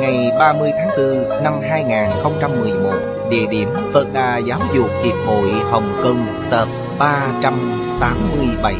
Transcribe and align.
ngày 0.00 0.30
30 0.38 0.72
tháng 0.78 0.88
4 0.96 1.28
năm 1.44 1.60
2011 1.62 2.90
Địa 3.30 3.46
điểm 3.50 3.68
Phật 3.92 4.12
Đà 4.12 4.38
Giáo 4.38 4.60
dục 4.74 4.90
Hiệp 5.04 5.16
hội 5.26 5.50
Hồng 5.50 6.00
Kông, 6.02 6.26
Tập 6.50 6.68
387 6.98 8.74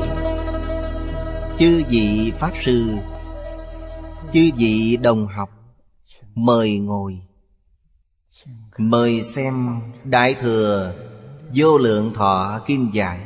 Chư 1.59 1.83
vị 1.89 2.33
Pháp 2.39 2.53
Sư, 2.65 2.97
Chư 4.33 4.51
vị 4.57 4.99
đồng 5.03 5.27
học, 5.27 5.51
Mời 6.35 6.79
ngồi. 6.79 7.19
Mời 8.79 9.23
xem 9.23 9.81
Đại 10.05 10.34
Thừa 10.34 10.93
Vô 11.55 11.79
Lượng 11.79 12.15
Thọ 12.15 12.61
Kim 12.67 12.91
Giải, 12.93 13.21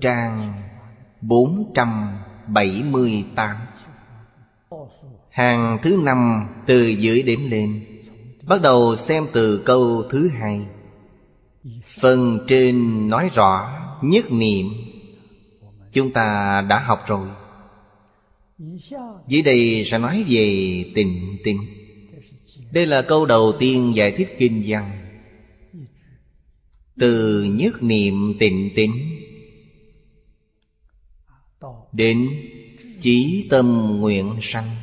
Trang 0.00 0.52
478 1.20 3.56
Hàng 5.40 5.78
thứ 5.82 6.00
năm 6.04 6.48
từ 6.66 6.88
dưới 6.88 7.22
đếm 7.22 7.40
lên. 7.50 7.84
Bắt 8.42 8.62
đầu 8.62 8.96
xem 8.96 9.26
từ 9.32 9.62
câu 9.64 10.02
thứ 10.10 10.28
hai. 10.28 10.60
Phần 12.00 12.38
trên 12.48 13.08
nói 13.08 13.30
rõ 13.34 13.80
nhất 14.02 14.32
niệm 14.32 14.66
Chúng 15.92 16.12
ta 16.12 16.60
đã 16.68 16.80
học 16.80 17.04
rồi. 17.06 17.28
Dưới 19.28 19.42
đây 19.42 19.84
sẽ 19.86 19.98
nói 19.98 20.24
về 20.28 20.84
tình 20.94 21.36
tình 21.44 21.58
Đây 22.72 22.86
là 22.86 23.02
câu 23.02 23.26
đầu 23.26 23.52
tiên 23.58 23.92
giải 23.96 24.12
thích 24.12 24.36
kinh 24.38 24.62
văn. 24.66 24.90
Từ 26.98 27.44
nhất 27.44 27.82
niệm 27.82 28.38
tịnh 28.38 28.70
tịnh 28.74 28.92
Đến 31.92 32.28
chí 33.00 33.46
tâm 33.50 33.96
nguyện 34.00 34.34
sanh. 34.42 34.76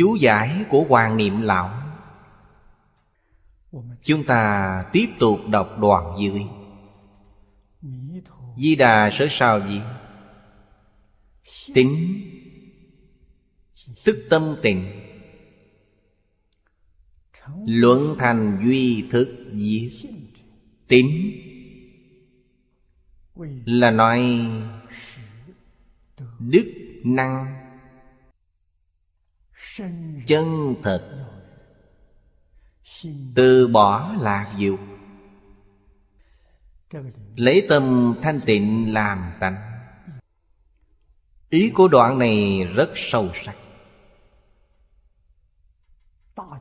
Chú 0.00 0.16
giải 0.16 0.64
của 0.68 0.84
Hoàng 0.88 1.16
Niệm 1.16 1.40
Lão. 1.40 1.82
Chúng 4.02 4.24
ta 4.24 4.84
tiếp 4.92 5.06
tục 5.18 5.40
đọc 5.48 5.78
đoạn 5.80 6.16
dưới. 6.20 6.42
Di 8.56 8.76
Đà 8.76 9.10
sở 9.12 9.26
sao 9.30 9.68
gì? 9.68 9.80
Tính. 11.74 12.20
Tức 14.04 14.26
tâm 14.30 14.56
tịnh. 14.62 15.00
Luận 17.66 18.16
thành 18.18 18.58
duy 18.64 19.08
thức 19.10 19.28
diệt. 19.54 20.10
Tính. 20.88 21.32
Là 23.64 23.90
nói 23.90 24.46
Đức 26.38 26.74
năng. 27.04 27.59
Chân 30.26 30.74
thật. 30.82 31.26
Từ 33.34 33.68
bỏ 33.68 34.14
lạc 34.20 34.54
dục. 34.56 34.80
Lấy 37.36 37.66
tâm 37.68 38.14
thanh 38.22 38.40
tịnh 38.40 38.92
làm 38.92 39.32
tánh. 39.40 39.56
Ý 41.48 41.70
của 41.70 41.88
đoạn 41.88 42.18
này 42.18 42.64
rất 42.74 42.90
sâu 42.94 43.28
sắc. 43.34 43.56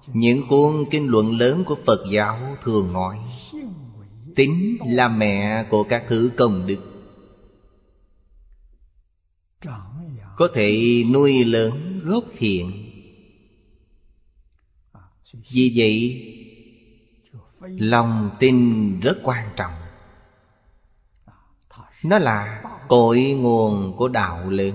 Những 0.07 0.47
cuốn 0.47 0.73
kinh 0.91 1.07
luận 1.07 1.37
lớn 1.37 1.63
của 1.65 1.77
Phật 1.85 1.99
giáo 2.11 2.57
thường 2.63 2.93
nói, 2.93 3.19
Tính 4.35 4.77
là 4.85 5.07
mẹ 5.07 5.63
của 5.69 5.83
các 5.83 6.05
thứ 6.07 6.31
công 6.37 6.67
đức. 6.67 6.79
Có 10.37 10.47
thể 10.53 11.03
nuôi 11.13 11.45
lớn 11.45 11.99
gốc 12.03 12.23
thiện 12.37 12.78
vì 15.33 15.73
vậy, 15.75 16.25
Lòng 17.61 18.29
tin 18.39 18.99
rất 18.99 19.19
quan 19.23 19.49
trọng. 19.55 19.71
Nó 22.03 22.17
là 22.17 22.63
cội 22.87 23.21
nguồn 23.21 23.93
của 23.97 24.07
đạo 24.07 24.49
lớn 24.49 24.73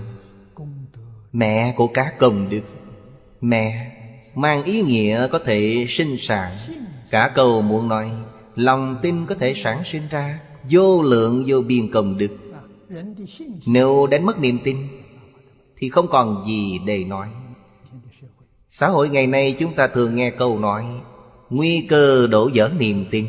Mẹ 1.32 1.74
của 1.76 1.86
các 1.86 2.18
công 2.18 2.48
đức. 2.48 2.62
Mẹ 3.40 3.96
mang 4.34 4.64
ý 4.64 4.82
nghĩa 4.82 5.28
có 5.28 5.38
thể 5.38 5.86
sinh 5.88 6.16
sản. 6.18 6.56
Cả 7.10 7.32
câu 7.34 7.62
muốn 7.62 7.88
nói, 7.88 8.10
Lòng 8.54 8.98
tin 9.02 9.26
có 9.26 9.34
thể 9.34 9.54
sản 9.56 9.82
sinh 9.84 10.08
ra 10.10 10.40
Vô 10.70 11.02
lượng, 11.02 11.44
vô 11.46 11.60
biên 11.60 11.90
công 11.90 12.18
đức. 12.18 12.36
Nếu 13.66 14.06
đánh 14.06 14.26
mất 14.26 14.38
niềm 14.38 14.58
tin, 14.64 14.76
Thì 15.76 15.88
không 15.88 16.06
còn 16.10 16.44
gì 16.46 16.78
để 16.86 17.04
nói. 17.04 17.28
Xã 18.76 18.88
hội 18.88 19.08
ngày 19.08 19.26
nay 19.26 19.56
chúng 19.58 19.74
ta 19.74 19.88
thường 19.88 20.14
nghe 20.14 20.30
câu 20.30 20.58
nói 20.58 20.86
Nguy 21.50 21.86
cơ 21.88 22.26
đổ 22.26 22.50
vỡ 22.54 22.72
niềm 22.78 23.06
tin. 23.10 23.26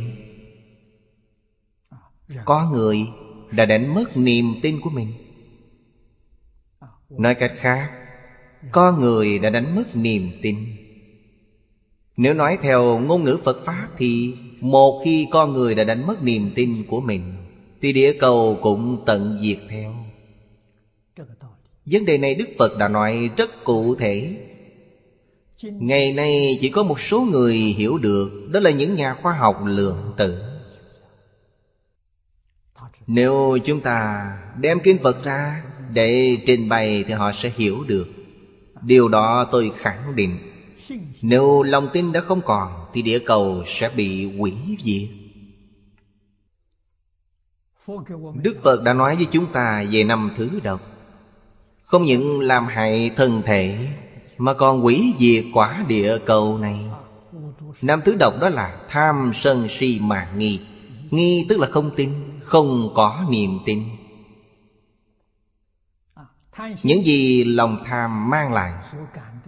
Có 2.45 2.69
người 2.73 2.99
đã 3.51 3.65
đánh 3.65 3.93
mất 3.93 4.17
niềm 4.17 4.55
tin 4.61 4.81
của 4.81 4.89
mình. 4.89 5.07
Nói 7.09 7.35
cách 7.35 7.51
khác 7.55 7.91
Có 8.71 8.91
người 8.91 9.39
đã 9.39 9.49
đánh 9.49 9.75
mất 9.75 9.95
niềm 9.95 10.31
tin. 10.41 10.57
Nếu 12.17 12.33
nói 12.33 12.57
theo 12.61 12.99
ngôn 12.99 13.23
ngữ 13.23 13.37
Phật 13.43 13.65
Pháp 13.65 13.89
Thì 13.97 14.35
một 14.59 15.01
khi 15.05 15.27
con 15.31 15.53
người 15.53 15.75
đã 15.75 15.83
đánh 15.83 16.07
mất 16.07 16.23
niềm 16.23 16.51
tin 16.55 16.83
của 16.87 17.01
mình 17.01 17.33
Thì 17.81 17.93
địa 17.93 18.13
cầu 18.19 18.59
cũng 18.61 19.03
tận 19.05 19.39
diệt 19.41 19.59
theo. 19.69 19.95
Vấn 21.85 22.05
đề 22.05 22.17
này 22.17 22.35
Đức 22.35 22.49
Phật 22.57 22.77
đã 22.77 22.87
nói 22.87 23.29
rất 23.37 23.63
cụ 23.63 23.95
thể 23.95 24.44
Ngày 25.71 26.13
nay 26.13 26.57
chỉ 26.61 26.69
có 26.69 26.83
một 26.83 26.99
số 26.99 27.21
người 27.21 27.55
hiểu 27.55 27.97
được 27.97 28.49
Đó 28.51 28.59
là 28.59 28.71
những 28.71 28.95
nhà 28.95 29.13
khoa 29.13 29.33
học 29.33 29.61
lượng 29.65 30.13
tử. 30.17 30.43
Nếu 33.07 33.57
chúng 33.65 33.81
ta 33.81 34.27
đem 34.59 34.79
kinh 34.79 34.97
Phật 35.03 35.23
ra 35.23 35.63
Để 35.93 36.37
trình 36.45 36.69
bày 36.69 37.03
thì 37.07 37.13
họ 37.13 37.31
sẽ 37.31 37.51
hiểu 37.55 37.83
được. 37.87 38.07
Điều 38.81 39.07
đó 39.07 39.47
tôi 39.51 39.71
khẳng 39.75 40.15
định. 40.15 40.37
Nếu 41.21 41.63
lòng 41.63 41.87
tin 41.93 42.11
đã 42.11 42.21
không 42.21 42.41
còn 42.45 42.71
Thì 42.93 43.01
địa 43.01 43.19
cầu 43.19 43.63
sẽ 43.65 43.89
bị 43.95 44.37
hủy 44.37 44.53
diệt. 44.83 45.09
Đức 48.35 48.57
Phật 48.63 48.83
đã 48.83 48.93
nói 48.93 49.15
với 49.15 49.27
chúng 49.31 49.51
ta 49.51 49.85
về 49.91 50.03
năm 50.03 50.31
thứ 50.35 50.59
độc. 50.63 50.81
Không 51.83 52.03
những 52.03 52.41
làm 52.41 52.67
hại 52.67 53.11
thân 53.15 53.41
thể 53.45 53.87
mà 54.37 54.53
còn 54.53 54.85
quỷ 54.85 55.13
diệt 55.19 55.45
quả 55.53 55.85
địa 55.87 56.17
cầu 56.25 56.57
này. 56.57 56.79
Năm 57.81 58.01
thứ 58.05 58.15
độc 58.19 58.33
đó 58.41 58.49
là 58.49 58.79
tham 58.89 59.31
sân 59.35 59.67
si 59.69 59.99
mạng 59.99 60.39
nghi. 60.39 60.59
Nghi 61.11 61.45
tức 61.49 61.59
là 61.59 61.67
không 61.67 61.91
tin, 61.95 62.09
Không 62.41 62.89
có 62.95 63.25
niềm 63.29 63.59
tin. 63.65 63.83
Những 66.83 67.05
gì 67.05 67.43
lòng 67.43 67.83
tham 67.85 68.29
mang 68.29 68.53
lại, 68.53 68.73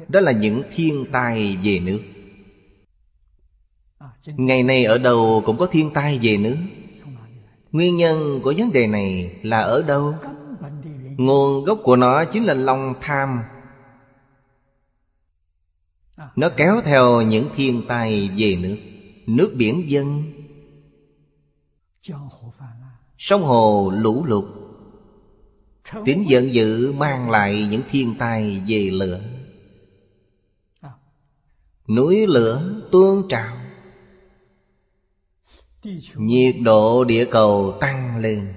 Đó 0.07 0.19
là 0.19 0.31
những 0.31 0.61
thiên 0.75 1.05
tai 1.11 1.57
về 1.63 1.79
nước. 1.79 2.01
Ngày 4.25 4.63
nay 4.63 4.85
ở 4.85 4.97
đâu 4.97 5.41
cũng 5.45 5.57
có 5.57 5.65
thiên 5.65 5.89
tai 5.93 6.19
về 6.21 6.37
nước. 6.37 6.57
Nguyên 7.71 7.97
nhân 7.97 8.39
của 8.43 8.53
vấn 8.57 8.71
đề 8.71 8.87
này 8.87 9.35
là 9.43 9.59
ở 9.59 9.81
đâu? 9.81 10.13
Nguồn 11.17 11.63
gốc 11.63 11.79
của 11.83 11.95
nó 11.95 12.25
chính 12.25 12.43
là 12.43 12.53
lòng 12.53 12.93
tham. 13.01 13.39
Nó 16.35 16.49
kéo 16.57 16.81
theo 16.85 17.21
những 17.21 17.49
thiên 17.55 17.81
tai 17.87 18.29
về 18.37 18.55
nước. 18.55 18.77
Nước 19.25 19.53
biển 19.57 19.91
dân 19.91 20.23
Sông 23.17 23.43
hồ 23.43 23.93
lũ 23.95 24.25
lụt. 24.25 24.45
Tính 26.05 26.23
giận 26.27 26.53
dữ 26.53 26.93
mang 26.97 27.29
lại 27.29 27.67
những 27.69 27.81
thiên 27.89 28.15
tai 28.19 28.63
về 28.67 28.89
lửa. 28.93 29.21
Núi 31.87 32.27
lửa 32.27 32.81
tuôn 32.91 33.27
trào. 33.29 33.57
Nhiệt 36.15 36.55
độ 36.63 37.03
địa 37.03 37.25
cầu 37.25 37.77
tăng 37.81 38.17
lên. 38.17 38.53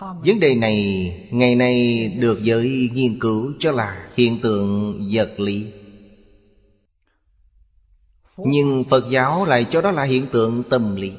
Vấn 0.00 0.40
đề 0.40 0.54
này 0.54 1.28
ngày 1.30 1.54
nay 1.54 2.08
được 2.18 2.42
giới 2.42 2.90
nghiên 2.94 3.18
cứu 3.18 3.52
cho 3.58 3.72
là 3.72 4.10
hiện 4.16 4.40
tượng 4.42 4.98
vật 5.12 5.40
lý 5.40 5.66
Nhưng 8.36 8.84
Phật 8.84 9.10
giáo 9.10 9.44
lại 9.44 9.66
cho 9.70 9.80
đó 9.80 9.90
là 9.90 10.02
hiện 10.02 10.26
tượng 10.32 10.62
tâm 10.70 10.96
lý 10.96 11.12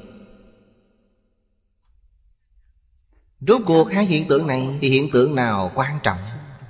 Rốt 3.40 3.62
cuộc 3.66 3.84
hai 3.92 4.04
hiện 4.04 4.28
tượng 4.28 4.46
này 4.46 4.78
thì 4.80 4.88
hiện 4.88 5.10
tượng 5.10 5.34
nào 5.34 5.72
quan 5.74 5.98
trọng? 6.02 6.18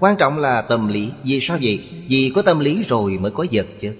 Quan 0.01 0.17
trọng 0.19 0.39
là 0.39 0.63
tâm 0.63 0.89
lý 0.89 1.11
Vì 1.25 1.41
sao 1.41 1.59
vậy? 1.63 2.05
Vì 2.09 2.33
có 2.35 2.43
tâm 2.43 2.61
lý 2.61 2.83
rồi 2.83 3.19
mới 3.19 3.31
có 3.31 3.47
vật 3.53 3.67
chứ. 3.81 3.97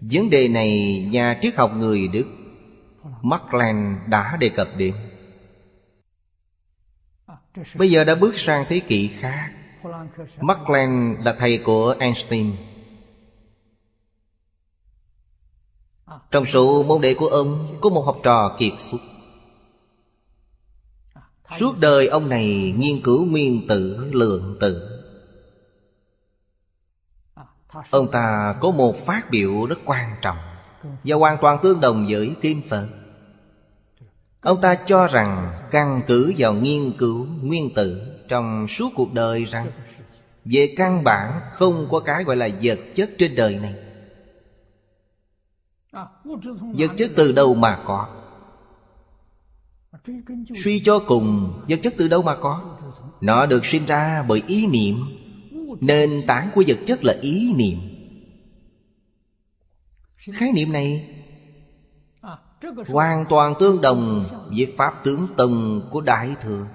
Vấn 0.00 0.30
đề 0.30 0.48
này 0.48 1.00
nhà 1.12 1.38
triết 1.42 1.54
học 1.54 1.72
người 1.76 2.08
Đức 2.08 2.24
Mark 3.22 3.54
Land 3.54 3.98
đã 4.08 4.36
đề 4.36 4.48
cập 4.48 4.68
đến 4.76 4.94
Bây 7.74 7.90
giờ 7.90 8.04
đã 8.04 8.14
bước 8.14 8.38
sang 8.38 8.64
thế 8.68 8.80
kỷ 8.80 9.08
khác. 9.08 9.52
Mark 10.40 10.60
là 11.24 11.36
thầy 11.38 11.58
của 11.58 11.94
Einstein. 11.98 12.56
Trong 16.30 16.46
số 16.46 16.82
môn 16.82 17.00
đệ 17.00 17.14
của 17.14 17.26
ông 17.26 17.78
Có 17.80 17.90
một 17.90 18.02
học 18.02 18.16
trò 18.22 18.56
kiệt 18.58 18.72
xuất. 18.78 18.98
Suốt 21.58 21.74
đời 21.80 22.06
ông 22.06 22.28
này 22.28 22.74
nghiên 22.78 23.02
cứu 23.02 23.26
nguyên 23.26 23.66
tử, 23.68 24.10
lượng 24.12 24.56
tử. 24.60 25.00
Ông 27.90 28.10
ta 28.10 28.54
có 28.60 28.70
một 28.70 28.96
phát 29.06 29.30
biểu 29.30 29.66
rất 29.66 29.78
quan 29.84 30.16
trọng 30.22 30.38
Và 30.82 31.16
hoàn 31.16 31.38
toàn 31.40 31.58
tương 31.62 31.80
đồng 31.80 32.06
với 32.08 32.36
Kim 32.40 32.62
Phật 32.68 32.88
Ông 34.44 34.60
ta 34.60 34.74
cho 34.74 35.06
rằng 35.06 35.52
căn 35.70 36.02
cứ 36.06 36.32
vào 36.38 36.54
nghiên 36.54 36.92
cứu 36.98 37.26
nguyên 37.42 37.74
tử 37.74 38.00
Trong 38.28 38.68
suốt 38.68 38.90
cuộc 38.94 39.12
đời 39.12 39.44
rằng 39.44 39.70
Về 40.44 40.74
căn 40.76 41.04
bản 41.04 41.40
không 41.52 41.88
có 41.90 42.00
cái 42.00 42.24
gọi 42.24 42.36
là 42.36 42.48
vật 42.62 42.78
chất 42.94 43.10
trên 43.18 43.34
đời 43.34 43.54
này. 43.54 43.74
Vật 46.54 46.90
chất 46.96 47.10
từ 47.16 47.32
đâu 47.32 47.54
mà 47.54 47.82
có? 47.86 48.08
Suy 50.56 50.80
cho 50.84 50.98
cùng, 50.98 51.60
Vật 51.68 51.78
chất 51.82 51.94
từ 51.96 52.08
đâu 52.08 52.22
mà 52.22 52.34
có? 52.34 52.78
Nó 53.20 53.46
được 53.46 53.66
sinh 53.66 53.86
ra 53.86 54.22
bởi 54.22 54.42
ý 54.46 54.66
niệm. 54.66 55.04
Nền 55.80 56.22
tảng 56.26 56.50
của 56.54 56.64
vật 56.66 56.78
chất 56.86 57.04
là 57.04 57.14
ý 57.20 57.52
niệm. 57.56 57.78
Khái 60.16 60.52
niệm 60.52 60.72
này 60.72 61.13
Hoàn 62.88 63.24
toàn 63.28 63.54
tương 63.60 63.80
đồng 63.80 64.24
với 64.48 64.74
Pháp 64.76 65.04
tướng 65.04 65.26
tầng 65.36 65.82
của 65.90 66.00
Đại 66.00 66.36
Thừa. 66.42 66.66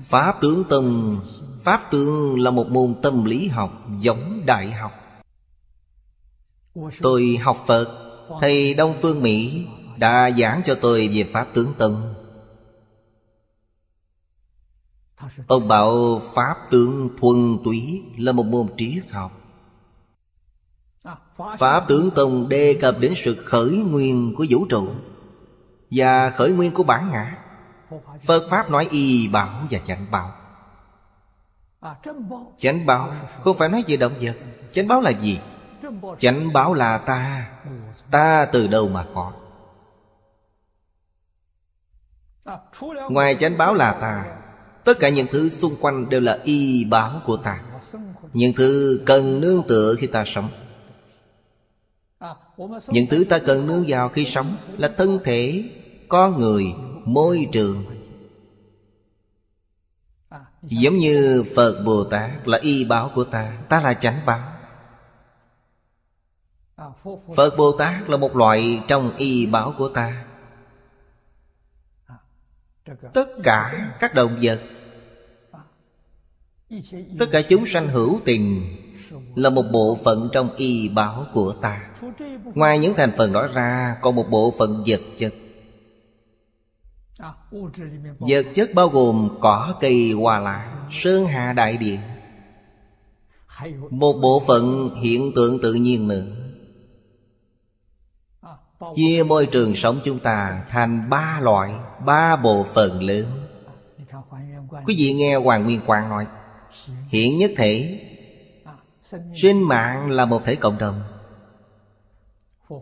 Pháp 0.00 0.40
tướng 0.40 0.64
tầng 0.64 1.18
Pháp 1.60 1.90
tướng 1.90 2.40
là 2.40 2.50
một 2.50 2.70
môn 2.70 2.94
tâm 3.02 3.24
lý 3.24 3.48
học 3.48 3.72
giống 4.00 4.42
đại 4.46 4.70
học. 4.70 4.92
Tôi 7.02 7.38
học 7.42 7.64
Phật 7.66 7.86
Thầy 8.40 8.74
Đông 8.74 8.94
Phương 9.02 9.22
Mỹ 9.22 9.66
đã 9.96 10.30
giảng 10.38 10.62
cho 10.64 10.74
tôi 10.74 11.08
về 11.08 11.24
Pháp 11.24 11.46
tướng 11.54 11.74
Tân 11.78 11.96
Ông 15.46 15.68
bảo 15.68 16.22
Pháp 16.34 16.56
tướng 16.70 17.08
thuần 17.20 17.58
túy 17.64 18.02
là 18.16 18.32
một 18.32 18.46
môn 18.46 18.66
triết 18.76 19.10
học. 19.10 19.43
Pháp 21.36 21.88
tướng 21.88 22.10
Tông 22.10 22.48
đề 22.48 22.78
cập 22.80 22.94
đến 23.00 23.12
sự 23.16 23.34
khởi 23.34 23.84
nguyên 23.90 24.34
của 24.36 24.46
vũ 24.50 24.66
trụ 24.68 24.88
Và 25.90 26.30
khởi 26.30 26.52
nguyên 26.52 26.74
của 26.74 26.82
bản 26.82 27.10
ngã. 27.10 27.38
Phật 28.24 28.48
Pháp 28.50 28.70
nói 28.70 28.88
y 28.90 29.28
bảo 29.28 29.62
và 29.70 29.78
chánh 29.86 30.06
bảo. 30.10 30.32
Chánh 32.58 32.86
bảo 32.86 33.14
không 33.40 33.58
phải 33.58 33.68
nói 33.68 33.84
về 33.86 33.96
động 33.96 34.14
vật. 34.20 34.36
Chánh 34.72 34.88
bảo 34.88 35.00
là 35.00 35.10
gì? 35.10 35.38
Chánh 36.18 36.52
bảo 36.52 36.74
là 36.74 36.98
ta. 36.98 37.50
Ta 38.10 38.46
từ 38.52 38.66
đâu 38.66 38.88
mà 38.88 39.06
có? 39.14 39.32
Ngoài 43.10 43.36
chánh 43.40 43.58
báo 43.58 43.74
là 43.74 43.92
ta, 43.92 44.24
Tất 44.84 44.98
cả 45.00 45.08
những 45.08 45.26
thứ 45.32 45.48
xung 45.48 45.76
quanh 45.80 46.08
đều 46.08 46.20
là 46.20 46.38
y 46.44 46.84
báo 46.84 47.20
của 47.24 47.36
ta. 47.36 47.62
Những 48.32 48.52
thứ 48.56 49.00
cần 49.06 49.40
nương 49.40 49.62
tựa 49.68 49.94
khi 49.98 50.06
ta 50.06 50.24
sống. 50.24 50.48
Những 52.88 53.06
thứ 53.10 53.24
ta 53.24 53.38
cần 53.38 53.66
nương 53.66 53.84
vào 53.88 54.08
khi 54.08 54.24
sống 54.24 54.56
Là 54.78 54.94
thân 54.96 55.18
thể, 55.24 55.64
con 56.08 56.38
người, 56.38 56.64
môi 57.04 57.48
trường. 57.52 57.84
Giống 60.62 60.96
như 60.96 61.44
Phật 61.56 61.82
Bồ 61.86 62.04
Tát 62.04 62.48
là 62.48 62.58
y 62.62 62.84
báo 62.84 63.10
của 63.14 63.24
ta 63.24 63.58
Ta 63.68 63.80
là 63.80 63.94
chánh 63.94 64.20
báo. 64.26 64.52
Phật 67.36 67.56
Bồ 67.56 67.72
Tát 67.78 68.10
là 68.10 68.16
một 68.16 68.36
loại 68.36 68.82
trong 68.88 69.16
y 69.16 69.46
báo 69.46 69.74
của 69.78 69.88
ta. 69.88 70.24
Tất 73.14 73.28
cả 73.42 73.90
các 74.00 74.14
động 74.14 74.38
vật 74.42 74.60
Tất 77.18 77.26
cả 77.32 77.42
chúng 77.48 77.66
sanh 77.66 77.88
hữu 77.88 78.20
tình 78.24 78.62
Là 79.34 79.50
một 79.50 79.64
bộ 79.72 79.98
phận 80.04 80.28
trong 80.32 80.56
y 80.56 80.88
báo 80.88 81.26
của 81.32 81.54
ta. 81.62 81.93
Ngoài 82.54 82.78
những 82.78 82.94
thành 82.96 83.12
phần 83.16 83.32
đó 83.32 83.46
ra, 83.54 83.96
Còn 84.02 84.14
một 84.14 84.26
bộ 84.30 84.54
phận 84.58 84.84
vật 84.86 85.00
chất. 85.18 85.34
Vật 88.18 88.46
chất 88.54 88.74
bao 88.74 88.88
gồm 88.88 89.28
cỏ, 89.40 89.74
cây, 89.80 90.12
hoa 90.12 90.38
lá, 90.38 90.86
Sơn 90.90 91.26
hà 91.26 91.52
đại 91.52 91.76
địa. 91.76 91.98
Một 93.90 94.12
bộ 94.22 94.42
phận 94.46 94.90
hiện 95.00 95.32
tượng 95.36 95.58
tự 95.62 95.74
nhiên 95.74 96.08
nữa. 96.08 96.26
Chia 98.94 99.24
môi 99.26 99.46
trường 99.46 99.74
sống 99.76 100.00
chúng 100.04 100.18
ta 100.18 100.64
thành 100.70 101.10
ba 101.10 101.38
loại, 101.42 101.74
Ba 102.06 102.36
bộ 102.36 102.66
phận 102.74 103.02
lớn. 103.02 103.26
Quý 104.86 104.94
vị 104.98 105.12
nghe 105.12 105.36
Hoàng 105.36 105.64
Nguyên 105.64 105.80
Quang 105.86 106.08
nói 106.08 106.26
Hiện 107.08 107.38
nhất 107.38 107.50
thể, 107.56 108.00
Sinh 109.34 109.68
mạng 109.68 110.10
là 110.10 110.24
một 110.24 110.44
thể 110.44 110.54
cộng 110.54 110.78
đồng. 110.78 111.02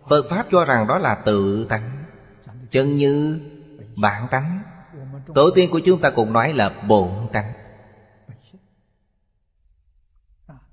Phật 0.08 0.26
Pháp 0.30 0.46
cho 0.50 0.64
rằng 0.64 0.86
đó 0.86 0.98
là 0.98 1.14
tự 1.14 1.66
tánh. 1.68 2.04
Chân 2.70 2.96
như 2.96 3.40
bản 3.96 4.26
tánh. 4.30 4.62
Tổ 5.34 5.50
tiên 5.54 5.70
của 5.70 5.80
chúng 5.84 6.00
ta 6.00 6.10
cũng 6.10 6.32
nói 6.32 6.52
là 6.52 6.82
bổn 6.88 7.10
tánh. 7.32 7.52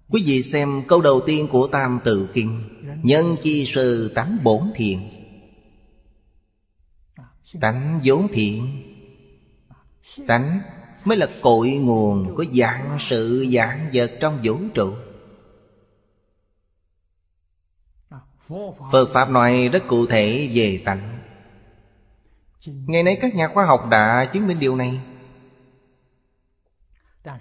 Quý 0.09 0.23
vị 0.25 0.43
xem 0.43 0.83
câu 0.87 1.01
đầu 1.01 1.21
tiên 1.25 1.47
của 1.51 1.67
Tam 1.67 1.99
Tự 2.03 2.29
Kinh, 2.33 2.63
Nhân 3.03 3.25
chi 3.41 3.65
sư 3.65 4.11
tánh 4.15 4.37
bổn 4.43 4.61
thiện. 4.75 5.09
Tánh 7.61 7.99
vốn 8.03 8.27
thiện. 8.31 8.83
Tánh 10.27 10.61
mới 11.05 11.17
là 11.17 11.27
cội 11.41 11.71
nguồn 11.71 12.35
của 12.35 12.45
dạng 12.53 12.97
sự 12.99 13.47
dạng 13.53 13.89
vật 13.93 14.11
trong 14.21 14.39
vũ 14.43 14.57
trụ. 14.73 14.93
Phật 18.91 19.09
Pháp 19.13 19.29
nói 19.29 19.69
rất 19.73 19.83
cụ 19.87 20.05
thể 20.05 20.49
về 20.53 20.81
tánh. 20.85 21.19
Ngày 22.65 23.03
nay 23.03 23.17
các 23.21 23.35
nhà 23.35 23.47
khoa 23.53 23.65
học 23.65 23.87
đã 23.89 24.25
chứng 24.25 24.47
minh 24.47 24.59
điều 24.59 24.75
này. 24.75 24.99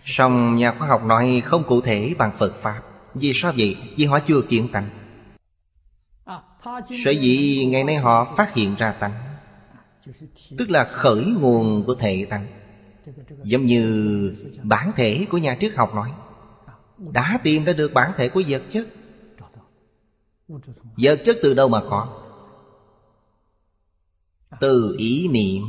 Song 0.04 0.56
nhà 0.56 0.72
khoa 0.72 0.88
học 0.88 1.04
nói 1.04 1.42
không 1.44 1.64
cụ 1.64 1.80
thể 1.80 2.14
bằng 2.18 2.32
Phật 2.38 2.62
Pháp. 2.62 2.82
Vì 3.14 3.32
sao 3.34 3.52
vậy? 3.56 3.76
Vì 3.96 4.04
họ 4.04 4.18
chưa 4.18 4.42
kiến 4.42 4.68
tánh. 4.72 4.88
Sở 7.04 7.10
dĩ 7.10 7.66
ngày 7.66 7.84
nay 7.84 7.96
họ 7.96 8.34
phát 8.36 8.54
hiện 8.54 8.74
ra 8.74 8.92
tánh, 8.92 9.12
Tức 10.58 10.70
là 10.70 10.84
khởi 10.84 11.24
nguồn 11.24 11.84
của 11.86 11.94
thể 11.94 12.26
tánh. 12.30 12.46
Giống 13.42 13.66
như 13.66 14.36
bản 14.62 14.92
thể 14.96 15.26
của 15.30 15.38
nhà 15.38 15.56
triết 15.60 15.74
học 15.74 15.94
nói, 15.94 16.12
Đã 16.98 17.38
tìm 17.42 17.64
ra 17.64 17.72
được 17.72 17.92
bản 17.94 18.12
thể 18.16 18.28
của 18.28 18.42
vật 18.48 18.62
chất 18.70 18.86
Vật 20.96 21.20
chất 21.24 21.38
từ 21.42 21.54
đâu 21.54 21.68
mà 21.68 21.80
có? 21.90 22.24
Từ 24.60 24.94
ý 24.98 25.28
niệm. 25.28 25.62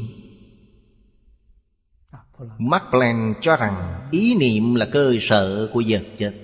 Mark 2.58 2.84
Planck 2.92 3.42
cho 3.42 3.56
rằng 3.56 4.08
ý 4.12 4.36
niệm 4.36 4.76
là 4.76 4.88
cơ 4.92 5.14
sở 5.22 5.70
của 5.74 5.84
vật 5.88 6.04
chất. 6.18 6.36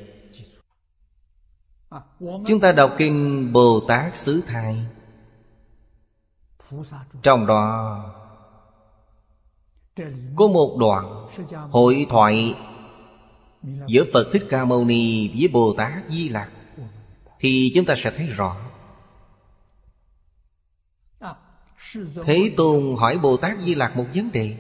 Chúng 2.19 2.59
ta 2.61 2.71
đọc 2.71 2.95
kinh 2.97 3.49
Bồ 3.53 3.79
Tát 3.87 4.15
Xứ 4.17 4.41
Thai. 4.47 4.85
Trong 7.23 7.45
đó 7.45 7.97
Có 10.35 10.47
một 10.47 10.77
đoạn 10.79 11.27
Hội 11.71 12.05
thoại 12.09 12.55
Giữa 13.87 14.03
Phật 14.13 14.29
Thích 14.33 14.43
Ca 14.49 14.65
Mâu 14.65 14.85
Ni 14.85 15.29
với 15.39 15.47
Bồ 15.47 15.73
Tát 15.77 16.03
Di 16.09 16.29
Lạc 16.29 16.51
thì 17.45 17.71
chúng 17.75 17.85
ta 17.85 17.95
sẽ 17.97 18.11
thấy 18.11 18.27
rõ. 18.27 18.57
Thế 22.25 22.51
Tôn 22.57 22.95
hỏi 22.97 23.17
Bồ 23.17 23.37
Tát 23.37 23.57
Di 23.65 23.75
Lạc 23.75 23.97
một 23.97 24.05
vấn 24.15 24.31
đề. 24.31 24.55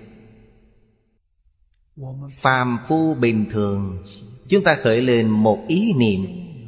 Phàm 2.39 2.77
phu 2.87 3.15
bình 3.15 3.45
thường, 3.51 4.03
Chúng 4.49 4.63
ta 4.63 4.75
khởi 4.75 5.01
lên 5.01 5.29
một 5.29 5.65
ý 5.67 5.93
niệm. 5.93 6.25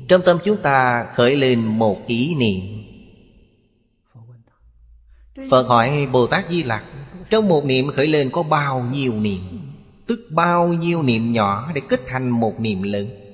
Trong 0.07 0.21
tâm 0.25 0.37
chúng 0.43 0.61
ta 0.61 1.07
khởi 1.15 1.35
lên 1.35 1.65
một 1.65 2.07
ý 2.07 2.35
niệm. 2.35 2.63
Phật 5.49 5.67
hỏi 5.67 6.07
Bồ 6.11 6.27
Tát 6.27 6.49
Di 6.49 6.63
Lặc, 6.63 6.83
Trong 7.29 7.47
một 7.47 7.65
niệm 7.65 7.87
khởi 7.87 8.07
lên 8.07 8.29
có 8.31 8.43
bao 8.43 8.83
nhiêu 8.83 9.13
niệm? 9.13 9.41
Tức 10.07 10.27
bao 10.29 10.67
nhiêu 10.67 11.03
niệm 11.03 11.31
nhỏ 11.31 11.71
để 11.75 11.81
kết 11.89 12.01
thành 12.07 12.29
một 12.29 12.59
niệm 12.59 12.83
lớn? 12.83 13.26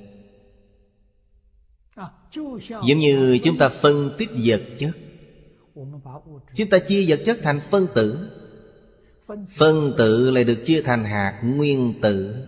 Giống 2.86 2.98
như 2.98 3.38
chúng 3.44 3.58
ta 3.58 3.68
phân 3.68 4.10
tích 4.18 4.28
vật 4.44 4.62
chất. 4.78 4.90
Chúng 6.54 6.70
ta 6.70 6.78
chia 6.78 7.04
vật 7.08 7.20
chất 7.26 7.38
thành 7.42 7.60
phân 7.70 7.86
tử. 7.94 8.30
Phân 9.56 9.92
tử 9.98 10.30
lại 10.30 10.44
được 10.44 10.64
chia 10.64 10.82
thành 10.82 11.04
hạt 11.04 11.40
nguyên 11.44 11.94
tử, 12.02 12.46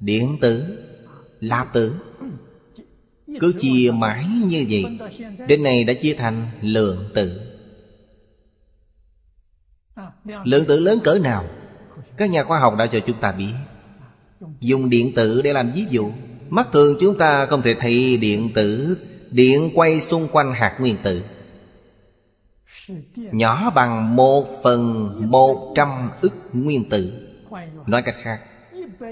Điện 0.00 0.36
tử 0.40 0.78
Lạp 1.40 1.72
tử. 1.74 1.94
Cứ 3.40 3.52
chia 3.58 3.90
mãi 3.94 4.26
như 4.46 4.66
vậy, 4.70 4.84
Đến 5.48 5.62
này 5.62 5.84
đã 5.84 5.94
chia 5.94 6.14
thành 6.14 6.50
lượng 6.60 7.10
tử. 7.14 7.40
Lượng 10.44 10.64
tử 10.64 10.80
lớn 10.80 10.98
cỡ 11.04 11.18
nào? 11.18 11.44
Các 12.16 12.30
nhà 12.30 12.44
khoa 12.44 12.58
học 12.58 12.74
đã 12.78 12.86
cho 12.86 13.00
chúng 13.06 13.20
ta 13.20 13.32
biết. 13.32 13.52
Dùng 14.60 14.90
điện 14.90 15.12
tử 15.14 15.42
để 15.42 15.52
làm 15.52 15.70
ví 15.74 15.84
dụ. 15.90 16.10
Mắt 16.52 16.68
thường 16.72 16.96
chúng 17.00 17.18
ta 17.18 17.46
không 17.46 17.62
thể 17.62 17.74
thấy 17.78 18.16
điện 18.16 18.50
tử. 18.54 18.98
Điện 19.30 19.70
quay 19.74 20.00
xung 20.00 20.28
quanh 20.32 20.52
hạt 20.52 20.76
nguyên 20.80 20.96
tử. 21.02 21.24
Nhỏ 23.16 23.70
bằng 23.70 24.16
một 24.16 24.46
phần 24.62 25.10
một 25.30 25.72
trăm 25.76 26.10
ức 26.20 26.32
nguyên 26.52 26.88
tử. 26.90 27.28
Nói 27.86 28.02
cách 28.02 28.14
khác, 28.18 28.40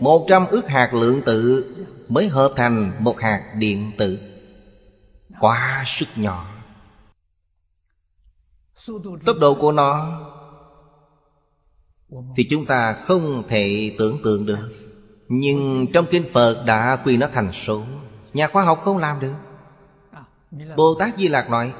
Một 0.01 0.27
trăm 0.29 0.47
ức 0.47 0.69
hạt 0.69 0.91
lượng 0.95 1.23
tử 1.27 1.65
Mới 2.09 2.29
hợp 2.29 2.53
thành 2.57 2.93
một 2.99 3.21
hạt 3.21 3.55
điện 3.59 3.93
tử. 3.99 4.19
Quá 5.41 5.85
sức 5.87 6.09
nhỏ. 6.17 6.47
Tốc 9.27 9.37
độ 9.41 9.55
của 9.55 9.73
nó 9.73 10.21
Thì 12.37 12.47
chúng 12.51 12.67
ta 12.67 12.93
không 12.93 13.43
thể 13.49 13.95
tưởng 13.99 14.19
tượng 14.25 14.47
được. 14.47 14.90
Nhưng 15.33 15.87
trong 15.93 16.07
kinh 16.11 16.25
Phật 16.33 16.63
đã 16.67 16.97
quy 17.05 17.17
nó 17.17 17.29
thành 17.33 17.53
số. 17.53 17.83
Nhà 18.35 18.49
khoa 18.49 18.63
học 18.63 18.81
không 18.83 18.99
làm 18.99 19.21
được. 19.21 19.35
Bồ 20.77 20.95
Tát 20.99 21.19
Di 21.19 21.29
Lạc 21.29 21.51
nói, 21.51 21.73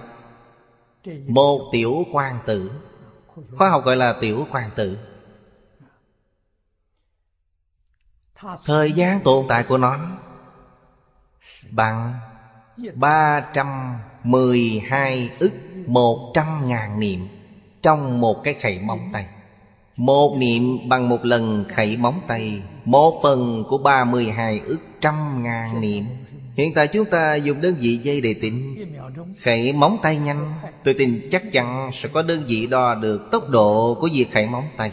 một 1.27 1.69
tiểu 1.73 2.05
quan 2.13 2.39
tử. 2.47 2.71
Khoa 3.57 3.71
học 3.71 3.85
gọi 3.85 3.97
là 3.97 4.15
tiểu 4.21 4.47
quan 4.51 4.71
tử. 4.77 4.99
Thời 8.65 8.93
gian 8.93 9.21
tồn 9.21 9.45
tại 9.49 9.65
của 9.65 9.79
nó 9.79 9.99
Bằng 11.71 12.15
312 12.95 15.31
ức 15.39 15.53
100 15.87 16.69
ngàn 16.69 17.01
niệm 17.01 17.29
Trong 17.83 18.21
một 18.21 18.41
cái 18.45 18.55
khẩy 18.55 18.79
móng 18.79 19.11
tay. 19.13 19.27
Một 20.01 20.37
niệm 20.39 20.89
bằng 20.89 21.09
một 21.09 21.25
lần 21.25 21.65
khẩy 21.69 21.97
móng 21.97 22.21
tay, 22.27 22.63
Một 22.85 23.21
phần 23.23 23.65
của 23.69 23.79
32 23.79 24.61
ức 24.67 24.81
trăm 25.01 25.43
ngàn 25.43 25.81
niệm. 25.81 26.05
Hiện 26.57 26.75
tại 26.75 26.87
chúng 26.87 27.05
ta 27.05 27.35
dùng 27.35 27.61
đơn 27.61 27.75
vị 27.81 27.97
dây 27.97 28.21
để 28.21 28.35
tính. 28.35 28.87
Khẩy 29.43 29.73
móng 29.73 29.99
tay 30.03 30.17
nhanh, 30.17 30.53
Tôi 30.85 30.95
tin 30.99 31.29
chắc 31.31 31.53
chắn 31.53 31.91
sẽ 31.93 32.09
có 32.13 32.23
đơn 32.23 32.45
vị 32.47 32.67
đo 32.67 32.95
được 32.95 33.31
tốc 33.31 33.49
độ 33.49 33.97
của 34.01 34.09
việc 34.13 34.33
khẩy 34.33 34.47
móng 34.47 34.65
tay. 34.77 34.93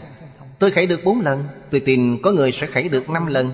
Tôi 0.58 0.70
khẩy 0.70 0.86
được 0.86 1.00
4 1.04 1.20
lần, 1.20 1.44
Tôi 1.70 1.80
tin 1.80 2.22
có 2.22 2.32
người 2.32 2.52
sẽ 2.52 2.66
khẩy 2.66 2.88
được 2.88 3.10
5 3.10 3.26
lần. 3.26 3.52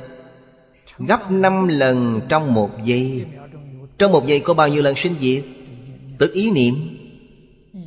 Gấp 0.99 1.31
5 1.31 1.69
lần 1.69 2.21
trong 2.29 2.55
một 2.55 2.71
giây. 2.85 3.25
Trong 3.99 4.13
một 4.13 4.27
giây 4.27 4.41
có 4.41 4.55
bao 4.55 4.69
nhiêu 4.69 4.83
lần 4.83 4.95
sinh 4.97 5.15
diệt? 5.21 5.45
Tức 6.19 6.33
ý 6.33 6.51
niệm 6.51 6.75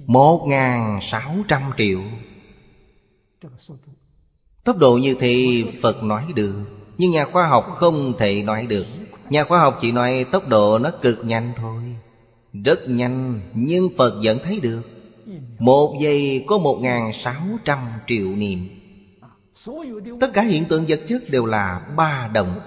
1.600 0.08 1.62
triệu. 1.78 2.00
Tốc 4.64 4.78
độ 4.78 4.98
như 4.98 5.16
thế 5.20 5.64
Phật 5.82 6.04
nói 6.04 6.24
được, 6.36 6.54
Nhưng 6.98 7.12
nhà 7.12 7.26
khoa 7.26 7.48
học 7.48 7.66
không 7.70 8.14
thể 8.18 8.44
nói 8.44 8.66
được. 8.66 8.86
Nhà 9.30 9.44
khoa 9.44 9.60
học 9.60 9.78
chỉ 9.82 9.92
nói 9.92 10.26
tốc 10.32 10.48
độ 10.48 10.80
nó 10.80 10.92
cực 11.02 11.26
nhanh 11.26 11.52
thôi. 11.56 11.84
Rất 12.66 12.80
nhanh, 12.90 13.42
Nhưng 13.54 13.90
Phật 13.98 14.14
vẫn 14.24 14.38
thấy 14.44 14.60
được. 14.60 14.82
Một 15.60 15.98
giây 16.02 16.46
có 16.48 16.58
một 16.58 16.78
ngàn 16.82 17.14
sáu 17.14 17.44
trăm 17.66 17.80
triệu 18.08 18.28
niệm. 18.28 18.70
Tất 20.20 20.34
cả 20.34 20.42
hiện 20.42 20.66
tượng 20.66 20.86
vật 20.88 21.00
chất 21.08 21.30
đều 21.30 21.46
là 21.46 21.88
ba 21.98 22.30
động. 22.34 22.60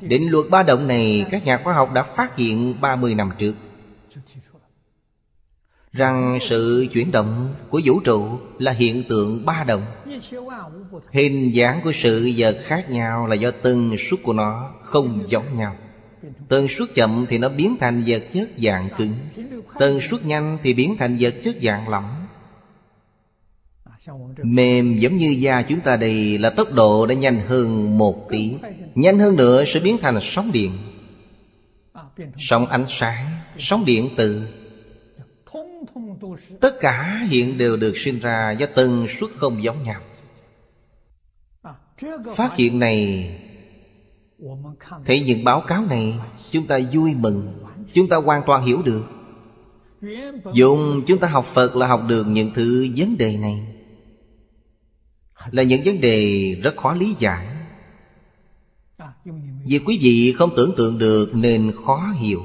Định 0.00 0.30
luật 0.30 0.46
ba 0.50 0.62
động 0.62 0.86
này, 0.86 1.24
Các 1.30 1.46
nhà 1.46 1.60
khoa 1.64 1.74
học 1.74 1.92
đã 1.92 2.02
phát 2.02 2.36
hiện 2.36 2.74
30 2.80 3.14
năm 3.14 3.30
trước. 3.38 3.54
Rằng 5.92 6.38
sự 6.40 6.86
chuyển 6.92 7.12
động 7.12 7.54
của 7.70 7.80
vũ 7.84 8.00
trụ 8.00 8.38
Là 8.58 8.72
hiện 8.72 9.02
tượng 9.08 9.46
ba 9.46 9.64
động. 9.64 9.82
Hình 11.12 11.54
dáng 11.54 11.80
của 11.84 11.92
sự 11.94 12.32
vật 12.36 12.56
khác 12.62 12.90
nhau 12.90 13.26
Là 13.26 13.34
do 13.34 13.50
tần 13.50 13.96
suất 13.98 14.22
của 14.22 14.32
nó 14.32 14.70
không 14.82 15.24
giống 15.26 15.58
nhau. 15.58 15.76
Tần 16.48 16.68
suất 16.68 16.88
chậm 16.94 17.26
thì 17.28 17.38
nó 17.38 17.48
biến 17.48 17.76
thành 17.80 18.02
vật 18.06 18.22
chất 18.32 18.48
dạng 18.58 18.88
cứng. 18.96 19.14
Tần 19.78 20.00
suất 20.00 20.26
nhanh 20.26 20.58
thì 20.62 20.74
biến 20.74 20.96
thành 20.98 21.16
vật 21.20 21.34
chất 21.42 21.56
dạng 21.62 21.88
lỏng. 21.88 22.26
Mềm 24.42 24.98
giống 24.98 25.16
như 25.16 25.36
da 25.38 25.62
chúng 25.62 25.80
ta 25.80 25.96
đây 25.96 26.38
là 26.38 26.50
tốc 26.50 26.72
độ 26.72 27.06
đã 27.06 27.14
nhanh 27.14 27.40
hơn 27.48 27.98
một 27.98 28.28
tỷ 28.30 28.54
Nhanh 28.94 29.18
hơn 29.18 29.36
nữa 29.36 29.64
sẽ 29.64 29.80
biến 29.80 29.98
thành 30.00 30.18
sóng 30.22 30.52
điện. 30.52 30.72
Sóng 32.38 32.66
ánh 32.66 32.84
sáng, 32.88 33.26
sóng 33.58 33.84
điện 33.84 34.08
từ. 34.16 34.42
Tất 36.60 36.80
cả 36.80 37.26
hiện 37.28 37.58
đều 37.58 37.76
được 37.76 37.96
sinh 37.96 38.18
ra 38.18 38.50
do 38.50 38.66
tần 38.66 39.06
suất 39.08 39.30
không 39.30 39.62
giống 39.62 39.82
nhau. 39.82 40.00
Phát 42.34 42.56
hiện 42.56 42.78
này 42.78 43.30
Thấy 45.06 45.20
những 45.20 45.44
báo 45.44 45.60
cáo 45.60 45.84
này 45.86 46.14
Chúng 46.50 46.66
ta 46.66 46.78
vui 46.92 47.14
mừng 47.14 47.64
Chúng 47.92 48.08
ta 48.08 48.16
hoàn 48.16 48.42
toàn 48.46 48.64
hiểu 48.64 48.82
được. 48.82 49.04
Dùng 50.54 51.02
chúng 51.06 51.18
ta 51.18 51.28
học 51.28 51.44
Phật 51.44 51.76
là 51.76 51.86
học 51.86 52.02
được 52.08 52.26
những 52.26 52.50
thứ 52.54 52.88
vấn 52.96 53.18
đề 53.18 53.36
này. 53.36 53.66
Là 55.50 55.62
những 55.62 55.82
vấn 55.84 56.00
đề 56.00 56.54
rất 56.62 56.76
khó 56.76 56.94
lý 56.94 57.14
giải. 57.18 57.46
Vì 59.64 59.78
quý 59.78 59.98
vị 60.02 60.34
không 60.38 60.50
tưởng 60.56 60.74
tượng 60.76 60.98
được 60.98 61.30
nên 61.34 61.72
khó 61.86 62.12
hiểu 62.20 62.42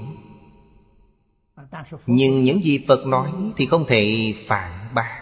nhưng 2.07 2.43
những 2.43 2.63
gì 2.63 2.79
Phật 2.87 3.05
nói 3.05 3.29
thì 3.57 3.65
không 3.65 3.85
thể 3.87 4.33
phản 4.47 4.89
bác. 4.95 5.19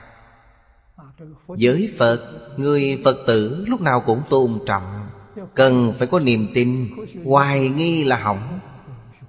Với 1.47 1.89
Phật, 1.97 2.19
Người 2.57 3.01
Phật 3.03 3.17
tử 3.27 3.65
lúc 3.67 3.81
nào 3.81 4.03
cũng 4.05 4.21
tôn 4.29 4.59
trọng. 4.65 5.09
Cần 5.55 5.93
phải 5.99 6.07
có 6.07 6.19
niềm 6.19 6.47
tin, 6.53 6.89
Hoài 7.25 7.69
nghi 7.69 8.03
là 8.03 8.17
hỏng. 8.17 8.59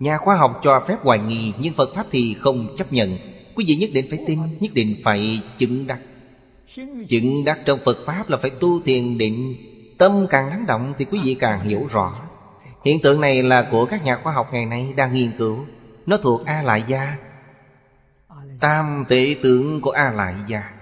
Nhà 0.01 0.19
khoa 0.19 0.37
học 0.37 0.61
cho 0.63 0.85
phép 0.89 0.97
hoài 1.03 1.19
nghi, 1.19 1.53
Nhưng 1.59 1.75
Phật 1.75 1.95
Pháp 1.95 2.07
thì 2.11 2.35
không 2.35 2.77
chấp 2.77 2.93
nhận. 2.93 3.19
Quý 3.55 3.65
vị 3.69 3.77
nhất 3.77 3.91
định 3.93 4.07
phải 4.11 4.19
tin, 4.27 4.39
Nhất 4.61 4.75
định 4.75 4.97
phải 5.05 5.41
chứng 5.59 5.87
đắc. 5.87 5.99
Chứng 7.09 7.45
đắc 7.45 7.59
trong 7.67 7.79
Phật 7.85 7.99
Pháp 8.07 8.31
là 8.31 8.37
phải 8.37 8.51
tu 8.51 8.81
thiền 8.83 9.19
định. 9.19 9.57
Tâm 9.99 10.27
càng 10.31 10.49
lắng 10.49 10.65
động 10.69 10.95
thì 10.99 11.05
quý 11.05 11.19
vị 11.25 11.35
càng 11.35 11.69
hiểu 11.69 11.87
rõ. 11.91 12.15
Hiện 12.85 13.01
tượng 13.03 13.21
này 13.21 13.43
là 13.43 13.69
của 13.71 13.87
các 13.87 14.05
nhà 14.05 14.19
khoa 14.23 14.33
học 14.33 14.49
ngày 14.53 14.67
nay 14.67 14.93
đang 14.97 15.15
nghiên 15.15 15.31
cứu. 15.39 15.59
Nó 16.07 16.17
thuộc 16.17 16.47
A 16.47 16.63
Lại 16.63 16.85
Gia 16.87 17.17
Tam 18.61 19.05
tệ 19.09 19.37
tượng 19.43 19.81
của 19.81 19.91
A 19.91 20.13
Lại 20.13 20.35
Gia 20.47 20.73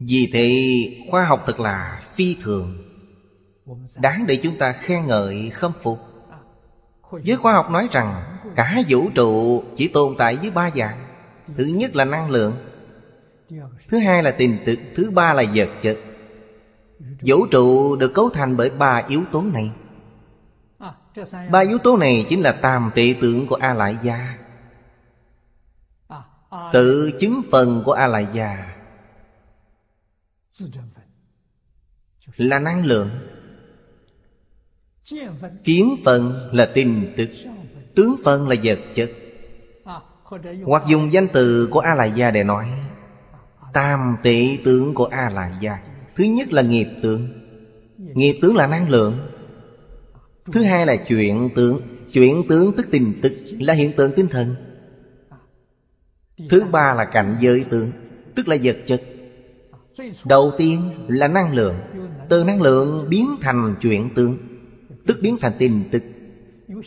vì 0.00 0.30
thế, 0.32 0.50
khoa 1.10 1.24
học 1.24 1.42
thật 1.46 1.60
là 1.60 2.02
phi 2.14 2.36
thường. 2.42 2.76
Đáng 3.96 4.24
để 4.28 4.36
chúng 4.42 4.58
ta 4.58 4.72
khen 4.72 5.06
ngợi, 5.06 5.50
khâm 5.50 5.72
phục. 5.82 5.98
Giới 7.22 7.36
khoa 7.36 7.52
học 7.52 7.70
nói 7.70 7.88
rằng, 7.92 8.38
Cả 8.56 8.82
vũ 8.88 9.10
trụ 9.14 9.62
chỉ 9.76 9.88
tồn 9.88 10.14
tại 10.18 10.36
với 10.36 10.50
ba 10.50 10.70
dạng. 10.76 11.04
Thứ 11.56 11.64
nhất 11.64 11.96
là 11.96 12.04
năng 12.04 12.30
lượng. 12.30 12.56
Thứ 13.88 13.98
hai 13.98 14.22
là 14.22 14.30
tình 14.38 14.58
thực 14.66 14.78
Thứ 14.94 15.10
ba 15.10 15.34
là 15.34 15.42
vật 15.54 15.68
chất. 15.82 15.98
Vũ 17.20 17.46
trụ 17.46 17.96
được 17.96 18.14
cấu 18.14 18.30
thành 18.30 18.56
bởi 18.56 18.70
ba 18.70 19.02
yếu 19.08 19.22
tố 19.32 19.42
này. 19.42 19.70
Ba 21.50 21.60
yếu 21.60 21.78
tố 21.78 21.96
này 21.96 22.26
chính 22.28 22.40
là 22.42 22.52
tam 22.52 22.90
tệ 22.94 23.14
tượng 23.20 23.46
của 23.46 23.54
A 23.54 23.74
Lại 23.74 23.96
Gia 24.02 24.38
Tự 26.72 27.10
chứng 27.20 27.42
phần 27.50 27.82
của 27.84 27.92
A 27.92 28.06
Lại 28.06 28.26
Gia 28.32 28.74
Là 32.36 32.58
năng 32.58 32.84
lượng. 32.84 33.10
Kiến 35.64 35.96
phần 36.04 36.50
là 36.52 36.70
tình 36.74 37.14
tức 37.16 37.28
Tướng 37.94 38.16
phần 38.24 38.48
là 38.48 38.56
vật 38.62 38.78
chất. 38.94 39.10
Hoặc 40.64 40.82
dùng 40.88 41.12
danh 41.12 41.28
từ 41.32 41.68
của 41.70 41.80
A 41.80 41.94
Lại 41.94 42.12
Gia 42.14 42.30
để 42.30 42.44
nói 42.44 42.72
Tam 43.72 44.16
tệ 44.22 44.58
tướng 44.64 44.94
của 44.94 45.04
A 45.04 45.28
Lại 45.28 45.52
Gia 45.60 45.78
Thứ 46.16 46.24
nhất 46.24 46.52
là 46.52 46.62
nghiệp 46.62 46.88
tướng. 47.02 47.28
Nghiệp 47.98 48.38
tướng 48.42 48.56
là 48.56 48.66
năng 48.66 48.88
lượng 48.88 49.18
Thứ 50.52 50.62
hai 50.62 50.86
là 50.86 50.96
chuyện 50.96 51.48
tướng 51.54 51.80
Chuyện 52.12 52.42
tướng 52.48 52.72
tức 52.76 52.86
tình 52.90 53.20
tức, 53.22 53.32
Là 53.58 53.74
hiện 53.74 53.92
tượng 53.96 54.12
tinh 54.16 54.28
thần. 54.28 54.54
Thứ 56.50 56.64
ba 56.72 56.94
là 56.94 57.04
cảnh 57.04 57.36
giới 57.40 57.64
tướng, 57.70 57.90
Tức 58.34 58.48
là 58.48 58.56
vật 58.62 58.76
chất. 58.86 59.02
Đầu 60.24 60.52
tiên 60.58 60.90
là 61.08 61.28
năng 61.28 61.54
lượng, 61.54 61.74
Từ 62.28 62.44
năng 62.44 62.62
lượng 62.62 63.06
biến 63.08 63.36
thành 63.40 63.76
chuyện 63.80 64.10
tướng, 64.14 64.36
Tức 65.06 65.18
biến 65.22 65.36
thành 65.40 65.52
tin 65.58 65.84
tức. 65.90 66.02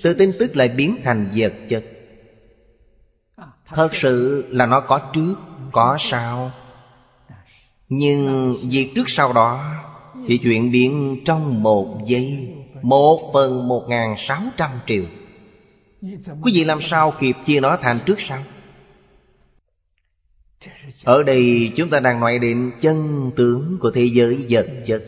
Từ 0.03 0.13
tin 0.13 0.31
tức 0.39 0.55
lại 0.55 0.69
biến 0.69 0.97
thành 1.03 1.29
vật 1.35 1.53
chất. 1.67 1.83
Thật 3.67 3.95
sự 3.95 4.45
là 4.49 4.65
nó 4.65 4.79
có 4.79 4.99
trước, 5.13 5.35
Có 5.71 5.97
sau. 5.99 6.51
Nhưng 7.89 8.55
việc 8.69 8.91
trước 8.95 9.09
sau 9.09 9.33
đó 9.33 9.75
Thì 10.27 10.37
chuyện 10.37 10.71
biến 10.71 11.21
trong 11.25 11.63
một 11.63 12.01
giây. 12.05 12.60
Một 12.81 13.33
phần 13.33 13.67
một 13.67 13.85
ngàn 13.87 14.15
sáu 14.17 14.41
trăm 14.57 14.69
triệu. 14.85 15.03
Quý 16.41 16.51
vị 16.53 16.63
làm 16.63 16.81
sao 16.81 17.13
kịp 17.19 17.35
chia 17.45 17.59
nó 17.59 17.77
thành 17.81 17.99
trước 18.05 18.19
sau? 18.19 18.39
Ở 21.03 21.23
đây 21.23 21.71
chúng 21.75 21.89
ta 21.89 21.99
đang 21.99 22.19
nói 22.19 22.39
đến 22.39 22.71
chân 22.81 23.31
tướng 23.35 23.77
của 23.79 23.91
thế 23.91 24.09
giới 24.13 24.45
vật 24.49 24.67
chất. 24.85 25.03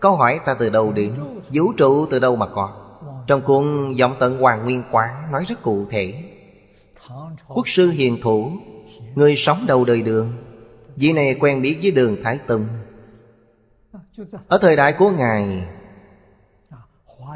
Câu 0.00 0.16
hỏi 0.16 0.40
ta 0.46 0.54
từ 0.54 0.70
đâu 0.70 0.92
đến, 0.92 1.12
Vũ 1.50 1.72
trụ 1.72 2.06
từ 2.10 2.18
đâu 2.18 2.36
mà 2.36 2.46
có? 2.46 2.78
Trong 3.26 3.42
cuốn 3.42 3.92
giọng 3.96 4.16
tận 4.20 4.38
Hoàng 4.38 4.64
Nguyên 4.64 4.82
Quán 4.90 5.32
Nói 5.32 5.44
rất 5.48 5.62
cụ 5.62 5.86
thể. 5.90 6.14
Quốc 7.48 7.68
sư 7.68 7.90
hiền 7.90 8.18
thủ, 8.22 8.52
Người 9.14 9.36
sống 9.36 9.64
đầu 9.66 9.84
đời 9.84 10.02
đường, 10.02 10.32
Vị 10.96 11.12
này 11.12 11.36
quen 11.40 11.62
biết 11.62 11.78
với 11.82 11.90
đường 11.90 12.16
Thái 12.22 12.38
Tùng. 12.46 12.66
Ở 14.48 14.58
thời 14.58 14.76
đại 14.76 14.92
của 14.92 15.10
Ngài 15.10 15.66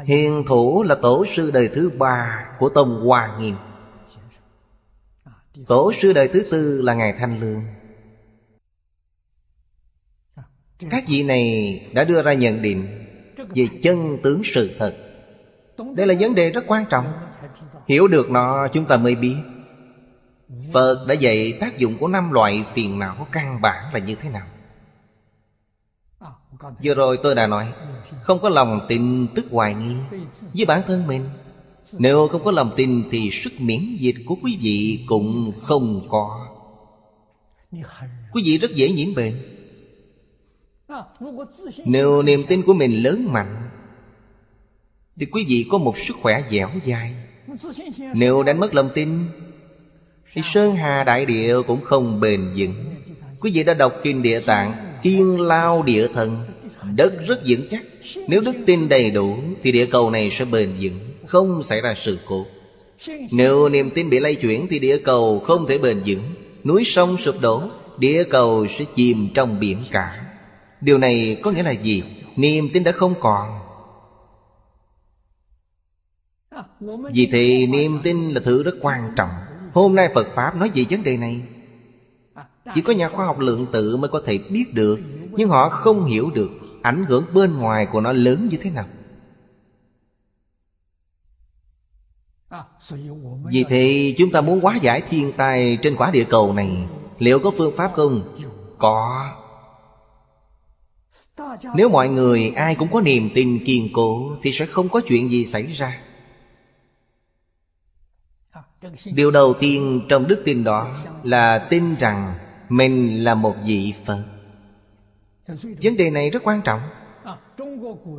Hiền 0.05 0.43
thủ 0.47 0.83
là 0.83 0.95
tổ 0.95 1.25
sư 1.25 1.51
đời 1.51 1.69
thứ 1.73 1.89
ba 1.89 2.45
Của 2.59 2.69
Tông 2.69 3.05
Hoa 3.05 3.37
Nghiêm. 3.39 3.55
Tổ 5.67 5.93
sư 5.93 6.13
đời 6.13 6.27
thứ 6.27 6.43
tư 6.51 6.81
là 6.81 6.93
Ngài 6.93 7.13
Thanh 7.19 7.39
Lương. 7.39 7.63
Các 10.89 11.03
vị 11.07 11.23
này 11.23 11.79
đã 11.93 12.03
đưa 12.03 12.21
ra 12.21 12.33
nhận 12.33 12.61
định 12.61 13.05
Về 13.55 13.67
chân 13.83 14.17
tướng 14.23 14.41
sự 14.43 14.75
thật. 14.79 14.95
Đây 15.95 16.07
là 16.07 16.13
vấn 16.19 16.35
đề 16.35 16.49
rất 16.49 16.63
quan 16.67 16.85
trọng. 16.89 17.13
Hiểu 17.87 18.07
được 18.07 18.31
nó, 18.31 18.67
chúng 18.67 18.85
ta 18.85 18.97
mới 18.97 19.15
biết. 19.15 19.35
Phật 20.73 21.05
đã 21.07 21.13
dạy 21.13 21.57
tác 21.59 21.77
dụng 21.77 21.97
của 21.99 22.07
năm 22.07 22.31
loại 22.31 22.65
phiền 22.73 22.99
não 22.99 23.27
căn 23.31 23.61
bản 23.61 23.93
là 23.93 23.99
như 23.99 24.15
thế 24.15 24.29
nào. 24.29 24.47
Vừa 26.83 26.95
rồi 26.95 27.17
tôi 27.23 27.35
đã 27.35 27.47
nói, 27.47 27.73
Không 28.21 28.39
có 28.41 28.49
lòng 28.49 28.85
tin 28.89 29.27
tức 29.35 29.45
hoài 29.51 29.73
nghi 29.73 29.95
Với 30.53 30.65
bản 30.65 30.81
thân 30.87 31.07
mình. 31.07 31.29
Nếu 31.99 32.27
không 32.27 32.43
có 32.43 32.51
lòng 32.51 32.71
tin 32.75 33.03
Thì 33.11 33.29
sức 33.31 33.53
miễn 33.59 33.95
dịch 33.99 34.15
của 34.25 34.35
quý 34.43 34.57
vị 34.61 35.05
Cũng 35.07 35.51
không 35.61 36.07
có. 36.09 36.47
Quý 38.31 38.43
vị 38.45 38.57
rất 38.57 38.75
dễ 38.75 38.89
nhiễm 38.89 39.15
bệnh. 39.15 39.33
Nếu 41.85 42.21
niềm 42.21 42.43
tin 42.47 42.61
của 42.61 42.73
mình 42.73 43.03
lớn 43.03 43.27
mạnh, 43.31 43.69
Thì 45.15 45.25
quý 45.25 45.45
vị 45.47 45.65
có 45.71 45.77
một 45.77 45.97
sức 45.97 46.17
khỏe 46.21 46.43
dẻo 46.51 46.69
dai. 46.85 47.15
Nếu 48.13 48.43
đánh 48.43 48.59
mất 48.59 48.75
lòng 48.75 48.89
tin, 48.93 49.09
Thì 50.33 50.41
Sơn 50.43 50.75
Hà 50.75 51.03
Đại 51.03 51.25
Địa 51.25 51.61
cũng 51.67 51.81
không 51.83 52.19
bền 52.19 52.53
vững. 52.55 52.73
Quý 53.39 53.51
vị 53.51 53.63
đã 53.63 53.73
đọc 53.73 53.93
Kinh 54.03 54.21
Địa 54.21 54.39
Tạng 54.39 54.86
thiên 55.03 55.39
lao 55.39 55.83
địa 55.83 56.07
thần. 56.07 56.37
Đất 56.95 57.13
rất 57.27 57.39
vững 57.47 57.67
chắc. 57.69 57.81
Nếu 58.27 58.41
đức 58.41 58.55
tin 58.65 58.89
đầy 58.89 59.11
đủ, 59.11 59.37
Thì 59.63 59.71
địa 59.71 59.85
cầu 59.85 60.11
này 60.11 60.29
sẽ 60.31 60.45
bền 60.45 60.69
vững, 60.81 60.99
Không 61.25 61.63
xảy 61.63 61.81
ra 61.81 61.95
sự 61.97 62.19
cố. 62.25 62.45
Nếu 63.31 63.69
niềm 63.69 63.89
tin 63.89 64.09
bị 64.09 64.19
lay 64.19 64.35
chuyển, 64.35 64.67
Thì 64.69 64.79
địa 64.79 64.97
cầu 64.97 65.39
không 65.39 65.67
thể 65.67 65.77
bền 65.77 66.01
vững. 66.05 66.23
Núi 66.63 66.83
sông 66.83 67.17
sụp 67.17 67.35
đổ, 67.41 67.61
Địa 67.97 68.23
cầu 68.23 68.67
sẽ 68.67 68.85
chìm 68.95 69.27
trong 69.33 69.59
biển 69.59 69.77
cả. 69.91 70.23
Điều 70.81 70.97
này 70.97 71.37
có 71.43 71.51
nghĩa 71.51 71.63
là 71.63 71.71
gì? 71.71 72.03
Niềm 72.35 72.69
tin 72.73 72.83
đã 72.83 72.91
không 72.91 73.13
còn. 73.19 73.59
Vì 77.13 77.29
thế, 77.31 77.67
niềm 77.69 77.99
tin 78.03 78.29
là 78.29 78.41
thứ 78.45 78.63
rất 78.63 78.75
quan 78.81 79.13
trọng. 79.15 79.29
Hôm 79.73 79.95
nay 79.95 80.09
Phật 80.13 80.27
Pháp 80.35 80.55
nói 80.55 80.71
về 80.73 80.85
vấn 80.89 81.03
đề 81.03 81.17
này. 81.17 81.41
Chỉ 82.73 82.81
có 82.81 82.93
nhà 82.93 83.09
khoa 83.09 83.25
học 83.25 83.39
lượng 83.39 83.65
tử 83.71 83.97
mới 83.97 84.09
có 84.09 84.21
thể 84.25 84.37
biết 84.37 84.73
được, 84.73 84.99
Nhưng 85.31 85.49
họ 85.49 85.69
không 85.69 86.05
hiểu 86.05 86.31
được 86.35 86.49
Ảnh 86.81 87.05
hưởng 87.07 87.25
bên 87.33 87.57
ngoài 87.57 87.85
của 87.85 88.01
nó 88.01 88.11
lớn 88.11 88.47
như 88.51 88.57
thế 88.57 88.69
nào. 88.69 88.85
Vì 93.45 93.63
thế, 93.69 94.13
chúng 94.17 94.31
ta 94.31 94.41
muốn 94.41 94.61
hóa 94.61 94.75
giải 94.81 95.01
thiên 95.01 95.31
tai 95.37 95.77
trên 95.81 95.95
quả 95.95 96.11
địa 96.11 96.23
cầu 96.23 96.53
này, 96.53 96.87
Liệu 97.19 97.39
có 97.39 97.51
phương 97.57 97.75
pháp 97.77 97.91
không? 97.93 98.37
Có. 98.77 99.29
Nếu 101.75 101.89
mọi 101.89 102.09
người, 102.09 102.53
ai 102.55 102.75
cũng 102.75 102.91
có 102.91 103.01
niềm 103.01 103.29
tin 103.35 103.65
kiên 103.65 103.89
cố, 103.93 104.37
Thì 104.41 104.51
sẽ 104.51 104.65
không 104.65 104.89
có 104.89 105.01
chuyện 105.07 105.31
gì 105.31 105.45
xảy 105.45 105.65
ra. 105.65 106.01
Điều 109.05 109.31
đầu 109.31 109.53
tiên 109.53 110.01
trong 110.09 110.27
đức 110.27 110.41
tin 110.45 110.63
đó 110.63 110.95
Là 111.23 111.59
tin 111.59 111.95
rằng 111.95 112.46
mình 112.69 113.23
là 113.23 113.35
một 113.35 113.55
vị 113.65 113.93
Phật. 114.05 114.23
Vấn 115.81 115.97
đề 115.97 116.09
này 116.09 116.29
rất 116.29 116.43
quan 116.43 116.61
trọng. 116.61 116.81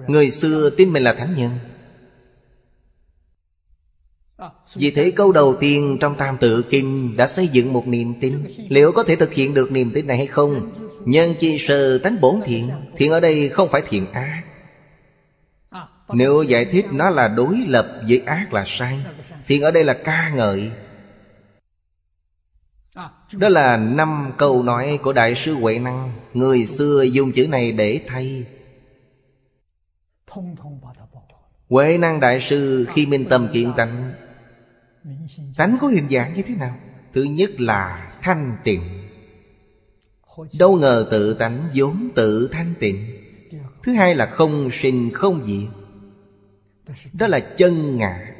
Người 0.07 0.31
xưa 0.31 0.71
tin 0.71 0.93
mình 0.93 1.03
là 1.03 1.15
thánh 1.15 1.35
nhân. 1.35 1.51
Vì 4.75 4.91
thế 4.91 5.11
câu 5.11 5.33
đầu 5.33 5.57
tiên 5.61 5.97
trong 6.01 6.17
Tam 6.17 6.39
Tự 6.39 6.63
Kinh 6.63 7.17
Đã 7.17 7.27
xây 7.27 7.49
dựng 7.49 7.73
một 7.73 7.89
niềm 7.89 8.15
tin. 8.21 8.45
Liệu 8.69 8.93
có 8.93 9.03
thể 9.03 9.17
thực 9.17 9.33
hiện 9.33 9.55
được 9.55 9.73
niềm 9.73 9.91
tin 9.95 10.07
này 10.07 10.17
hay 10.17 10.27
không? 10.27 10.71
Nhân 11.05 11.35
chi 11.41 11.59
sơ 11.59 11.99
tánh 11.99 12.21
bổn 12.21 12.41
thiện 12.45 12.71
Thiện 12.97 13.11
ở 13.11 13.21
đây 13.21 13.49
không 13.49 13.69
phải 13.69 13.83
thiện 13.89 14.13
ác. 14.13 14.43
Nếu 16.09 16.43
giải 16.43 16.65
thích 16.65 16.87
nó 16.93 17.11
là 17.11 17.29
đối 17.29 17.57
lập 17.67 18.01
với 18.09 18.23
ác 18.27 18.53
là 18.53 18.65
sai, 18.67 19.01
Thiện 19.47 19.63
ở 19.63 19.71
đây 19.71 19.85
là 19.85 19.95
ca 19.95 20.31
ngợi 20.35 20.71
đó 23.33 23.49
là 23.49 23.77
năm 23.77 24.33
câu 24.39 24.63
nói 24.63 24.99
của 25.03 25.13
Đại 25.13 25.35
sư 25.35 25.55
Huệ 25.55 25.79
Năng. 25.79 26.13
Người 26.35 26.67
xưa 26.67 27.03
dùng 27.03 27.33
chữ 27.33 27.49
này 27.49 27.73
để 27.73 28.01
thay. 28.07 28.45
Huệ 31.69 31.99
Năng 31.99 32.21
Đại 32.21 32.41
sư 32.41 32.87
khi 32.89 33.07
minh 33.07 33.25
tâm 33.31 33.49
kiện 33.53 33.73
tánh 33.77 34.13
Tánh 35.57 35.77
có 35.81 35.89
hình 35.89 36.09
dạng 36.11 36.35
như 36.35 36.43
thế 36.43 36.55
nào? 36.55 36.77
Thứ 37.13 37.23
nhất 37.23 37.61
là 37.61 38.13
thanh 38.23 38.57
tịnh. 38.65 38.83
Đâu 40.59 40.77
ngờ 40.77 41.09
tự 41.11 41.35
tánh 41.35 41.69
vốn 41.75 42.09
tự 42.15 42.49
thanh 42.53 42.75
tịnh. 42.81 43.07
Thứ 43.83 43.93
hai 43.93 44.15
là 44.15 44.27
không 44.27 44.69
sinh 44.71 45.11
không 45.13 45.43
diệt. 45.45 45.69
Đó 47.13 47.27
là 47.27 47.41
chân 47.41 47.97
ngã 47.97 48.38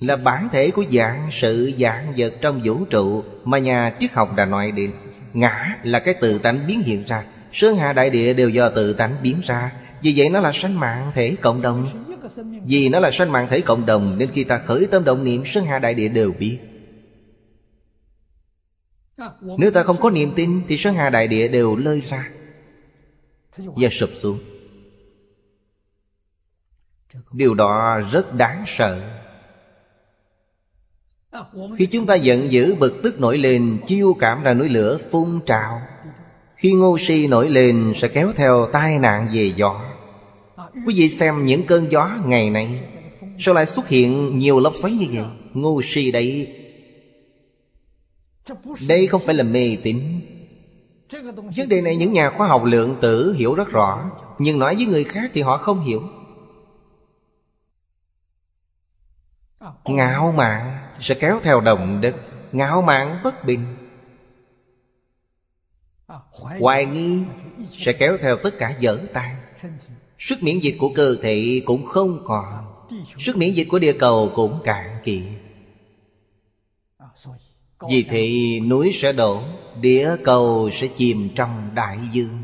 là 0.00 0.16
bản 0.16 0.48
thể 0.52 0.70
của 0.70 0.84
dạng 0.92 1.28
sự, 1.32 1.72
dạng 1.78 2.14
vật 2.16 2.34
trong 2.40 2.60
vũ 2.64 2.84
trụ 2.84 3.24
mà 3.44 3.58
nhà 3.58 3.96
triết 4.00 4.12
học 4.12 4.34
đã 4.36 4.44
nói 4.44 4.72
đến 4.72 4.92
ngã 5.32 5.76
là 5.82 5.98
cái 5.98 6.14
tự 6.14 6.38
tánh 6.38 6.66
biến 6.66 6.82
hiện 6.82 7.04
ra. 7.06 7.24
Sơn 7.52 7.76
hà 7.76 7.92
đại 7.92 8.10
địa 8.10 8.34
đều 8.34 8.48
do 8.48 8.68
tự 8.68 8.92
tánh 8.92 9.16
biến 9.22 9.40
ra. 9.44 9.72
Vì 10.02 10.14
vậy 10.16 10.28
nó 10.28 10.40
là 10.40 10.52
sanh 10.52 10.80
mạng 10.80 11.12
thể 11.14 11.36
cộng 11.40 11.62
đồng. 11.62 12.06
Vì 12.66 12.88
nó 12.88 13.00
là 13.00 13.10
sanh 13.10 13.32
mạng 13.32 13.46
thể 13.50 13.60
cộng 13.60 13.86
đồng, 13.86 14.18
nên 14.18 14.30
khi 14.30 14.44
ta 14.44 14.58
khởi 14.58 14.86
tâm 14.90 15.04
động 15.04 15.24
niệm 15.24 15.44
sơn 15.44 15.64
hà 15.64 15.78
đại 15.78 15.94
địa 15.94 16.08
đều 16.08 16.32
biết. 16.32 16.58
Nếu 19.58 19.70
ta 19.70 19.82
không 19.82 20.00
có 20.00 20.10
niềm 20.10 20.32
tin, 20.36 20.62
thì 20.68 20.76
sơn 20.76 20.94
hà 20.94 21.10
đại 21.10 21.28
địa 21.28 21.48
đều 21.48 21.76
lơi 21.76 22.00
ra 22.00 22.30
và 23.56 23.88
sụp 23.88 24.10
xuống. 24.14 24.38
Điều 27.32 27.54
đó 27.54 28.00
rất 28.12 28.34
đáng 28.34 28.64
sợ 28.66 29.23
khi 31.76 31.86
chúng 31.86 32.06
ta 32.06 32.14
giận 32.14 32.52
dữ, 32.52 32.74
bực 32.74 33.00
tức 33.02 33.20
nổi 33.20 33.38
lên, 33.38 33.78
Chiêu 33.86 34.16
cảm 34.20 34.42
ra 34.42 34.54
núi 34.54 34.68
lửa 34.68 34.98
phun 35.10 35.40
trào. 35.46 35.80
Khi 36.56 36.72
ngô 36.72 36.98
si 36.98 37.26
nổi 37.26 37.48
lên, 37.48 37.92
sẽ 37.96 38.08
kéo 38.08 38.32
theo 38.36 38.66
tai 38.72 38.98
nạn 38.98 39.28
về 39.32 39.52
gió. 39.56 39.80
Quý 40.86 40.94
vị 40.96 41.10
xem 41.10 41.44
những 41.44 41.66
cơn 41.66 41.90
gió 41.90 42.10
ngày 42.24 42.50
nay, 42.50 42.80
Sao 43.38 43.54
lại 43.54 43.66
xuất 43.66 43.88
hiện 43.88 44.38
nhiều 44.38 44.60
lốc 44.60 44.76
xoáy 44.76 44.92
như 44.92 45.06
vậy? 45.12 45.24
Ngô 45.54 45.80
si 45.84 46.10
đấy 46.10 46.56
Đây 48.88 49.06
không 49.06 49.22
phải 49.26 49.34
là 49.34 49.44
mê 49.44 49.76
tín. 49.82 50.00
Vấn 51.56 51.68
đề 51.68 51.80
này 51.80 51.96
những 51.96 52.12
nhà 52.12 52.30
khoa 52.30 52.48
học 52.48 52.64
lượng 52.64 52.96
tử 53.00 53.32
hiểu 53.32 53.54
rất 53.54 53.68
rõ, 53.68 54.10
Nhưng 54.38 54.58
nói 54.58 54.74
với 54.74 54.86
người 54.86 55.04
khác 55.04 55.30
thì 55.34 55.42
họ 55.42 55.58
không 55.58 55.80
hiểu. 55.80 56.02
Ngạo 59.84 60.32
mạn 60.32 60.83
sẽ 61.00 61.14
kéo 61.14 61.40
theo 61.42 61.60
động 61.60 62.00
đất 62.00 62.14
Ngạo 62.54 62.82
mạn 62.82 63.20
bất 63.24 63.44
bình. 63.44 63.76
Hoài 66.60 66.86
nghi 66.86 67.22
sẽ 67.78 67.92
kéo 67.92 68.16
theo 68.20 68.36
tất 68.42 68.58
cả 68.58 68.76
dở 68.80 68.98
tan. 69.12 69.36
Sức 70.18 70.42
miễn 70.42 70.58
dịch 70.58 70.76
của 70.78 70.92
cơ 70.94 71.16
thể 71.22 71.62
cũng 71.64 71.86
không 71.86 72.24
còn. 72.24 72.74
Sức 73.18 73.36
miễn 73.36 73.54
dịch 73.54 73.68
của 73.70 73.78
địa 73.78 73.92
cầu 73.92 74.32
cũng 74.34 74.60
cạn 74.64 74.98
kiệt 75.04 75.22
Vì 77.88 78.02
thế 78.02 78.30
núi 78.68 78.90
sẽ 78.94 79.12
đổ, 79.12 79.42
Địa 79.80 80.16
cầu 80.24 80.70
sẽ 80.72 80.86
chìm 80.96 81.28
trong 81.34 81.70
đại 81.74 81.98
dương. 82.12 82.38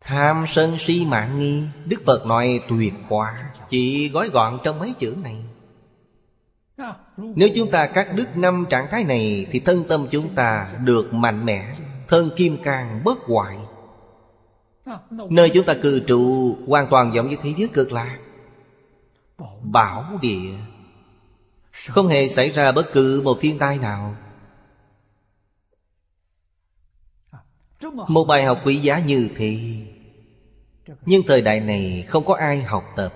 Tham 0.00 0.44
sân 0.48 0.76
si 0.78 1.04
mạng 1.04 1.38
nghi, 1.38 1.62
Đức 1.86 2.02
Phật 2.06 2.26
nói 2.26 2.60
tuyệt 2.68 2.94
quá. 3.08 3.52
Chỉ 3.68 4.08
gói 4.08 4.28
gọn 4.28 4.58
trong 4.64 4.78
mấy 4.78 4.92
chữ 4.98 5.16
này. 5.22 5.36
Nếu 7.16 7.48
chúng 7.54 7.70
ta 7.70 7.86
cắt 7.86 8.08
đứt 8.14 8.36
năm 8.36 8.64
trạng 8.70 8.86
thái 8.90 9.04
này, 9.04 9.46
Thì 9.50 9.60
thân 9.60 9.84
tâm 9.88 10.06
chúng 10.10 10.34
ta 10.34 10.72
được 10.84 11.14
mạnh 11.14 11.44
mẽ, 11.44 11.76
Thân 12.08 12.30
kim 12.36 12.56
càng 12.62 13.00
bất 13.04 13.18
hoại 13.24 13.56
Nơi 15.10 15.50
chúng 15.54 15.66
ta 15.66 15.74
cư 15.82 16.00
trụ 16.00 16.56
Hoàn 16.66 16.86
toàn 16.90 17.14
giống 17.14 17.28
như 17.28 17.36
thế 17.42 17.54
giới 17.58 17.68
cực 17.68 17.92
lạc. 17.92 18.18
Bảo 19.62 20.18
địa. 20.22 20.50
Không 21.88 22.06
hề 22.06 22.28
xảy 22.28 22.50
ra 22.50 22.72
bất 22.72 22.92
cứ 22.92 23.22
một 23.24 23.38
thiên 23.40 23.58
tai 23.58 23.78
nào. 23.78 24.16
Một 28.08 28.24
bài 28.24 28.44
học 28.44 28.60
quý 28.64 28.76
giá 28.76 28.98
như 28.98 29.28
thế. 29.36 29.58
Nhưng 31.06 31.22
thời 31.26 31.42
đại 31.42 31.60
này 31.60 32.04
không 32.08 32.24
có 32.24 32.34
ai 32.34 32.62
học 32.62 32.84
tập. 32.96 33.14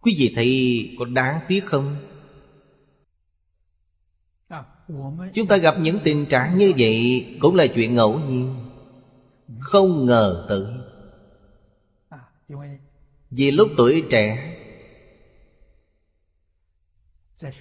Quý 0.00 0.14
vị 0.18 0.32
thấy 0.34 0.90
có 0.98 1.04
đáng 1.04 1.40
tiếc 1.48 1.66
không? 1.66 1.96
Chúng 5.34 5.46
ta 5.48 5.56
gặp 5.56 5.74
những 5.80 5.98
tình 6.04 6.26
trạng 6.26 6.58
như 6.58 6.72
vậy 6.78 7.26
Cũng 7.40 7.54
là 7.54 7.66
chuyện 7.66 7.94
ngẫu 7.94 8.20
nhiên, 8.28 8.54
Không 9.60 10.06
ngờ 10.06 10.46
tới. 10.48 10.64
Vì 13.30 13.50
lúc 13.50 13.68
tuổi 13.76 14.04
trẻ, 14.10 14.56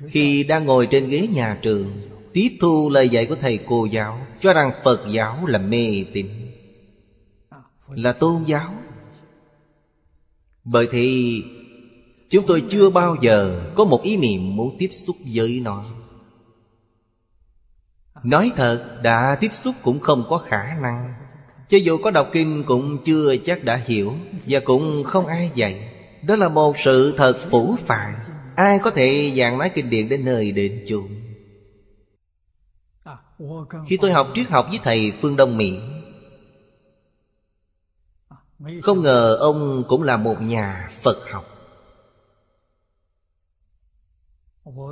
Khi 0.08 0.44
đang 0.44 0.66
ngồi 0.66 0.88
trên 0.92 1.10
ghế 1.10 1.28
nhà 1.28 1.60
trường, 1.62 2.02
Tiếp 2.34 2.58
thu 2.62 2.90
lời 2.94 3.10
dạy 3.10 3.26
của 3.26 3.36
thầy 3.36 3.60
cô 3.68 3.86
giáo, 3.86 4.28
Cho 4.40 4.54
rằng 4.54 4.72
Phật 4.84 5.02
giáo 5.12 5.46
là 5.46 5.60
mê 5.60 6.06
tín, 6.14 6.28
Là 7.90 8.14
tôn 8.14 8.44
giáo. 8.44 8.74
Bởi 10.64 10.88
thì, 10.92 11.44
Chúng 12.30 12.46
tôi 12.48 12.64
chưa 12.70 12.90
bao 12.90 13.16
giờ 13.22 13.72
có 13.76 13.86
một 13.86 14.04
ý 14.04 14.18
niệm 14.18 14.56
muốn 14.56 14.76
tiếp 14.80 14.90
xúc 14.92 15.16
với 15.34 15.60
nó. 15.60 16.01
Nói 18.24 18.52
thật, 18.56 19.00
đã 19.04 19.38
tiếp 19.40 19.54
xúc 19.54 19.76
cũng 19.82 20.00
không 20.00 20.26
có 20.30 20.38
khả 20.38 20.78
năng. 20.82 21.14
Cho 21.68 21.78
dù 21.78 21.98
có 21.98 22.12
đọc 22.12 22.30
kinh 22.34 22.64
cũng 22.64 22.98
chưa 23.04 23.36
chắc 23.46 23.64
đã 23.64 23.76
hiểu 23.76 24.16
Và 24.46 24.60
cũng 24.60 25.04
không 25.04 25.28
ai 25.28 25.52
dạy. 25.56 25.92
Đó 26.22 26.36
là 26.36 26.50
một 26.50 26.78
sự 26.78 27.14
thật 27.18 27.38
phủ 27.50 27.76
phàng. 27.86 28.20
Ai 28.56 28.80
có 28.80 28.92
thể 28.92 29.34
giảng 29.38 29.58
nói 29.58 29.70
kinh 29.70 29.90
điển 29.90 30.10
đến 30.10 30.26
nơi 30.26 30.52
đến 30.52 30.84
chốn? 30.88 31.08
Khi 33.88 33.98
tôi 34.02 34.12
học 34.12 34.28
triết 34.34 34.50
học 34.50 34.66
với 34.70 34.80
thầy 34.84 35.14
Phương 35.22 35.36
Đông 35.36 35.58
Mỹ, 35.58 35.80
Không 38.82 39.02
ngờ 39.02 39.38
ông 39.40 39.84
cũng 39.88 40.04
là 40.04 40.18
một 40.18 40.42
nhà 40.42 40.90
Phật 41.02 41.30
học. 41.32 41.51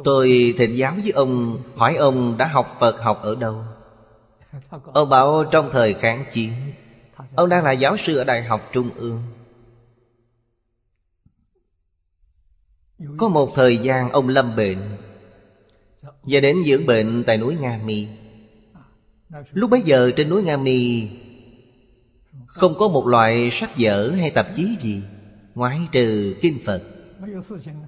Tôi 0.04 0.54
thịnh 0.58 0.78
giáo 0.78 0.96
với 1.04 1.12
ông, 1.12 1.62
Hỏi 1.76 1.96
ông 1.96 2.38
đã 2.38 2.48
học 2.48 2.78
Phật 2.80 3.00
học 3.02 3.22
ở 3.24 3.36
đâu? 3.36 3.64
Ông 4.94 5.10
bảo 5.10 5.44
trong 5.52 5.70
thời 5.72 5.94
kháng 5.94 6.26
chiến, 6.34 6.52
Ông 7.36 7.50
đang 7.50 7.64
là 7.64 7.72
giáo 7.72 7.98
sư 7.98 8.18
ở 8.18 8.24
Đại 8.24 8.44
học 8.44 8.70
Trung 8.74 8.90
ương. 8.96 9.22
Có 13.18 13.30
một 13.30 13.52
thời 13.56 13.78
gian 13.78 14.12
ông 14.12 14.28
lâm 14.28 14.56
bệnh 14.56 14.98
Và 16.02 16.40
đến 16.40 16.58
dưỡng 16.68 16.86
bệnh 16.86 17.24
tại 17.24 17.38
núi 17.38 17.56
Nga 17.56 17.80
Mi. 17.86 18.08
Lúc 19.52 19.70
bấy 19.70 19.82
giờ 19.82 20.12
trên 20.16 20.30
núi 20.30 20.44
Nga 20.44 20.58
Mi 20.58 21.08
Không 22.48 22.78
có 22.78 22.88
một 22.88 23.08
loại 23.08 23.50
sách 23.52 23.70
vở 23.78 24.12
hay 24.12 24.32
tạp 24.32 24.48
chí 24.56 24.78
gì, 24.82 25.02
Ngoại 25.56 25.80
trừ 25.92 26.36
Kinh 26.42 26.58
Phật. 26.66 26.84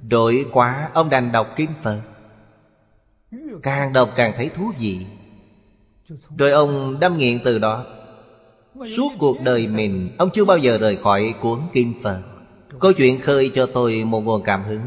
Đội 0.10 0.46
quá 0.52 0.90
ông 0.94 1.10
đành 1.10 1.32
đọc 1.32 1.48
Kinh 1.56 1.70
Phật. 1.82 2.02
Càng 3.64 3.94
đọc 3.94 4.10
càng 4.16 4.34
thấy 4.38 4.50
thú 4.50 4.72
vị. 4.80 5.06
Rồi 6.38 6.52
ông 6.52 7.00
đâm 7.00 7.18
nghiện 7.18 7.40
từ 7.44 7.60
đó. 7.60 7.86
Suốt 8.98 9.12
cuộc 9.20 9.42
đời 9.42 9.68
mình 9.68 10.10
Ông 10.18 10.30
chưa 10.34 10.46
bao 10.46 10.58
giờ 10.58 10.78
rời 10.78 10.96
khỏi 10.96 11.34
cuốn 11.42 11.60
Kinh 11.74 11.94
Phật. 12.04 12.22
Câu 12.80 12.94
chuyện 12.94 13.22
khơi 13.22 13.52
cho 13.54 13.66
tôi 13.66 14.04
một 14.04 14.22
nguồn 14.22 14.44
cảm 14.44 14.64
hứng. 14.64 14.82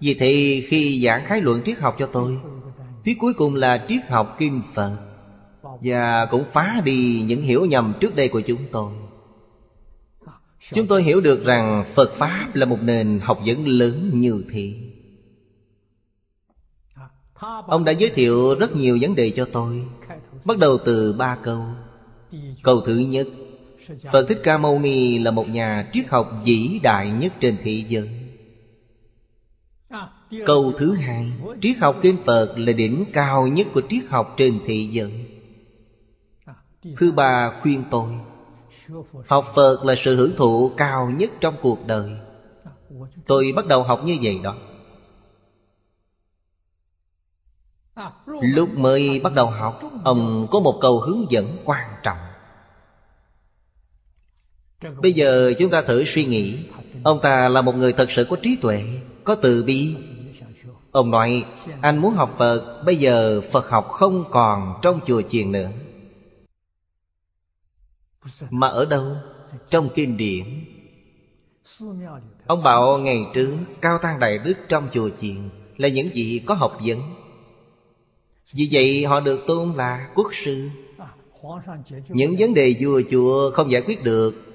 Vì 0.00 0.14
thế 0.14 0.62
khi 0.68 1.02
giảng 1.04 1.24
khái 1.24 1.40
luận 1.40 1.62
triết 1.64 1.78
học 1.78 1.96
cho 1.98 2.08
tôi 2.12 2.38
Tiết 3.04 3.14
cuối 3.18 3.34
cùng 3.34 3.54
là 3.54 3.84
triết 3.88 4.08
học 4.08 4.36
Kinh 4.38 4.62
Phật. 4.74 4.96
Và 5.80 6.26
cũng 6.26 6.44
phá 6.52 6.80
đi 6.84 7.24
những 7.26 7.42
hiểu 7.42 7.64
nhầm 7.64 7.92
trước 8.00 8.16
đây 8.16 8.28
của 8.28 8.40
chúng 8.40 8.60
tôi 8.72 8.92
Chúng 10.72 10.86
tôi 10.86 11.02
hiểu 11.02 11.20
được 11.20 11.44
rằng 11.44 11.84
Phật 11.94 12.12
Pháp 12.12 12.50
là 12.54 12.66
một 12.66 12.78
nền 12.82 13.20
học 13.22 13.40
vấn 13.46 13.68
lớn 13.68 14.10
như 14.14 14.44
thế. 14.50 14.74
Ông 17.66 17.84
đã 17.84 17.92
giới 17.92 18.10
thiệu 18.10 18.54
rất 18.58 18.76
nhiều 18.76 18.98
vấn 19.00 19.14
đề 19.14 19.30
cho 19.30 19.48
tôi. 19.52 19.84
Bắt 20.44 20.58
đầu 20.58 20.78
từ 20.84 21.12
ba 21.12 21.36
câu. 21.42 21.64
Câu 22.62 22.80
thứ 22.80 22.96
nhất, 22.96 23.26
Phật 24.12 24.26
Thích 24.28 24.40
Ca 24.42 24.58
Mâu 24.58 24.78
Ni 24.78 25.18
là 25.18 25.30
một 25.30 25.48
nhà 25.48 25.90
triết 25.92 26.08
học 26.08 26.42
vĩ 26.44 26.80
đại 26.82 27.10
nhất 27.10 27.32
trên 27.40 27.56
thế 27.62 27.84
giới. 27.88 28.08
Câu 30.46 30.72
thứ 30.78 30.94
hai, 30.94 31.32
Triết 31.60 31.78
học 31.78 31.98
kinh 32.02 32.16
Phật 32.24 32.54
là 32.58 32.72
đỉnh 32.72 33.04
cao 33.12 33.46
nhất 33.46 33.66
của 33.74 33.82
triết 33.88 34.04
học 34.08 34.34
trên 34.36 34.58
thế 34.66 34.88
giới. 34.90 35.12
Thứ 36.96 37.12
ba, 37.12 37.60
khuyên 37.62 37.84
tôi 37.90 38.12
Học 39.26 39.44
Phật 39.54 39.84
là 39.84 39.94
sự 39.98 40.16
hưởng 40.16 40.36
thụ 40.36 40.72
cao 40.76 41.10
nhất 41.10 41.30
trong 41.40 41.54
cuộc 41.62 41.86
đời. 41.86 42.10
Tôi 43.26 43.52
bắt 43.56 43.66
đầu 43.66 43.82
học 43.82 44.04
như 44.04 44.18
vậy 44.22 44.40
đó. 44.42 44.54
Lúc 48.26 48.68
mới 48.78 49.20
bắt 49.20 49.32
đầu 49.34 49.46
học, 49.46 49.80
Ông 50.04 50.46
có 50.50 50.60
một 50.60 50.78
câu 50.80 51.00
hướng 51.00 51.30
dẫn 51.30 51.56
quan 51.64 51.90
trọng. 52.02 52.18
Bây 55.02 55.12
giờ 55.12 55.52
chúng 55.58 55.70
ta 55.70 55.82
thử 55.82 56.04
suy 56.04 56.24
nghĩ. 56.24 56.58
Ông 57.04 57.20
ta 57.20 57.48
là 57.48 57.62
một 57.62 57.74
người 57.74 57.92
thật 57.92 58.10
sự 58.10 58.26
có 58.30 58.36
trí 58.42 58.56
tuệ, 58.56 58.84
Có 59.24 59.34
từ 59.34 59.62
bi. 59.62 59.96
Ông 60.92 61.10
nói, 61.10 61.44
Anh 61.80 61.98
muốn 61.98 62.14
học 62.14 62.34
Phật, 62.38 62.82
Bây 62.86 62.96
giờ 62.96 63.40
Phật 63.52 63.68
học 63.68 63.88
không 63.88 64.24
còn 64.30 64.78
trong 64.82 65.00
chùa 65.06 65.22
chiền 65.22 65.52
nữa. 65.52 65.70
Mà 68.50 68.68
ở 68.68 68.84
đâu? 68.84 69.16
Trong 69.70 69.88
kinh 69.94 70.16
điển. 70.16 70.44
Ông 72.46 72.62
bảo 72.62 72.98
ngày 72.98 73.26
trước, 73.34 73.56
Cao 73.80 73.98
Tăng 73.98 74.20
Đại 74.20 74.38
Đức 74.38 74.54
trong 74.68 74.88
chùa 74.92 75.10
chiền 75.20 75.48
Là 75.76 75.88
những 75.88 76.08
vị 76.14 76.42
có 76.46 76.54
học 76.54 76.78
vấn. 76.84 77.00
Vì 78.52 78.68
vậy 78.72 79.04
họ 79.04 79.20
được 79.20 79.44
tôn 79.46 79.72
là 79.72 80.10
quốc 80.14 80.34
sư. 80.34 80.70
Những 82.08 82.36
vấn 82.38 82.54
đề 82.54 82.74
vua 82.80 83.02
chùa 83.10 83.50
không 83.50 83.70
giải 83.70 83.82
quyết 83.82 84.02
được, 84.02 84.48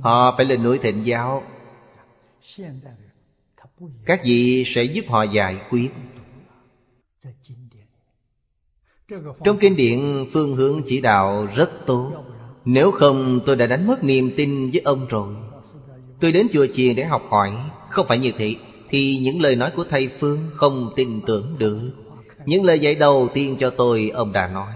Họ 0.00 0.34
phải 0.36 0.46
lên 0.46 0.62
núi 0.62 0.78
thịnh 0.78 1.06
giáo. 1.06 1.42
Các 4.06 4.20
vị 4.24 4.64
sẽ 4.66 4.82
giúp 4.82 5.04
họ 5.08 5.22
giải 5.22 5.60
quyết. 5.70 5.90
Trong 9.44 9.58
kinh 9.60 9.76
điển, 9.76 10.26
phương 10.32 10.56
hướng 10.56 10.82
chỉ 10.86 11.00
đạo 11.00 11.46
rất 11.54 11.70
tốt. 11.86 12.24
Nếu 12.64 12.90
không, 12.90 13.40
tôi 13.46 13.56
đã 13.56 13.66
đánh 13.66 13.86
mất 13.86 14.04
niềm 14.04 14.30
tin 14.36 14.70
với 14.70 14.80
ông 14.84 15.06
rồi. 15.08 15.34
Tôi 16.20 16.32
đến 16.32 16.46
chùa 16.52 16.66
chiền 16.72 16.96
để 16.96 17.04
học 17.04 17.22
hỏi. 17.28 17.52
Không 17.88 18.06
phải 18.06 18.18
như 18.18 18.32
thế, 18.38 18.56
Thì 18.90 19.18
những 19.18 19.40
lời 19.40 19.56
nói 19.56 19.70
của 19.76 19.84
thầy 19.84 20.08
Phương 20.08 20.50
không 20.54 20.92
tin 20.96 21.20
tưởng 21.26 21.56
được. 21.58 21.78
Những 22.46 22.64
lời 22.64 22.78
dạy 22.78 22.94
đầu 22.94 23.28
tiên 23.34 23.56
cho 23.60 23.70
tôi, 23.70 24.10
ông 24.14 24.32
đã 24.32 24.48
nói. 24.48 24.72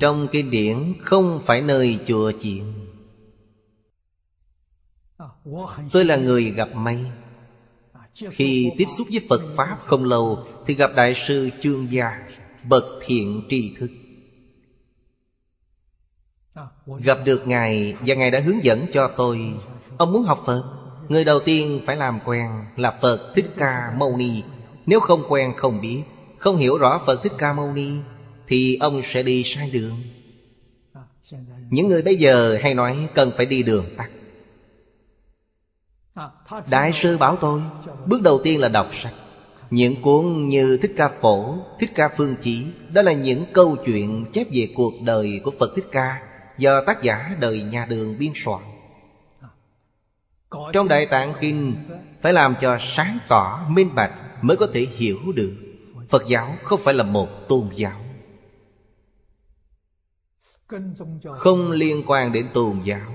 Trong 0.00 0.28
kinh 0.32 0.50
điển, 0.50 0.92
không 1.00 1.40
phải 1.44 1.62
nơi 1.62 1.98
chùa 2.06 2.32
chiền. 2.40 2.62
Tôi 5.92 6.04
là 6.04 6.16
người 6.16 6.44
gặp 6.44 6.68
may. 6.74 6.98
Khi 8.30 8.70
tiếp 8.78 8.86
xúc 8.98 9.06
với 9.10 9.20
Phật 9.28 9.42
Pháp 9.56 9.78
không 9.84 10.04
lâu, 10.04 10.46
Thì 10.66 10.74
gặp 10.74 10.90
Đại 10.96 11.14
sư 11.14 11.50
Chương 11.60 11.92
Gia, 11.92 12.28
Bậc 12.68 12.84
thiện 13.06 13.42
tri 13.48 13.74
thức. 13.78 13.90
Gặp 16.86 17.18
được 17.24 17.46
Ngài 17.46 17.96
Và 18.06 18.14
Ngài 18.14 18.30
đã 18.30 18.40
hướng 18.40 18.64
dẫn 18.64 18.86
cho 18.92 19.10
tôi. 19.16 19.40
Ông 19.98 20.12
muốn 20.12 20.22
học 20.22 20.42
Phật. 20.46 20.64
Người 21.08 21.24
đầu 21.24 21.40
tiên 21.40 21.80
phải 21.86 21.96
làm 21.96 22.18
quen 22.24 22.50
là 22.76 22.98
Phật 23.02 23.32
Thích 23.34 23.46
Ca 23.56 23.94
Mâu 23.98 24.16
Ni. 24.16 24.42
Nếu 24.86 25.00
không 25.00 25.22
quen, 25.28 25.52
không 25.56 25.80
biết. 25.80 26.02
Không 26.38 26.56
hiểu 26.56 26.78
rõ 26.78 27.00
Phật 27.06 27.22
Thích 27.22 27.32
Ca 27.38 27.52
Mâu 27.52 27.72
Ni, 27.72 27.90
Thì 28.48 28.76
ông 28.76 29.02
sẽ 29.02 29.22
đi 29.22 29.42
sai 29.44 29.70
đường. 29.70 30.02
Những 31.70 31.88
người 31.88 32.02
bây 32.02 32.16
giờ 32.16 32.58
hay 32.62 32.74
nói 32.74 33.08
cần 33.14 33.32
phải 33.36 33.46
đi 33.46 33.62
đường 33.62 33.86
tắt. 33.96 34.10
Đại 36.70 36.92
sư 36.92 37.18
bảo 37.18 37.36
tôi, 37.36 37.60
Bước 38.06 38.22
đầu 38.22 38.40
tiên 38.44 38.60
là 38.60 38.68
đọc 38.68 38.94
sách. 38.94 39.14
Những 39.70 40.02
cuốn 40.02 40.48
như 40.48 40.78
Thích 40.82 40.92
Ca 40.96 41.08
Phổ, 41.08 41.56
Thích 41.80 41.90
Ca 41.94 42.08
Phương 42.16 42.36
Chỉ, 42.40 42.66
Đó 42.92 43.02
là 43.02 43.12
những 43.12 43.44
câu 43.52 43.76
chuyện 43.86 44.24
chép 44.32 44.46
về 44.52 44.68
cuộc 44.74 44.92
đời 45.02 45.40
của 45.44 45.52
Phật 45.58 45.72
Thích 45.76 45.86
Ca. 45.92 46.33
Do 46.58 46.80
tác 46.86 47.02
giả 47.02 47.36
đời 47.40 47.62
nhà 47.62 47.86
đường 47.86 48.18
biên 48.18 48.32
soạn. 48.34 48.62
Trong 50.72 50.88
Đại 50.88 51.06
Tạng 51.06 51.34
Kinh 51.40 51.74
Phải 52.22 52.32
làm 52.32 52.54
cho 52.60 52.78
sáng 52.80 53.18
tỏ, 53.28 53.66
minh 53.68 53.94
bạch 53.94 54.12
Mới 54.42 54.56
có 54.56 54.66
thể 54.74 54.80
hiểu 54.80 55.18
được 55.34 55.52
Phật 56.08 56.24
giáo 56.28 56.56
không 56.62 56.80
phải 56.84 56.94
là 56.94 57.04
một 57.04 57.28
tôn 57.48 57.68
giáo. 57.74 58.00
Không 61.34 61.70
liên 61.70 62.02
quan 62.06 62.32
đến 62.32 62.46
tôn 62.52 62.80
giáo. 62.84 63.12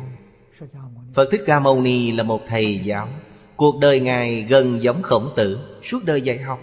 Phật 1.14 1.30
Thích 1.32 1.42
Ca 1.46 1.60
Mâu 1.60 1.82
Ni 1.82 2.12
là 2.12 2.24
một 2.24 2.42
thầy 2.48 2.80
giáo. 2.84 3.10
Cuộc 3.56 3.80
đời 3.82 4.00
Ngài 4.00 4.42
gần 4.42 4.84
giống 4.84 5.02
khổng 5.02 5.34
tử 5.36 5.60
Suốt 5.84 6.00
đời 6.06 6.22
dạy 6.22 6.38
học. 6.38 6.60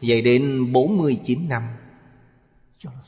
Dạy 0.00 0.22
đến 0.22 0.72
49 0.72 1.48
năm. 1.48 1.62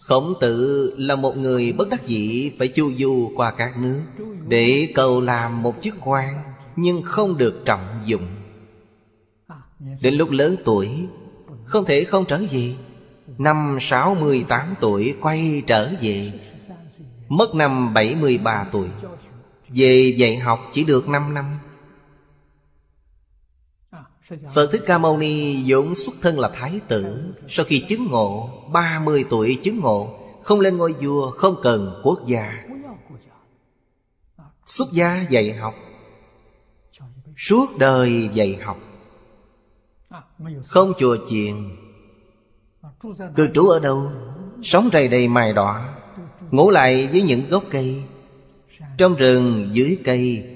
Khổng 0.00 0.34
tử 0.40 0.94
là 0.98 1.16
một 1.16 1.36
người 1.36 1.72
bất 1.72 1.88
đắc 1.90 2.06
dĩ 2.06 2.50
Phải 2.58 2.68
chu 2.68 2.92
du 2.98 3.32
qua 3.36 3.50
các 3.50 3.76
nước 3.76 4.02
Để 4.48 4.92
cầu 4.94 5.20
làm 5.20 5.62
một 5.62 5.74
chức 5.80 5.94
quan, 6.04 6.34
Nhưng 6.76 7.02
không 7.02 7.38
được 7.38 7.62
trọng 7.64 8.02
dụng. 8.04 8.26
Đến 10.00 10.14
lúc 10.14 10.30
lớn 10.30 10.56
tuổi, 10.64 10.88
Không 11.64 11.84
thể 11.84 12.04
không 12.04 12.24
trở 12.24 12.40
về. 12.50 12.74
Năm 13.38 13.78
68 13.80 14.74
tuổi 14.80 15.14
quay 15.20 15.62
trở 15.66 15.92
về, 16.00 16.32
Mất 17.28 17.54
năm 17.54 17.94
73 17.94 18.66
tuổi. 18.72 18.88
Về 19.68 20.14
dạy 20.16 20.36
học 20.36 20.60
chỉ 20.72 20.84
được 20.84 21.08
5 21.08 21.34
năm. 21.34 21.44
Phật 24.54 24.68
Thích 24.72 24.82
Ca 24.86 24.98
Mâu 24.98 25.18
Ni 25.18 25.62
vốn 25.66 25.94
xuất 25.94 26.14
thân 26.22 26.38
là 26.38 26.50
Thái 26.54 26.80
tử. 26.88 27.34
Sau 27.48 27.66
khi 27.66 27.84
chứng 27.88 28.06
ngộ 28.10 28.50
30 28.72 29.24
tuổi 29.30 29.58
chứng 29.62 29.80
ngộ, 29.80 30.18
Không 30.42 30.60
lên 30.60 30.76
ngôi 30.76 30.92
vua, 30.92 31.30
Không 31.30 31.56
cần 31.62 32.00
quốc 32.02 32.26
gia. 32.26 32.64
Xuất 34.66 34.88
gia 34.92 35.26
dạy 35.30 35.52
học. 35.52 35.74
Suốt 37.36 37.66
đời 37.78 38.30
dạy 38.32 38.58
học. 38.64 38.76
Không 40.64 40.92
chùa 40.98 41.16
chiền. 41.28 41.54
Cư 43.36 43.48
trú 43.54 43.68
ở 43.68 43.78
đâu? 43.78 44.10
Sống 44.62 44.88
rầy 44.92 45.08
đầy 45.08 45.28
mài 45.28 45.52
đỏ. 45.52 45.84
Ngủ 46.50 46.70
lại 46.70 47.06
với 47.06 47.22
những 47.22 47.42
gốc 47.50 47.64
cây. 47.70 48.02
Trong 48.98 49.14
rừng 49.14 49.70
dưới 49.72 49.98
cây 50.04 50.55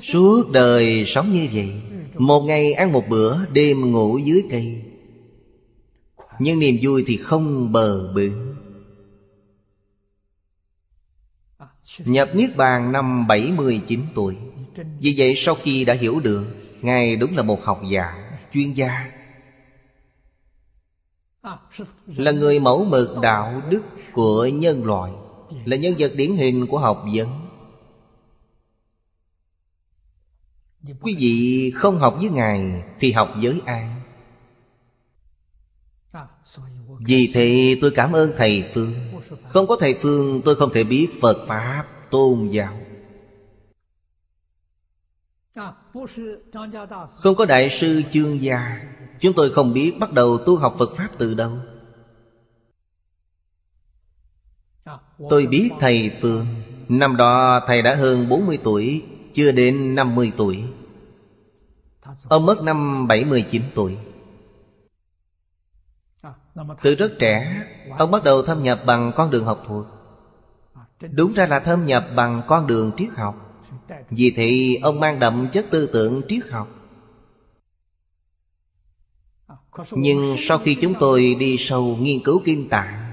Suốt 0.00 0.50
đời 0.50 1.04
sống 1.06 1.32
như 1.32 1.48
vậy 1.52 1.70
Một 2.14 2.40
ngày 2.40 2.72
ăn 2.72 2.92
một 2.92 3.04
bữa 3.08 3.46
Đêm 3.46 3.92
ngủ 3.92 4.18
dưới 4.18 4.44
cây. 4.50 4.82
Nhưng 6.38 6.58
niềm 6.58 6.78
vui 6.82 7.04
thì 7.06 7.16
không 7.16 7.72
bờ 7.72 8.12
bến. 8.12 8.54
Nhập 11.98 12.28
Niết 12.34 12.56
Bàn 12.56 12.92
năm 12.92 13.26
79 13.26 14.00
tuổi. 14.14 14.36
Vì 15.00 15.14
vậy 15.16 15.34
sau 15.36 15.54
khi 15.54 15.84
đã 15.84 15.94
hiểu 15.94 16.20
được 16.20 16.44
Ngài 16.82 17.16
đúng 17.16 17.36
là 17.36 17.42
một 17.42 17.64
học 17.64 17.80
giả 17.90 18.30
Chuyên 18.52 18.72
gia. 18.72 19.10
Là 22.06 22.30
người 22.30 22.58
mẫu 22.58 22.84
mực 22.84 23.16
đạo 23.22 23.62
đức 23.70 23.82
của 24.12 24.46
nhân 24.46 24.84
loại 24.84 25.12
Là 25.64 25.76
nhân 25.76 25.94
vật 25.98 26.12
điển 26.14 26.36
hình 26.36 26.66
của 26.66 26.78
học 26.78 27.04
vấn 27.14 27.45
Quý 31.00 31.14
vị 31.18 31.70
không 31.74 31.98
học 31.98 32.16
với 32.20 32.30
Ngài 32.30 32.84
Thì 33.00 33.12
học 33.12 33.34
với 33.42 33.60
ai? 33.66 33.90
Vì 37.00 37.30
thế 37.34 37.78
tôi 37.80 37.90
cảm 37.90 38.12
ơn 38.12 38.32
Thầy 38.36 38.64
Phương. 38.74 38.94
Không 39.48 39.66
có 39.66 39.76
Thầy 39.80 39.94
Phương, 39.94 40.42
tôi 40.44 40.54
không 40.54 40.72
thể 40.72 40.84
biết 40.84 41.08
Phật 41.20 41.46
Pháp, 41.46 41.86
tôn 42.10 42.48
giáo. 42.48 42.78
Không 47.16 47.36
có 47.36 47.44
Đại 47.44 47.70
sư 47.70 48.02
Chương 48.10 48.42
Gia, 48.42 48.80
Chúng 49.20 49.32
tôi 49.36 49.50
không 49.50 49.72
biết 49.72 49.92
bắt 49.98 50.12
đầu 50.12 50.38
tu 50.38 50.56
học 50.56 50.74
Phật 50.78 50.96
Pháp 50.96 51.08
từ 51.18 51.34
đâu. 51.34 51.58
Tôi 55.30 55.46
biết 55.46 55.70
Thầy 55.80 56.10
Phương. 56.20 56.46
Năm 56.88 57.16
đó 57.16 57.60
Thầy 57.66 57.82
đã 57.82 57.94
hơn 57.94 58.28
40 58.28 58.58
tuổi 58.64 59.02
chưa 59.36 59.52
đến 59.52 59.94
50 59.94 60.32
tuổi. 60.36 60.62
Ông 62.28 62.46
mất 62.46 62.62
năm 62.62 63.06
79 63.08 63.62
tuổi. 63.74 63.96
Từ 66.82 66.94
rất 66.94 67.12
trẻ, 67.18 67.62
Ông 67.98 68.10
bắt 68.10 68.24
đầu 68.24 68.42
thâm 68.42 68.62
nhập 68.62 68.82
bằng 68.86 69.12
con 69.16 69.30
đường 69.30 69.44
học 69.44 69.64
thuật. 69.66 69.86
Đúng 71.12 71.32
ra 71.32 71.46
là 71.46 71.60
thâm 71.60 71.86
nhập 71.86 72.06
bằng 72.16 72.42
con 72.46 72.66
đường 72.66 72.92
triết 72.96 73.08
học. 73.16 73.64
Vì 74.10 74.30
thế, 74.30 74.78
ông 74.82 75.00
mang 75.00 75.18
đậm 75.18 75.48
chất 75.52 75.66
tư 75.70 75.86
tưởng 75.86 76.22
triết 76.28 76.44
học. 76.50 76.68
Nhưng 79.90 80.36
sau 80.38 80.58
khi 80.58 80.74
chúng 80.74 80.94
tôi 81.00 81.36
đi 81.38 81.56
sâu 81.58 81.96
nghiên 82.00 82.22
cứu 82.24 82.42
kinh 82.44 82.68
tạng, 82.68 83.12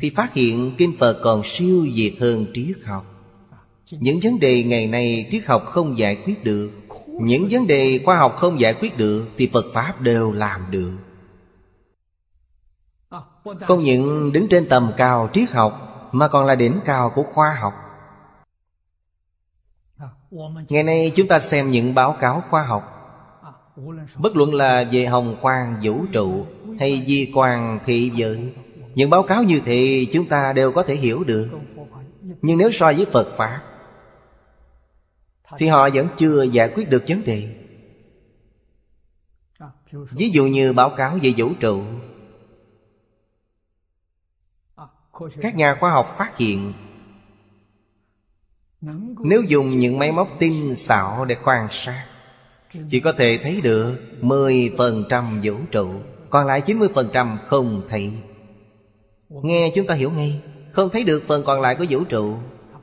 Thì 0.00 0.10
phát 0.10 0.32
hiện 0.32 0.72
kinh 0.78 0.96
Phật 0.98 1.20
còn 1.22 1.42
siêu 1.44 1.86
việt 1.94 2.16
hơn 2.20 2.46
triết 2.54 2.76
học. 2.84 3.09
Những 3.90 4.20
vấn 4.22 4.40
đề 4.40 4.62
ngày 4.62 4.86
nay 4.86 5.28
triết 5.30 5.46
học 5.46 5.66
không 5.66 5.98
giải 5.98 6.16
quyết 6.24 6.44
được. 6.44 6.70
Những 7.06 7.48
vấn 7.50 7.66
đề 7.66 8.00
khoa 8.04 8.16
học 8.16 8.36
không 8.36 8.60
giải 8.60 8.74
quyết 8.74 8.96
được 8.96 9.28
Thì 9.36 9.50
Phật 9.52 9.64
Pháp 9.74 10.00
đều 10.00 10.32
làm 10.32 10.70
được. 10.70 10.92
Không 13.60 13.84
những 13.84 14.32
đứng 14.32 14.48
trên 14.48 14.68
tầm 14.68 14.92
cao 14.96 15.28
triết 15.32 15.50
học, 15.50 15.86
Mà 16.12 16.28
còn 16.28 16.46
là 16.46 16.54
đỉnh 16.54 16.80
cao 16.84 17.12
của 17.14 17.22
khoa 17.22 17.56
học. 17.60 17.74
Ngày 20.68 20.82
nay 20.82 21.12
chúng 21.14 21.28
ta 21.28 21.40
xem 21.40 21.70
những 21.70 21.94
báo 21.94 22.16
cáo 22.20 22.42
khoa 22.50 22.62
học. 22.62 22.96
Bất 24.18 24.36
luận 24.36 24.54
là 24.54 24.84
về 24.92 25.06
hồng 25.06 25.36
quang, 25.40 25.76
vũ 25.82 26.04
trụ 26.12 26.46
Hay 26.80 27.04
di 27.06 27.32
quan 27.34 27.78
thị 27.86 28.12
giới, 28.14 28.52
Những 28.94 29.10
báo 29.10 29.22
cáo 29.22 29.42
như 29.42 29.60
thế 29.64 30.06
chúng 30.12 30.28
ta 30.28 30.52
đều 30.52 30.72
có 30.72 30.82
thể 30.82 30.94
hiểu 30.94 31.24
được. 31.24 31.48
Nhưng 32.42 32.58
nếu 32.58 32.70
so 32.70 32.92
với 32.92 33.04
Phật 33.04 33.36
Pháp 33.36 33.69
thì 35.58 35.66
họ 35.66 35.88
vẫn 35.94 36.08
chưa 36.16 36.42
giải 36.42 36.72
quyết 36.74 36.88
được 36.88 37.04
vấn 37.08 37.24
đề. 37.24 37.56
Ví 39.92 40.30
dụ 40.30 40.46
như 40.46 40.72
báo 40.72 40.90
cáo 40.90 41.18
về 41.22 41.32
vũ 41.36 41.52
trụ. 41.60 41.84
Các 45.40 45.56
nhà 45.56 45.76
khoa 45.80 45.90
học 45.90 46.14
phát 46.18 46.36
hiện, 46.36 46.72
Nếu 49.24 49.42
dùng 49.48 49.68
những 49.68 49.98
máy 49.98 50.12
móc 50.12 50.28
tinh 50.38 50.76
xảo 50.76 51.24
để 51.24 51.36
quan 51.44 51.68
sát, 51.70 52.06
Chỉ 52.90 53.00
có 53.00 53.12
thể 53.12 53.38
thấy 53.42 53.60
được 53.60 53.96
10% 54.20 55.40
vũ 55.42 55.54
trụ, 55.70 55.92
Còn 56.30 56.46
lại 56.46 56.62
90% 56.66 57.38
không 57.46 57.82
thấy. 57.88 58.12
Nghe 59.28 59.72
chúng 59.74 59.86
ta 59.86 59.94
hiểu 59.94 60.10
ngay, 60.10 60.40
Không 60.72 60.90
thấy 60.90 61.04
được 61.04 61.22
phần 61.26 61.42
còn 61.44 61.60
lại 61.60 61.74
của 61.74 61.84
vũ 61.90 62.04
trụ. 62.04 62.36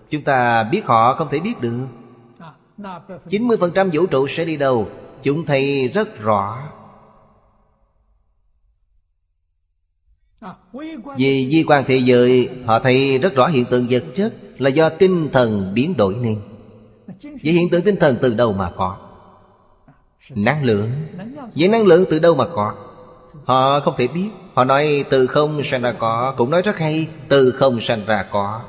Chúng 0.10 0.24
ta 0.24 0.64
biết 0.64 0.86
họ 0.86 1.14
không 1.14 1.30
thể 1.32 1.40
biết 1.40 1.62
được. 1.62 1.88
90% 2.78 3.90
vũ 3.94 4.06
trụ 4.06 4.28
sẽ 4.28 4.46
đi 4.46 4.58
đâu? 4.58 4.88
Chúng 5.24 5.46
thầy 5.46 5.88
rất 5.88 6.20
rõ. 6.20 6.70
Vì 11.18 11.50
di 11.50 11.64
quan 11.68 11.84
thế 11.88 11.98
giới, 11.98 12.50
Họ 12.66 12.80
thấy 12.80 13.18
rất 13.18 13.36
rõ 13.36 13.48
hiện 13.48 13.66
tượng 13.66 13.88
vật 13.90 14.04
chất 14.16 14.34
Là 14.58 14.70
do 14.70 14.90
tinh 14.90 15.30
thần 15.34 15.72
biến 15.74 15.98
đổi 15.98 16.16
nên. 16.16 16.40
Vậy 17.22 17.54
hiện 17.54 17.70
tượng 17.70 17.82
tinh 17.82 17.96
thần 17.96 18.18
từ 18.22 18.34
đâu 18.34 18.54
mà 18.54 18.72
có? 18.78 18.98
Năng 20.30 20.64
lượng. 20.64 20.90
Vậy 21.56 21.68
năng 21.68 21.86
lượng 21.86 22.06
từ 22.10 22.20
đâu 22.20 22.36
mà 22.36 22.46
có? 22.56 22.76
Họ 23.46 23.80
không 23.80 23.94
thể 23.98 24.08
biết. 24.08 24.30
Họ 24.54 24.64
nói, 24.64 25.06
từ 25.10 25.28
không 25.28 25.64
sanh 25.64 25.82
ra 25.82 25.92
có. 25.92 26.34
Cũng 26.38 26.52
nói 26.52 26.62
rất 26.62 26.78
hay, 26.78 27.08
Từ 27.30 27.52
không 27.52 27.82
sanh 27.82 28.06
ra 28.06 28.24
có. 28.32 28.62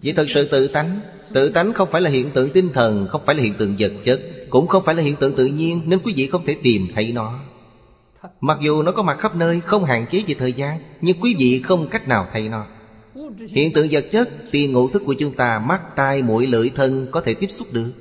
Vì 0.00 0.12
thật 0.12 0.26
sự 0.28 0.48
tự 0.48 0.68
tánh. 0.68 1.00
Tự 1.32 1.48
tánh 1.48 1.72
không 1.72 1.88
phải 1.90 2.00
là 2.00 2.10
hiện 2.10 2.30
tượng 2.30 2.50
tinh 2.50 2.70
thần 2.74 3.06
Không 3.08 3.22
phải 3.26 3.34
là 3.34 3.42
hiện 3.42 3.54
tượng 3.54 3.76
vật 3.78 3.92
chất 4.04 4.20
Cũng 4.50 4.66
không 4.66 4.84
phải 4.84 4.94
là 4.94 5.02
hiện 5.02 5.16
tượng 5.16 5.36
tự 5.36 5.46
nhiên 5.46 5.80
Nên 5.86 5.98
quý 5.98 6.12
vị 6.16 6.26
không 6.26 6.44
thể 6.44 6.56
tìm 6.62 6.86
thấy 6.94 7.12
nó. 7.12 7.38
Mặc 8.40 8.58
dù 8.62 8.82
nó 8.82 8.92
có 8.92 9.02
mặt 9.02 9.18
khắp 9.18 9.36
nơi 9.36 9.60
Không 9.60 9.84
hạn 9.84 10.06
chế 10.10 10.22
về 10.26 10.34
thời 10.38 10.52
gian 10.52 10.80
Nhưng 11.00 11.20
quý 11.20 11.34
vị 11.38 11.60
không 11.62 11.88
cách 11.88 12.08
nào 12.08 12.28
thấy 12.32 12.48
nó. 12.48 12.66
Hiện 13.48 13.72
tượng 13.72 13.88
vật 13.90 14.04
chất 14.10 14.30
Tiền 14.50 14.72
ngũ 14.72 14.88
thức 14.88 15.02
của 15.06 15.14
chúng 15.18 15.34
ta 15.34 15.58
Mắt, 15.58 15.96
tai, 15.96 16.22
mũi, 16.22 16.46
lưỡi, 16.46 16.70
thân 16.74 17.06
Có 17.10 17.20
thể 17.20 17.34
tiếp 17.34 17.50
xúc 17.50 17.68
được. 17.72 17.92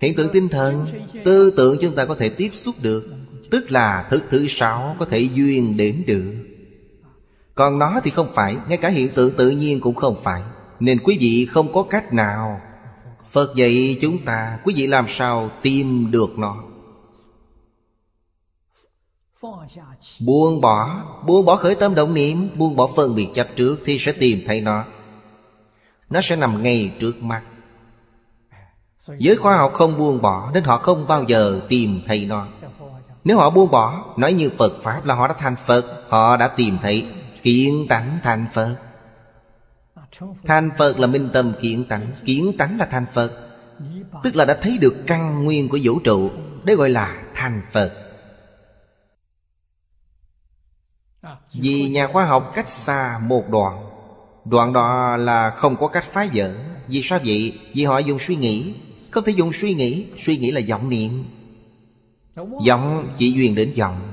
Hiện 0.00 0.14
tượng 0.16 0.28
tinh 0.32 0.48
thần 0.48 0.86
Tư 1.24 1.52
tưởng 1.56 1.76
chúng 1.80 1.94
ta 1.94 2.04
có 2.04 2.14
thể 2.14 2.28
tiếp 2.28 2.50
xúc 2.52 2.74
được 2.82 3.14
Tức 3.50 3.72
là 3.72 4.06
thức 4.10 4.24
thứ 4.30 4.46
sáu 4.48 4.96
có 4.98 5.04
thể 5.04 5.28
duyên 5.34 5.76
đến 5.76 6.02
được. 6.06 6.45
Còn 7.56 7.78
nó 7.78 8.00
thì 8.04 8.10
không 8.10 8.28
phải, 8.34 8.56
Ngay 8.68 8.78
cả 8.78 8.88
hiện 8.88 9.08
tượng 9.14 9.36
tự 9.36 9.50
nhiên 9.50 9.80
cũng 9.80 9.94
không 9.94 10.16
phải. 10.22 10.42
Nên 10.80 10.98
quý 11.04 11.18
vị 11.20 11.46
không 11.50 11.72
có 11.72 11.82
cách 11.82 12.12
nào 12.12 12.60
Phật 13.30 13.54
dạy 13.54 13.98
chúng 14.00 14.18
ta. 14.18 14.58
Quý 14.64 14.74
vị 14.76 14.86
làm 14.86 15.04
sao 15.08 15.50
tìm 15.62 16.10
được 16.10 16.38
nó? 16.38 16.56
Buông 20.20 20.60
bỏ 20.60 21.04
Buông 21.26 21.44
bỏ 21.44 21.56
khởi 21.56 21.74
tâm 21.74 21.94
động 21.94 22.14
niệm, 22.14 22.48
Buông 22.54 22.76
bỏ 22.76 22.88
phân 22.96 23.14
biệt 23.14 23.28
chấp 23.34 23.48
trước 23.56 23.76
Thì 23.84 23.98
sẽ 23.98 24.12
tìm 24.12 24.40
thấy 24.46 24.60
nó. 24.60 24.84
Nó 26.10 26.20
sẽ 26.20 26.36
nằm 26.36 26.62
ngay 26.62 26.92
trước 27.00 27.22
mắt. 27.22 27.42
Giới 29.18 29.36
khoa 29.36 29.56
học 29.56 29.72
không 29.74 29.98
buông 29.98 30.22
bỏ 30.22 30.50
Nên 30.54 30.64
họ 30.64 30.78
không 30.78 31.06
bao 31.06 31.24
giờ 31.24 31.60
tìm 31.68 32.00
thấy 32.06 32.24
nó. 32.24 32.46
Nếu 33.24 33.38
họ 33.38 33.50
buông 33.50 33.70
bỏ, 33.70 34.04
Nói 34.16 34.32
như 34.32 34.50
Phật 34.58 34.82
Pháp 34.82 35.04
là 35.04 35.14
họ 35.14 35.28
đã 35.28 35.34
thành 35.38 35.56
Phật, 35.56 36.04
Họ 36.08 36.36
đã 36.36 36.48
tìm 36.48 36.78
thấy. 36.82 37.06
Kiến 37.46 37.86
tánh 37.88 38.18
thành 38.22 38.46
Phật. 38.52 38.76
Thành 40.44 40.70
Phật 40.78 40.98
là 40.98 41.06
minh 41.06 41.28
tâm 41.32 41.52
kiến 41.60 41.84
tánh. 41.88 42.12
Kiến 42.24 42.52
tánh 42.58 42.78
là 42.78 42.86
thành 42.86 43.06
Phật. 43.12 43.32
Tức 44.22 44.36
là 44.36 44.44
đã 44.44 44.58
thấy 44.62 44.78
được 44.78 44.94
căn 45.06 45.44
nguyên 45.44 45.68
của 45.68 45.78
vũ 45.82 45.98
trụ 46.04 46.30
Đấy 46.64 46.76
gọi 46.76 46.90
là 46.90 47.22
thành 47.34 47.62
Phật. 47.70 47.92
Vì 51.52 51.88
nhà 51.88 52.06
khoa 52.06 52.24
học 52.24 52.52
cách 52.54 52.68
xa 52.68 53.18
một 53.22 53.44
đoạn. 53.50 53.90
Đoạn 54.44 54.72
đó 54.72 55.16
là 55.16 55.50
không 55.50 55.76
có 55.76 55.88
cách 55.88 56.04
phá 56.04 56.26
vỡ. 56.34 56.54
Vì 56.88 57.02
sao 57.02 57.18
vậy? 57.24 57.58
Vì 57.74 57.84
họ 57.84 57.98
dùng 57.98 58.18
suy 58.18 58.36
nghĩ. 58.36 58.74
Không 59.10 59.24
thể 59.24 59.32
dùng 59.32 59.52
suy 59.52 59.74
nghĩ. 59.74 60.06
Suy 60.18 60.36
nghĩ 60.36 60.50
là 60.50 60.60
vọng 60.68 60.88
niệm. 60.88 61.24
Vọng 62.68 63.14
chỉ 63.18 63.32
duyên 63.32 63.54
đến 63.54 63.72
vọng. 63.76 64.12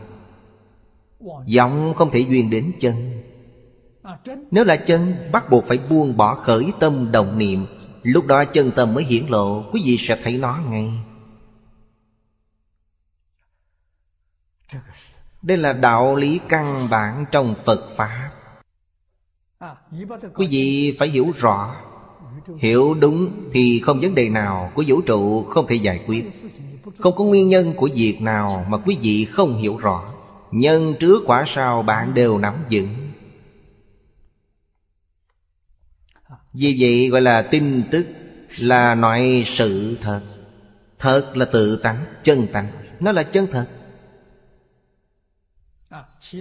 Vọng 1.56 1.94
không 1.96 2.12
thể 2.12 2.20
duyên 2.20 2.50
đến 2.50 2.72
chân. 2.80 3.13
Nếu 4.52 4.64
là 4.64 4.76
chân, 4.76 5.16
Bắt 5.32 5.50
buộc 5.50 5.66
phải 5.66 5.80
buông 5.90 6.18
bỏ 6.18 6.36
khởi 6.36 6.72
tâm 6.80 7.12
đồng 7.12 7.38
niệm. 7.38 7.66
Lúc 8.04 8.26
đó 8.26 8.46
chân 8.46 8.72
tâm 8.72 8.94
mới 8.94 9.04
hiển 9.04 9.26
lộ, 9.28 9.64
Quý 9.72 9.82
vị 9.86 9.98
sẽ 10.00 10.20
thấy 10.24 10.38
nó 10.38 10.60
ngay. 10.70 10.90
Đây 15.42 15.58
là 15.58 15.74
đạo 15.74 16.16
lý 16.16 16.40
căn 16.50 16.90
bản 16.90 17.26
trong 17.32 17.56
Phật 17.66 17.90
Pháp. 17.96 18.30
Quý 20.36 20.48
vị 20.50 20.96
phải 21.00 21.08
hiểu 21.08 21.32
rõ. 21.36 21.76
Hiểu 22.58 22.94
đúng 22.94 23.32
thì 23.54 23.80
không 23.80 24.00
vấn 24.00 24.16
đề 24.16 24.30
nào 24.30 24.72
của 24.74 24.84
vũ 24.88 25.02
trụ 25.02 25.44
không 25.44 25.68
thể 25.68 25.76
giải 25.76 26.04
quyết. 26.08 26.32
Không 27.00 27.16
có 27.16 27.24
nguyên 27.24 27.50
nhân 27.50 27.74
của 27.78 27.90
việc 27.96 28.22
nào 28.22 28.66
mà 28.70 28.78
quý 28.78 28.98
vị 29.02 29.26
không 29.26 29.58
hiểu 29.58 29.78
rõ. 29.78 30.14
Nhân 30.52 30.94
trước 31.00 31.24
quả 31.26 31.44
sau 31.48 31.82
bạn 31.82 32.14
đều 32.14 32.38
nắm 32.38 32.56
vững. 32.72 33.03
Vì 36.54 36.78
vậy 36.80 37.10
gọi 37.10 37.22
là 37.22 37.42
tin 37.42 37.84
tức 37.92 38.06
Là 38.60 38.96
loại 38.96 39.44
sự 39.46 39.98
thật. 40.02 40.22
Thật 41.00 41.38
là 41.38 41.46
tự 41.46 41.76
tánh, 41.76 42.06
chân 42.24 42.48
tánh. 42.48 42.68
Nó 43.00 43.12
là 43.12 43.24
chân 43.24 43.48
thật. 43.52 43.66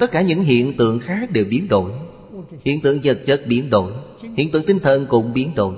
Tất 0.01 0.11
cả 0.11 0.23
những 0.23 0.41
hiện 0.41 0.77
tượng 0.77 0.99
khác 0.99 1.31
đều 1.31 1.45
biến 1.45 1.69
đổi. 1.69 1.93
Hiện 2.65 2.81
tượng 2.81 3.01
vật 3.05 3.19
chất 3.27 3.43
biến 3.47 3.71
đổi. 3.71 3.93
Hiện 4.37 4.51
tượng 4.51 4.67
tinh 4.67 4.81
thần 4.81 5.07
cũng 5.07 5.33
biến 5.33 5.55
đổi. 5.55 5.75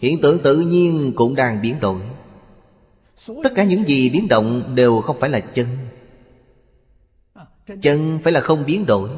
Hiện 0.00 0.20
tượng 0.20 0.38
tự 0.38 0.60
nhiên 0.60 1.12
cũng 1.16 1.34
đang 1.34 1.62
biến 1.62 1.80
đổi. 1.80 2.00
Tất 3.26 3.52
cả 3.54 3.64
những 3.64 3.84
gì 3.84 4.10
biến 4.10 4.28
động 4.28 4.74
đều 4.74 5.00
không 5.00 5.20
phải 5.20 5.30
là 5.30 5.40
chân. 5.40 5.66
Chân 7.80 8.18
phải 8.22 8.32
là 8.32 8.40
không 8.40 8.64
biến 8.66 8.86
đổi. 8.86 9.10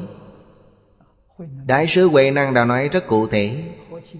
Đại 1.65 1.87
sư 1.87 2.07
Huệ 2.07 2.31
Năng 2.31 2.53
đã 2.53 2.65
nói 2.65 2.89
rất 2.89 3.07
cụ 3.07 3.27
thể. 3.27 3.63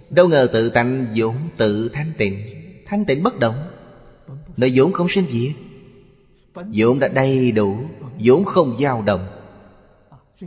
Đâu 0.10 0.28
ngờ 0.28 0.50
tự 0.54 0.70
tánh 0.70 1.08
vốn 1.16 1.36
tự 1.58 1.90
thanh 1.94 2.12
tịnh. 2.18 2.40
Thanh 2.86 3.06
tịnh 3.06 3.24
bất 3.24 3.40
động. 3.40 3.56
Nơi 4.58 4.72
vốn 4.76 4.92
không 4.94 5.08
sinh 5.10 5.26
diệt. 5.32 5.52
Vốn 6.74 7.00
đã 7.00 7.08
đầy 7.08 7.52
đủ. 7.52 7.78
Vốn 8.20 8.46
không 8.46 8.78
dao 8.80 9.02
động. 9.02 9.28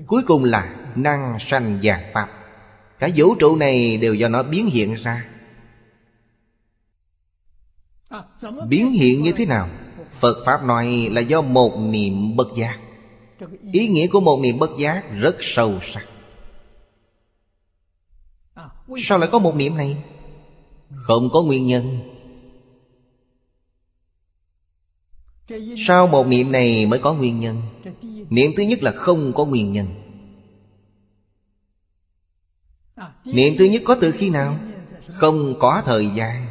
Cuối 0.06 0.22
cùng 0.26 0.44
là 0.44 0.76
năng 0.94 1.38
sanh 1.40 1.78
vàng 1.82 2.10
Pháp. 2.12 2.28
Cả 2.98 3.08
vũ 3.16 3.34
trụ 3.34 3.56
này 3.56 3.96
đều 3.96 4.14
do 4.14 4.28
nó 4.28 4.42
biến 4.42 4.66
hiện 4.66 4.94
ra. 4.94 5.26
Biến 8.68 8.90
hiện 8.90 9.22
như 9.22 9.32
thế 9.32 9.46
nào? 9.46 9.68
Phật 10.12 10.42
Pháp 10.46 10.64
nói 10.64 11.08
là 11.12 11.20
do 11.20 11.42
một 11.42 11.78
niệm 11.78 12.36
bất 12.36 12.48
giác. 12.56 12.78
Ý 13.72 13.88
nghĩa 13.88 14.06
của 14.06 14.20
một 14.20 14.40
niệm 14.42 14.58
bất 14.58 14.70
giác 14.78 15.02
rất 15.20 15.36
sâu 15.38 15.74
sắc. 15.82 16.04
Sao 18.98 19.18
lại 19.18 19.28
có 19.32 19.38
một 19.38 19.56
niệm 19.56 19.76
này? 19.76 19.96
Không 20.94 21.28
có 21.32 21.42
nguyên 21.42 21.66
nhân 21.66 21.98
Sao 25.76 26.06
một 26.06 26.26
niệm 26.26 26.52
này 26.52 26.86
mới 26.86 26.98
có 26.98 27.14
nguyên 27.14 27.40
nhân? 27.40 27.62
Niệm 28.30 28.50
thứ 28.56 28.62
nhất 28.62 28.82
là 28.82 28.92
không 28.92 29.32
có 29.34 29.44
nguyên 29.44 29.72
nhân 29.72 29.86
Niệm 33.24 33.54
thứ 33.58 33.64
nhất 33.64 33.82
có 33.84 33.96
từ 34.00 34.12
khi 34.12 34.30
nào? 34.30 34.58
Không 35.08 35.54
có 35.58 35.82
thời 35.86 36.10
gian 36.14 36.46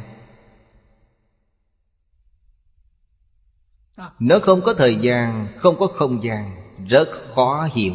Nó 4.18 4.38
không 4.38 4.62
có 4.62 4.74
thời 4.74 4.94
gian 4.94 5.48
Không 5.56 5.78
có 5.78 5.86
không 5.86 6.22
gian 6.22 6.56
Rất 6.88 7.08
khó 7.10 7.68
hiểu 7.72 7.94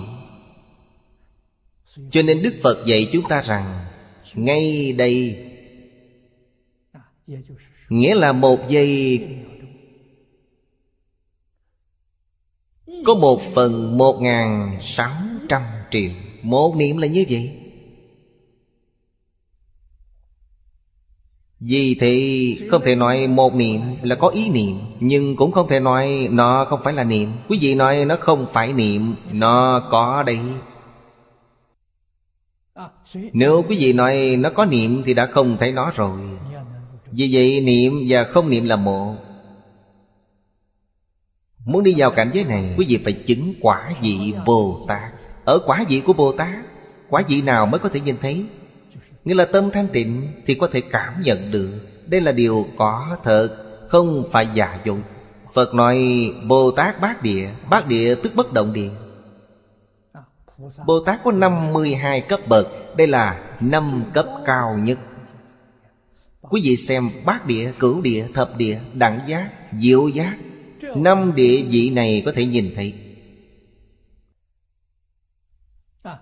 Cho 2.12 2.22
nên 2.22 2.42
Đức 2.44 2.60
Phật 2.64 2.86
dạy 2.86 3.10
chúng 3.14 3.28
ta 3.30 3.42
rằng 3.42 3.91
ngay 4.36 4.94
đây. 4.94 5.48
Nghĩa 7.90 8.16
là 8.16 8.34
một 8.34 8.60
giây. 8.70 9.28
Có 13.06 13.16
một 13.16 13.42
phần 13.54 13.98
một 13.98 14.22
ngàn 14.22 14.78
sáu 14.82 15.12
trăm 15.50 15.62
triệu. 15.92 16.12
Một 16.42 16.76
niệm 16.76 16.98
là 16.98 17.08
như 17.08 17.26
vậy. 17.30 17.58
Vì 21.60 21.98
thì 22.00 22.68
không 22.70 22.82
thể 22.86 22.96
nói 22.96 23.28
một 23.28 23.56
niệm 23.56 23.82
là 24.02 24.16
có 24.16 24.28
ý 24.28 24.50
niệm, 24.50 24.80
Nhưng 25.00 25.36
cũng 25.36 25.52
không 25.52 25.68
thể 25.68 25.80
nói 25.80 26.28
nó 26.32 26.66
không 26.66 26.80
phải 26.84 26.94
là 26.94 27.04
niệm. 27.04 27.32
Quý 27.50 27.58
vị 27.62 27.76
nói 27.76 28.06
nó 28.06 28.18
không 28.20 28.46
phải 28.52 28.74
niệm, 28.74 29.16
Nó 29.32 29.88
có 29.92 30.24
đây. 30.24 30.40
Nếu 33.34 33.64
quý 33.70 33.78
vị 33.80 33.94
nói 33.94 34.36
nó 34.40 34.50
có 34.50 34.66
niệm 34.66 35.02
Thì 35.06 35.14
đã 35.14 35.26
không 35.26 35.58
thấy 35.60 35.72
nó 35.72 35.92
rồi. 35.96 36.20
Vì 37.12 37.30
vậy 37.32 37.62
niệm 37.62 37.94
và 38.08 38.24
không 38.24 38.50
niệm 38.50 38.66
là 38.66 38.76
một. 38.76 39.16
Muốn 41.66 41.84
đi 41.84 41.94
vào 41.98 42.12
cảnh 42.12 42.30
giới 42.34 42.44
này 42.44 42.76
Quý 42.78 42.86
vị 42.90 43.00
phải 43.04 43.14
chứng 43.14 43.54
quả 43.62 43.92
vị 44.02 44.34
Bồ 44.46 44.86
Tát 44.88 45.12
Ở 45.46 45.60
quả 45.66 45.84
vị 45.90 46.02
của 46.06 46.14
Bồ 46.14 46.32
Tát 46.32 46.58
Quả 47.10 47.24
vị 47.28 47.42
nào 47.42 47.66
mới 47.66 47.80
có 47.80 47.90
thể 47.90 48.00
nhìn 48.00 48.16
thấy? 48.22 48.46
Nghĩa 49.26 49.34
là 49.34 49.46
tâm 49.46 49.70
thanh 49.74 49.88
tịnh 49.88 50.28
Thì 50.46 50.56
có 50.56 50.68
thể 50.68 50.82
cảm 50.82 51.14
nhận 51.24 51.52
được. 51.52 51.70
Đây 52.06 52.22
là 52.22 52.32
điều 52.32 52.68
có 52.78 53.18
thật 53.24 53.50
Không 53.88 54.24
phải 54.32 54.48
giả 54.54 54.80
dối. 54.86 54.98
Phật 55.54 55.74
nói 55.74 56.00
Bồ 56.48 56.72
Tát 56.72 57.02
bát 57.02 57.24
địa. 57.24 57.50
Bát 57.70 57.88
địa 57.88 58.16
tức 58.16 58.36
bất 58.36 58.54
động 58.54 58.74
địa 58.74 58.90
Bồ 60.86 61.00
Tát 61.00 61.24
có 61.24 61.32
52 61.32 62.22
cấp 62.22 62.40
bậc 62.48 62.68
Đây 62.98 63.08
là 63.08 63.56
năm 63.60 64.04
cấp 64.14 64.26
cao 64.46 64.78
nhất. 64.78 65.00
Quý 66.42 66.62
vị 66.64 66.78
xem 66.78 67.10
bát 67.26 67.46
địa, 67.46 67.72
cửu 67.80 68.02
địa, 68.02 68.28
thập 68.34 68.58
địa, 68.58 68.80
đẳng 68.94 69.22
giác, 69.28 69.50
diệu 69.80 70.08
giác 70.08 70.38
Năm 70.96 71.32
địa 71.36 71.62
vị 71.62 71.90
này 71.90 72.24
có 72.26 72.32
thể 72.32 72.46
nhìn 72.46 72.72
thấy. 72.76 72.94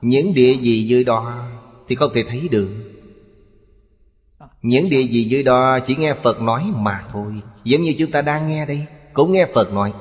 Những 0.02 0.34
địa 0.34 0.54
vị 0.54 0.84
dưới 0.84 1.04
đó 1.04 1.50
Thì 1.88 1.96
không 1.96 2.12
thể 2.14 2.24
thấy 2.28 2.48
được. 2.52 2.70
Những 4.62 4.90
địa 4.90 5.04
vị 5.04 5.24
dưới 5.24 5.44
đó 5.44 5.80
Chỉ 5.80 5.96
nghe 5.96 6.14
Phật 6.14 6.42
nói 6.42 6.66
mà 6.76 7.04
thôi. 7.12 7.34
Giống 7.64 7.82
như 7.82 7.94
chúng 7.98 8.12
ta 8.12 8.22
đang 8.22 8.48
nghe 8.48 8.66
đây 8.66 8.86
Cũng 9.14 9.32
nghe 9.32 9.48
Phật 9.54 9.74
nói. 9.74 9.94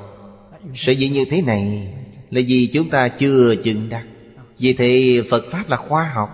Sở 0.75 0.91
dĩ 0.91 1.09
như 1.09 1.25
thế 1.25 1.41
này 1.41 1.93
Là 2.29 2.41
vì 2.47 2.69
chúng 2.73 2.89
ta 2.89 3.07
chưa 3.07 3.55
chứng 3.55 3.89
đắc. 3.89 4.05
Vì 4.59 4.73
thế 4.73 5.21
Phật 5.29 5.45
Pháp 5.51 5.69
là 5.69 5.77
khoa 5.77 6.11
học, 6.13 6.29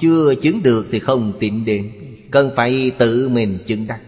Chưa 0.00 0.34
chứng 0.34 0.62
được 0.62 0.86
thì 0.90 0.98
không 0.98 1.32
tịnh 1.40 1.64
đến 1.64 1.90
Cần 2.30 2.50
phải 2.56 2.90
tự 2.98 3.28
mình 3.28 3.58
chứng 3.66 3.86
đắc. 3.86 4.00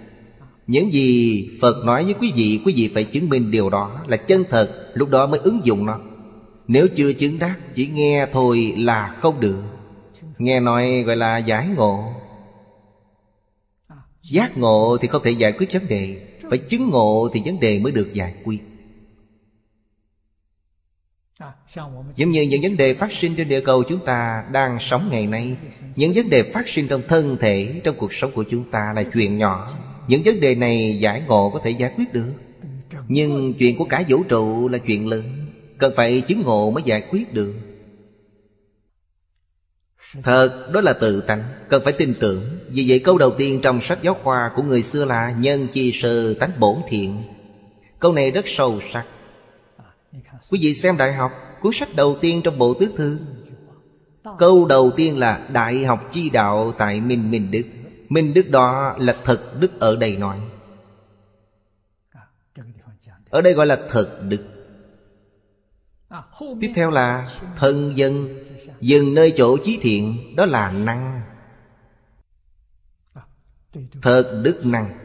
Những 0.67 0.93
gì 0.93 1.49
Phật 1.61 1.85
nói 1.85 2.05
với 2.05 2.15
quý 2.21 2.33
vị 2.37 2.61
Quý 2.65 2.73
vị 2.77 2.91
phải 2.95 3.05
chứng 3.05 3.29
minh 3.29 3.51
điều 3.51 3.71
đó 3.71 4.01
là 4.07 4.17
chân 4.17 4.45
thật, 4.51 4.91
Lúc 4.95 5.09
đó 5.09 5.27
mới 5.27 5.41
ứng 5.41 5.61
dụng 5.65 5.87
nó. 5.87 5.99
Nếu 6.69 6.87
chưa 6.95 7.13
chứng 7.13 7.39
đắc, 7.39 7.59
Chỉ 7.75 7.87
nghe 7.87 8.27
thôi 8.33 8.75
là 8.79 9.17
không 9.19 9.41
được. 9.41 9.63
Nghe 10.39 10.61
nói 10.61 11.03
gọi 11.03 11.17
là 11.17 11.39
giải 11.39 11.69
ngộ. 11.77 12.15
Giác 14.23 14.59
ngộ 14.59 14.97
thì 15.01 15.09
không 15.09 15.23
thể 15.25 15.31
giải 15.31 15.53
quyết 15.53 15.73
vấn 15.73 15.89
đề, 15.89 16.27
Phải 16.51 16.59
chứng 16.59 16.91
ngộ 16.91 17.29
thì 17.33 17.43
vấn 17.45 17.61
đề 17.61 17.79
mới 17.79 17.93
được 17.93 18.15
giải 18.15 18.35
quyết. 18.45 18.59
Giống 22.17 22.31
như 22.31 22.43
những 22.43 22.63
vấn 22.63 22.77
đề 22.77 22.95
phát 22.95 23.13
sinh 23.13 23.37
trên 23.37 23.49
địa 23.49 23.61
cầu 23.61 23.83
chúng 23.83 24.05
ta 24.05 24.45
đang 24.53 24.79
sống 24.81 25.09
ngày 25.11 25.27
nay 25.27 25.57
Những 25.97 26.13
vấn 26.13 26.31
đề 26.31 26.43
phát 26.43 26.69
sinh 26.69 26.89
trong 26.89 27.03
thân 27.09 27.37
thể, 27.41 27.81
trong 27.85 27.97
cuộc 27.99 28.13
sống 28.13 28.31
của 28.35 28.45
chúng 28.51 28.71
ta 28.71 28.93
là 28.95 29.03
chuyện 29.03 29.39
nhỏ. 29.39 29.79
Những 30.09 30.23
vấn 30.25 30.41
đề 30.41 30.55
này 30.55 30.99
giải 31.01 31.23
ngộ 31.27 31.51
có 31.51 31.61
thể 31.65 31.71
giải 31.71 31.93
quyết 31.97 32.13
được. 32.13 32.33
Nhưng 33.09 33.55
chuyện 33.55 33.77
của 33.77 33.85
cả 33.85 34.03
vũ 34.09 34.23
trụ 34.23 34.69
là 34.69 34.79
chuyện 34.79 35.09
lớn 35.09 35.23
Cần 35.79 35.93
phải 35.97 36.21
chứng 36.21 36.41
ngộ 36.41 36.71
mới 36.71 36.83
giải 36.87 37.03
quyết 37.11 37.35
được. 37.35 37.55
Thật 40.23 40.71
đó 40.73 40.81
là 40.81 40.93
tự 40.93 41.21
tánh 41.21 41.43
Cần 41.69 41.83
phải 41.85 41.93
tin 41.93 42.15
tưởng. 42.21 42.59
Vì 42.69 42.85
vậy 42.89 42.99
câu 42.99 43.19
đầu 43.19 43.31
tiên 43.31 43.61
trong 43.63 43.81
sách 43.81 43.99
giáo 44.03 44.15
khoa 44.15 44.51
của 44.57 44.63
người 44.63 44.83
xưa 44.83 45.05
là 45.05 45.35
Nhân 45.39 45.67
chi 45.73 45.93
sơ 45.93 46.35
tánh 46.35 46.51
bổn 46.59 46.77
thiện 46.89 47.23
Câu 47.99 48.13
này 48.13 48.31
rất 48.31 48.45
sâu 48.49 48.81
sắc. 48.93 49.05
Quý 50.51 50.59
vị 50.63 50.75
xem 50.75 50.97
đại 50.97 51.13
học, 51.13 51.33
Cuốn 51.61 51.73
sách 51.73 51.89
đầu 51.97 52.19
tiên 52.21 52.41
trong 52.45 52.59
bộ 52.59 52.75
tứ 52.75 52.93
thư. 52.97 53.19
Câu 54.39 54.67
đầu 54.67 54.91
tiên 54.97 55.19
là 55.19 55.49
Đại 55.53 55.85
học 55.85 56.09
chi 56.11 56.31
đạo 56.31 56.73
tại 56.79 57.01
Minh 57.01 57.31
Minh 57.31 57.51
Đức. 57.51 57.63
Minh 58.09 58.35
Đức 58.35 58.51
đó 58.51 58.97
là 58.99 59.17
thật 59.25 59.61
đức 59.61 59.81
ở 59.81 59.97
đây 59.97 60.17
nói. 60.17 60.41
Ở 63.31 63.41
đây 63.41 63.53
gọi 63.53 63.67
là 63.67 63.79
thật 63.91 64.21
đức. 64.29 64.45
Tiếp 66.61 66.73
theo 66.75 66.91
là 66.91 67.29
thân 67.57 67.93
dân, 67.97 68.45
Dừng 68.81 69.15
nơi 69.15 69.33
chỗ 69.37 69.57
chí 69.65 69.79
thiện, 69.83 70.17
Đó 70.37 70.47
là 70.47 70.71
năng. 70.71 71.23
Thật 74.03 74.41
đức 74.45 74.67
năng. 74.67 74.99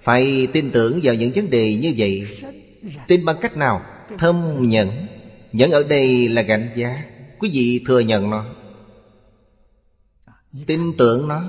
Phải 0.00 0.48
tin 0.52 0.70
tưởng 0.70 1.00
vào 1.02 1.14
những 1.14 1.32
vấn 1.34 1.50
đề 1.50 1.76
như 1.76 1.94
vậy. 1.96 2.26
Tin 3.08 3.24
bằng 3.24 3.36
cách 3.40 3.56
nào? 3.56 3.82
Thâm 4.18 4.56
nhẫn. 4.58 4.90
Nhẫn 5.52 5.70
ở 5.70 5.82
đây 5.82 6.28
là 6.28 6.42
gánh 6.42 6.70
giá. 6.74 7.04
Quý 7.38 7.50
vị 7.52 7.84
thừa 7.86 8.00
nhận 8.00 8.30
nó. 8.30 8.44
Tin 10.66 10.80
tưởng 10.98 11.28
nó, 11.28 11.42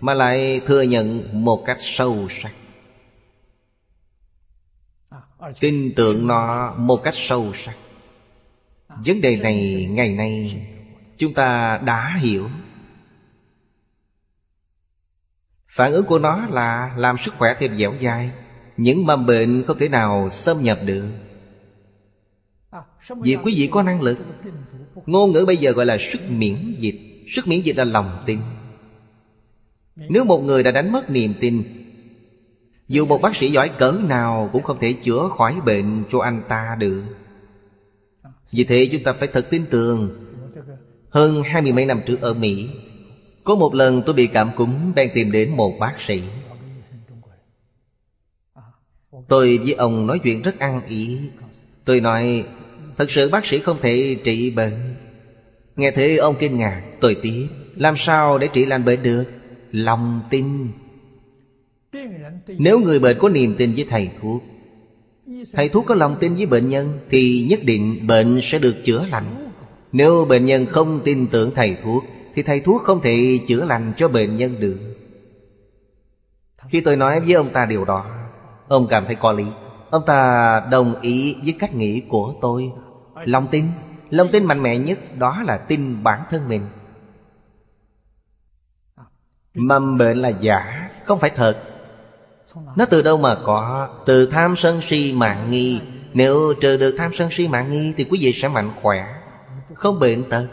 Mà 0.00 0.14
lại 0.14 0.60
thừa 0.66 0.82
nhận 0.82 1.28
một 1.32 1.62
cách 1.66 1.76
sâu 1.80 2.28
sắc. 2.30 2.52
Tin 5.60 5.92
tưởng 5.96 6.26
nó 6.26 6.74
một 6.76 6.96
cách 6.96 7.14
sâu 7.16 7.52
sắc. 7.54 7.76
Vấn 8.88 9.20
đề 9.20 9.36
này 9.36 9.88
ngày 9.90 10.08
nay 10.08 10.66
Chúng 11.18 11.34
ta 11.34 11.78
đã 11.78 12.16
hiểu. 12.20 12.48
Phản 15.68 15.92
ứng 15.92 16.06
của 16.06 16.18
nó 16.18 16.46
là 16.50 16.94
làm 16.96 17.18
sức 17.18 17.34
khỏe 17.38 17.54
thêm 17.58 17.76
dẻo 17.76 17.94
dai. 18.02 18.30
Những 18.76 19.06
mầm 19.06 19.26
bệnh 19.26 19.64
không 19.66 19.78
thể 19.78 19.88
nào 19.88 20.28
xâm 20.30 20.62
nhập 20.62 20.78
được. 20.84 21.04
Vì 23.20 23.36
quý 23.36 23.54
vị 23.56 23.68
có 23.72 23.82
năng 23.82 24.02
lực, 24.02 24.18
Ngôn 25.06 25.32
ngữ 25.32 25.44
bây 25.46 25.56
giờ 25.56 25.72
gọi 25.72 25.86
là 25.86 25.96
sức 25.98 26.20
miễn 26.30 26.74
dịch. 26.78 27.24
Sức 27.28 27.48
miễn 27.48 27.60
dịch 27.60 27.76
là 27.76 27.84
lòng 27.84 28.22
tin. 28.26 28.38
Nếu 29.96 30.24
một 30.24 30.38
người 30.38 30.62
đã 30.62 30.70
đánh 30.70 30.92
mất 30.92 31.10
niềm 31.10 31.34
tin, 31.40 31.62
Dù 32.88 33.06
một 33.06 33.22
bác 33.22 33.36
sĩ 33.36 33.50
giỏi 33.50 33.70
cỡ 33.78 33.92
nào 34.08 34.50
Cũng 34.52 34.62
không 34.62 34.78
thể 34.80 34.92
chữa 34.92 35.28
khỏi 35.38 35.54
bệnh 35.66 36.04
cho 36.10 36.20
anh 36.20 36.42
ta 36.48 36.76
được. 36.78 37.02
Vì 38.52 38.64
thế 38.64 38.88
chúng 38.92 39.02
ta 39.02 39.12
phải 39.12 39.28
thật 39.28 39.46
tin 39.50 39.64
tưởng. 39.70 40.10
Hơn 41.10 41.42
hai 41.42 41.62
mươi 41.62 41.72
mấy 41.72 41.84
năm 41.86 42.00
trước 42.06 42.20
ở 42.20 42.34
Mỹ, 42.34 42.68
Có 43.44 43.54
một 43.54 43.74
lần 43.74 44.02
tôi 44.06 44.14
bị 44.14 44.26
cảm 44.26 44.50
cúm 44.56 44.70
Đang 44.94 45.08
tìm 45.14 45.32
đến 45.32 45.56
một 45.56 45.78
bác 45.80 46.00
sĩ. 46.00 46.22
Tôi 49.28 49.58
với 49.58 49.72
ông 49.72 50.06
nói 50.06 50.18
chuyện 50.18 50.42
rất 50.42 50.58
ăn 50.58 50.86
ý. 50.86 51.18
Tôi 51.84 52.00
nói 52.00 52.44
Thật 52.96 53.10
sự 53.10 53.30
bác 53.30 53.46
sĩ 53.46 53.58
không 53.58 53.76
thể 53.82 54.16
trị 54.24 54.50
bệnh. 54.50 54.94
Nghe 55.76 55.90
thế 55.90 56.16
ông 56.16 56.36
kinh 56.38 56.56
ngạc, 56.56 56.82
Tôi 57.00 57.16
tiếp 57.22 57.46
Làm 57.76 57.96
sao 57.96 58.38
để 58.38 58.48
trị 58.52 58.64
lành 58.64 58.84
bệnh 58.84 59.02
được? 59.02 59.24
Lòng 59.72 60.20
tin. 60.30 60.68
Nếu 62.48 62.80
người 62.80 62.98
bệnh 62.98 63.18
có 63.18 63.28
niềm 63.28 63.54
tin 63.58 63.74
với 63.74 63.86
thầy 63.90 64.10
thuốc 64.20 64.42
Thầy 65.52 65.68
thuốc 65.68 65.86
có 65.86 65.94
lòng 65.94 66.16
tin 66.20 66.34
với 66.34 66.46
bệnh 66.46 66.68
nhân 66.68 66.98
Thì 67.10 67.46
nhất 67.50 67.60
định 67.62 68.06
bệnh 68.06 68.40
sẽ 68.42 68.58
được 68.58 68.74
chữa 68.84 69.06
lành. 69.10 69.50
Nếu 69.92 70.24
bệnh 70.28 70.46
nhân 70.46 70.66
không 70.66 71.00
tin 71.04 71.26
tưởng 71.26 71.50
thầy 71.54 71.76
thuốc 71.82 72.04
Thì 72.34 72.42
thầy 72.42 72.60
thuốc 72.60 72.82
không 72.82 73.00
thể 73.02 73.38
chữa 73.46 73.64
lành 73.64 73.92
cho 73.96 74.08
bệnh 74.08 74.36
nhân 74.36 74.54
được. 74.60 74.78
Khi 76.68 76.80
tôi 76.80 76.96
nói 76.96 77.20
với 77.20 77.34
ông 77.34 77.48
ta 77.52 77.66
điều 77.66 77.84
đó, 77.84 78.06
Ông 78.68 78.86
cảm 78.90 79.04
thấy 79.06 79.14
có 79.14 79.32
lý. 79.32 79.44
Ông 79.90 80.02
ta 80.06 80.60
đồng 80.70 81.00
ý 81.00 81.36
với 81.44 81.54
cách 81.58 81.74
nghĩ 81.74 82.02
của 82.08 82.34
tôi. 82.40 82.70
Lòng 83.24 83.48
tin. 83.50 83.64
Lòng 84.10 84.28
tin 84.32 84.44
mạnh 84.44 84.62
mẽ 84.62 84.78
nhất 84.78 84.98
đó 85.18 85.42
là 85.46 85.56
tin 85.56 86.02
bản 86.02 86.22
thân 86.30 86.48
mình. 86.48 86.62
Mầm 89.54 89.98
bệnh 89.98 90.18
là 90.18 90.28
giả, 90.28 90.90
Không 91.04 91.18
phải 91.18 91.30
thật. 91.30 91.62
Nó 92.76 92.84
từ 92.84 93.02
đâu 93.02 93.16
mà 93.16 93.36
có? 93.44 93.88
Từ 94.06 94.26
tham 94.26 94.56
sân 94.56 94.80
si 94.82 95.12
mạng 95.12 95.50
nghi. 95.50 95.80
Nếu 96.14 96.54
trừ 96.60 96.76
được 96.76 96.94
tham 96.98 97.12
sân 97.12 97.28
si 97.30 97.48
mạng 97.48 97.70
nghi 97.70 97.94
Thì 97.96 98.04
quý 98.04 98.18
vị 98.22 98.32
sẽ 98.32 98.48
mạnh 98.48 98.70
khỏe, 98.82 99.06
không 99.74 100.00
bệnh 100.00 100.30
tật. 100.30 100.46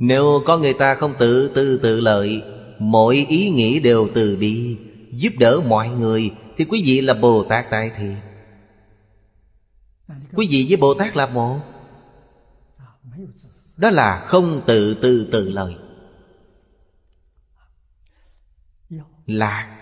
Nếu 0.00 0.42
có 0.46 0.58
người 0.58 0.72
ta 0.72 0.94
không 0.94 1.14
tự 1.18 1.48
tư 1.54 1.80
tự 1.82 2.00
lợi 2.00 2.42
Mọi 2.78 3.26
ý 3.28 3.50
nghĩ 3.50 3.80
đều 3.80 4.08
từ 4.14 4.36
bi, 4.40 4.78
Giúp 5.12 5.32
đỡ 5.38 5.60
mọi 5.68 5.88
người 5.88 6.30
Thì 6.56 6.64
quý 6.64 6.82
vị 6.86 7.00
là 7.00 7.14
Bồ 7.14 7.44
Tát 7.44 7.70
Đại 7.70 7.90
thiện. 7.96 8.16
Quý 10.08 10.46
vị 10.50 10.66
với 10.68 10.76
Bồ 10.76 10.94
Tát 10.94 11.16
là 11.16 11.26
một 11.26 11.60
Đó 13.76 13.90
là 13.90 14.24
không 14.26 14.62
tự 14.66 14.94
tư 14.94 15.28
tự 15.32 15.48
lời, 15.48 15.76
Lạc. 19.26 19.76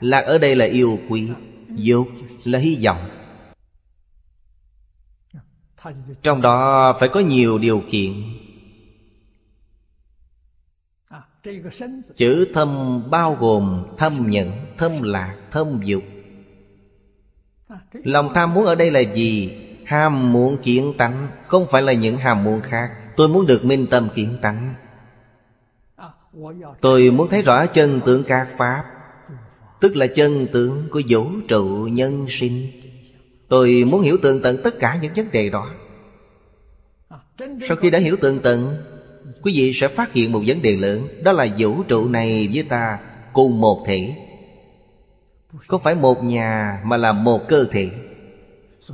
Lạc 0.00 0.20
ở 0.20 0.38
đây 0.38 0.56
là 0.56 0.64
yêu 0.64 0.98
quý 1.08 1.30
Dục 1.68 2.08
là 2.44 2.58
hy 2.58 2.84
vọng. 2.84 3.08
Trong 6.22 6.42
đó 6.42 6.92
phải 7.00 7.08
có 7.08 7.20
nhiều 7.20 7.58
điều 7.58 7.82
kiện. 7.90 8.12
Chữ 12.16 12.46
thâm 12.54 13.02
bao 13.10 13.34
gồm 13.34 13.84
thâm 13.98 14.30
nhận 14.30 14.76
thâm 14.78 15.02
lạc 15.02 15.36
thâm 15.50 15.80
dục 15.84 16.02
lòng 17.92 18.34
tham 18.34 18.54
muốn 18.54 18.64
ở 18.64 18.74
đây 18.74 18.90
là 18.90 19.00
gì? 19.00 19.60
Ham 19.84 20.32
muốn 20.32 20.56
kiến 20.62 20.92
tánh, 20.98 21.28
không 21.46 21.66
phải 21.70 21.82
là 21.82 21.92
những 21.92 22.16
ham 22.16 22.44
muốn 22.44 22.60
khác. 22.60 22.90
Tôi 23.16 23.28
muốn 23.28 23.46
được 23.46 23.64
minh 23.64 23.86
tâm 23.90 24.08
kiến 24.14 24.28
tánh. 24.42 24.74
Tôi 26.80 27.10
muốn 27.10 27.28
thấy 27.28 27.42
rõ 27.42 27.66
chân 27.66 28.00
tướng 28.06 28.24
các 28.24 28.48
pháp, 28.56 28.84
tức 29.80 29.96
là 29.96 30.06
chân 30.06 30.46
tướng 30.52 30.88
của 30.90 31.02
vũ 31.08 31.26
trụ 31.48 31.88
nhân 31.92 32.26
sinh. 32.28 32.70
Tôi 33.48 33.84
muốn 33.86 34.00
hiểu 34.00 34.16
tường 34.22 34.40
tận 34.42 34.56
tất 34.64 34.78
cả 34.78 34.98
những 35.02 35.12
vấn 35.16 35.30
đề 35.30 35.50
đó. 35.50 35.70
Sau 37.68 37.76
khi 37.76 37.90
đã 37.90 37.98
hiểu 37.98 38.16
tường 38.20 38.40
tận, 38.42 38.76
Quý 39.42 39.52
vị 39.56 39.72
sẽ 39.72 39.88
phát 39.88 40.12
hiện 40.12 40.32
một 40.32 40.42
vấn 40.46 40.62
đề 40.62 40.76
lớn, 40.76 41.08
Đó 41.22 41.32
là 41.32 41.46
vũ 41.58 41.82
trụ 41.82 42.08
này 42.08 42.48
với 42.54 42.62
ta 42.62 42.98
cùng 43.32 43.60
một 43.60 43.84
thể. 43.86 44.14
Không 45.66 45.82
phải 45.82 45.94
một 45.94 46.24
nhà 46.24 46.80
mà 46.84 46.96
là 46.96 47.12
một 47.12 47.48
cơ 47.48 47.64
thể? 47.70 47.90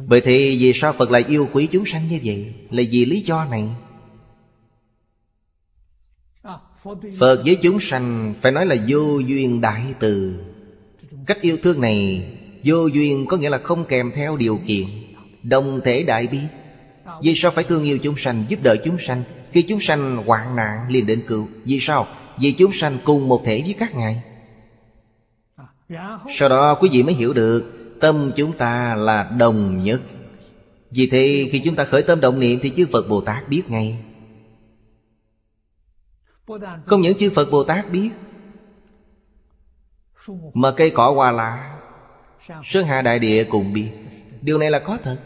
Bởi 0.06 0.20
thì 0.20 0.58
vì 0.58 0.72
sao 0.74 0.92
Phật 0.92 1.10
lại 1.10 1.24
yêu 1.28 1.48
quý 1.52 1.66
chúng 1.66 1.84
sanh 1.86 2.08
như 2.08 2.20
vậy? 2.24 2.54
Là 2.70 2.82
vì 2.90 3.04
lý 3.04 3.20
do 3.20 3.44
này. 3.44 3.68
Phật 7.18 7.42
với 7.44 7.58
chúng 7.62 7.80
sanh 7.80 8.34
phải 8.40 8.52
nói 8.52 8.66
là 8.66 8.76
vô 8.88 9.18
duyên 9.18 9.60
đại 9.60 9.82
từ. 9.98 10.44
Cách 11.26 11.40
yêu 11.40 11.56
thương 11.62 11.80
này, 11.80 12.26
Vô 12.64 12.86
duyên 12.86 13.26
có 13.26 13.36
nghĩa 13.36 13.50
là 13.50 13.58
không 13.58 13.84
kèm 13.84 14.12
theo 14.14 14.36
điều 14.36 14.60
kiện, 14.66 14.86
Đồng 15.42 15.80
thể 15.84 16.02
đại 16.02 16.26
bi. 16.26 16.38
Vì 17.22 17.34
sao 17.34 17.50
phải 17.50 17.64
thương 17.64 17.84
yêu 17.84 17.98
chúng 17.98 18.16
sanh, 18.16 18.44
Giúp 18.48 18.62
đỡ 18.62 18.76
chúng 18.84 18.98
sanh? 18.98 19.22
Khi 19.52 19.62
chúng 19.62 19.80
sanh 19.80 20.16
hoạn 20.16 20.56
nạn 20.56 20.78
liền 20.88 21.06
đến 21.06 21.22
cứu. 21.26 21.48
Vì 21.64 21.80
sao? 21.80 22.06
Vì 22.38 22.52
chúng 22.52 22.72
sanh 22.72 22.98
cùng 23.04 23.28
một 23.28 23.42
thể 23.44 23.62
với 23.62 23.74
các 23.78 23.94
ngài. 23.94 24.22
Sau 26.28 26.48
đó 26.48 26.74
quý 26.74 26.88
vị 26.92 27.02
mới 27.02 27.14
hiểu 27.14 27.32
được 27.32 27.76
Tâm 28.00 28.32
chúng 28.36 28.52
ta 28.52 28.94
là 28.94 29.30
đồng 29.38 29.82
nhất. 29.82 30.00
Vì 30.90 31.06
thế 31.06 31.48
khi 31.52 31.60
chúng 31.64 31.76
ta 31.76 31.84
khởi 31.84 32.02
tâm 32.02 32.20
động 32.20 32.40
niệm 32.40 32.58
Thì 32.62 32.72
chư 32.76 32.86
Phật 32.92 33.08
Bồ 33.08 33.20
Tát 33.20 33.48
biết 33.48 33.62
ngay. 33.70 33.98
Không 36.86 37.00
những 37.00 37.18
chư 37.18 37.30
Phật 37.30 37.50
Bồ 37.50 37.64
Tát 37.64 37.90
biết 37.90 38.10
Mà 40.54 40.70
cây 40.70 40.90
cỏ 40.90 41.10
hoa 41.10 41.30
lá 41.30 41.76
Sơn 42.64 42.86
Hạ 42.86 43.02
Đại 43.02 43.18
Địa 43.18 43.44
cũng 43.44 43.72
biết. 43.72 43.88
Điều 44.42 44.58
này 44.58 44.70
là 44.70 44.78
có 44.78 44.98
thật. 45.02 45.16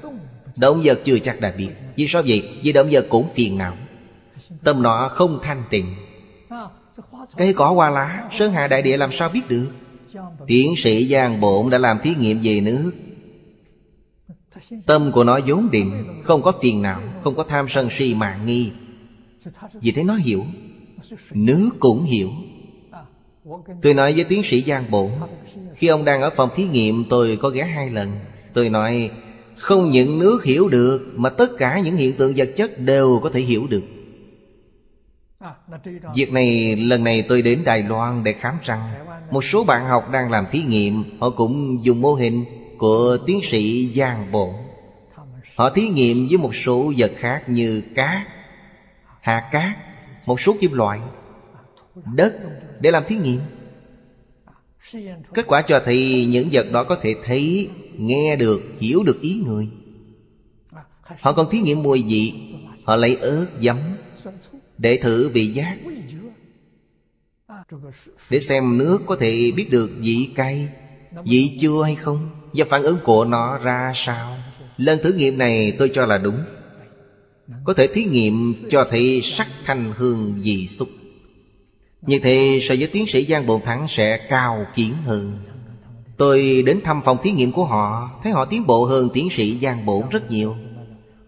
Động 0.57 0.81
vật 0.85 1.01
chưa 1.05 1.19
chắc 1.19 1.41
đã 1.41 1.53
biết. 1.59 1.71
Vì 1.97 2.07
sao 2.07 2.23
vậy? 2.27 2.59
Vì 2.63 2.73
động 2.73 2.89
vật 2.91 3.07
cũng 3.09 3.29
phiền 3.35 3.59
não. 3.59 3.75
Tâm 4.65 4.83
nó 4.83 5.09
không 5.09 5.39
thanh 5.43 5.63
tịnh. 5.71 5.95
Cây 7.37 7.53
cỏ 7.53 7.71
hoa 7.71 7.91
lá 7.91 8.29
Sơn 8.33 8.53
Hạ 8.53 8.67
Đại 8.67 8.83
Địa 8.83 8.97
làm 8.97 9.13
sao 9.13 9.29
biết 9.29 9.49
được 9.49 9.67
Tiến 10.47 10.75
sĩ 10.77 11.09
Giang 11.09 11.41
Bộn 11.41 11.71
đã 11.71 11.79
làm 11.79 11.99
thí 12.03 12.15
nghiệm 12.15 12.41
về 12.43 12.61
nước. 12.61 12.93
Tâm 14.87 15.11
của 15.13 15.25
nó 15.25 15.41
vốn 15.47 15.71
định, 15.71 16.21
Không 16.23 16.43
có 16.43 16.53
phiền 16.63 16.83
não, 16.83 17.01
Không 17.23 17.35
có 17.37 17.43
tham 17.43 17.67
sân 17.69 17.89
si 17.91 18.15
mạng 18.15 18.47
nghi. 18.47 18.71
Vì 19.81 19.93
thế 19.93 20.03
nó 20.03 20.15
hiểu 20.15 20.45
Nước 21.31 21.71
cũng 21.79 22.03
hiểu. 22.05 22.31
Tôi 23.83 23.95
nói 23.95 24.13
với 24.13 24.25
tiến 24.25 24.43
sĩ 24.45 24.65
Giang 24.67 24.91
Bổn, 24.91 25.11
Khi 25.75 25.87
ông 25.87 26.05
đang 26.05 26.23
ở 26.23 26.31
phòng 26.31 26.51
thí 26.55 26.65
nghiệm, 26.65 27.05
tôi 27.11 27.39
có 27.43 27.49
ghé 27.49 27.65
hai 27.65 27.91
lần. 27.91 28.11
Tôi 28.53 28.69
nói, 28.69 29.11
Không 29.57 29.91
những 29.91 30.19
nước 30.19 30.45
hiểu 30.45 30.69
được, 30.69 31.13
Mà 31.17 31.31
tất 31.31 31.51
cả 31.59 31.81
những 31.81 31.97
hiện 31.97 32.17
tượng 32.17 32.33
vật 32.37 32.51
chất 32.57 32.79
đều 32.79 33.21
có 33.23 33.31
thể 33.31 33.41
hiểu 33.41 33.67
được. 33.67 33.85
Việc 36.15 36.33
này, 36.33 36.77
lần 36.77 37.05
này 37.05 37.25
tôi 37.29 37.43
đến 37.43 37.63
Đài 37.65 37.83
Loan 37.83 38.25
để 38.25 38.33
khám 38.33 38.55
răng. 38.65 39.04
Một 39.35 39.45
số 39.45 39.65
bạn 39.65 39.87
học 39.87 40.11
đang 40.11 40.31
làm 40.31 40.47
thí 40.51 40.63
nghiệm 40.63 41.05
Họ 41.21 41.31
cũng 41.31 41.85
dùng 41.85 42.01
mô 42.01 42.15
hình 42.15 42.45
của 42.79 43.19
tiến 43.27 43.41
sĩ 43.43 43.93
Giang 43.95 44.33
Bổn. 44.33 44.51
Họ 45.57 45.71
thí 45.71 45.89
nghiệm 45.89 46.29
với 46.29 46.39
một 46.39 46.55
số 46.55 46.93
vật 46.97 47.13
khác 47.17 47.49
như 47.49 47.83
cát 47.95 48.29
Hạt 49.21 49.49
cát 49.53 49.77
Một 50.27 50.41
số 50.41 50.57
kim 50.61 50.73
loại 50.73 51.01
Đất 52.15 52.35
để 52.81 52.91
làm 52.91 53.05
thí 53.09 53.17
nghiệm. 53.17 53.41
Kết 55.35 55.47
quả 55.47 55.63
cho 55.63 55.83
thấy 55.85 56.27
những 56.29 56.49
vật 56.53 56.67
đó 56.73 56.85
có 56.85 56.97
thể 56.97 57.15
thấy 57.25 57.71
Nghe 57.99 58.37
được, 58.37 58.63
hiểu 58.79 59.03
được 59.07 59.21
ý 59.21 59.43
người. 59.47 59.69
Họ 61.21 61.33
còn 61.33 61.51
thí 61.51 61.61
nghiệm 61.61 61.83
mùi 61.83 62.03
vị. 62.03 62.33
Họ 62.85 62.97
lấy 62.97 63.17
ớt, 63.17 63.47
giấm 63.61 63.79
Để 64.79 64.99
thử 65.03 65.29
vị 65.29 65.47
giác. 65.47 65.77
Để 68.31 68.41
xem 68.41 68.79
nước 68.79 68.99
có 69.07 69.17
thể 69.17 69.53
biết 69.57 69.71
được 69.71 69.91
vị 69.99 70.29
cay, 70.35 70.69
Vị 71.25 71.59
chua 71.61 71.83
hay 71.83 71.95
không, 71.95 72.31
Và 72.55 72.65
phản 72.69 72.83
ứng 72.83 72.99
của 73.05 73.25
nó 73.25 73.59
ra 73.59 73.93
sao. 73.95 74.37
Lần 74.77 74.99
thử 75.03 75.13
nghiệm 75.13 75.39
này 75.39 75.73
tôi 75.79 75.91
cho 75.95 76.07
là 76.07 76.19
đúng. 76.19 76.39
Có 77.65 77.75
thể 77.75 77.87
thí 77.87 78.05
nghiệm 78.05 78.55
cho 78.71 78.87
thấy 78.91 79.21
sắc 79.25 79.49
thanh 79.65 79.93
hương 79.97 80.41
vị 80.43 80.67
xúc. 80.67 80.89
Như 82.03 82.19
thế, 82.19 82.59
so 82.63 82.75
với 82.79 82.87
tiến 82.87 83.07
sĩ 83.07 83.27
Giang 83.27 83.47
Bồn 83.47 83.61
Thắng 83.63 83.87
sẽ 83.89 84.17
cao 84.17 84.67
kiến 84.75 84.95
hơn. 85.05 85.39
Tôi 86.17 86.63
đến 86.67 86.81
thăm 86.85 87.01
phòng 87.05 87.19
thí 87.23 87.31
nghiệm 87.31 87.53
của 87.53 87.65
họ, 87.65 88.11
Thấy 88.23 88.33
họ 88.33 88.45
tiến 88.45 88.67
bộ 88.67 88.85
hơn 88.85 89.09
tiến 89.15 89.29
sĩ 89.31 89.59
Giang 89.63 89.87
Bổn 89.87 90.09
rất 90.11 90.31
nhiều. 90.31 90.57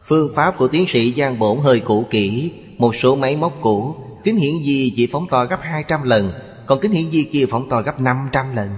Phương 0.07 0.33
pháp 0.35 0.59
của 0.59 0.69
tiến 0.69 0.87
sĩ 0.89 1.15
Giang 1.17 1.39
Bổn 1.39 1.59
hơi 1.59 1.81
cũ 1.81 2.07
kỹ, 2.11 2.51
Một 2.79 2.97
số 2.97 3.17
máy 3.17 3.37
móc 3.37 3.59
cũ 3.61 3.95
Kính 4.27 4.37
hiển 4.37 4.55
vi 4.65 4.93
chỉ 4.97 5.07
phóng 5.07 5.27
to 5.31 5.45
gấp 5.45 5.61
200 5.63 6.03
lần, 6.03 6.33
Còn 6.67 6.81
kính 6.81 6.91
hiển 6.91 7.11
vi 7.11 7.29
kia 7.33 7.47
phóng 7.51 7.69
to 7.69 7.83
gấp 7.83 8.01
500 8.01 8.57
lần. 8.57 8.71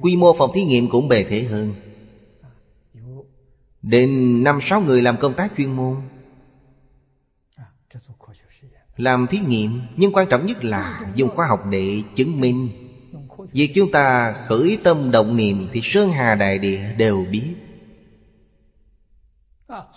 Quy 0.00 0.16
mô 0.16 0.34
phòng 0.38 0.50
thí 0.54 0.64
nghiệm 0.64 0.88
cũng 0.88 1.08
bề 1.08 1.24
thể 1.24 1.42
hơn. 1.42 1.74
Đến 3.82 4.42
năm 4.44 4.58
sáu 4.60 4.80
người 4.80 5.02
làm 5.02 5.16
công 5.16 5.34
tác 5.34 5.52
chuyên 5.56 5.76
môn, 5.76 5.96
Làm 8.96 9.26
thí 9.26 9.38
nghiệm, 9.38 9.80
Nhưng 9.96 10.12
quan 10.12 10.28
trọng 10.28 10.46
nhất 10.46 10.64
là 10.64 11.00
dùng 11.14 11.30
khoa 11.30 11.46
học 11.46 11.66
để 11.70 12.02
chứng 12.14 12.40
minh. 12.40 12.68
Việc 13.52 13.70
chúng 13.74 13.92
ta 13.92 14.34
khởi 14.48 14.78
tâm 14.82 15.10
động 15.10 15.36
niệm 15.36 15.68
Thì 15.72 15.80
Sơn 15.82 16.10
Hà 16.10 16.34
Đại 16.34 16.58
Địa 16.58 16.94
đều 16.98 17.26
biết. 17.30 17.54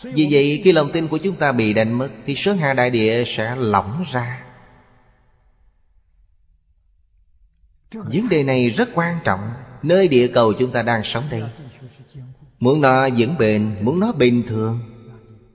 Vì 0.03 0.27
vậy 0.31 0.61
khi 0.63 0.71
lòng 0.71 0.91
tin 0.91 1.07
của 1.07 1.17
chúng 1.17 1.35
ta 1.35 1.51
bị 1.51 1.73
đánh 1.73 1.93
mất, 1.93 2.09
Thì 2.25 2.35
Sơn 2.35 2.57
Hà 2.57 2.73
Đại 2.73 2.89
Địa 2.89 3.23
sẽ 3.27 3.55
lỏng 3.55 4.03
ra. 4.11 4.44
Vấn 7.93 8.29
đề 8.29 8.43
này 8.43 8.69
rất 8.69 8.89
quan 8.93 9.17
trọng. 9.23 9.39
Nơi 9.83 10.07
địa 10.07 10.27
cầu 10.27 10.53
chúng 10.53 10.71
ta 10.71 10.83
đang 10.83 11.03
sống 11.03 11.23
đây. 11.31 11.43
Muốn 12.59 12.81
nó 12.81 13.09
vững 13.17 13.37
bền, 13.39 13.75
Muốn 13.81 13.99
nó 13.99 14.11
bình 14.11 14.43
thường. 14.47 14.79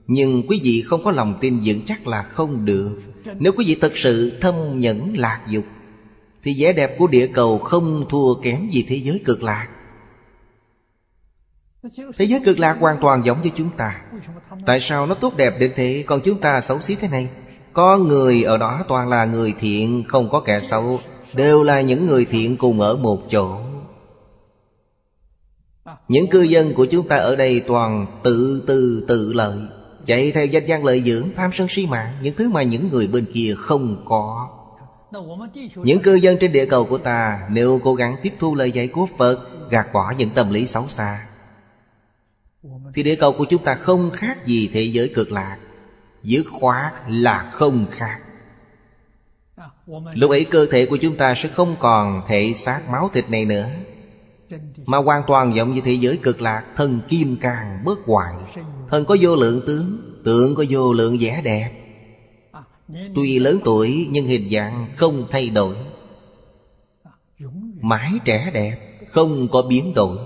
Nhưng 0.07 0.47
quý 0.47 0.61
vị 0.63 0.83
không 0.85 1.03
có 1.03 1.11
lòng 1.11 1.37
tin 1.41 1.61
vững 1.65 1.81
chắc 1.85 2.07
là 2.07 2.23
không 2.23 2.65
được. 2.65 2.99
Nếu 3.39 3.51
quý 3.57 3.65
vị 3.67 3.77
thật 3.81 3.97
sự 3.97 4.37
thâm 4.41 4.55
nhẫn 4.79 5.17
lạc 5.17 5.41
dục, 5.47 5.65
Thì 6.43 6.55
vẻ 6.59 6.73
đẹp 6.73 6.95
của 6.97 7.07
địa 7.07 7.27
cầu 7.27 7.59
không 7.59 8.05
thua 8.09 8.33
kém 8.33 8.69
gì 8.71 8.85
thế 8.87 8.95
giới 8.95 9.21
cực 9.25 9.43
lạc. 9.43 9.67
Thế 12.17 12.25
giới 12.25 12.39
cực 12.39 12.59
lạc 12.59 12.77
hoàn 12.79 12.97
toàn 13.01 13.25
giống 13.25 13.41
với 13.41 13.51
chúng 13.55 13.69
ta. 13.77 14.01
Tại 14.65 14.79
sao 14.79 15.05
nó 15.05 15.15
tốt 15.15 15.35
đẹp 15.35 15.59
đến 15.59 15.71
thế? 15.75 16.03
Còn 16.07 16.21
chúng 16.21 16.39
ta 16.39 16.61
xấu 16.61 16.81
xí 16.81 16.95
thế 16.95 17.07
này. 17.07 17.29
Có 17.73 17.97
người 17.97 18.43
ở 18.43 18.57
đó 18.57 18.83
toàn 18.87 19.09
là 19.09 19.25
người 19.25 19.53
thiện, 19.59 20.03
Không 20.07 20.29
có 20.29 20.39
kẻ 20.39 20.61
xấu. 20.61 20.99
Đều 21.33 21.63
là 21.63 21.81
những 21.81 22.05
người 22.05 22.25
thiện 22.25 22.57
cùng 22.57 22.79
ở 22.79 22.95
một 22.95 23.21
chỗ. 23.29 23.57
Những 26.07 26.27
cư 26.27 26.41
dân 26.41 26.73
của 26.73 26.85
chúng 26.85 27.07
ta 27.07 27.17
ở 27.17 27.35
đây 27.35 27.59
toàn 27.59 28.05
tự 28.23 28.63
tư 28.67 29.05
tự 29.07 29.33
lợi, 29.33 29.57
Chạy 30.05 30.31
theo 30.31 30.45
danh 30.45 30.65
gian 30.65 30.85
lợi 30.85 31.03
dưỡng, 31.05 31.29
tham 31.35 31.51
sân 31.53 31.67
si 31.69 31.85
mạng, 31.85 32.13
Những 32.21 32.35
thứ 32.35 32.49
mà 32.49 32.63
những 32.63 32.89
người 32.89 33.07
bên 33.07 33.25
kia 33.33 33.55
không 33.57 34.03
có. 34.05 34.49
Những 35.75 35.99
cư 35.99 36.15
dân 36.15 36.37
trên 36.39 36.51
địa 36.51 36.65
cầu 36.65 36.85
của 36.85 36.97
ta 36.97 37.47
Nếu 37.51 37.79
cố 37.83 37.95
gắng 37.95 38.15
tiếp 38.23 38.33
thu 38.39 38.55
lời 38.55 38.71
dạy 38.71 38.87
của 38.87 39.05
Phật, 39.17 39.69
Gạt 39.69 39.93
bỏ 39.93 40.13
những 40.17 40.29
tâm 40.29 40.51
lý 40.51 40.67
xấu 40.67 40.87
xa. 40.87 41.27
Thì 42.93 43.03
địa 43.03 43.15
cầu 43.15 43.31
của 43.31 43.45
chúng 43.49 43.63
ta 43.63 43.75
không 43.75 44.11
khác 44.11 44.45
gì 44.45 44.69
thế 44.73 44.81
giới 44.81 45.11
cực 45.15 45.31
lạc, 45.31 45.57
Dứt 46.23 46.45
khoát 46.51 46.93
là 47.07 47.49
không 47.53 47.85
khác. 47.91 48.19
Lúc 50.13 50.31
ấy 50.31 50.45
cơ 50.45 50.65
thể 50.71 50.85
của 50.85 50.97
chúng 50.97 51.15
ta 51.15 51.35
sẽ 51.35 51.49
không 51.49 51.75
còn 51.79 52.21
thể 52.27 52.53
xác 52.55 52.81
máu 52.89 53.09
thịt 53.13 53.29
này 53.29 53.45
nữa, 53.45 53.69
mà 54.85 54.97
hoàn 54.97 55.23
toàn 55.27 55.55
giống 55.55 55.71
như 55.71 55.81
thế 55.81 55.93
giới 55.93 56.17
cực 56.17 56.41
lạc, 56.41 56.65
Thân 56.75 57.01
kim 57.09 57.37
càng 57.41 57.83
bất 57.85 57.99
hoại 58.05 58.33
Thân 58.89 59.05
có 59.05 59.17
vô 59.21 59.35
lượng 59.35 59.61
tướng, 59.67 59.97
Tượng 60.23 60.55
có 60.55 60.65
vô 60.69 60.93
lượng 60.93 61.17
vẻ 61.19 61.41
đẹp. 61.43 61.71
Tuy 63.15 63.39
lớn 63.39 63.59
tuổi, 63.63 64.07
nhưng 64.11 64.25
hình 64.25 64.49
dạng 64.49 64.87
không 64.95 65.27
thay 65.31 65.49
đổi. 65.49 65.75
Mãi 67.81 68.11
trẻ 68.25 68.51
đẹp, 68.53 68.77
Không 69.07 69.47
có 69.51 69.61
biến 69.61 69.93
đổi. 69.93 70.17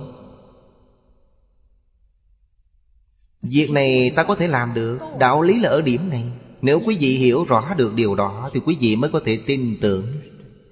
Việc 3.42 3.72
này 3.72 4.12
ta 4.16 4.24
có 4.24 4.36
thể 4.36 4.48
làm 4.48 4.74
được. 4.74 5.00
Đạo 5.20 5.42
lý 5.42 5.60
là 5.60 5.70
ở 5.70 5.82
điểm 5.82 6.10
này. 6.10 6.24
Nếu 6.62 6.82
quý 6.86 6.98
vị 7.00 7.18
hiểu 7.18 7.46
rõ 7.48 7.74
được 7.78 7.94
điều 7.94 8.16
đó 8.16 8.50
Thì 8.54 8.60
quý 8.66 8.78
vị 8.80 8.96
mới 8.96 9.12
có 9.12 9.22
thể 9.26 9.40
tin 9.48 9.78
tưởng. 9.82 10.06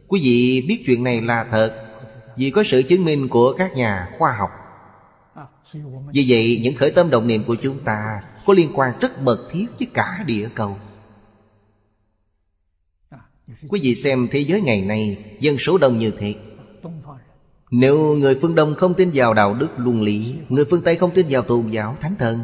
Quý 0.08 0.22
vị 0.24 0.66
biết 0.68 0.84
chuyện 0.86 1.04
này 1.04 1.22
là 1.22 1.48
thật, 1.52 1.76
vì 2.38 2.50
có 2.50 2.64
sự 2.64 2.84
chứng 2.84 3.06
minh 3.06 3.28
của 3.28 3.54
các 3.58 3.76
nhà 3.76 4.10
khoa 4.18 4.32
học. 4.40 4.50
Vì 6.14 6.26
vậy, 6.28 6.60
những 6.64 6.76
khởi 6.76 6.92
tâm 6.92 7.10
động 7.10 7.28
niệm 7.28 7.44
của 7.44 7.56
chúng 7.56 7.80
ta 7.80 8.22
Có 8.46 8.54
liên 8.54 8.70
quan 8.74 9.00
rất 9.00 9.20
mật 9.20 9.48
thiết 9.52 9.66
với 9.80 9.88
cả 9.94 10.24
địa 10.28 10.50
cầu. 10.56 10.78
Quý 13.68 13.80
vị 13.84 13.96
xem 13.96 14.28
thế 14.32 14.40
giới 14.40 14.62
ngày 14.62 14.82
nay, 14.82 15.26
Dân 15.40 15.58
số 15.58 15.78
đông 15.78 16.00
như 16.00 16.12
thế. 16.20 16.36
Nếu 17.72 18.16
người 18.16 18.40
phương 18.42 18.56
Đông 18.56 18.76
không 18.76 18.94
tin 18.94 19.12
vào 19.14 19.34
đạo 19.34 19.54
đức 19.54 19.70
luân 19.78 20.02
lý, 20.02 20.36
Người 20.50 20.66
phương 20.66 20.82
Tây 20.82 20.96
không 20.96 21.12
tin 21.12 21.26
vào 21.30 21.42
tôn 21.42 21.70
giáo 21.70 21.98
thánh 22.02 22.16
thần 22.20 22.40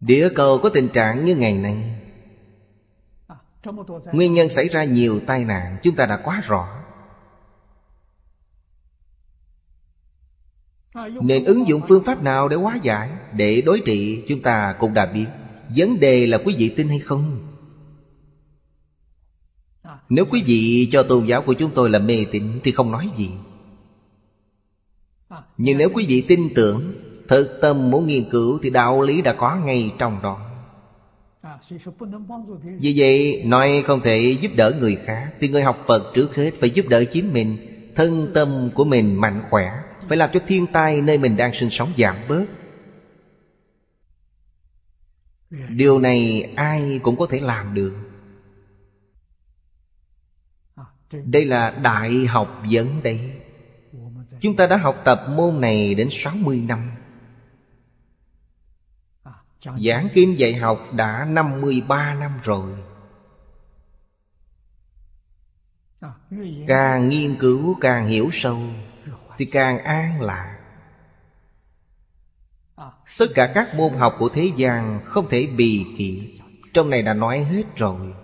Địa 0.00 0.28
cầu 0.34 0.58
có 0.58 0.68
tình 0.68 0.88
trạng 0.88 1.24
như 1.24 1.36
ngày 1.36 1.54
nay. 1.54 1.94
Nguyên 4.12 4.34
nhân 4.34 4.48
xảy 4.50 4.68
ra 4.68 4.84
nhiều 4.84 5.20
tai 5.26 5.44
nạn, 5.44 5.78
Chúng 5.82 5.96
ta 5.96 6.06
đã 6.06 6.16
quá 6.16 6.40
rõ. 6.44 6.68
Nên 11.22 11.44
ứng 11.44 11.68
dụng 11.68 11.82
phương 11.88 12.04
pháp 12.04 12.22
nào 12.22 12.48
để 12.48 12.56
hóa 12.56 12.78
giải, 12.82 13.10
Để 13.32 13.62
đối 13.66 13.80
trị, 13.80 14.24
chúng 14.28 14.42
ta 14.42 14.74
cũng 14.78 14.94
đã 14.94 15.06
biết. 15.06 15.26
Vấn 15.76 16.00
đề 16.00 16.26
là 16.26 16.38
quý 16.44 16.54
vị 16.58 16.74
tin 16.76 16.88
hay 16.88 16.98
không? 16.98 17.54
Nếu 20.08 20.24
quý 20.30 20.42
vị 20.46 20.88
cho 20.92 21.02
tôn 21.02 21.26
giáo 21.26 21.42
của 21.42 21.54
chúng 21.54 21.70
tôi 21.74 21.90
là 21.90 21.98
mê 21.98 22.26
tín 22.32 22.60
Thì 22.64 22.72
không 22.72 22.92
nói 22.92 23.10
gì. 23.16 23.30
Nhưng 25.56 25.78
nếu 25.78 25.90
quý 25.94 26.06
vị 26.08 26.24
tin 26.28 26.54
tưởng 26.54 26.94
Thực 27.28 27.58
tâm 27.60 27.90
muốn 27.90 28.06
nghiên 28.06 28.30
cứu 28.30 28.58
Thì 28.62 28.70
đạo 28.70 29.02
lý 29.02 29.22
đã 29.22 29.32
có 29.32 29.56
ngay 29.56 29.94
trong 29.98 30.22
đó. 30.22 30.44
Vì 32.80 32.94
vậy 32.96 33.42
nói 33.46 33.82
không 33.86 34.00
thể 34.00 34.36
giúp 34.40 34.52
đỡ 34.56 34.72
người 34.80 34.96
khác 34.96 35.32
Thì 35.40 35.48
người 35.48 35.62
học 35.62 35.84
Phật 35.86 36.12
trước 36.14 36.36
hết 36.36 36.50
phải 36.60 36.70
giúp 36.70 36.88
đỡ 36.88 37.04
chính 37.04 37.32
mình. 37.32 37.56
Thân 37.96 38.30
tâm 38.34 38.70
của 38.74 38.84
mình 38.84 39.20
mạnh 39.20 39.42
khỏe 39.50 39.70
Phải 40.08 40.18
làm 40.18 40.30
cho 40.32 40.40
thiên 40.46 40.66
tai 40.66 41.00
nơi 41.00 41.18
mình 41.18 41.36
đang 41.36 41.52
sinh 41.52 41.70
sống 41.70 41.92
giảm 41.96 42.16
bớt. 42.28 42.44
Điều 45.68 45.98
này 45.98 46.52
ai 46.56 47.00
cũng 47.02 47.16
có 47.16 47.26
thể 47.30 47.40
làm 47.40 47.74
được. 47.74 47.92
Đây 51.24 51.44
là 51.44 51.70
đại 51.70 52.26
học 52.26 52.62
vấn 52.70 53.02
đây 53.02 53.20
Chúng 54.40 54.56
ta 54.56 54.66
đã 54.66 54.76
học 54.76 55.02
tập 55.04 55.26
môn 55.28 55.60
này 55.60 55.94
đến 55.94 56.08
60 56.10 56.64
năm 56.68 56.90
Giảng 59.60 60.08
kinh 60.14 60.38
dạy 60.38 60.54
học 60.54 60.78
đã 60.92 61.24
53 61.24 62.14
năm 62.14 62.30
rồi. 62.42 62.72
Càng 66.66 67.08
nghiên 67.08 67.36
cứu 67.36 67.76
càng 67.80 68.06
hiểu 68.06 68.28
sâu 68.32 68.58
Thì 69.38 69.44
càng 69.44 69.78
an 69.78 70.20
lạc. 70.20 70.58
Tất 73.18 73.26
cả 73.34 73.52
các 73.54 73.74
môn 73.74 73.92
học 73.92 74.16
của 74.18 74.28
thế 74.28 74.50
gian 74.56 75.00
Không 75.04 75.28
thể 75.28 75.46
bì 75.46 75.84
kỵ 75.98 76.40
Trong 76.74 76.90
này 76.90 77.02
đã 77.02 77.14
nói 77.14 77.44
hết 77.44 77.76
rồi. 77.76 78.14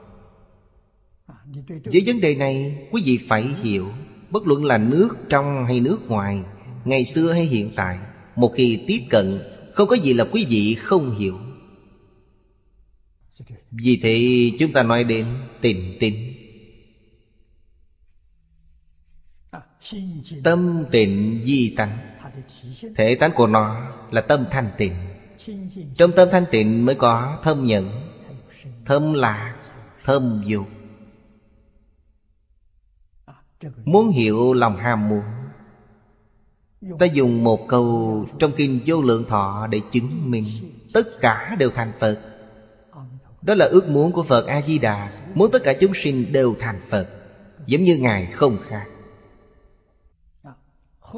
Với 1.84 2.02
vấn 2.06 2.20
đề 2.20 2.34
này 2.34 2.86
Quý 2.90 3.02
vị 3.04 3.26
phải 3.28 3.42
hiểu 3.42 3.88
Bất 4.30 4.46
luận 4.46 4.64
là 4.64 4.78
nước 4.78 5.08
trong 5.28 5.64
hay 5.64 5.80
nước 5.80 5.98
ngoài 6.08 6.42
Ngày 6.84 7.04
xưa 7.04 7.32
hay 7.32 7.44
hiện 7.44 7.70
tại 7.76 7.98
Một 8.36 8.52
khi 8.56 8.84
tiếp 8.86 9.00
cận 9.10 9.40
không 9.74 9.88
có 9.88 9.96
gì 9.96 10.12
là 10.12 10.24
quý 10.32 10.46
vị 10.48 10.74
không 10.74 11.14
hiểu. 11.14 11.38
Vì 13.70 13.98
thế 14.02 14.50
chúng 14.58 14.72
ta 14.72 14.82
nói 14.82 15.04
đến 15.04 15.26
tình 15.60 15.96
tĩnh 16.00 16.34
Tâm 20.44 20.84
tịnh 20.90 21.42
di 21.44 21.74
tánh 21.76 21.98
Thể 22.96 23.14
tánh 23.14 23.30
của 23.34 23.46
nó 23.46 23.92
là 24.10 24.20
tâm 24.20 24.44
thanh 24.50 24.70
tịnh. 24.78 24.94
Trong 25.96 26.10
tâm 26.16 26.28
thanh 26.32 26.44
tịnh 26.50 26.86
mới 26.86 26.94
có 26.94 27.40
thâm 27.42 27.64
nhận 27.64 27.90
Thâm 28.84 29.12
lạc, 29.12 29.56
Thâm 30.04 30.42
dục. 30.46 30.66
Muốn 33.84 34.08
hiểu 34.08 34.52
lòng 34.52 34.76
ham 34.76 35.08
muốn 35.08 35.22
Ta 36.98 37.06
dùng 37.06 37.44
một 37.44 37.68
câu 37.68 38.26
trong 38.38 38.52
kinh 38.56 38.80
vô 38.86 39.02
lượng 39.02 39.24
thọ 39.28 39.66
để 39.70 39.80
chứng 39.92 40.30
minh 40.30 40.44
Tất 40.92 41.20
cả 41.20 41.56
đều 41.58 41.70
thành 41.70 41.92
Phật. 41.98 42.20
Đó 43.42 43.54
là 43.54 43.66
ước 43.66 43.88
muốn 43.88 44.12
của 44.12 44.22
Phật 44.22 44.46
A-di-đà, 44.46 45.10
Muốn 45.34 45.50
tất 45.50 45.62
cả 45.64 45.72
chúng 45.80 45.94
sinh 45.94 46.32
đều 46.32 46.56
thành 46.58 46.80
Phật, 46.88 47.08
Giống 47.66 47.84
như 47.84 47.96
Ngài 47.96 48.26
không 48.26 48.58
khác. 48.62 48.86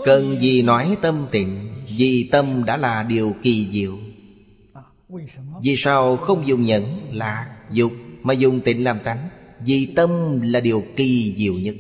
Cần 0.04 0.40
gì 0.40 0.62
nói 0.62 0.96
tâm 1.02 1.26
tịnh, 1.30 1.74
Vì 1.98 2.28
tâm 2.32 2.64
đã 2.64 2.76
là 2.76 3.02
điều 3.02 3.34
kỳ 3.42 3.68
diệu. 3.70 3.98
Vì 5.62 5.76
sao 5.76 6.16
không 6.16 6.46
dùng 6.46 6.62
nhẫn 6.62 6.84
là 7.12 7.56
dục, 7.70 7.92
Mà 8.22 8.34
dùng 8.34 8.60
tịnh 8.60 8.84
làm 8.84 8.98
tánh? 9.04 9.28
Vì 9.60 9.86
tâm 9.96 10.40
là 10.40 10.60
điều 10.60 10.84
kỳ 10.96 11.34
diệu 11.36 11.54
nhất. 11.54 11.74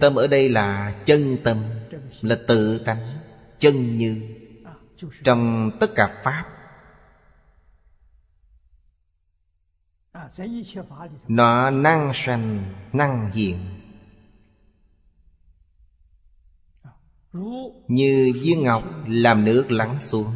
Tâm 0.00 0.14
ở 0.14 0.26
đây 0.26 0.48
là 0.48 1.00
chân 1.04 1.36
tâm, 1.44 1.64
Là 2.20 2.38
tự 2.48 2.78
tánh, 2.78 2.98
Chân 3.58 3.98
như, 3.98 4.36
Trong 5.24 5.70
tất 5.80 5.90
cả 5.94 6.20
Pháp. 6.24 6.44
Nó 11.28 11.70
năng 11.70 12.10
sanh, 12.14 12.74
Năng 12.92 13.30
hiện. 13.30 13.58
Như 17.88 18.32
viên 18.42 18.62
ngọc 18.62 18.82
làm 19.06 19.44
nước 19.44 19.70
lắng 19.70 20.00
xuống, 20.00 20.32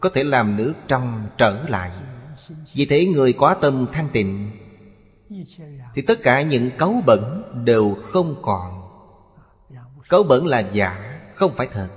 Có 0.00 0.10
thể 0.14 0.24
làm 0.24 0.56
nước 0.56 0.74
trong 0.88 1.28
trở 1.38 1.68
lại. 1.68 1.90
Vì 2.74 2.86
thế 2.86 3.06
người 3.06 3.32
có 3.32 3.54
tâm 3.60 3.86
thanh 3.92 4.08
tịnh 4.12 4.61
thì 5.94 6.02
tất 6.02 6.22
cả 6.22 6.42
những 6.42 6.70
cấu 6.78 6.94
bẩn 7.06 7.42
đều 7.64 7.96
không 8.02 8.34
còn. 8.42 8.82
Cấu 10.08 10.22
bẩn 10.22 10.46
là 10.46 10.58
giả, 10.58 11.18
Không 11.34 11.52
phải 11.54 11.66
thật. 11.66 11.88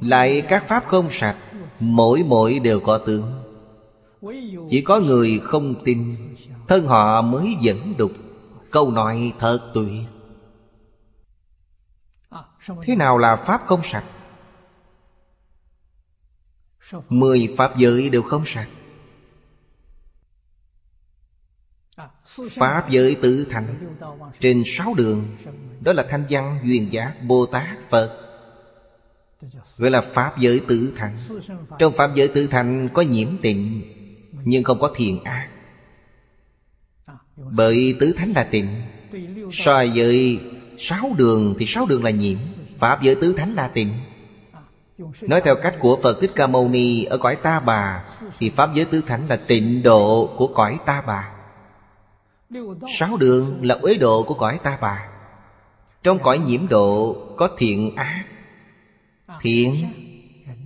Lại 0.00 0.42
các 0.48 0.68
pháp 0.68 0.84
không 0.86 1.08
sạch, 1.10 1.36
Mỗi 1.80 2.22
mỗi 2.26 2.58
đều 2.58 2.80
có 2.80 2.98
tướng. 2.98 3.32
Chỉ 4.68 4.82
có 4.82 5.00
người 5.00 5.40
không 5.42 5.74
tin, 5.84 6.12
Thân 6.68 6.86
họ 6.86 7.22
mới 7.22 7.56
dẫn 7.60 7.94
đục. 7.98 8.12
Câu 8.70 8.90
nói 8.90 9.32
thật 9.38 9.70
tuyệt 9.74 9.92
Thế 12.82 12.96
nào 12.96 13.18
là 13.18 13.36
Pháp 13.36 13.62
không 13.66 13.80
sạch? 13.82 14.04
Mười 17.08 17.54
Pháp 17.56 17.76
giới 17.76 18.08
đều 18.10 18.22
không 18.22 18.44
sạch. 18.44 18.68
Pháp 22.50 22.90
giới 22.90 23.16
tự 23.22 23.46
thành 23.50 23.64
Trên 24.40 24.62
sáu 24.66 24.94
đường 24.94 25.24
Đó 25.80 25.92
là 25.92 26.06
thanh 26.10 26.24
văn, 26.30 26.60
duyên 26.64 26.92
giác, 26.92 27.14
Bồ 27.22 27.46
Tát, 27.46 27.90
Phật. 27.90 28.16
Gọi 29.76 29.90
là 29.90 30.00
Pháp 30.00 30.38
giới 30.38 30.60
tự 30.68 30.92
thành 30.96 31.16
Trong 31.78 31.92
Pháp 31.92 32.14
giới 32.14 32.28
tự 32.28 32.46
thành 32.46 32.88
có 32.94 33.02
nhiễm 33.02 33.28
tịnh 33.42 33.82
Nhưng 34.44 34.64
không 34.64 34.80
có 34.80 34.92
thiền 34.96 35.24
ác. 35.24 35.48
Bởi 37.36 37.96
tứ 38.00 38.12
thánh 38.16 38.32
là 38.34 38.44
tịnh. 38.44 38.82
So 39.52 39.84
với 39.94 40.40
sáu 40.78 41.10
đường 41.16 41.54
thì 41.58 41.66
sáu 41.66 41.86
đường 41.86 42.04
là 42.04 42.10
nhiễm. 42.10 42.38
Pháp 42.78 43.02
giới 43.02 43.14
tứ 43.14 43.32
thánh 43.32 43.54
là 43.54 43.68
tịnh. 43.68 43.92
Nói 45.20 45.40
theo 45.44 45.54
cách 45.62 45.74
của 45.80 45.98
Phật 46.02 46.20
Thích 46.20 46.30
Ca 46.34 46.46
Mâu 46.46 46.68
Ni 46.68 47.04
Ở 47.04 47.18
cõi 47.18 47.36
Ta 47.36 47.60
Bà 47.60 48.04
Thì 48.38 48.50
Pháp 48.50 48.74
giới 48.74 48.84
tứ 48.84 49.00
thánh 49.00 49.26
là 49.28 49.36
tịnh 49.36 49.82
độ 49.82 50.34
của 50.36 50.46
cõi 50.46 50.78
Ta 50.86 51.02
Bà. 51.06 51.37
Sáu 52.98 53.16
đường 53.16 53.66
là 53.66 53.74
uế 53.74 53.94
độ 53.94 54.22
của 54.22 54.34
cõi 54.34 54.58
Ta 54.62 54.78
Bà. 54.80 55.08
Trong 56.02 56.18
cõi 56.22 56.38
nhiễm 56.38 56.68
độ 56.68 57.16
có 57.36 57.50
thiện 57.58 57.96
ác 57.96 58.24
Thiện, 59.40 59.74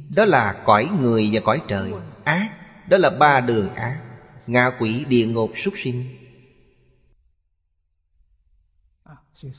Đó 0.09 0.25
là 0.25 0.63
cõi 0.67 0.89
người 1.01 1.31
và 1.33 1.41
cõi 1.41 1.63
trời. 1.69 1.93
Ác 2.25 2.51
Đó 2.89 2.97
là 2.97 3.11
ba 3.11 3.41
đường 3.41 3.75
ác 3.75 4.01
Ngạ 4.47 4.71
quỷ 4.81 5.05
địa 5.05 5.27
ngục 5.27 5.51
súc 5.57 5.75
sinh. 5.77 6.05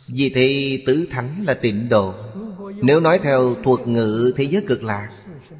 Vì 0.07 0.29
thế 0.29 0.79
tứ 0.85 1.07
thánh 1.11 1.43
là 1.47 1.53
tịnh 1.53 1.89
độ. 1.89 2.13
Nếu 2.83 2.99
nói 2.99 3.19
theo 3.23 3.55
thuật 3.63 3.87
ngữ 3.87 4.33
thế 4.35 4.43
giới 4.43 4.63
cực 4.67 4.83
lạc, 4.83 5.09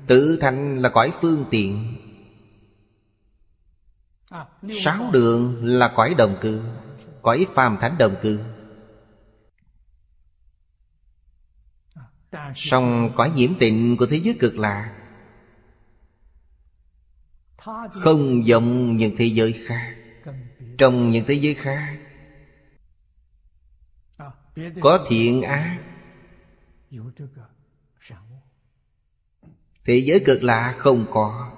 Tứ 0.07 0.37
thánh 0.41 0.79
là 0.79 0.89
cõi 0.89 1.11
phương 1.21 1.45
tiện. 1.51 1.95
Sáu 4.69 5.09
đường 5.13 5.65
là 5.65 5.93
cõi 5.95 6.13
đồng 6.17 6.37
cư 6.41 6.63
Cõi 7.21 7.47
phàm 7.55 7.77
thánh 7.81 7.95
đồng 7.97 8.15
cư. 8.21 8.39
Song 12.55 13.11
cõi 13.15 13.31
nhiễm 13.35 13.51
tịnh 13.59 13.97
của 13.97 14.05
thế 14.05 14.17
giới 14.23 14.37
cực 14.39 14.57
lạc 14.57 14.95
Không 17.91 18.47
giống 18.47 18.97
những 18.97 19.15
thế 19.17 19.25
giới 19.25 19.53
khác. 19.53 19.95
Trong 20.77 21.11
những 21.11 21.25
thế 21.27 21.33
giới 21.33 21.53
khác 21.53 21.99
có 24.81 25.05
thiện 25.07 25.41
ác. 25.41 25.79
Thế 29.85 29.95
giới 30.05 30.23
cực 30.25 30.43
lạ 30.43 30.75
không 30.77 31.05
có 31.11 31.51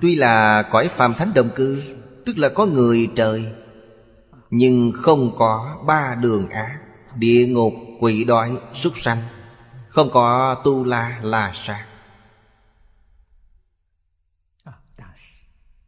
Tuy 0.00 0.14
là 0.14 0.62
cõi 0.62 0.88
phàm 0.88 1.14
thánh 1.14 1.34
đồng 1.34 1.50
cư 1.54 1.82
Tức 2.26 2.38
là 2.38 2.48
có 2.48 2.66
người 2.66 3.10
trời 3.16 3.52
Nhưng 4.50 4.92
không 4.94 5.30
có 5.38 5.84
ba 5.86 6.14
đường 6.14 6.48
ác 6.48 6.78
Địa 7.16 7.46
ngục, 7.46 7.72
quỷ 8.00 8.24
đói, 8.24 8.56
súc 8.74 8.98
sanh. 8.98 9.22
Không 9.88 10.10
có 10.10 10.54
tu 10.64 10.84
la 10.84 11.20
là 11.22 11.52
sát 11.54 11.86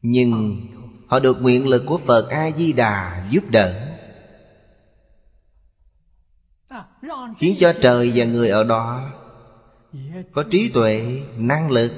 Nhưng 0.02 0.60
họ 1.08 1.18
được 1.18 1.42
nguyện 1.42 1.68
lực 1.68 1.82
của 1.86 1.98
Phật 1.98 2.28
A-di-đà 2.28 3.26
giúp 3.30 3.44
đỡ 3.50 3.96
Khiến 7.38 7.56
cho 7.58 7.72
trời 7.82 8.12
và 8.14 8.24
người 8.24 8.48
ở 8.48 8.64
đó 8.64 9.10
Có 10.32 10.44
trí 10.50 10.70
tuệ, 10.74 11.22
năng 11.36 11.70
lực 11.70 11.92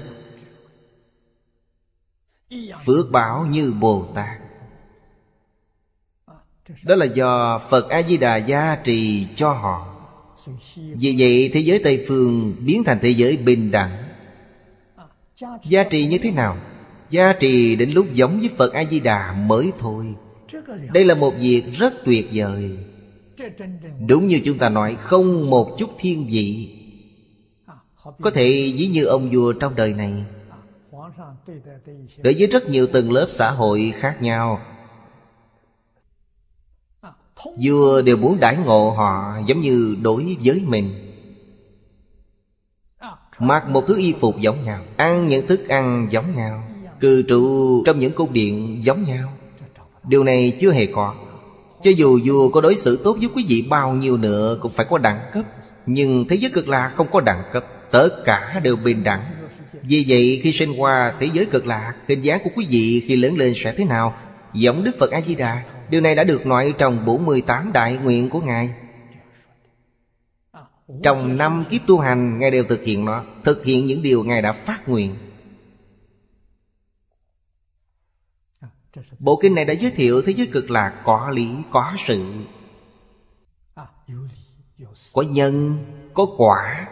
Phước 2.87 3.11
bảo 3.13 3.47
như 3.47 3.73
Bồ 3.81 4.07
Tát. 4.15 4.39
Đó 6.83 6.95
là 6.95 7.05
do 7.05 7.59
Phật 7.71 7.89
A-di-đà 7.89 8.37
gia 8.37 8.77
trì 8.77 9.27
cho 9.35 9.53
họ. 9.53 9.87
Vì 10.77 11.15
vậy, 11.19 11.51
thế 11.53 11.61
giới 11.61 11.79
Tây 11.79 12.05
Phương 12.09 12.55
biến 12.59 12.85
thành 12.85 12.99
thế 13.03 13.11
giới 13.11 13.37
bình 13.37 13.71
đẳng. 13.71 14.09
Gia 15.63 15.85
trì 15.85 16.07
như 16.07 16.19
thế 16.19 16.31
nào? 16.31 16.57
Gia 17.11 17.33
trì 17.33 17.77
đến 17.77 17.91
lúc 17.91 18.07
giống 18.13 18.41
với 18.41 18.51
Phật 18.57 18.73
A-di-đà 18.73 19.33
mới 19.33 19.71
thôi. 19.79 20.15
Đây 20.93 21.05
là 21.05 21.15
một 21.15 21.35
việc 21.41 21.63
rất 21.77 21.95
tuyệt 22.05 22.29
vời. 22.33 22.71
Đúng 24.07 24.27
như 24.27 24.41
chúng 24.45 24.59
ta 24.59 24.69
nói, 24.69 24.97
Không 25.01 25.51
một 25.51 25.77
chút 25.79 25.91
thiên 25.99 26.29
vị. 26.31 26.79
Có 28.23 28.31
thể 28.31 28.73
ví 28.77 28.87
như 28.87 29.05
ông 29.05 29.31
vua 29.31 29.53
trong 29.53 29.75
đời 29.77 29.95
này 29.95 30.25
Đối 32.19 32.35
với 32.39 32.47
rất 32.47 32.69
nhiều 32.69 32.87
tầng 32.87 33.13
lớp 33.13 33.27
xã 33.29 33.51
hội 33.51 33.93
khác 33.95 34.23
nhau. 34.23 34.61
Vua 37.63 38.03
đều 38.03 38.17
muốn 38.17 38.41
đãi 38.41 38.57
ngộ 38.57 38.91
họ 38.91 39.39
giống 39.47 39.61
như 39.61 39.97
đối 40.03 40.37
với 40.45 40.63
mình. 40.67 41.09
Mặc 43.39 43.69
một 43.69 43.85
thứ 43.87 43.97
y 43.97 44.15
phục 44.21 44.41
giống 44.41 44.65
nhau, 44.65 44.81
Ăn 44.97 45.29
những 45.29 45.47
thức 45.47 45.69
ăn 45.69 46.09
giống 46.11 46.37
nhau, 46.37 46.65
Cư 47.01 47.23
trụ 47.23 47.83
trong 47.87 47.99
những 47.99 48.13
cung 48.13 48.33
điện 48.33 48.81
giống 48.85 49.05
nhau. 49.05 49.33
Điều 50.05 50.25
này 50.25 50.57
chưa 50.61 50.71
hề 50.73 50.87
có. 50.87 51.15
Cho 51.83 51.91
dù 51.97 52.21
vua 52.25 52.49
có 52.49 52.61
đối 52.61 52.77
xử 52.77 52.97
tốt 53.05 53.17
với 53.21 53.29
quý 53.35 53.45
vị 53.49 53.67
bao 53.71 53.95
nhiêu 53.95 54.17
nữa 54.17 54.59
Cũng 54.61 54.73
phải 54.73 54.87
có 54.91 54.99
đẳng 54.99 55.31
cấp, 55.33 55.45
Nhưng 55.87 56.25
thế 56.29 56.37
giới 56.37 56.51
cực 56.51 56.69
la 56.69 56.89
không 56.89 57.07
có 57.13 57.21
đẳng 57.21 57.43
cấp, 57.53 57.65
Tất 57.91 58.09
cả 58.25 58.61
đều 58.65 58.77
bình 58.77 59.05
đẳng. 59.05 59.42
Vì 59.83 60.05
vậy 60.09 60.41
khi 60.43 60.53
sinh 60.53 60.73
qua 60.79 61.15
thế 61.21 61.29
giới 61.35 61.47
cực 61.47 61.67
lạc 61.67 61.95
Hình 62.09 62.23
dáng 62.23 62.41
của 62.45 62.51
quý 62.57 62.67
vị 62.71 63.03
khi 63.07 63.17
lớn 63.17 63.37
lên 63.37 63.53
sẽ 63.57 63.75
thế 63.77 63.85
nào? 63.85 64.17
Giống 64.55 64.85
Đức 64.85 64.99
Phật 64.99 65.11
A-di-đà. 65.11 65.65
Điều 65.91 66.01
này 66.01 66.15
đã 66.15 66.25
được 66.25 66.47
nói 66.47 66.75
trong 66.79 67.05
48 67.05 67.73
đại 67.73 67.93
nguyện 67.93 68.31
của 68.31 68.41
Ngài. 68.41 68.75
Trong 71.03 71.37
năm 71.37 71.65
kiếp 71.71 71.81
tu 71.87 71.99
hành 71.99 72.39
Ngài 72.39 72.51
đều 72.51 72.65
thực 72.65 72.85
hiện 72.85 73.05
nó 73.05 73.25
Thực 73.45 73.65
hiện 73.65 73.87
những 73.87 74.03
điều 74.03 74.25
Ngài 74.25 74.43
đã 74.43 74.53
phát 74.53 74.89
nguyện. 74.89 75.15
Bộ 79.19 79.39
kinh 79.43 79.55
này 79.55 79.65
đã 79.65 79.75
giới 79.75 79.91
thiệu 79.91 80.23
thế 80.23 80.33
giới 80.37 80.47
cực 80.47 80.71
lạc 80.71 81.01
có 81.05 81.31
lý, 81.31 81.49
có 81.71 81.93
sự. 82.07 82.25
Có 85.13 85.23
nhân, 85.23 85.79
có 86.15 86.27
quả 86.37 86.89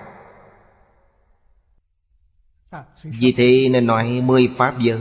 vì 3.02 3.32
thế 3.32 3.68
nên 3.70 3.86
nói 3.86 4.22
mười 4.24 4.48
pháp 4.56 4.78
giới. 4.80 5.00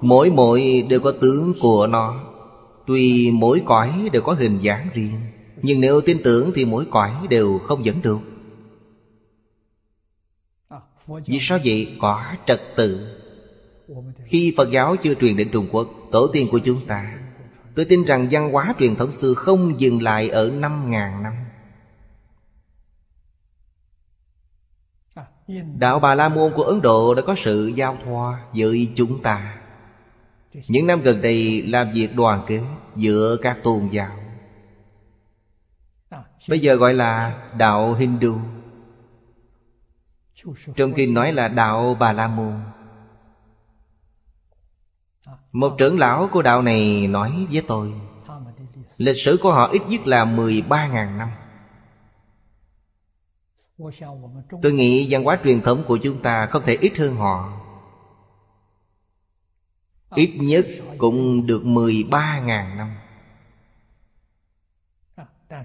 Mỗi 0.00 0.30
mỗi 0.30 0.86
đều 0.88 1.00
có 1.00 1.12
tướng 1.12 1.54
của 1.60 1.86
nó. 1.86 2.24
Tuy 2.86 3.30
mỗi 3.30 3.62
cõi 3.64 4.08
đều 4.12 4.22
có 4.22 4.32
hình 4.32 4.58
dáng 4.58 4.88
riêng 4.94 5.20
Nhưng 5.62 5.80
nếu 5.80 6.00
tin 6.00 6.22
tưởng 6.24 6.50
thì 6.54 6.64
mỗi 6.64 6.86
cõi 6.90 7.12
đều 7.30 7.58
không 7.58 7.84
dẫn 7.84 8.02
được. 8.02 8.18
Vì 11.26 11.38
sao 11.40 11.58
vậy? 11.64 11.96
Có 12.00 12.24
trật 12.46 12.60
tự. 12.76 13.18
Khi 14.24 14.54
Phật 14.56 14.70
giáo 14.70 14.96
chưa 14.96 15.14
truyền 15.14 15.36
đến 15.36 15.48
Trung 15.52 15.68
Quốc 15.72 15.88
Tổ 16.12 16.26
tiên 16.26 16.48
của 16.50 16.58
chúng 16.58 16.86
ta 16.86 17.18
Tôi 17.74 17.84
tin 17.84 18.04
rằng 18.04 18.28
văn 18.30 18.52
hóa 18.52 18.74
truyền 18.78 18.96
thống 18.96 19.12
xưa 19.12 19.34
không 19.34 19.80
dừng 19.80 20.02
lại 20.02 20.28
ở 20.28 20.50
5.000 20.50 20.90
năm 21.22 21.32
Đạo 25.78 25.98
Bà 25.98 26.14
La 26.14 26.28
Môn 26.28 26.52
của 26.54 26.62
Ấn 26.62 26.82
Độ 26.82 27.14
đã 27.14 27.22
có 27.22 27.34
sự 27.36 27.66
giao 27.66 27.96
thoa 28.04 28.44
với 28.54 28.92
chúng 28.96 29.22
ta. 29.22 29.58
Những 30.68 30.86
năm 30.86 31.02
gần 31.02 31.22
đây 31.22 31.62
làm 31.62 31.92
việc 31.92 32.16
đoàn 32.16 32.42
kết 32.46 32.60
giữa 32.96 33.36
các 33.42 33.58
tôn 33.62 33.88
giáo. 33.90 34.16
Bây 36.48 36.60
giờ 36.60 36.74
gọi 36.74 36.94
là 36.94 37.42
đạo 37.58 37.94
Hindu. 37.94 38.38
Trong 40.76 40.92
kinh 40.92 41.14
nói 41.14 41.32
là 41.32 41.48
đạo 41.48 41.96
Bà 42.00 42.12
La 42.12 42.28
Môn. 42.28 42.60
Một 45.52 45.74
trưởng 45.78 45.98
lão 45.98 46.28
của 46.32 46.42
đạo 46.42 46.62
này 46.62 47.06
nói 47.06 47.46
với 47.52 47.62
tôi, 47.68 47.92
Lịch 48.96 49.16
sử 49.16 49.38
của 49.42 49.52
họ 49.52 49.68
ít 49.68 49.82
nhất 49.88 50.06
là 50.06 50.24
13.000 50.24 51.16
năm. 51.16 51.28
Tôi 54.62 54.72
nghĩ 54.72 55.06
văn 55.10 55.24
hóa 55.24 55.38
truyền 55.44 55.60
thống 55.60 55.84
của 55.86 55.96
chúng 55.96 56.22
ta 56.22 56.46
không 56.46 56.62
thể 56.66 56.78
ít 56.80 56.98
hơn 56.98 57.16
họ. 57.16 57.62
Ít 60.14 60.30
nhất 60.36 60.66
cũng 60.98 61.46
được 61.46 61.62
13.000 61.64 62.76
năm. 62.76 62.94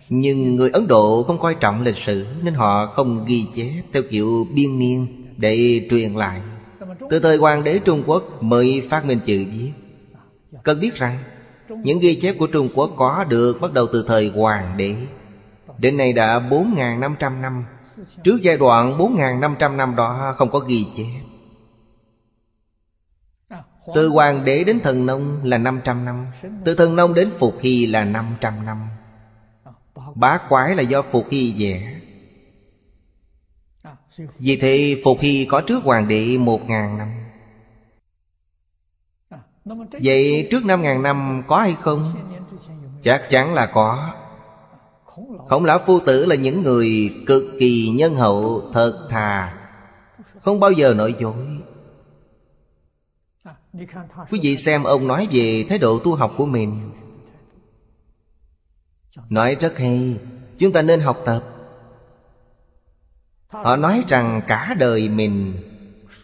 Nhưng 0.10 0.56
người 0.56 0.70
Ấn 0.70 0.88
Độ 0.88 1.24
không 1.24 1.40
coi 1.40 1.56
trọng 1.56 1.82
lịch 1.82 1.98
sử 1.98 2.26
Nên 2.42 2.54
họ 2.54 2.86
không 2.86 3.26
ghi 3.26 3.46
chép 3.56 3.84
theo 3.94 4.04
kiểu 4.10 4.48
biên 4.54 4.80
niên 4.80 5.26
Để 5.38 5.88
truyền 5.90 6.14
lại. 6.14 6.42
Từ 7.10 7.20
thời 7.20 7.38
hoàng 7.38 7.64
đế 7.64 7.80
Trung 7.80 8.04
Quốc 8.06 8.44
mới 8.44 8.84
phát 8.90 9.06
minh 9.06 9.20
chữ 9.26 9.46
viết. 9.52 9.72
Cần 10.64 10.80
biết 10.80 10.96
rằng, 10.96 11.18
Những 11.70 12.00
ghi 12.00 12.16
chép 12.16 12.36
của 12.40 12.48
Trung 12.48 12.70
Quốc 12.76 12.92
có 12.98 13.24
được 13.24 13.62
bắt 13.62 13.74
đầu 13.74 13.88
từ 13.94 14.06
thời 14.08 14.30
hoàng 14.30 14.78
đế. 14.78 14.96
Đến 15.78 15.98
nay 15.98 16.14
đã 16.14 16.40
4.500 16.40 17.42
năm. 17.42 17.66
Trước 18.24 18.40
giai 18.42 18.58
đoạn 18.58 18.98
4.500 18.98 19.76
năm 19.76 19.96
đó, 19.96 20.34
không 20.36 20.52
có 20.52 20.60
ghi 20.60 20.86
chép. 20.96 21.22
Từ 23.96 24.10
hoàng 24.10 24.46
đế 24.46 24.64
đến 24.64 24.80
thần 24.80 25.06
nông 25.06 25.40
là 25.44 25.58
500 25.58 26.06
năm. 26.06 26.26
Từ 26.66 26.76
thần 26.76 26.96
nông 26.96 27.14
đến 27.14 27.30
Phục 27.40 27.58
Hy 27.62 27.86
là 27.86 28.04
500 28.04 28.66
năm. 28.66 28.88
Bá 30.16 30.40
quái 30.50 30.76
là 30.76 30.82
do 30.82 31.02
Phục 31.02 31.26
Hy 31.30 31.54
vẽ. 31.58 32.00
Vì 34.40 34.58
thế, 34.58 35.02
Phục 35.04 35.18
Hy 35.22 35.46
có 35.46 35.62
trước 35.62 35.84
hoàng 35.84 36.08
đế 36.08 36.26
1.000 36.26 36.98
năm. 36.98 37.08
Vậy 39.92 40.48
trước 40.52 40.64
5.000 40.64 41.02
năm 41.02 41.44
có 41.48 41.60
hay 41.60 41.76
không? 41.80 42.14
Chắc 43.02 43.30
chắn 43.30 43.54
là 43.54 43.66
có. 43.66 44.14
Khổng 45.48 45.66
lão 45.66 45.80
phu 45.86 46.00
tử 46.00 46.26
là 46.26 46.36
những 46.36 46.64
người 46.64 47.14
cực 47.26 47.44
kỳ 47.60 47.90
nhân 47.90 48.16
hậu, 48.16 48.70
thật 48.74 49.08
thà. 49.10 49.58
Không 50.42 50.60
bao 50.60 50.72
giờ 50.72 50.94
nói 50.94 51.16
dối. 51.20 51.58
Quý 54.30 54.40
vị 54.42 54.58
xem 54.58 54.84
ông 54.84 55.08
nói 55.08 55.28
về 55.32 55.66
thái 55.70 55.78
độ 55.78 56.00
tu 56.00 56.16
học 56.16 56.34
của 56.38 56.46
mình. 56.46 56.92
Nói 59.30 59.56
rất 59.56 59.78
hay, 59.78 60.20
Chúng 60.58 60.74
ta 60.74 60.82
nên 60.82 61.00
học 61.00 61.22
tập. 61.26 61.44
Họ 63.48 63.76
nói 63.76 64.04
rằng 64.08 64.42
cả 64.48 64.76
đời 64.80 65.10
mình 65.10 65.54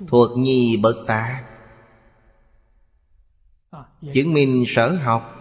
Thuộc 0.08 0.38
nhi 0.38 0.78
bậc 0.78 0.96
tạ. 1.08 1.44
Chứng 4.14 4.34
minh 4.34 4.64
sở 4.68 4.90
học, 4.90 5.36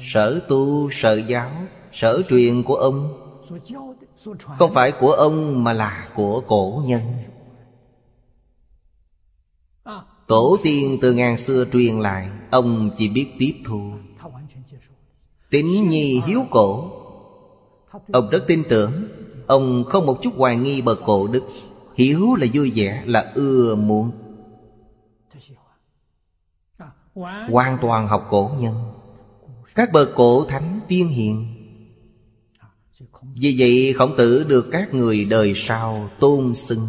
Sở 0.00 0.40
tu, 0.48 0.90
sở 0.90 1.14
giáo. 1.16 1.50
Sở 1.92 2.22
truyền 2.28 2.62
của 2.62 2.74
ông. 2.74 3.24
Không 4.58 4.74
phải 4.74 4.92
của 4.92 5.12
ông 5.12 5.64
mà 5.64 5.72
là 5.72 6.08
của 6.14 6.42
cổ 6.46 6.82
nhân. 6.86 7.00
Tổ 10.26 10.56
tiên 10.62 10.98
từ 11.00 11.12
ngàn 11.12 11.36
xưa 11.36 11.64
truyền 11.72 12.00
lại, 12.00 12.30
Ông 12.50 12.90
chỉ 12.96 13.08
biết 13.08 13.26
tiếp 13.38 13.54
thu. 13.64 13.92
Tín 15.50 15.88
nhi 15.88 16.20
hiếu 16.26 16.44
cổ. 16.50 16.90
Ông 18.12 18.30
rất 18.30 18.44
tin 18.46 18.62
tưởng. 18.68 18.92
Ông 19.46 19.84
không 19.86 20.06
một 20.06 20.18
chút 20.22 20.32
hoài 20.36 20.56
nghi 20.56 20.82
bậc 20.82 20.98
cổ 21.06 21.26
đức. 21.26 21.42
Hiếu 21.94 22.34
là 22.34 22.46
vui 22.54 22.72
vẻ, 22.74 23.02
là 23.06 23.32
ưa 23.34 23.74
muộn 23.74 24.10
Hoàn 27.50 27.78
toàn 27.82 28.08
học 28.08 28.26
cổ 28.30 28.50
nhân. 28.58 28.74
Các 29.74 29.92
bậc 29.92 30.10
cổ 30.14 30.44
thánh 30.44 30.80
tiên 30.88 31.08
hiền 31.08 31.57
vì 33.40 33.54
vậy, 33.58 33.94
khổng 33.96 34.16
tử 34.16 34.44
được 34.48 34.68
các 34.72 34.94
người 34.94 35.24
đời 35.24 35.52
sau 35.56 36.10
tôn 36.20 36.54
xưng 36.54 36.88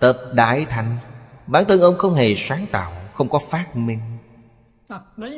Tập 0.00 0.18
đại 0.34 0.66
thành 0.68 0.98
Bản 1.46 1.64
thân 1.68 1.80
ông 1.80 1.98
không 1.98 2.14
hề 2.14 2.34
sáng 2.34 2.66
tạo, 2.72 2.92
Không 3.14 3.28
có 3.28 3.38
phát 3.38 3.76
minh. 3.76 4.00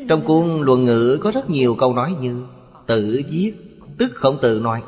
Trong 0.09 0.25
cuốn 0.25 0.47
luận 0.61 0.85
ngữ 0.85 1.19
có 1.23 1.31
rất 1.31 1.51
nhiều 1.51 1.77
câu 1.79 1.95
nói 1.95 2.15
như 2.21 2.47
Tự 2.87 3.23
viết, 3.31 3.53
Tức 3.99 4.13
khổng 4.15 4.39
tử 4.43 4.61
nói. 4.63 4.83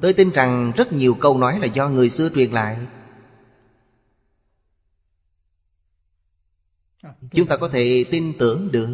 Tôi 0.00 0.12
tin 0.12 0.30
rằng 0.30 0.72
rất 0.76 0.92
nhiều 0.92 1.14
câu 1.14 1.38
nói 1.38 1.58
là 1.60 1.66
do 1.66 1.88
người 1.88 2.10
xưa 2.10 2.28
truyền 2.34 2.50
lại. 2.50 2.76
Chúng 7.32 7.46
ta 7.46 7.56
có 7.56 7.68
thể 7.68 8.04
tin 8.10 8.32
tưởng 8.38 8.68
được 8.72 8.88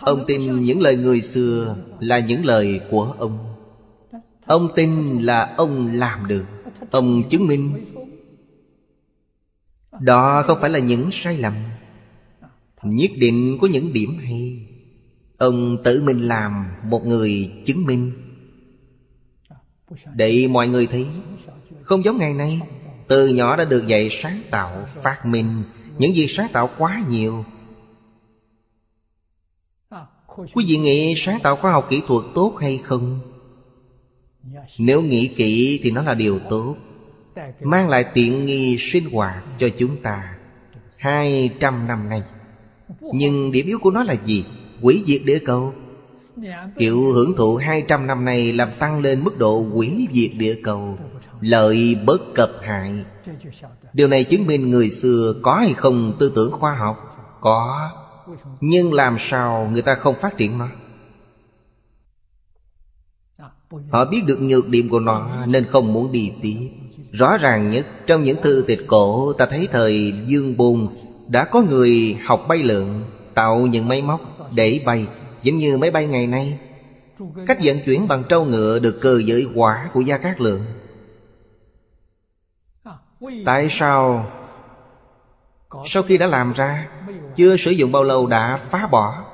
Ông 0.00 0.24
tin 0.26 0.62
những 0.64 0.80
lời 0.80 0.96
người 0.96 1.22
xưa 1.22 1.76
là 2.00 2.18
những 2.18 2.44
lời 2.44 2.80
của 2.90 3.14
ông. 3.18 3.38
Ông 4.46 4.68
tin 4.76 5.18
là 5.18 5.54
ông 5.56 5.92
làm 5.92 6.26
được. 6.26 6.44
Ông 6.90 7.28
chứng 7.28 7.46
minh 7.46 7.84
Đó 10.00 10.42
không 10.46 10.58
phải 10.60 10.70
là 10.70 10.78
những 10.78 11.08
sai 11.12 11.36
lầm. 11.36 11.54
Nhất 12.82 13.10
định 13.18 13.58
có 13.60 13.68
những 13.68 13.92
điểm 13.92 14.18
hay. 14.18 14.66
Ông 15.36 15.76
tự 15.84 16.02
mình 16.02 16.20
làm 16.20 16.66
một 16.84 17.06
người 17.06 17.52
chứng 17.64 17.84
minh. 17.84 18.12
Để 20.14 20.48
mọi 20.50 20.68
người 20.68 20.86
thấy 20.86 21.06
Không 21.82 22.04
giống 22.04 22.18
ngày 22.18 22.34
nay 22.34 22.60
Từ 23.08 23.28
nhỏ 23.28 23.56
đã 23.56 23.64
được 23.64 23.86
dạy 23.86 24.08
sáng 24.10 24.40
tạo, 24.50 24.86
phát 25.02 25.26
minh. 25.26 25.62
Những 25.98 26.12
việc 26.14 26.30
sáng 26.30 26.48
tạo 26.52 26.70
quá 26.78 27.02
nhiều 27.08 27.44
Quý 30.38 30.64
vị 30.68 30.76
nghĩ 30.76 31.14
sáng 31.16 31.40
tạo 31.42 31.56
khoa 31.56 31.72
học 31.72 31.86
kỹ 31.90 32.02
thuật 32.06 32.24
tốt 32.34 32.56
hay 32.60 32.78
không? 32.78 33.20
Nếu 34.78 35.02
nghĩ 35.02 35.26
kỹ 35.36 35.80
thì 35.82 35.90
nó 35.90 36.02
là 36.02 36.14
điều 36.14 36.38
tốt, 36.50 36.76
Mang 37.60 37.88
lại 37.88 38.04
tiện 38.14 38.46
nghi 38.46 38.76
sinh 38.78 39.04
hoạt 39.12 39.44
cho 39.58 39.68
chúng 39.78 39.96
ta. 40.02 40.34
Hai 40.98 41.50
trăm 41.60 41.86
năm 41.86 42.08
nay, 42.08 42.22
Nhưng 43.00 43.52
điểm 43.52 43.66
yếu 43.66 43.78
của 43.78 43.90
nó 43.90 44.02
là 44.02 44.14
gì? 44.24 44.44
Quỷ 44.82 45.04
diệt 45.06 45.20
địa 45.24 45.38
cầu. 45.38 45.72
Kiểu 46.78 47.12
hưởng 47.12 47.36
thụ 47.36 47.56
hai 47.56 47.82
trăm 47.88 48.06
năm 48.06 48.24
nay 48.24 48.52
Làm 48.52 48.68
tăng 48.78 49.00
lên 49.00 49.24
mức 49.24 49.38
độ 49.38 49.66
quỷ 49.74 50.08
diệt 50.12 50.30
địa 50.38 50.60
cầu, 50.62 50.98
Lợi 51.40 51.96
bất 52.06 52.34
cập 52.34 52.50
hại. 52.62 52.92
Điều 53.92 54.08
này 54.08 54.24
chứng 54.24 54.46
minh 54.46 54.70
người 54.70 54.90
xưa 54.90 55.34
có 55.42 55.54
hay 55.54 55.74
không 55.74 56.16
tư 56.18 56.32
tưởng 56.36 56.52
khoa 56.52 56.74
học? 56.74 56.96
Có. 57.40 57.90
Nhưng 58.60 58.92
làm 58.92 59.16
sao 59.18 59.70
người 59.72 59.82
ta 59.82 59.94
không 59.94 60.14
phát 60.20 60.36
triển 60.36 60.58
nó? 60.58 60.68
Họ 63.90 64.04
biết 64.04 64.22
được 64.26 64.40
nhược 64.40 64.68
điểm 64.68 64.88
của 64.88 65.00
nó, 65.00 65.46
Nên 65.46 65.64
không 65.64 65.92
muốn 65.92 66.12
đi 66.12 66.32
tiếp 66.42 66.70
Rõ 67.12 67.36
ràng 67.36 67.70
nhất, 67.70 67.86
trong 68.06 68.24
những 68.24 68.42
thư 68.42 68.64
tịch 68.66 68.80
cổ, 68.86 69.32
Ta 69.32 69.46
thấy 69.46 69.68
thời 69.72 70.14
Dương 70.26 70.56
Bồn 70.56 70.88
Đã 71.28 71.44
có 71.44 71.62
người 71.62 72.18
học 72.24 72.44
bay 72.48 72.58
lượn, 72.58 73.04
Tạo 73.34 73.58
những 73.66 73.88
máy 73.88 74.02
móc 74.02 74.20
để 74.52 74.80
bay, 74.84 75.06
Giống 75.42 75.56
như 75.56 75.78
máy 75.78 75.90
bay 75.90 76.06
ngày 76.06 76.26
nay. 76.26 76.58
Cách 77.46 77.58
vận 77.62 77.76
chuyển 77.84 78.08
bằng 78.08 78.22
trâu 78.28 78.44
ngựa 78.44 78.78
Được 78.78 78.98
cơ 79.00 79.20
giới 79.24 79.46
hóa 79.54 79.90
của 79.92 80.00
Gia 80.00 80.18
Cát 80.18 80.40
Lượng. 80.40 80.62
Tại 83.44 83.66
sao 83.70 84.26
sau 85.86 86.02
khi 86.02 86.18
đã 86.18 86.26
làm 86.26 86.52
ra, 86.52 86.88
Chưa 87.36 87.56
sử 87.56 87.70
dụng 87.70 87.92
bao 87.92 88.04
lâu 88.04 88.26
đã 88.26 88.56
phá 88.70 88.86
bỏ. 88.86 89.24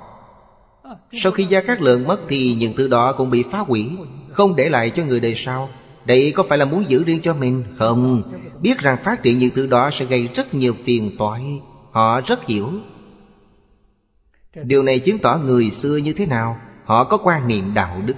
Sau 1.12 1.32
khi 1.32 1.45
Gia 1.45 1.61
Cát 1.61 1.80
Lượng 1.82 2.07
mất 2.07 2.20
Thì 2.28 2.55
những 2.55 2.72
thứ 2.76 2.89
đó 2.89 3.12
cũng 3.12 3.30
bị 3.30 3.45
phá 3.51 3.59
hủy, 3.59 3.91
Không 4.28 4.57
để 4.57 4.68
lại 4.68 4.91
cho 4.91 5.05
người 5.05 5.20
đời 5.20 5.35
sau. 5.35 5.68
Đây 6.05 6.32
có 6.37 6.43
phải 6.43 6.59
là 6.59 6.64
muốn 6.64 6.85
giữ 6.89 7.05
riêng 7.05 7.20
cho 7.22 7.35
mình? 7.35 7.64
Không. 7.78 8.22
Biết 8.61 8.78
rằng 8.78 8.99
phát 9.05 9.22
triển 9.22 9.39
những 9.39 9.51
thứ 9.55 9.66
đó 9.66 9.91
sẽ 9.93 10.05
gây 10.05 10.28
rất 10.35 10.55
nhiều 10.55 10.74
phiền 10.85 11.16
toái. 11.18 11.61
Họ 11.91 12.20
rất 12.20 12.45
hiểu. 12.45 12.70
Điều 14.55 14.82
này 14.82 14.99
chứng 14.99 15.18
tỏ 15.18 15.39
người 15.45 15.70
xưa 15.70 15.97
như 15.97 16.12
thế 16.12 16.26
nào. 16.26 16.57
Họ 16.85 17.05
có 17.05 17.16
quan 17.16 17.49
niệm 17.49 17.74
đạo 17.74 18.03
đức. 18.07 18.14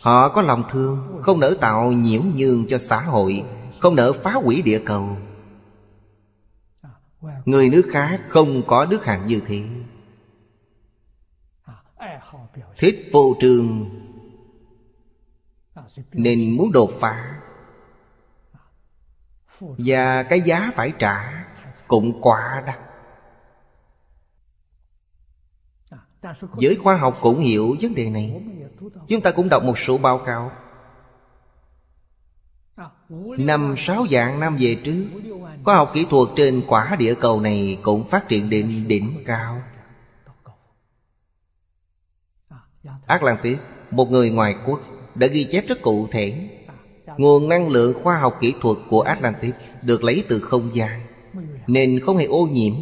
Họ 0.00 0.28
có 0.28 0.42
lòng 0.42 0.62
thương, 0.70 0.98
Không 1.22 1.40
nỡ 1.40 1.54
tạo 1.60 1.92
nhiễu 1.92 2.20
nhương 2.36 2.66
cho 2.68 2.78
xã 2.78 3.00
hội, 3.00 3.42
Không 3.78 3.96
nỡ 3.96 4.12
phá 4.12 4.32
hủy 4.32 4.62
địa 4.62 4.80
cầu. 4.84 5.16
Người 7.44 7.68
nước 7.70 7.86
khác 7.90 8.20
không 8.28 8.62
có 8.66 8.84
đức 8.84 9.04
hạnh 9.04 9.26
như 9.26 9.42
thế. 9.46 9.62
Thích 12.78 13.08
vô 13.12 13.36
trường 13.40 13.90
Nên 16.12 16.56
muốn 16.56 16.72
đột 16.72 16.90
phá. 17.00 17.40
Và 19.60 20.22
cái 20.22 20.40
giá 20.40 20.70
phải 20.74 20.92
trả 20.98 21.44
Cũng 21.88 22.20
quá 22.20 22.62
đắt. 22.66 22.78
Giới 26.58 26.76
khoa 26.76 26.96
học 26.96 27.18
cũng 27.20 27.38
hiểu 27.38 27.76
vấn 27.80 27.94
đề 27.94 28.10
này. 28.10 28.42
Chúng 29.08 29.20
ta 29.20 29.30
cũng 29.30 29.48
đọc 29.48 29.64
một 29.64 29.78
số 29.78 29.98
báo 29.98 30.18
cáo 30.18 30.52
Năm 33.38 33.74
sáu 33.78 34.06
dạng 34.10 34.40
năm 34.40 34.56
về 34.60 34.74
trước 34.74 35.04
Khoa 35.64 35.76
học 35.76 35.90
kỹ 35.94 36.06
thuật 36.10 36.28
trên 36.36 36.62
quả 36.66 36.96
địa 36.98 37.14
cầu 37.14 37.40
này 37.40 37.78
Cũng 37.82 38.08
phát 38.08 38.28
triển 38.28 38.50
đến 38.50 38.84
đỉnh 38.88 39.10
cao. 39.24 39.62
Atlantis 43.06 43.60
Một 43.90 44.10
người 44.10 44.30
ngoài 44.30 44.54
quốc 44.66 44.80
Đã 45.14 45.26
ghi 45.26 45.44
chép 45.44 45.64
rất 45.68 45.82
cụ 45.82 46.08
thể. 46.10 46.48
Nguồn 47.16 47.48
năng 47.48 47.68
lượng 47.68 47.94
khoa 48.02 48.18
học 48.18 48.38
kỹ 48.40 48.54
thuật 48.60 48.78
của 48.88 49.00
Atlantis 49.00 49.54
Được 49.82 50.04
lấy 50.04 50.24
từ 50.28 50.40
không 50.40 50.74
gian 50.74 51.00
Nên 51.66 52.00
không 52.00 52.16
hề 52.16 52.24
ô 52.24 52.48
nhiễm. 52.52 52.74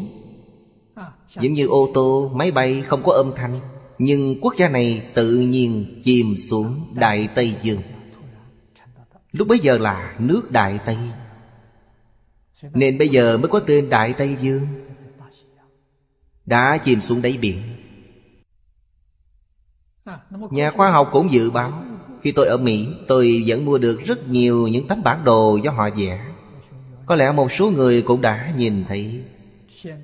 Giống 1.40 1.52
như 1.52 1.66
ô 1.66 1.90
tô, 1.94 2.30
máy 2.34 2.50
bay 2.50 2.82
không 2.86 3.02
có 3.02 3.12
âm 3.12 3.32
thanh 3.36 3.60
Nhưng 3.98 4.40
quốc 4.40 4.54
gia 4.56 4.68
này 4.68 5.02
tự 5.14 5.38
nhiên 5.38 6.00
chìm 6.04 6.36
xuống 6.36 6.66
Đại 6.94 7.28
Tây 7.34 7.54
Dương. 7.62 7.80
Lúc 9.32 9.48
bấy 9.48 9.58
giờ 9.58 9.78
là 9.78 10.16
nước 10.18 10.50
Đại 10.50 10.78
Tây. 10.86 10.96
Nên 12.62 12.98
bây 12.98 13.08
giờ 13.08 13.38
mới 13.38 13.48
có 13.48 13.60
tên 13.60 13.88
Đại 13.88 14.12
Tây 14.12 14.36
Dương. 14.40 14.66
Đã 16.46 16.78
chìm 16.84 17.00
xuống 17.00 17.22
đáy 17.22 17.38
biển. 17.40 17.62
Nhà 20.50 20.70
khoa 20.70 20.90
học 20.90 21.08
cũng 21.12 21.32
dự 21.32 21.50
báo, 21.50 21.84
Khi 22.22 22.32
tôi 22.32 22.46
ở 22.46 22.56
Mỹ, 22.56 22.88
Tôi 23.08 23.44
vẫn 23.46 23.64
mua 23.64 23.78
được 23.78 24.00
rất 24.04 24.28
nhiều 24.28 24.68
những 24.68 24.88
tấm 24.88 25.02
bản 25.02 25.24
đồ 25.24 25.56
do 25.56 25.70
họ 25.70 25.90
vẽ. 25.96 26.24
Có 27.06 27.14
lẽ 27.14 27.32
một 27.32 27.52
số 27.52 27.70
người 27.70 28.02
cũng 28.02 28.20
đã 28.20 28.52
nhìn 28.56 28.84
thấy. 28.88 29.20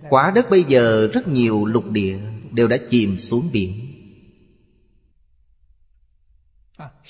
Quả 0.09 0.31
đất 0.31 0.51
bây 0.51 0.64
giờ 0.68 1.09
rất 1.12 1.29
nhiều 1.29 1.64
lục 1.64 1.91
địa 1.91 2.18
Đều 2.53 2.68
đã 2.68 2.77
chìm 2.91 3.16
xuống 3.16 3.49
biển. 3.53 3.93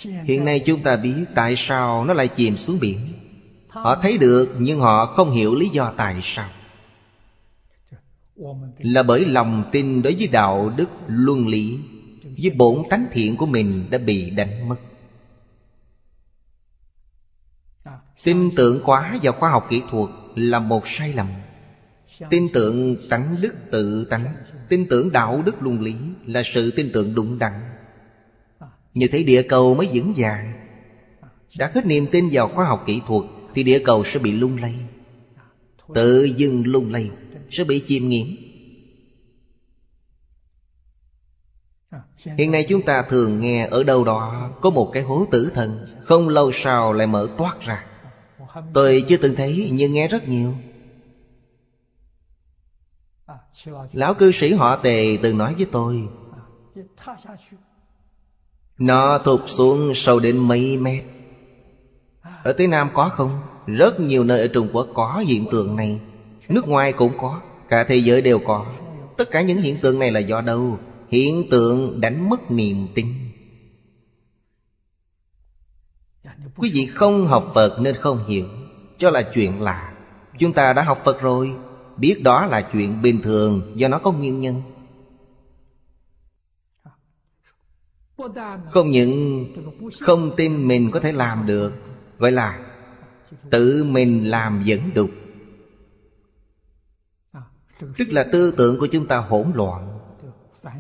Hiện 0.02 0.44
nay 0.44 0.60
chúng 0.66 0.82
ta 0.82 0.96
biết 0.96 1.24
tại 1.34 1.54
sao 1.56 2.04
nó 2.04 2.14
lại 2.14 2.28
chìm 2.28 2.56
xuống 2.56 2.78
biển. 2.80 2.98
Họ 3.68 3.96
thấy 4.02 4.18
được 4.18 4.54
nhưng 4.58 4.80
họ 4.80 5.06
không 5.06 5.30
hiểu 5.30 5.54
lý 5.54 5.68
do 5.68 5.92
tại 5.96 6.20
sao. 6.22 6.48
Là 8.78 9.02
bởi 9.02 9.24
lòng 9.24 9.64
tin 9.72 10.02
đối 10.02 10.14
với 10.14 10.26
đạo 10.26 10.72
đức 10.76 10.88
luân 11.06 11.48
lý 11.48 11.78
Với 12.22 12.50
bổn 12.50 12.82
tánh 12.90 13.06
thiện 13.12 13.36
của 13.36 13.46
mình 13.46 13.86
đã 13.90 13.98
bị 13.98 14.30
đánh 14.30 14.68
mất. 14.68 14.76
Tin 18.24 18.50
tưởng 18.56 18.80
quá 18.84 19.18
vào 19.22 19.32
khoa 19.32 19.50
học 19.50 19.66
kỹ 19.70 19.82
thuật 19.90 20.10
là 20.34 20.58
một 20.58 20.88
sai 20.88 21.12
lầm. 21.12 21.26
Tin 22.30 22.48
tưởng 22.52 22.96
tánh 23.08 23.36
đức 23.40 23.54
tự 23.70 24.04
tánh 24.04 24.34
Tin 24.68 24.86
tưởng 24.90 25.12
đạo 25.12 25.42
đức 25.46 25.62
luân 25.62 25.80
lý 25.80 25.94
Là 26.26 26.42
sự 26.44 26.70
tin 26.70 26.90
tưởng 26.92 27.14
đúng 27.14 27.38
đắn 27.38 27.52
như 28.94 29.08
thế 29.08 29.22
địa 29.22 29.42
cầu 29.42 29.74
mới 29.74 29.88
vững 29.92 30.12
vàng. 30.16 30.54
Đã 31.58 31.70
hết 31.74 31.86
niềm 31.86 32.06
tin 32.12 32.28
vào 32.32 32.48
khoa 32.48 32.64
học 32.64 32.82
kỹ 32.86 33.00
thuật, 33.06 33.22
Thì 33.54 33.62
địa 33.62 33.78
cầu 33.84 34.04
sẽ 34.04 34.18
bị 34.18 34.32
lung 34.32 34.56
lay. 34.56 34.74
Tự 35.94 36.24
dưng 36.24 36.62
lung 36.66 36.92
lay, 36.92 37.10
Sẽ 37.50 37.64
bị 37.64 37.82
chìm 37.86 38.08
nghiễm 38.08 38.26
Hiện 42.38 42.52
nay 42.52 42.64
chúng 42.68 42.82
ta 42.82 43.02
thường 43.02 43.40
nghe 43.40 43.66
ở 43.66 43.82
đâu 43.82 44.04
đó 44.04 44.50
Có 44.62 44.70
một 44.70 44.90
cái 44.92 45.02
hố 45.02 45.24
tử 45.30 45.50
thần, 45.54 45.86
Không 46.02 46.28
lâu 46.28 46.52
sau 46.52 46.92
lại 46.92 47.06
mở 47.06 47.28
toát 47.38 47.60
ra. 47.60 47.84
Tôi 48.74 49.04
chưa 49.08 49.16
từng 49.16 49.34
thấy, 49.34 49.70
nhưng 49.72 49.92
nghe 49.92 50.08
rất 50.08 50.28
nhiều. 50.28 50.54
Lão 53.92 54.14
cư 54.14 54.32
sĩ 54.32 54.52
họ 54.52 54.76
tề 54.76 55.18
từng 55.22 55.38
nói 55.38 55.54
với 55.54 55.66
tôi 55.72 56.08
nó 58.78 59.18
thụt 59.18 59.40
xuống 59.46 59.94
sâu 59.94 60.20
đến 60.20 60.38
mấy 60.38 60.76
mét. 60.76 61.04
Ở 62.44 62.52
Tây 62.52 62.66
Nam 62.66 62.88
có 62.94 63.08
không? 63.08 63.40
Rất 63.66 64.00
nhiều 64.00 64.24
nơi 64.24 64.40
ở 64.40 64.46
Trung 64.46 64.68
Quốc 64.72 64.88
có 64.94 65.24
hiện 65.26 65.46
tượng 65.50 65.76
này. 65.76 66.00
Nước 66.48 66.68
ngoài 66.68 66.92
cũng 66.92 67.12
có, 67.18 67.40
Cả 67.68 67.84
thế 67.84 67.96
giới 67.96 68.20
đều 68.20 68.38
có. 68.38 68.66
Tất 69.16 69.30
cả 69.30 69.42
những 69.42 69.58
hiện 69.58 69.76
tượng 69.80 69.98
này 69.98 70.10
là 70.10 70.20
do 70.20 70.40
đâu? 70.40 70.78
Hiện 71.08 71.50
tượng 71.50 72.00
đánh 72.00 72.30
mất 72.30 72.50
niềm 72.50 72.88
tin. 72.94 73.06
Quý 76.56 76.70
vị 76.74 76.86
không 76.86 77.26
học 77.26 77.50
Phật 77.54 77.80
nên 77.80 77.94
không 77.96 78.24
hiểu. 78.26 78.46
Cho 78.98 79.10
là 79.10 79.22
chuyện 79.22 79.60
lạ. 79.60 79.92
Chúng 80.38 80.52
ta 80.52 80.72
đã 80.72 80.82
học 80.82 81.00
Phật 81.04 81.20
rồi. 81.20 81.52
Biết 81.96 82.22
đó 82.22 82.46
là 82.46 82.62
chuyện 82.62 83.02
bình 83.02 83.22
thường 83.22 83.62
Do 83.74 83.88
nó 83.88 83.98
có 83.98 84.12
nguyên 84.12 84.40
nhân. 84.40 84.62
Không 88.64 88.90
những 88.90 89.46
không 90.00 90.30
tin 90.36 90.68
mình 90.68 90.90
có 90.90 91.00
thể 91.00 91.12
làm 91.12 91.46
được, 91.46 91.72
Gọi 92.18 92.32
là 92.32 92.58
Tự 93.50 93.84
mình 93.84 94.30
làm 94.30 94.62
dẫn 94.64 94.80
đục 94.94 95.10
Tức 97.98 98.12
là 98.12 98.24
tư 98.32 98.54
tưởng 98.56 98.78
của 98.78 98.86
chúng 98.86 99.06
ta 99.06 99.18
hỗn 99.18 99.46
loạn, 99.54 99.98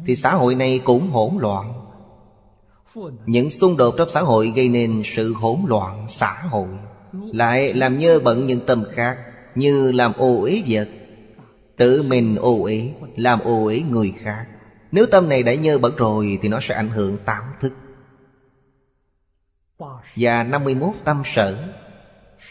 Thì 0.06 0.16
xã 0.16 0.34
hội 0.34 0.54
này 0.54 0.80
cũng 0.84 1.10
hỗn 1.10 1.30
loạn. 1.38 1.72
Những 3.26 3.50
xung 3.50 3.76
đột 3.76 3.94
trong 3.98 4.08
xã 4.08 4.20
hội 4.20 4.52
gây 4.56 4.68
nên 4.68 5.02
sự 5.04 5.32
hỗn 5.32 5.58
loạn 5.66 6.06
xã 6.08 6.42
hội, 6.50 6.68
Lại 7.12 7.74
làm 7.74 7.98
nhơ 7.98 8.20
bận 8.24 8.46
những 8.46 8.60
tâm 8.66 8.84
khác 8.92 9.18
Như 9.54 9.92
làm 9.92 10.12
ô 10.12 10.40
uế 10.40 10.62
vật. 10.68 10.88
Tự 11.76 12.02
mình 12.02 12.36
ô 12.36 12.62
uế, 12.62 12.92
Làm 13.16 13.40
ô 13.40 13.64
uế 13.64 13.80
người 13.80 14.12
khác. 14.16 14.46
Nếu 14.94 15.06
tâm 15.06 15.28
này 15.28 15.42
đã 15.42 15.54
nhơ 15.54 15.78
bẩn 15.78 15.96
rồi 15.96 16.38
Thì 16.42 16.48
nó 16.48 16.60
sẽ 16.60 16.74
ảnh 16.74 16.88
hưởng 16.88 17.18
tám 17.24 17.42
thức. 17.60 17.72
Và 20.16 20.42
51 20.42 20.94
tâm 21.04 21.22
sở, 21.24 21.74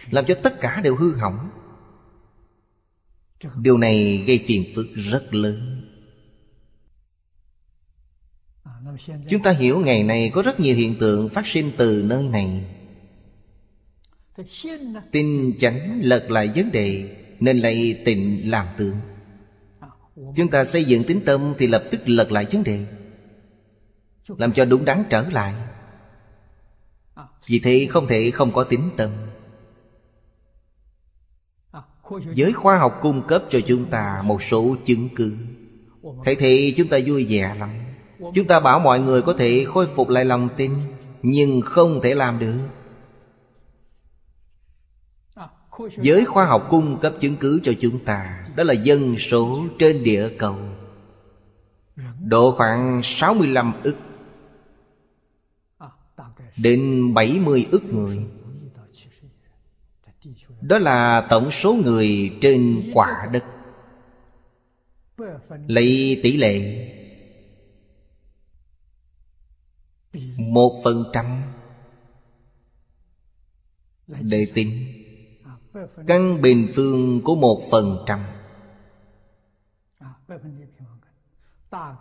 Làm 0.09 0.25
cho 0.25 0.35
tất 0.43 0.59
cả 0.61 0.81
đều 0.83 0.95
hư 0.95 1.15
hỏng. 1.15 1.49
Điều 3.61 3.77
này 3.77 4.23
gây 4.27 4.43
phiền 4.47 4.65
phức 4.75 4.87
rất 4.95 5.33
lớn. 5.33 5.89
Chúng 9.29 9.43
ta 9.43 9.51
hiểu 9.51 9.79
ngày 9.79 10.03
nay 10.03 10.31
có 10.33 10.41
rất 10.41 10.59
nhiều 10.59 10.75
hiện 10.75 10.95
tượng 10.99 11.29
phát 11.29 11.47
sinh 11.47 11.71
từ 11.77 12.03
nơi 12.05 12.29
này. 12.29 12.65
Tin 15.11 15.57
chánh 15.57 15.99
lật 16.03 16.31
lại 16.31 16.51
vấn 16.55 16.71
đề, 16.71 17.17
Nên 17.39 17.57
lấy 17.57 18.01
tịnh 18.05 18.51
làm 18.51 18.67
tượng 18.77 18.95
Chúng 20.15 20.49
ta 20.51 20.65
xây 20.65 20.83
dựng 20.83 21.03
tính 21.03 21.21
tâm 21.25 21.53
Thì 21.57 21.67
lập 21.67 21.83
tức 21.91 22.01
lật 22.05 22.31
lại 22.31 22.45
vấn 22.51 22.63
đề. 22.63 22.85
Làm 24.27 24.53
cho 24.53 24.65
đúng 24.65 24.85
đắn 24.85 25.03
trở 25.09 25.25
lại. 25.31 25.53
Vì 27.47 27.59
thế 27.59 27.87
không 27.89 28.07
thể 28.07 28.31
không 28.31 28.51
có 28.51 28.63
tính 28.63 28.89
tâm. 28.97 29.09
Giới 32.33 32.53
khoa 32.53 32.77
học 32.77 32.99
cung 33.01 33.27
cấp 33.27 33.43
cho 33.49 33.59
chúng 33.65 33.85
ta 33.85 34.21
một 34.25 34.43
số 34.43 34.75
chứng 34.85 35.09
cứ. 35.15 35.37
Thế 36.25 36.35
thì 36.35 36.73
chúng 36.77 36.87
ta 36.87 36.97
vui 37.05 37.25
vẻ 37.29 37.55
lắm. 37.59 37.69
Chúng 38.33 38.47
ta 38.47 38.59
bảo 38.59 38.79
mọi 38.79 38.99
người 38.99 39.21
có 39.21 39.33
thể 39.33 39.65
khôi 39.67 39.87
phục 39.87 40.09
lại 40.09 40.25
lòng 40.25 40.49
tin, 40.57 40.71
Nhưng 41.21 41.61
không 41.61 41.99
thể 42.03 42.15
làm 42.15 42.39
được. 42.39 42.57
Giới 45.97 46.25
khoa 46.25 46.45
học 46.45 46.67
cung 46.69 46.99
cấp 47.01 47.13
chứng 47.19 47.35
cứ 47.35 47.59
cho 47.63 47.71
chúng 47.81 47.99
ta, 48.05 48.47
Đó 48.55 48.63
là 48.63 48.73
dân 48.73 49.17
số 49.17 49.65
trên 49.79 50.03
địa 50.03 50.29
cầu. 50.37 50.55
Độ 52.19 52.55
khoảng 52.57 53.01
65 53.03 53.73
ức 53.83 53.95
Đến 56.57 57.13
70 57.13 57.67
ức 57.71 57.83
người. 57.83 58.25
Đó 60.61 60.77
là 60.77 61.27
tổng 61.29 61.51
số 61.51 61.73
người 61.73 62.37
trên 62.41 62.91
quả 62.93 63.29
đất. 63.33 63.43
Lấy 65.67 66.19
tỷ 66.23 66.37
lệ 66.37 66.89
Một 70.37 70.81
phần 70.83 71.03
trăm 71.13 71.25
Để 74.07 74.47
tính. 74.53 74.92
Căn 76.07 76.41
bình 76.41 76.67
phương 76.75 77.21
của 77.21 77.35
một 77.35 77.61
phần 77.71 77.97
trăm. 78.05 78.19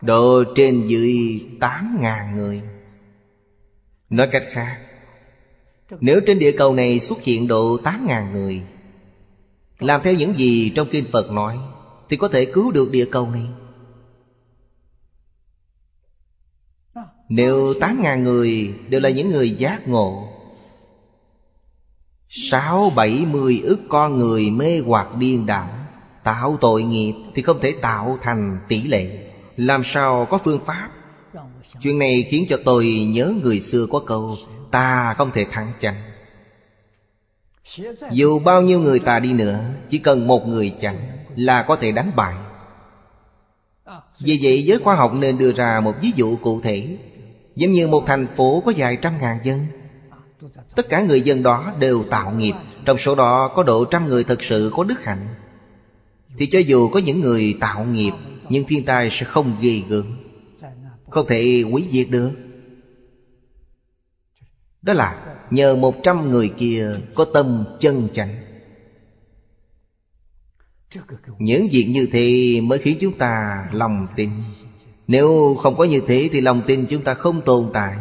Độ 0.03 0.45
trên 0.57 0.87
dưới 0.87 1.41
tám 1.61 1.99
ngàn 2.01 2.37
người. 2.37 2.63
Nói 4.11 4.29
cách 4.33 4.45
khác, 4.49 4.79
Nếu 6.01 6.21
trên 6.27 6.39
địa 6.39 6.53
cầu 6.59 6.75
này 6.75 7.01
xuất 7.01 7.23
hiện 7.23 7.49
độ 7.49 7.77
tám 7.85 8.07
ngàn 8.07 8.33
người, 8.33 8.63
Làm 9.79 10.01
theo 10.05 10.15
những 10.15 10.39
gì 10.39 10.73
trong 10.75 10.89
Kinh 10.91 11.05
Phật 11.13 11.31
nói, 11.31 11.59
Thì 12.09 12.17
có 12.17 12.29
thể 12.29 12.45
cứu 12.45 12.73
được 12.73 12.91
địa 12.93 13.09
cầu 13.11 13.31
này. 13.31 13.47
Nếu 17.29 17.75
tám 17.81 18.03
ngàn 18.03 18.23
người 18.23 18.75
đều 18.89 19.01
là 19.01 19.11
những 19.11 19.31
người 19.31 19.51
giác 19.51 19.89
ngộ 19.89 20.32
Sáu 22.35 22.91
bảy 22.97 23.27
mươi 23.31 23.61
ức 23.65 23.81
con 23.89 24.19
người 24.19 24.51
mê 24.51 24.81
hoặc 24.87 25.17
điên 25.17 25.47
đảo. 25.47 25.69
Tạo 26.25 26.57
tội 26.61 26.83
nghiệp 26.83 27.15
thì 27.35 27.43
không 27.43 27.61
thể 27.61 27.75
tạo 27.83 28.19
thành 28.23 28.59
tỷ 28.69 28.83
lệ. 28.83 29.31
Làm 29.57 29.85
sao 29.85 30.27
có 30.31 30.39
phương 30.39 30.61
pháp? 30.67 30.91
Chuyện 31.81 31.99
này 31.99 32.27
khiến 32.29 32.45
cho 32.49 32.59
tôi 32.65 32.87
nhớ 32.87 33.35
người 33.43 33.61
xưa 33.61 33.87
có 33.91 33.99
câu, 34.07 34.37
Ta 34.71 35.15
không 35.15 35.31
thể 35.31 35.47
thắng 35.51 35.73
chẳng 35.79 36.03
Dù 38.13 38.39
bao 38.39 38.63
nhiêu 38.63 38.81
người 38.81 38.99
ta 38.99 39.19
đi 39.21 39.33
nữa, 39.33 39.61
Chỉ 39.89 39.99
cần 39.99 40.27
một 40.27 40.49
người 40.49 40.73
chẳng 40.81 40.97
Là 41.37 41.63
có 41.63 41.77
thể 41.77 41.93
đánh 41.93 42.11
bại. 42.17 42.35
Vì 44.19 44.41
vậy, 44.43 44.63
giới 44.63 44.79
khoa 44.79 44.95
học 44.95 45.13
nên 45.15 45.39
đưa 45.39 45.53
ra 45.53 45.81
một 45.81 45.95
ví 46.03 46.11
dụ 46.17 46.37
cụ 46.37 46.61
thể. 46.61 46.97
Giống 47.57 47.73
như 47.73 47.89
một 47.89 48.05
thành 48.07 48.27
phố 48.37 48.63
có 48.67 48.73
vài 48.77 48.97
trăm 48.97 49.19
ngàn 49.21 49.39
dân 49.45 49.67
Tất 50.77 50.89
cả 50.89 51.03
người 51.03 51.21
dân 51.21 51.43
đó 51.43 51.73
đều 51.81 52.05
tạo 52.11 52.35
nghiệp. 52.35 52.55
Trong 52.85 52.99
số 52.99 53.15
đó 53.15 53.53
có 53.57 53.63
độ 53.63 53.85
trăm 53.85 54.09
người 54.09 54.25
thật 54.25 54.43
sự 54.43 54.71
có 54.75 54.85
đức 54.85 55.05
hạnh. 55.05 55.35
Thì 56.39 56.47
cho 56.47 56.59
dù 56.59 56.89
có 56.89 57.01
những 57.01 57.21
người 57.21 57.57
tạo 57.61 57.85
nghiệp, 57.85 58.13
Nhưng 58.49 58.65
thiên 58.65 58.85
tai 58.85 59.09
sẽ 59.13 59.25
không 59.27 59.57
ghê 59.61 59.83
gớm. 59.89 60.17
Không 61.11 61.27
thể 61.29 61.65
quý 61.73 61.85
diệt 61.91 62.07
được. 62.11 62.31
Đó 64.83 64.93
là 64.93 65.37
nhờ 65.51 65.77
một 65.77 65.95
trăm 66.03 66.31
người 66.31 66.49
kia 66.59 66.91
có 67.15 67.25
tâm 67.25 67.65
chân 67.81 68.09
chánh. 68.13 68.43
Những 71.39 71.69
việc 71.73 71.87
như 71.91 72.09
thế 72.13 72.61
mới 72.61 72.79
khiến 72.79 72.97
chúng 73.01 73.19
ta 73.19 73.65
lòng 73.73 74.07
tin. 74.17 74.31
Nếu 75.07 75.57
không 75.63 75.77
có 75.77 75.85
như 75.85 76.01
thế 76.07 76.29
thì 76.33 76.41
lòng 76.41 76.63
tin 76.67 76.87
chúng 76.89 77.03
ta 77.03 77.15
không 77.15 77.43
tồn 77.45 77.71
tại. 77.73 77.97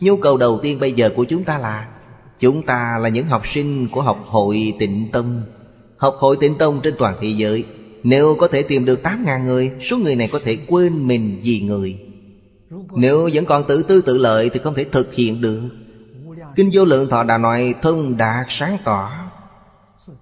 Nhu 0.00 0.16
cầu 0.16 0.36
đầu 0.36 0.60
tiên 0.62 0.80
bây 0.80 0.92
giờ 0.92 1.10
của 1.16 1.24
chúng 1.24 1.44
ta 1.44 1.58
là 1.58 1.88
Chúng 2.38 2.62
ta 2.62 2.98
là 3.00 3.08
những 3.08 3.26
học 3.26 3.46
sinh 3.46 3.88
của 3.88 4.02
học 4.02 4.24
hội 4.26 4.74
tịnh 4.78 5.08
tâm. 5.12 5.40
Học 5.96 6.16
hội 6.18 6.36
tịnh 6.40 6.58
tông 6.58 6.80
trên 6.82 6.94
toàn 6.98 7.14
thế 7.20 7.28
giới 7.28 7.64
Nếu 8.02 8.36
có 8.38 8.48
thể 8.48 8.62
tìm 8.62 8.84
được 8.84 9.00
8.000 9.02 9.44
người 9.44 9.72
Số 9.80 9.98
người 9.98 10.16
này 10.16 10.28
có 10.32 10.40
thể 10.44 10.58
quên 10.66 11.06
mình 11.06 11.40
vì 11.42 11.60
người. 11.60 11.98
Nếu 12.94 13.30
vẫn 13.32 13.44
còn 13.44 13.64
tự 13.68 13.82
tư 13.82 14.00
tự 14.00 14.18
lợi 14.18 14.50
Thì 14.50 14.60
không 14.60 14.74
thể 14.74 14.84
thực 14.84 15.14
hiện 15.14 15.40
được. 15.40 15.60
Kinh 16.56 16.70
vô 16.72 16.84
lượng 16.84 17.08
thọ 17.08 17.22
đã 17.22 17.38
nói 17.38 17.74
thông 17.82 18.16
đạt 18.16 18.46
sáng 18.48 18.78
tỏ. 18.84 19.10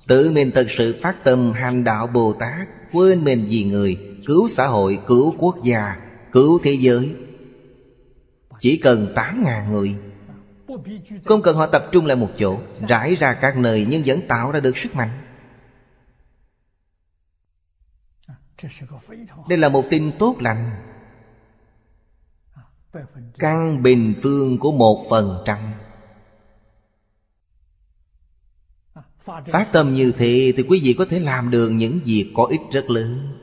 Tự 0.06 0.30
mình 0.30 0.50
thật 0.50 0.66
sự 0.70 0.96
phát 1.02 1.24
tâm 1.24 1.52
hành 1.52 1.84
đạo 1.84 2.06
Bồ 2.06 2.32
Tát 2.32 2.68
Quên 2.92 3.24
mình 3.24 3.46
vì 3.48 3.64
người 3.64 3.96
Cứu 4.26 4.48
xã 4.48 4.66
hội, 4.66 4.98
cứu 5.06 5.34
quốc 5.38 5.56
gia 5.64 5.96
Cứu 6.32 6.58
thế 6.62 6.72
giới 6.72 7.10
chỉ 8.60 8.76
cần 8.76 9.12
8.000 9.14 9.68
người. 9.68 9.96
Không 11.24 11.42
cần 11.42 11.56
họ 11.56 11.66
tập 11.66 11.88
trung 11.92 12.06
lại 12.06 12.16
một 12.16 12.30
chỗ, 12.38 12.60
Rải 12.88 13.14
ra 13.14 13.34
các 13.34 13.56
nơi 13.56 13.86
nhưng 13.90 14.02
vẫn 14.06 14.20
tạo 14.28 14.52
ra 14.52 14.60
được 14.60 14.76
sức 14.76 14.94
mạnh. 14.94 15.10
Đây 19.48 19.58
là 19.58 19.68
một 19.68 19.84
tin 19.90 20.12
tốt 20.18 20.36
lành. 20.40 20.70
Căn 23.38 23.82
bình 23.82 24.14
phương 24.22 24.58
của 24.58 24.72
một 24.72 25.06
phần 25.10 25.42
trăm. 25.44 25.58
Phát 29.24 29.68
tâm 29.72 29.94
như 29.94 30.12
thế 30.18 30.52
thì 30.56 30.64
quý 30.68 30.80
vị 30.82 30.94
có 30.98 31.06
thể 31.10 31.18
làm 31.18 31.50
được 31.50 31.68
những 31.68 32.00
việc 32.04 32.32
có 32.36 32.44
ích 32.44 32.60
rất 32.72 32.90
lớn. 32.90 33.38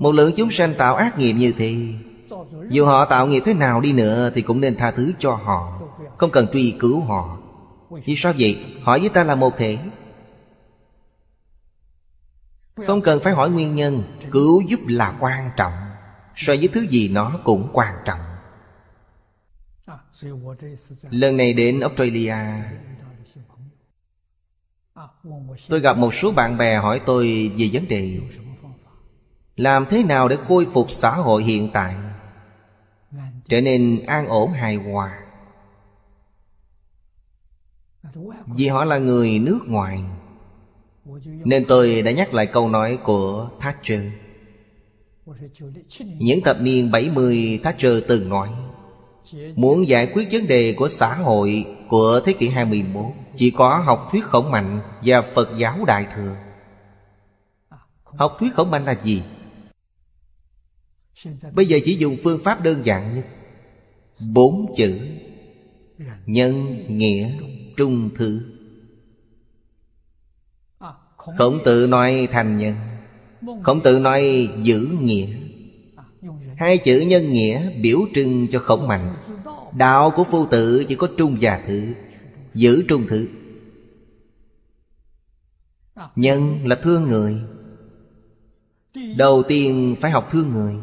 Một 0.00 0.12
lượng 0.12 0.32
chúng 0.36 0.50
sanh 0.50 0.74
tạo 0.78 0.96
ác 0.96 1.18
nghiệp 1.18 1.32
như 1.32 1.52
thế 1.58 1.76
dù 2.68 2.86
họ 2.86 3.04
tạo 3.04 3.26
nghiệp 3.26 3.42
thế 3.44 3.54
nào 3.54 3.80
đi 3.80 3.92
nữa 3.92 4.30
Thì 4.34 4.42
cũng 4.42 4.60
nên 4.60 4.76
tha 4.76 4.90
thứ 4.90 5.12
cho 5.18 5.34
họ. 5.34 5.80
Không 6.16 6.30
cần 6.30 6.46
truy 6.52 6.76
cứu 6.80 7.00
họ. 7.00 7.38
Vì 8.04 8.16
sao 8.16 8.32
vậy? 8.38 8.64
Họ 8.82 8.98
với 8.98 9.08
ta 9.08 9.24
là 9.24 9.34
một 9.34 9.56
thể. 9.56 9.78
Không 12.86 13.02
cần 13.02 13.20
phải 13.20 13.32
hỏi 13.32 13.50
nguyên 13.50 13.74
nhân. 13.74 14.02
Cứu 14.30 14.60
giúp 14.60 14.80
là 14.86 15.16
quan 15.20 15.50
trọng. 15.56 15.72
So 16.36 16.52
với 16.58 16.68
thứ 16.68 16.80
gì 16.80 17.08
nó 17.08 17.32
cũng 17.44 17.68
quan 17.72 17.94
trọng. 18.04 18.20
Lần 21.10 21.36
này 21.36 21.52
đến 21.52 21.80
Australia. 21.80 22.36
Tôi 25.68 25.80
gặp 25.80 25.96
một 25.96 26.14
số 26.14 26.32
bạn 26.32 26.56
bè 26.56 26.76
hỏi 26.76 27.00
tôi 27.06 27.52
về 27.58 27.70
vấn 27.72 27.88
đề. 27.88 28.20
Làm 29.56 29.86
thế 29.86 30.02
nào 30.02 30.28
để 30.28 30.36
khôi 30.48 30.66
phục 30.72 30.90
xã 30.90 31.10
hội 31.10 31.42
hiện 31.42 31.70
tại? 31.72 31.94
Trở 33.54 33.60
nên 33.60 34.02
an 34.06 34.28
ổn 34.28 34.52
hài 34.52 34.74
hòa. 34.74 35.18
Vì 38.46 38.68
họ 38.68 38.84
là 38.84 38.98
người 38.98 39.38
nước 39.38 39.60
ngoài, 39.66 40.00
nên 41.24 41.64
tôi 41.64 42.02
đã 42.02 42.10
nhắc 42.10 42.34
lại 42.34 42.46
câu 42.46 42.68
nói 42.68 42.98
của 43.04 43.50
Thatcher. 43.60 44.00
Những 45.98 46.40
thập 46.44 46.60
niên 46.60 46.90
70 46.90 47.60
Thatcher 47.62 48.04
từng 48.08 48.28
nói, 48.28 48.48
Muốn 49.54 49.88
giải 49.88 50.06
quyết 50.06 50.28
vấn 50.32 50.46
đề 50.46 50.74
của 50.76 50.88
xã 50.88 51.14
hội 51.14 51.66
của 51.88 52.20
thế 52.24 52.32
kỷ 52.32 52.48
21 52.48 53.04
Chỉ 53.36 53.50
có 53.50 53.76
học 53.78 54.08
thuyết 54.12 54.24
khổng 54.24 54.50
mạnh 54.50 54.80
và 55.04 55.22
Phật 55.22 55.48
giáo 55.58 55.84
Đại 55.86 56.06
Thừa. 56.14 56.36
Học 58.04 58.36
thuyết 58.40 58.54
khổng 58.54 58.70
mạnh 58.70 58.84
là 58.84 58.94
gì? 59.02 59.22
Bây 61.52 61.66
giờ 61.66 61.78
chỉ 61.84 61.96
dùng 61.96 62.16
phương 62.22 62.40
pháp 62.44 62.62
đơn 62.62 62.86
giản 62.86 63.14
nhất. 63.14 63.24
Bốn 64.20 64.72
chữ. 64.76 64.98
Nhân, 66.26 66.84
nghĩa, 66.88 67.30
trung 67.76 68.10
thư. 68.14 68.40
Khổng 71.16 71.58
tử 71.64 71.86
nói 71.86 72.28
thành 72.32 72.58
nhân. 72.58 72.74
Khổng 73.62 73.82
tử 73.82 73.98
nói 73.98 74.48
giữ 74.62 74.88
nghĩa. 75.00 75.36
Hai 76.56 76.78
chữ 76.78 77.00
nhân 77.00 77.32
nghĩa 77.32 77.70
biểu 77.80 77.98
trưng 78.14 78.46
cho 78.50 78.58
khổng 78.58 78.88
mạnh. 78.88 79.16
Đạo 79.76 80.12
của 80.16 80.24
phu 80.24 80.46
tử 80.46 80.84
chỉ 80.88 80.94
có 80.94 81.08
trung 81.16 81.36
và 81.40 81.64
thứ 81.66 81.94
Giữ 82.54 82.84
trung 82.88 83.06
thứ 83.08 83.28
Nhân 86.16 86.66
là 86.66 86.76
thương 86.76 87.02
người. 87.02 87.40
Đầu 89.16 89.42
tiên 89.48 89.96
phải 90.00 90.10
học 90.10 90.28
thương 90.30 90.50
người. 90.50 90.74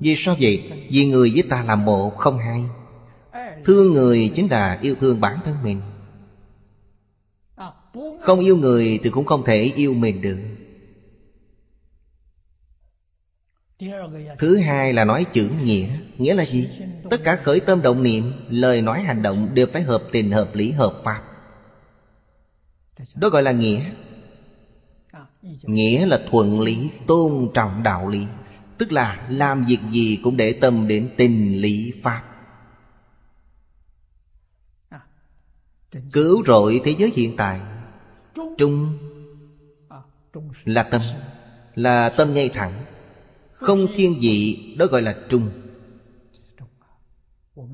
Vì 0.00 0.14
sao 0.16 0.36
vậy? 0.40 0.86
Vì 0.90 1.06
người 1.06 1.30
với 1.34 1.42
ta 1.42 1.62
là 1.62 1.76
một 1.76 2.16
không 2.16 2.38
hai 2.38 2.64
Thương 3.64 3.92
người 3.92 4.32
chính 4.34 4.50
là 4.50 4.78
yêu 4.82 4.94
thương 5.00 5.20
bản 5.20 5.38
thân 5.44 5.56
mình. 5.62 5.80
Không 8.20 8.40
yêu 8.40 8.56
người 8.56 9.00
thì 9.02 9.10
cũng 9.10 9.24
không 9.24 9.44
thể 9.44 9.72
yêu 9.76 9.94
mình 9.94 10.20
được. 10.20 10.38
Thứ 14.38 14.56
hai 14.56 14.92
là 14.92 15.04
nói 15.04 15.26
chữ 15.32 15.50
nghĩa. 15.64 15.88
Nghĩa 16.18 16.34
là 16.34 16.44
gì? 16.44 16.68
Tất 17.10 17.20
cả 17.24 17.36
khởi 17.36 17.60
tâm 17.60 17.82
động 17.82 18.02
niệm, 18.02 18.32
Lời 18.48 18.82
nói 18.82 19.02
hành 19.02 19.22
động 19.22 19.54
đều 19.54 19.66
phải 19.66 19.82
hợp 19.82 20.02
tình, 20.12 20.30
hợp 20.30 20.54
lý, 20.54 20.70
hợp 20.70 21.00
pháp. 21.04 21.22
Đó 23.14 23.28
gọi 23.28 23.42
là 23.42 23.52
nghĩa. 23.52 23.84
Nghĩa 25.62 26.06
là 26.06 26.20
thuận 26.30 26.60
lý, 26.60 26.90
Tôn 27.06 27.50
trọng 27.54 27.82
đạo 27.82 28.08
lý. 28.08 28.26
Tức 28.78 28.92
là 28.92 29.26
làm 29.30 29.64
việc 29.64 29.78
gì 29.90 30.20
cũng 30.22 30.36
để 30.36 30.52
tâm 30.52 30.88
đến 30.88 31.08
tình 31.16 31.60
lý 31.60 31.92
pháp. 32.02 32.22
Cứu 36.12 36.44
rỗi 36.46 36.80
thế 36.84 36.94
giới 36.98 37.12
hiện 37.16 37.36
tại, 37.36 37.60
Trung 38.58 38.98
Là 40.64 40.82
tâm 40.82 41.00
Là 41.74 42.08
tâm 42.08 42.34
ngay 42.34 42.48
thẳng, 42.48 42.84
Không 43.52 43.86
thiên 43.96 44.18
vị, 44.20 44.74
Đó 44.78 44.86
gọi 44.86 45.02
là 45.02 45.16
trung. 45.28 45.50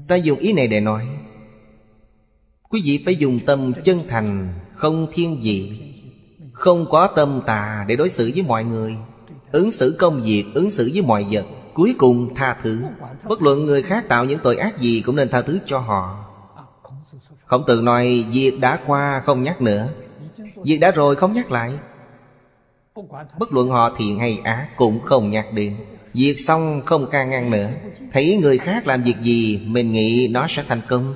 Ta 0.09 0.17
dùng 0.17 0.39
ý 0.39 0.53
này 0.53 0.69
để 0.69 0.81
nói, 0.81 1.07
Quý 2.69 2.83
vị 2.85 3.03
phải 3.05 3.17
dùng 3.17 3.39
tâm 3.47 3.73
chân 3.85 4.01
thành, 4.09 4.55
Không 4.75 5.07
thiên 5.13 5.41
vị, 5.43 5.81
Không 6.53 6.87
có 6.91 7.07
tâm 7.17 7.41
tà 7.47 7.85
để 7.89 7.97
đối 7.97 8.09
xử 8.09 8.31
với 8.35 8.43
mọi 8.43 8.65
người. 8.65 8.97
Ứng 9.53 9.73
xử 9.73 9.97
công 9.99 10.23
việc, 10.23 10.45
Ứng 10.55 10.71
xử 10.71 10.91
với 10.93 11.03
mọi 11.03 11.27
vật, 11.31 11.45
Cuối 11.75 11.95
cùng 11.99 12.35
tha 12.35 12.57
thứ. 12.63 12.83
Bất 13.25 13.43
luận 13.43 13.67
người 13.67 13.83
khác 13.83 14.09
tạo 14.09 14.25
những 14.25 14.39
tội 14.43 14.57
ác 14.57 14.81
gì 14.81 15.03
Cũng 15.07 15.17
nên 15.17 15.29
tha 15.29 15.43
thứ 15.43 15.59
cho 15.67 15.79
họ. 15.79 16.25
Khổng 17.45 17.65
tử 17.67 17.81
nói, 17.83 18.25
Việc 18.33 18.61
đã 18.61 18.79
qua, 18.87 19.23
không 19.25 19.43
nhắc 19.43 19.61
nữa. 19.61 19.89
Việc 20.65 20.79
đã 20.79 20.91
rồi, 20.91 21.17
không 21.17 21.33
nhắc 21.33 21.53
lại. 21.53 21.73
Bất 23.39 23.53
luận 23.53 23.69
họ 23.69 23.95
thiện 23.99 24.19
hay 24.19 24.41
ác 24.45 24.69
Cũng 24.77 25.01
không 25.01 25.31
nhắc 25.31 25.53
đến. 25.53 25.77
Việc 26.15 26.37
xong, 26.47 26.83
không 26.87 27.07
ca 27.11 27.25
ngăn 27.25 27.51
nữa. 27.51 27.71
Thấy 28.13 28.39
người 28.43 28.59
khác 28.59 28.87
làm 28.87 29.03
việc 29.03 29.17
gì, 29.23 29.61
Mình 29.67 29.93
nghĩ 29.93 30.29
nó 30.31 30.47
sẽ 30.49 30.65
thành 30.69 30.81
công. 30.89 31.15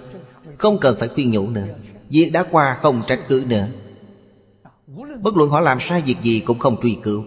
Không 0.59 0.79
cần 0.79 0.97
phải 0.99 1.09
khuyên 1.09 1.31
nhủ 1.31 1.51
nữa. 1.51 1.67
Việc 2.11 2.31
đã 2.33 2.45
qua, 2.51 2.79
không 2.83 3.03
trách 3.07 3.21
cứ 3.29 3.45
nữa. 3.49 3.67
Bất 5.23 5.37
luận 5.37 5.51
họ 5.51 5.61
làm 5.61 5.81
sai 5.81 6.03
việc 6.07 6.17
gì 6.23 6.41
Cũng 6.41 6.59
không 6.59 6.81
truy 6.83 6.99
cứu. 7.03 7.25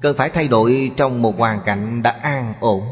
Cần 0.00 0.16
phải 0.16 0.30
thay 0.30 0.48
đổi 0.48 0.90
trong 0.96 1.22
một 1.22 1.38
hoàn 1.38 1.60
cảnh 1.64 2.02
đã 2.02 2.10
an 2.10 2.54
ổn, 2.60 2.82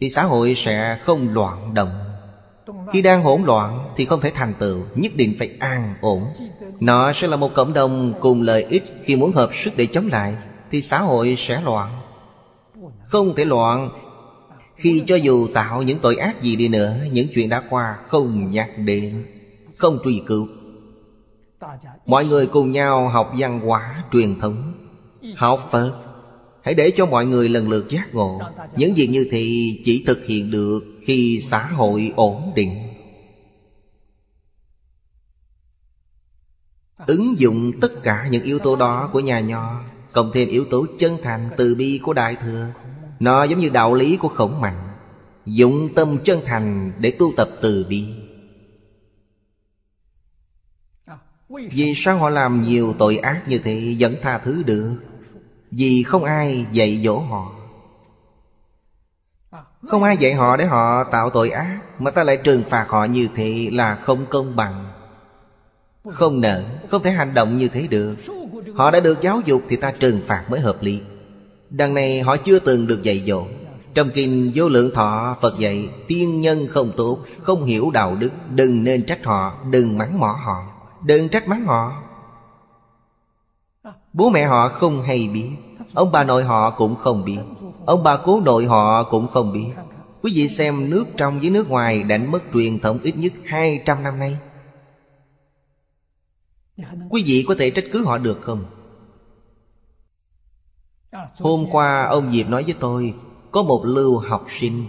Thì 0.00 0.10
xã 0.10 0.22
hội 0.24 0.54
sẽ 0.54 0.98
không 1.02 1.34
loạn 1.34 1.74
động. 1.74 2.00
Khi 2.92 3.02
đang 3.02 3.22
hỗn 3.22 3.42
loạn 3.42 3.92
thì 3.96 4.04
không 4.04 4.20
thể 4.20 4.30
thành 4.34 4.54
tựu, 4.58 4.82
Nhất 4.94 5.12
định 5.16 5.34
phải 5.38 5.50
an 5.60 5.94
ổn. 6.00 6.24
Nó 6.80 7.12
sẽ 7.12 7.28
là 7.28 7.36
một 7.36 7.54
cộng 7.54 7.72
đồng 7.72 8.14
cùng 8.20 8.42
lợi 8.42 8.62
ích. 8.62 8.84
Khi 9.04 9.16
muốn 9.16 9.32
hợp 9.32 9.50
sức 9.54 9.70
để 9.76 9.86
chống 9.86 10.06
lại 10.06 10.36
Thì 10.70 10.82
xã 10.82 10.98
hội 10.98 11.34
sẽ 11.38 11.60
loạn. 11.60 12.00
Không 13.02 13.34
thể 13.36 13.44
loạn 13.44 13.90
Khi 14.76 15.02
cho 15.06 15.16
dù 15.16 15.48
tạo 15.54 15.82
những 15.82 15.98
tội 15.98 16.16
ác 16.16 16.42
gì 16.42 16.56
đi 16.56 16.68
nữa, 16.68 16.96
Những 17.12 17.26
chuyện 17.34 17.48
đã 17.48 17.62
qua 17.70 17.98
không 18.08 18.50
nhắc 18.50 18.70
đến, 18.78 19.26
Không 19.76 19.98
truy 20.04 20.22
cứu. 20.26 20.48
Mọi 22.06 22.26
người 22.26 22.46
cùng 22.46 22.72
nhau 22.72 23.08
học 23.08 23.32
văn 23.38 23.60
hóa 23.60 24.04
truyền 24.12 24.40
thống. 24.40 24.83
Học 25.36 25.68
Phật. 25.72 26.00
Hãy 26.62 26.74
để 26.74 26.92
cho 26.96 27.06
mọi 27.06 27.26
người 27.26 27.48
lần 27.48 27.68
lượt 27.68 27.88
giác 27.88 28.14
ngộ. 28.14 28.40
Những 28.76 28.94
việc 28.94 29.06
như 29.06 29.28
thì 29.30 29.80
chỉ 29.84 30.04
thực 30.06 30.24
hiện 30.24 30.50
được 30.50 30.80
Khi 31.02 31.40
xã 31.40 31.66
hội 31.66 32.12
ổn 32.16 32.52
định. 32.56 32.78
Ứng 37.06 37.38
dụng 37.38 37.72
tất 37.80 38.02
cả 38.02 38.28
những 38.30 38.42
yếu 38.42 38.58
tố 38.58 38.76
đó 38.76 39.08
của 39.12 39.20
nhà 39.20 39.40
nho, 39.40 39.84
Cộng 40.12 40.30
thêm 40.34 40.48
yếu 40.48 40.64
tố 40.64 40.86
chân 40.98 41.18
thành 41.22 41.50
từ 41.56 41.74
bi 41.74 42.00
của 42.02 42.12
Đại 42.12 42.36
Thừa. 42.36 42.66
Nó 43.20 43.44
giống 43.44 43.58
như 43.58 43.68
đạo 43.68 43.94
lý 43.94 44.16
của 44.16 44.28
khổng 44.28 44.60
mạnh. 44.60 44.88
Dụng 45.46 45.88
tâm 45.94 46.18
chân 46.24 46.40
thành 46.44 46.92
để 46.98 47.10
tu 47.18 47.32
tập 47.36 47.50
từ 47.62 47.86
bi. 47.88 48.06
Vì 51.48 51.92
sao 51.96 52.18
họ 52.18 52.30
làm 52.30 52.62
nhiều 52.62 52.94
tội 52.98 53.16
ác 53.16 53.48
như 53.48 53.58
thế 53.58 53.96
vẫn 53.98 54.16
tha 54.22 54.38
thứ 54.38 54.62
được? 54.62 54.96
Vì 55.70 56.02
không 56.02 56.24
ai 56.24 56.66
dạy 56.72 57.00
dỗ 57.04 57.18
họ. 57.18 57.52
Không 59.88 60.02
ai 60.02 60.16
dạy 60.16 60.34
họ 60.34 60.56
để 60.56 60.64
họ 60.64 61.04
tạo 61.04 61.30
tội 61.30 61.50
ác, 61.50 61.78
Mà 61.98 62.10
ta 62.10 62.24
lại 62.24 62.36
trừng 62.36 62.62
phạt 62.70 62.86
họ 62.88 63.04
như 63.04 63.28
thế 63.36 63.68
là 63.72 63.96
không 63.96 64.26
công 64.30 64.56
bằng. 64.56 64.90
Không 66.10 66.40
nợ 66.40 66.64
Không 66.88 67.02
thể 67.02 67.10
hành 67.10 67.34
động 67.34 67.58
như 67.58 67.68
thế 67.68 67.86
được. 67.86 68.14
Họ 68.74 68.90
đã 68.90 69.00
được 69.00 69.20
giáo 69.20 69.40
dục 69.44 69.62
thì 69.68 69.76
ta 69.76 69.90
trừng 69.90 70.20
phạt 70.26 70.44
mới 70.50 70.60
hợp 70.60 70.76
lý. 70.80 71.00
Đằng 71.70 71.94
này 71.94 72.20
họ 72.20 72.36
chưa 72.36 72.58
từng 72.58 72.86
được 72.86 73.02
dạy 73.02 73.24
dỗ. 73.26 73.44
Trong 73.94 74.10
kinh 74.14 74.52
vô 74.54 74.68
lượng 74.68 74.90
thọ, 74.94 75.36
Phật 75.40 75.58
dạy, 75.58 75.88
Tiên 76.08 76.40
nhân 76.40 76.66
không 76.70 76.92
tốt, 76.96 77.18
Không 77.40 77.64
hiểu 77.64 77.90
đạo 77.94 78.16
đức, 78.20 78.30
Đừng 78.50 78.84
nên 78.84 79.06
trách 79.06 79.24
họ, 79.24 79.58
Đừng 79.70 79.98
mắng 79.98 80.20
mỏ 80.20 80.36
họ, 80.44 80.62
Đừng 81.04 81.28
trách 81.28 81.48
mắng 81.48 81.64
họ. 81.64 82.03
Bố 84.14 84.30
mẹ 84.30 84.44
họ 84.44 84.68
không 84.68 85.02
hay 85.02 85.28
biết. 85.28 85.50
Ông 85.94 86.12
bà 86.12 86.24
nội 86.24 86.44
họ 86.44 86.70
cũng 86.70 86.96
không 86.96 87.24
biết. 87.24 87.38
Ông 87.86 88.02
bà 88.02 88.16
cố 88.16 88.40
nội 88.40 88.64
họ 88.64 89.02
cũng 89.02 89.28
không 89.28 89.52
biết. 89.52 89.70
Quý 90.22 90.32
vị 90.34 90.48
xem 90.48 90.90
nước 90.90 91.04
trong 91.16 91.40
với 91.40 91.50
nước 91.50 91.70
ngoài 91.70 92.02
đánh 92.02 92.30
mất 92.30 92.42
truyền 92.52 92.78
thống 92.78 92.98
ít 93.02 93.16
nhất 93.16 93.32
200 93.44 94.02
năm 94.02 94.18
nay. 94.18 94.36
Quý 97.10 97.22
vị 97.26 97.44
có 97.48 97.54
thể 97.58 97.70
trách 97.70 97.84
cứ 97.92 98.04
họ 98.04 98.18
được 98.18 98.38
không? 98.40 98.64
Hôm 101.40 101.66
qua 101.70 102.06
ông 102.06 102.32
Diệp 102.32 102.48
nói 102.48 102.64
với 102.64 102.74
tôi, 102.80 103.14
Có 103.50 103.62
một 103.62 103.82
lưu 103.84 104.18
học 104.18 104.44
sinh. 104.48 104.86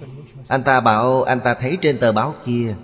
Anh 0.48 0.64
ta 0.64 0.82
bảo, 0.82 1.24
anh 1.24 1.40
ta 1.40 1.54
thấy 1.54 1.78
trên 1.82 1.98
tờ 1.98 2.12
báo 2.12 2.34
kia, 2.46 2.76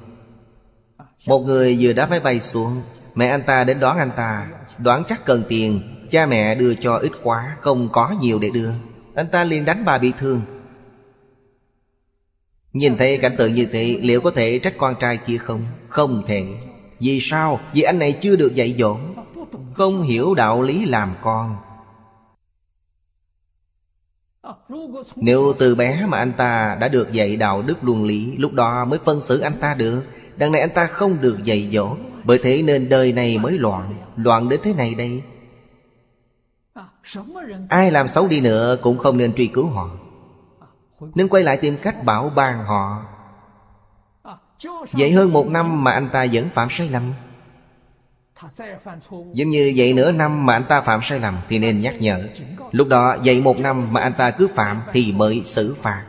Một 1.28 1.40
người 1.40 1.78
vừa 1.82 1.94
đáp 1.94 2.10
máy 2.10 2.20
bay 2.20 2.40
xuống. 2.40 2.82
Mẹ 3.16 3.28
anh 3.28 3.44
ta 3.48 3.64
đến 3.64 3.80
đón 3.80 3.98
anh 3.98 4.12
ta. 4.16 4.48
Đoán 4.78 5.04
chắc 5.08 5.26
cần 5.26 5.44
tiền. 5.50 5.82
Cha 6.12 6.26
mẹ 6.26 6.56
đưa 6.56 6.76
cho 6.76 6.98
ít 6.98 7.12
quá, 7.24 7.58
Không 7.62 7.90
có 7.92 8.14
nhiều 8.22 8.40
để 8.40 8.50
đưa. 8.50 8.70
Anh 9.16 9.28
ta 9.32 9.44
liền 9.44 9.66
đánh 9.66 9.86
bà 9.86 9.98
bị 9.98 10.12
thương. 10.18 10.42
Nhìn 12.74 12.98
thấy 12.98 13.18
cảnh 13.18 13.36
tượng 13.38 13.56
như 13.56 13.66
thế, 13.66 14.00
Liệu 14.02 14.22
có 14.22 14.32
thể 14.32 14.60
trách 14.60 14.74
con 14.78 14.96
trai 15.00 15.18
kia 15.18 15.38
không? 15.38 15.66
Không 15.90 16.24
thể. 16.28 16.46
Vì 17.00 17.20
sao? 17.22 17.60
Vì 17.74 17.82
anh 17.82 18.00
này 18.00 18.18
chưa 18.22 18.36
được 18.36 18.56
dạy 18.56 18.76
dỗ. 18.80 18.98
Không 19.74 20.02
hiểu 20.02 20.34
đạo 20.34 20.62
lý 20.62 20.86
làm 20.86 21.16
con. 21.22 21.56
Nếu 25.16 25.54
từ 25.60 25.76
bé 25.76 26.06
mà 26.08 26.18
anh 26.18 26.34
ta 26.38 26.78
đã 26.82 26.88
được 26.88 27.12
dạy 27.12 27.38
đạo 27.38 27.62
đức 27.62 27.78
luân 27.82 28.04
lý, 28.04 28.38
Lúc 28.38 28.54
đó 28.54 28.86
mới 28.86 29.00
phân 29.06 29.22
xử 29.22 29.40
anh 29.40 29.60
ta 29.60 29.74
được. 29.74 30.04
Đằng 30.38 30.52
này 30.52 30.62
anh 30.62 30.74
ta 30.76 30.88
không 30.88 31.22
được 31.22 31.44
dạy 31.44 31.70
dỗ. 31.74 31.96
Bởi 32.24 32.40
thế 32.44 32.62
nên 32.62 32.90
đời 32.90 33.12
này 33.12 33.38
mới 33.38 33.58
loạn. 33.58 33.96
Loạn 34.16 34.50
đến 34.50 34.60
thế 34.64 34.74
này 34.74 34.96
đây. 34.96 35.22
Ai 37.70 37.92
làm 37.92 38.08
xấu 38.08 38.28
đi 38.28 38.42
nữa 38.42 38.78
cũng 38.82 38.98
không 38.98 39.18
nên 39.18 39.34
truy 39.34 39.48
cứu 39.48 39.68
họ. 39.68 39.90
Nên 41.16 41.28
quay 41.28 41.44
lại 41.44 41.58
tìm 41.58 41.78
cách 41.78 42.04
bảo 42.04 42.30
ban 42.30 42.66
họ. 42.66 43.06
Vậy 44.92 45.12
hơn 45.12 45.34
một 45.34 45.48
năm 45.48 45.84
mà 45.84 45.92
anh 45.92 46.10
ta 46.14 46.26
vẫn 46.34 46.50
phạm 46.54 46.70
sai 46.70 46.90
lầm. 46.90 47.14
Giống 49.34 49.50
như 49.50 49.74
vậy 49.76 49.94
nửa 49.94 50.12
năm 50.12 50.46
mà 50.46 50.54
anh 50.54 50.64
ta 50.70 50.82
phạm 50.82 51.02
sai 51.02 51.20
lầm 51.20 51.38
Thì 51.50 51.60
nên 51.60 51.82
nhắc 51.82 52.02
nhở. 52.02 52.28
Lúc 52.72 52.88
đó 52.88 53.18
dạy 53.24 53.42
một 53.42 53.60
năm 53.60 53.94
mà 53.94 54.02
anh 54.02 54.14
ta 54.14 54.32
cứ 54.32 54.48
phạm 54.48 54.82
Thì 54.94 55.12
mới 55.12 55.42
xử 55.46 55.74
phạt. 55.74 56.06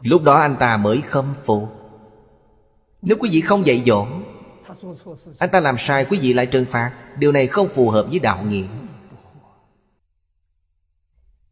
Lúc 0.00 0.22
đó 0.22 0.34
anh 0.34 0.56
ta 0.56 0.76
mới 0.76 1.00
khâm 1.00 1.34
phục. 1.44 1.62
Nếu 3.02 3.16
quý 3.20 3.28
vị 3.32 3.40
không 3.40 3.66
dạy 3.66 3.82
dỗ, 3.86 4.06
Anh 5.38 5.50
ta 5.50 5.60
làm 5.60 5.78
sai, 5.78 6.04
quý 6.04 6.18
vị 6.18 6.32
lại 6.32 6.46
trừng 6.46 6.64
phạt. 6.64 6.92
Điều 7.18 7.32
này 7.32 7.46
không 7.46 7.68
phù 7.68 7.90
hợp 7.90 8.06
với 8.10 8.18
đạo 8.18 8.42
nghĩa 8.42 8.64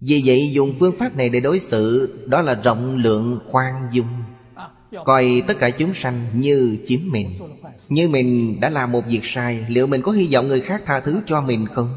vì 0.00 0.22
vậy 0.24 0.50
dùng 0.52 0.74
phương 0.80 0.96
pháp 0.98 1.16
này 1.16 1.28
để 1.28 1.40
đối 1.40 1.60
xử 1.60 2.14
Đó 2.26 2.42
là 2.42 2.54
rộng 2.54 2.96
lượng 2.96 3.40
khoan 3.46 3.88
dung. 3.92 4.06
Coi 5.04 5.42
tất 5.46 5.58
cả 5.58 5.70
chúng 5.70 5.94
sanh 5.94 6.26
như 6.34 6.78
chính 6.86 7.08
mình. 7.12 7.34
Như 7.88 8.08
mình 8.08 8.60
đã 8.60 8.68
làm 8.68 8.92
một 8.92 9.06
việc 9.06 9.20
sai 9.22 9.66
Liệu 9.68 9.86
mình 9.86 10.02
có 10.02 10.12
hy 10.12 10.28
vọng 10.32 10.48
người 10.48 10.60
khác 10.60 10.82
tha 10.86 11.00
thứ 11.00 11.20
cho 11.26 11.40
mình 11.40 11.66
không? 11.66 11.88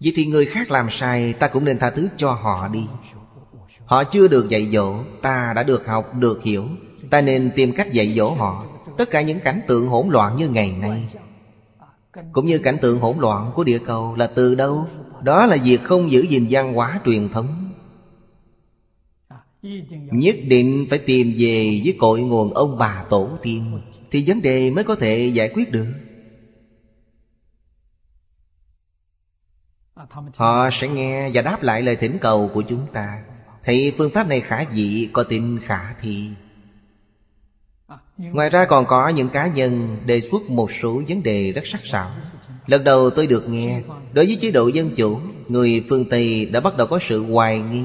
Vậy 0.00 0.12
thì 0.16 0.26
người 0.26 0.46
khác 0.46 0.70
làm 0.70 0.90
sai 0.90 1.32
Ta 1.32 1.48
cũng 1.48 1.64
nên 1.64 1.78
tha 1.78 1.90
thứ 1.90 2.08
cho 2.16 2.32
họ 2.32 2.68
đi. 2.68 2.86
Họ 3.84 4.04
chưa 4.04 4.28
được 4.28 4.48
dạy 4.48 4.68
dỗ 4.72 4.94
Ta 5.22 5.52
đã 5.56 5.62
được 5.62 5.86
học, 5.86 6.14
được 6.14 6.42
hiểu. 6.42 6.64
Ta 7.10 7.20
nên 7.20 7.50
tìm 7.56 7.72
cách 7.72 7.92
dạy 7.92 8.14
dỗ 8.16 8.30
họ. 8.30 8.66
Tất 8.98 9.10
cả 9.10 9.22
những 9.22 9.40
cảnh 9.40 9.60
tượng 9.68 9.88
hỗn 9.88 10.08
loạn 10.08 10.36
như 10.36 10.48
ngày 10.48 10.72
nay. 10.72 11.08
Cũng 12.32 12.46
như 12.46 12.58
cảnh 12.58 12.78
tượng 12.82 13.00
hỗn 13.00 13.18
loạn 13.18 13.50
của 13.54 13.64
địa 13.64 13.78
cầu 13.78 14.14
là 14.16 14.26
từ 14.26 14.54
đâu? 14.54 14.86
Đó 15.22 15.46
là 15.46 15.56
việc 15.64 15.82
không 15.82 16.10
giữ 16.10 16.20
gìn 16.22 16.46
văn 16.50 16.74
hóa 16.74 17.00
truyền 17.04 17.28
thống. 17.28 17.72
Nhất 20.12 20.36
định 20.44 20.86
phải 20.90 20.98
tìm 20.98 21.34
về 21.38 21.80
với 21.84 21.96
cội 21.98 22.20
nguồn 22.20 22.54
ông 22.54 22.78
bà 22.78 23.04
tổ 23.10 23.38
tiên 23.42 23.80
Thì 24.10 24.24
vấn 24.26 24.42
đề 24.42 24.70
mới 24.70 24.84
có 24.84 24.94
thể 24.94 25.30
giải 25.34 25.50
quyết 25.54 25.70
được. 25.70 25.86
Họ 30.34 30.68
sẽ 30.72 30.88
nghe 30.88 31.30
và 31.34 31.42
đáp 31.42 31.62
lại 31.62 31.82
lời 31.82 31.96
thỉnh 31.96 32.18
cầu 32.20 32.50
của 32.54 32.62
chúng 32.62 32.86
ta. 32.92 33.22
Thì 33.64 33.92
phương 33.98 34.10
pháp 34.10 34.28
này 34.28 34.40
khả 34.40 34.64
dị, 34.72 35.08
có 35.12 35.22
tin 35.22 35.58
khả 35.58 35.94
thi. 36.00 36.30
Ngoài 38.16 38.50
ra 38.50 38.64
còn 38.64 38.86
có 38.86 39.08
những 39.08 39.28
cá 39.28 39.46
nhân 39.46 39.96
đề 40.06 40.20
xuất 40.20 40.50
một 40.50 40.72
số 40.72 41.02
vấn 41.08 41.22
đề 41.22 41.52
rất 41.52 41.66
sắc 41.66 41.80
sảo. 41.84 42.10
Lần 42.66 42.84
đầu 42.84 43.10
tôi 43.10 43.26
được 43.26 43.48
nghe, 43.48 43.82
Đối 44.12 44.26
với 44.26 44.38
chế 44.40 44.50
độ 44.50 44.68
dân 44.68 44.90
chủ, 44.96 45.20
Người 45.48 45.84
phương 45.88 46.04
Tây 46.04 46.48
đã 46.52 46.60
bắt 46.60 46.76
đầu 46.76 46.86
có 46.86 46.98
sự 47.02 47.24
hoài 47.24 47.60
nghi. 47.60 47.84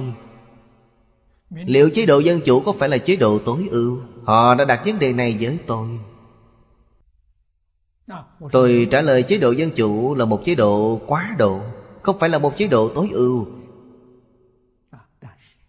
Liệu 1.49 1.89
chế 1.89 2.05
độ 2.05 2.19
dân 2.19 2.41
chủ 2.41 2.59
có 2.59 2.71
phải 2.71 2.89
là 2.89 2.97
chế 2.97 3.15
độ 3.15 3.39
tối 3.39 3.67
ưu? 3.71 3.99
Họ 4.23 4.55
đã 4.55 4.65
đặt 4.65 4.81
vấn 4.85 4.99
đề 4.99 5.13
này 5.13 5.37
với 5.39 5.57
tôi. 5.67 5.87
Tôi 8.51 8.87
trả 8.91 9.01
lời 9.01 9.23
chế 9.23 9.37
độ 9.37 9.51
dân 9.51 9.69
chủ 9.69 10.15
là 10.15 10.25
một 10.25 10.41
chế 10.45 10.55
độ 10.55 11.01
quá 11.07 11.35
độ, 11.37 11.61
Không 12.01 12.19
phải 12.19 12.29
là 12.29 12.37
một 12.37 12.57
chế 12.57 12.67
độ 12.67 12.89
tối 12.95 13.09
ưu. 13.11 13.47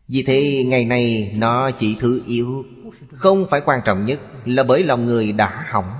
Vì 0.08 0.22
thế, 0.22 0.64
ngày 0.66 0.84
nay 0.84 1.32
nó 1.36 1.70
chỉ 1.70 1.96
thứ 2.00 2.22
yếu, 2.26 2.64
Không 3.12 3.46
phải 3.50 3.60
quan 3.64 3.80
trọng 3.84 4.04
nhất 4.04 4.20
Là 4.44 4.62
bởi 4.62 4.82
lòng 4.84 5.06
người 5.06 5.32
đã 5.32 5.66
hỏng. 5.70 5.97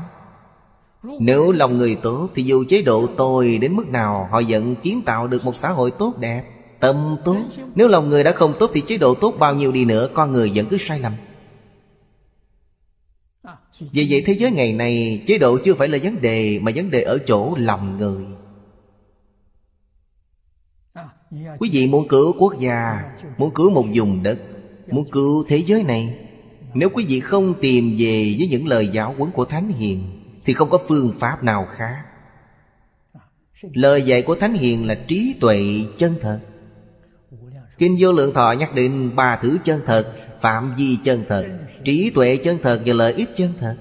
Nếu 1.02 1.52
lòng 1.52 1.78
người 1.78 1.94
tốt 2.02 2.28
Thì 2.34 2.42
dù 2.42 2.64
chế 2.68 2.82
độ 2.82 3.06
tồi 3.06 3.58
đến 3.58 3.76
mức 3.76 3.88
nào, 3.88 4.28
Họ 4.30 4.42
vẫn 4.48 4.74
kiến 4.82 5.02
tạo 5.06 5.26
được 5.26 5.44
một 5.44 5.56
xã 5.56 5.70
hội 5.70 5.90
tốt 5.90 6.18
đẹp, 6.18 6.44
Tâm 6.80 7.16
tốt. 7.24 7.36
Nếu 7.74 7.88
lòng 7.88 8.08
người 8.08 8.24
đã 8.24 8.32
không 8.32 8.54
tốt 8.58 8.70
Thì 8.74 8.82
chế 8.86 8.96
độ 8.96 9.14
tốt 9.14 9.34
bao 9.38 9.54
nhiêu 9.54 9.72
đi 9.72 9.84
nữa, 9.84 10.08
Con 10.14 10.32
người 10.32 10.52
vẫn 10.54 10.66
cứ 10.66 10.76
sai 10.78 11.00
lầm. 11.00 11.12
Vì 13.80 14.06
vậy 14.10 14.22
thế 14.26 14.34
giới 14.34 14.50
ngày 14.50 14.72
nay, 14.72 15.22
Chế 15.26 15.38
độ 15.38 15.58
chưa 15.64 15.74
phải 15.74 15.88
là 15.88 15.98
vấn 16.02 16.20
đề, 16.20 16.58
Mà 16.62 16.72
vấn 16.74 16.90
đề 16.90 17.02
ở 17.02 17.18
chỗ 17.26 17.54
lòng 17.58 17.98
người. 17.98 18.24
Quý 21.58 21.70
vị 21.72 21.86
muốn 21.86 22.08
cứu 22.08 22.34
quốc 22.38 22.58
gia, 22.58 23.02
Muốn 23.38 23.54
cứu 23.54 23.70
một 23.70 23.86
vùng 23.94 24.22
đất, 24.22 24.38
Muốn 24.90 25.10
cứu 25.10 25.44
thế 25.48 25.56
giới 25.56 25.82
này, 25.82 26.18
Nếu 26.74 26.88
quý 26.94 27.04
vị 27.08 27.20
không 27.20 27.54
tìm 27.60 27.94
về 27.98 28.34
với 28.38 28.48
những 28.50 28.66
lời 28.66 28.88
giáo 28.92 29.14
huấn 29.18 29.30
của 29.30 29.44
Thánh 29.44 29.68
Hiền 29.68 30.02
thì 30.48 30.54
không 30.54 30.70
có 30.70 30.78
phương 30.88 31.12
pháp 31.18 31.44
nào 31.44 31.66
khác. 31.70 32.04
Lời 33.72 34.02
dạy 34.02 34.22
của 34.22 34.34
Thánh 34.34 34.52
Hiền 34.52 34.86
là 34.86 34.94
trí 35.08 35.34
tuệ 35.40 35.84
chân 35.98 36.14
thật. 36.20 36.40
Kinh 37.78 37.96
vô 38.00 38.12
lượng 38.12 38.34
thọ 38.34 38.52
nhắc 38.52 38.74
đến 38.74 39.16
ba 39.16 39.38
thứ 39.42 39.58
chân 39.64 39.80
thật, 39.86 40.14
Phạm 40.40 40.74
vi 40.74 40.98
chân 41.04 41.24
thật, 41.28 41.46
Trí 41.84 42.10
tuệ 42.10 42.36
chân 42.36 42.58
thật 42.62 42.82
và 42.86 42.94
lợi 42.94 43.12
ích 43.12 43.28
chân 43.36 43.52
thật. 43.60 43.76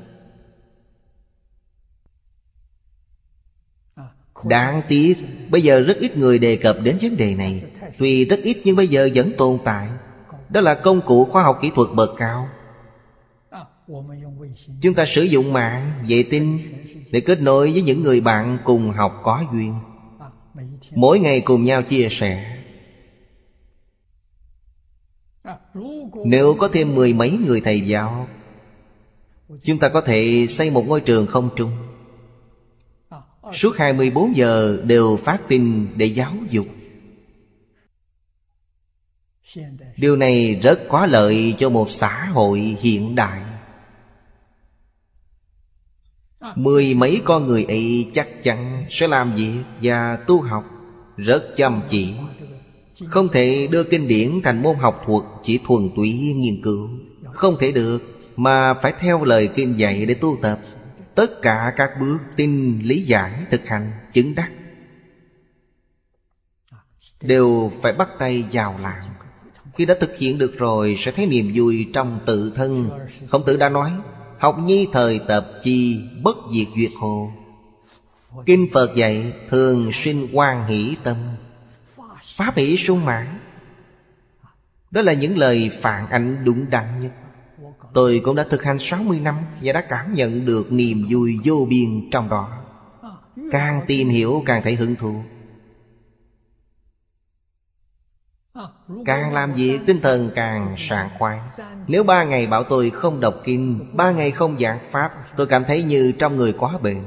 Đáng 4.45 4.81
tiếc, 4.87 5.15
Bây 5.49 5.61
giờ 5.61 5.79
rất 5.79 5.97
ít 5.99 6.17
người 6.17 6.39
đề 6.39 6.55
cập 6.55 6.77
đến 6.83 6.97
vấn 7.01 7.17
đề 7.17 7.35
này. 7.35 7.63
Tuy 7.97 8.25
rất 8.25 8.39
ít 8.43 8.61
nhưng 8.63 8.75
bây 8.75 8.87
giờ 8.87 9.09
vẫn 9.15 9.31
tồn 9.37 9.57
tại. 9.63 9.89
Đó 10.49 10.61
là 10.61 10.75
công 10.75 11.01
cụ 11.01 11.25
khoa 11.25 11.43
học 11.43 11.59
kỹ 11.61 11.71
thuật 11.75 11.89
bậc 11.95 12.09
cao. 12.17 12.49
Chúng 14.81 14.93
ta 14.95 15.05
sử 15.05 15.23
dụng 15.23 15.53
mạng, 15.53 16.05
vệ 16.07 16.23
tinh 16.23 16.59
Để 17.11 17.19
kết 17.19 17.41
nối 17.41 17.71
với 17.71 17.81
những 17.81 18.03
người 18.03 18.21
bạn 18.21 18.57
cùng 18.63 18.91
học 18.91 19.21
có 19.23 19.43
duyên. 19.53 19.73
Mỗi 20.91 21.19
ngày 21.19 21.41
cùng 21.41 21.63
nhau 21.63 21.83
chia 21.83 22.07
sẻ. 22.11 22.63
Nếu 26.25 26.55
có 26.59 26.67
thêm 26.67 26.95
mười 26.95 27.13
mấy 27.13 27.37
người 27.45 27.61
thầy 27.61 27.81
giáo 27.81 28.27
Chúng 29.63 29.79
ta 29.79 29.89
có 29.89 30.01
thể 30.01 30.47
xây 30.49 30.69
một 30.69 30.87
ngôi 30.87 31.01
trường 31.01 31.27
không 31.27 31.49
trung. 31.55 31.71
Suốt 33.53 33.77
24 33.77 34.35
giờ 34.35 34.81
đều 34.83 35.17
phát 35.17 35.41
tin 35.47 35.87
để 35.95 36.05
giáo 36.05 36.33
dục. 36.49 36.65
Điều 39.97 40.15
này 40.15 40.59
rất 40.63 40.79
có 40.89 41.05
lợi 41.05 41.53
cho 41.57 41.69
một 41.69 41.89
xã 41.89 42.25
hội 42.25 42.59
hiện 42.59 43.15
đại. 43.15 43.46
Mười 46.55 46.93
mấy 46.93 47.21
con 47.25 47.47
người 47.47 47.63
ấy 47.63 48.09
chắc 48.13 48.43
chắn 48.43 48.85
sẽ 48.89 49.07
làm 49.07 49.33
việc 49.33 49.57
và 49.81 50.17
tu 50.27 50.41
học 50.41 50.63
Rất 51.17 51.43
chăm 51.55 51.81
chỉ. 51.89 52.13
Không 53.05 53.29
thể 53.29 53.67
đưa 53.71 53.83
kinh 53.83 54.07
điển 54.07 54.31
thành 54.43 54.63
môn 54.63 54.75
học 54.75 55.03
thuật 55.05 55.23
Chỉ 55.43 55.59
thuần 55.65 55.89
túy 55.95 56.33
nghiên 56.35 56.61
cứu. 56.63 56.89
Không 57.31 57.57
thể 57.59 57.71
được 57.71 57.99
Mà 58.35 58.73
phải 58.73 58.93
theo 58.99 59.23
lời 59.23 59.49
kinh 59.55 59.79
dạy 59.79 60.05
để 60.05 60.13
tu 60.13 60.37
tập. 60.41 60.59
Tất 61.15 61.41
cả 61.41 61.73
các 61.75 61.89
bước 61.99 62.17
tin, 62.35 62.79
lý 62.79 63.01
giải, 63.01 63.31
thực 63.51 63.67
hành, 63.67 63.91
chứng 64.13 64.35
đắc 64.35 64.51
Đều 67.21 67.71
phải 67.81 67.93
bắt 67.93 68.09
tay 68.19 68.43
vào 68.51 68.75
làm. 68.83 69.01
Khi 69.75 69.85
đã 69.85 69.95
thực 69.99 70.17
hiện 70.17 70.37
được 70.37 70.57
rồi 70.57 70.95
Sẽ 70.97 71.11
thấy 71.11 71.27
niềm 71.27 71.51
vui 71.55 71.87
trong 71.93 72.19
tự 72.25 72.51
thân. 72.55 72.89
Khổng 73.29 73.45
tử 73.45 73.57
đã 73.57 73.69
nói 73.69 73.91
Học 74.39 74.59
nhi 74.59 74.87
thời 74.93 75.19
tập 75.19 75.47
chi 75.61 76.01
bất 76.23 76.37
diệt 76.53 76.67
duyệt 76.77 76.91
hồ. 76.99 77.31
Kinh 78.45 78.67
Phật 78.73 78.95
dạy, 78.95 79.33
thường 79.49 79.91
sinh 79.93 80.27
quan 80.33 80.67
hỷ 80.67 80.95
tâm. 81.03 81.17
Pháp 82.35 82.55
hỷ 82.55 82.77
sung 82.77 83.05
mãn. 83.05 83.39
Đó 84.91 85.01
là 85.01 85.13
những 85.13 85.37
lời 85.37 85.71
phản 85.81 86.09
ảnh 86.09 86.45
đúng 86.45 86.69
đắn 86.69 86.99
nhất. 86.99 87.11
Tôi 87.93 88.21
cũng 88.23 88.35
đã 88.35 88.45
thực 88.49 88.63
hành 88.63 88.79
60 88.79 89.19
năm 89.19 89.35
Và 89.63 89.73
đã 89.73 89.81
cảm 89.81 90.13
nhận 90.13 90.45
được 90.45 90.71
niềm 90.71 91.05
vui 91.09 91.39
vô 91.43 91.67
biên 91.69 92.09
trong 92.11 92.29
đó. 92.29 92.49
Càng 93.51 93.81
tìm 93.87 94.09
hiểu, 94.09 94.43
càng 94.45 94.63
thấy 94.63 94.75
hứng 94.75 94.95
thú. 94.95 95.23
Càng 99.05 99.33
làm 99.33 99.53
việc 99.53 99.79
tinh 99.85 100.01
thần 100.01 100.29
càng 100.35 100.75
sảng 100.77 101.09
khoái. 101.17 101.39
Nếu 101.87 102.03
ba 102.03 102.23
ngày 102.23 102.47
bảo 102.47 102.63
tôi 102.63 102.89
không 102.89 103.19
đọc 103.19 103.41
kinh, 103.43 103.89
Ba 103.93 104.11
ngày 104.11 104.31
không 104.31 104.59
giảng 104.59 104.79
Pháp, 104.91 105.11
Tôi 105.37 105.47
cảm 105.47 105.63
thấy 105.67 105.83
như 105.83 106.11
trong 106.19 106.37
người 106.37 106.53
quá 106.53 106.77
bệnh 106.77 107.01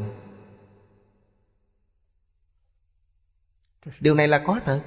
Điều 4.00 4.14
này 4.14 4.28
là 4.28 4.38
có 4.46 4.60
thật. 4.64 4.80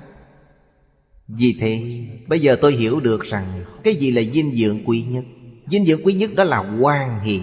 Vì 1.28 1.58
thế, 1.60 2.06
Bây 2.28 2.40
giờ 2.42 2.58
tôi 2.62 2.74
hiểu 2.74 3.00
được 3.00 3.22
rằng 3.24 3.66
Cái 3.84 3.96
gì 3.96 4.12
là 4.12 4.22
dinh 4.22 4.56
dưỡng 4.56 4.80
quý 4.86 5.04
nhất. 5.04 5.24
Dinh 5.68 5.86
dưỡng 5.86 6.02
quý 6.04 6.14
nhất 6.14 6.32
đó 6.36 6.44
là 6.44 6.78
quan 6.80 7.20
hỷ. 7.20 7.42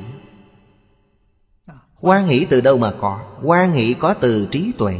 Quan 2.00 2.26
hỷ 2.26 2.46
từ 2.50 2.60
đâu 2.60 2.78
mà 2.78 2.92
có? 3.00 3.20
Quan 3.42 3.72
hỷ 3.72 3.94
có 3.98 4.14
từ 4.14 4.48
trí 4.50 4.72
tuệ. 4.78 4.94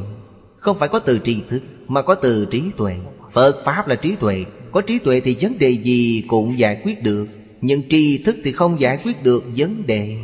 Không 0.56 0.78
phải 0.78 0.88
có 0.88 0.98
từ 0.98 1.18
tri 1.24 1.42
thức, 1.48 1.62
Mà 1.88 2.02
có 2.02 2.14
từ 2.14 2.46
trí 2.50 2.70
tuệ. 2.76 2.96
Phật 3.32 3.62
Pháp 3.64 3.88
là 3.88 3.94
trí 3.94 4.16
tuệ. 4.16 4.44
Có 4.72 4.80
trí 4.80 4.98
tuệ 4.98 5.20
thì 5.20 5.36
vấn 5.40 5.58
đề 5.58 5.70
gì 5.70 6.24
cũng 6.28 6.58
giải 6.58 6.80
quyết 6.84 7.02
được. 7.02 7.26
Nhưng 7.60 7.88
tri 7.88 8.22
thức 8.24 8.36
thì 8.44 8.52
không 8.52 8.80
giải 8.80 8.98
quyết 9.04 9.22
được 9.22 9.44
vấn 9.56 9.86
đề. 9.86 10.16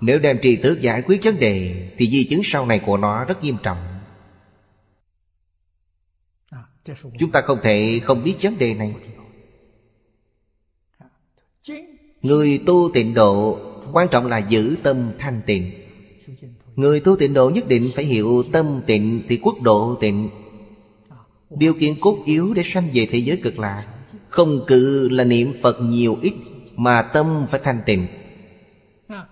Nếu 0.00 0.18
đem 0.18 0.38
tri 0.42 0.56
thức 0.56 0.80
giải 0.80 1.02
quyết 1.02 1.24
vấn 1.24 1.38
đề, 1.38 1.88
Thì 1.98 2.10
di 2.10 2.24
chứng 2.24 2.40
sau 2.44 2.66
này 2.66 2.78
của 2.78 2.96
nó 2.96 3.24
rất 3.24 3.44
nghiêm 3.44 3.56
trọng. 3.62 3.78
Chúng 7.18 7.30
ta 7.32 7.40
không 7.40 7.58
thể 7.62 8.00
không 8.04 8.24
biết 8.24 8.34
vấn 8.42 8.58
đề 8.58 8.74
này. 8.74 8.94
Người 12.22 12.60
tu 12.66 12.90
tịnh 12.94 13.14
độ, 13.14 13.58
Quan 13.92 14.08
trọng 14.10 14.26
là 14.26 14.38
giữ 14.38 14.76
tâm 14.82 15.12
thanh 15.18 15.42
tịnh. 15.46 15.72
Người 16.76 17.00
tu 17.00 17.16
tịnh 17.16 17.34
độ 17.34 17.50
nhất 17.50 17.68
định 17.68 17.90
phải 17.94 18.04
hiểu 18.04 18.42
tâm 18.52 18.80
tịnh 18.86 19.22
Thì 19.28 19.38
quốc 19.42 19.60
độ 19.62 19.94
tịnh. 20.00 20.30
Điều 21.50 21.74
kiện 21.74 21.94
cốt 22.00 22.18
yếu 22.24 22.54
để 22.54 22.62
sanh 22.64 22.88
về 22.94 23.06
thế 23.10 23.18
giới 23.18 23.36
cực 23.36 23.58
lạ. 23.58 23.86
Không 24.28 24.64
cự 24.66 25.08
là 25.08 25.24
niệm 25.24 25.54
Phật 25.62 25.76
nhiều 25.80 26.18
ít, 26.22 26.34
Mà 26.76 27.02
tâm 27.02 27.46
phải 27.50 27.60
thanh 27.64 27.82
tịnh. 27.86 28.06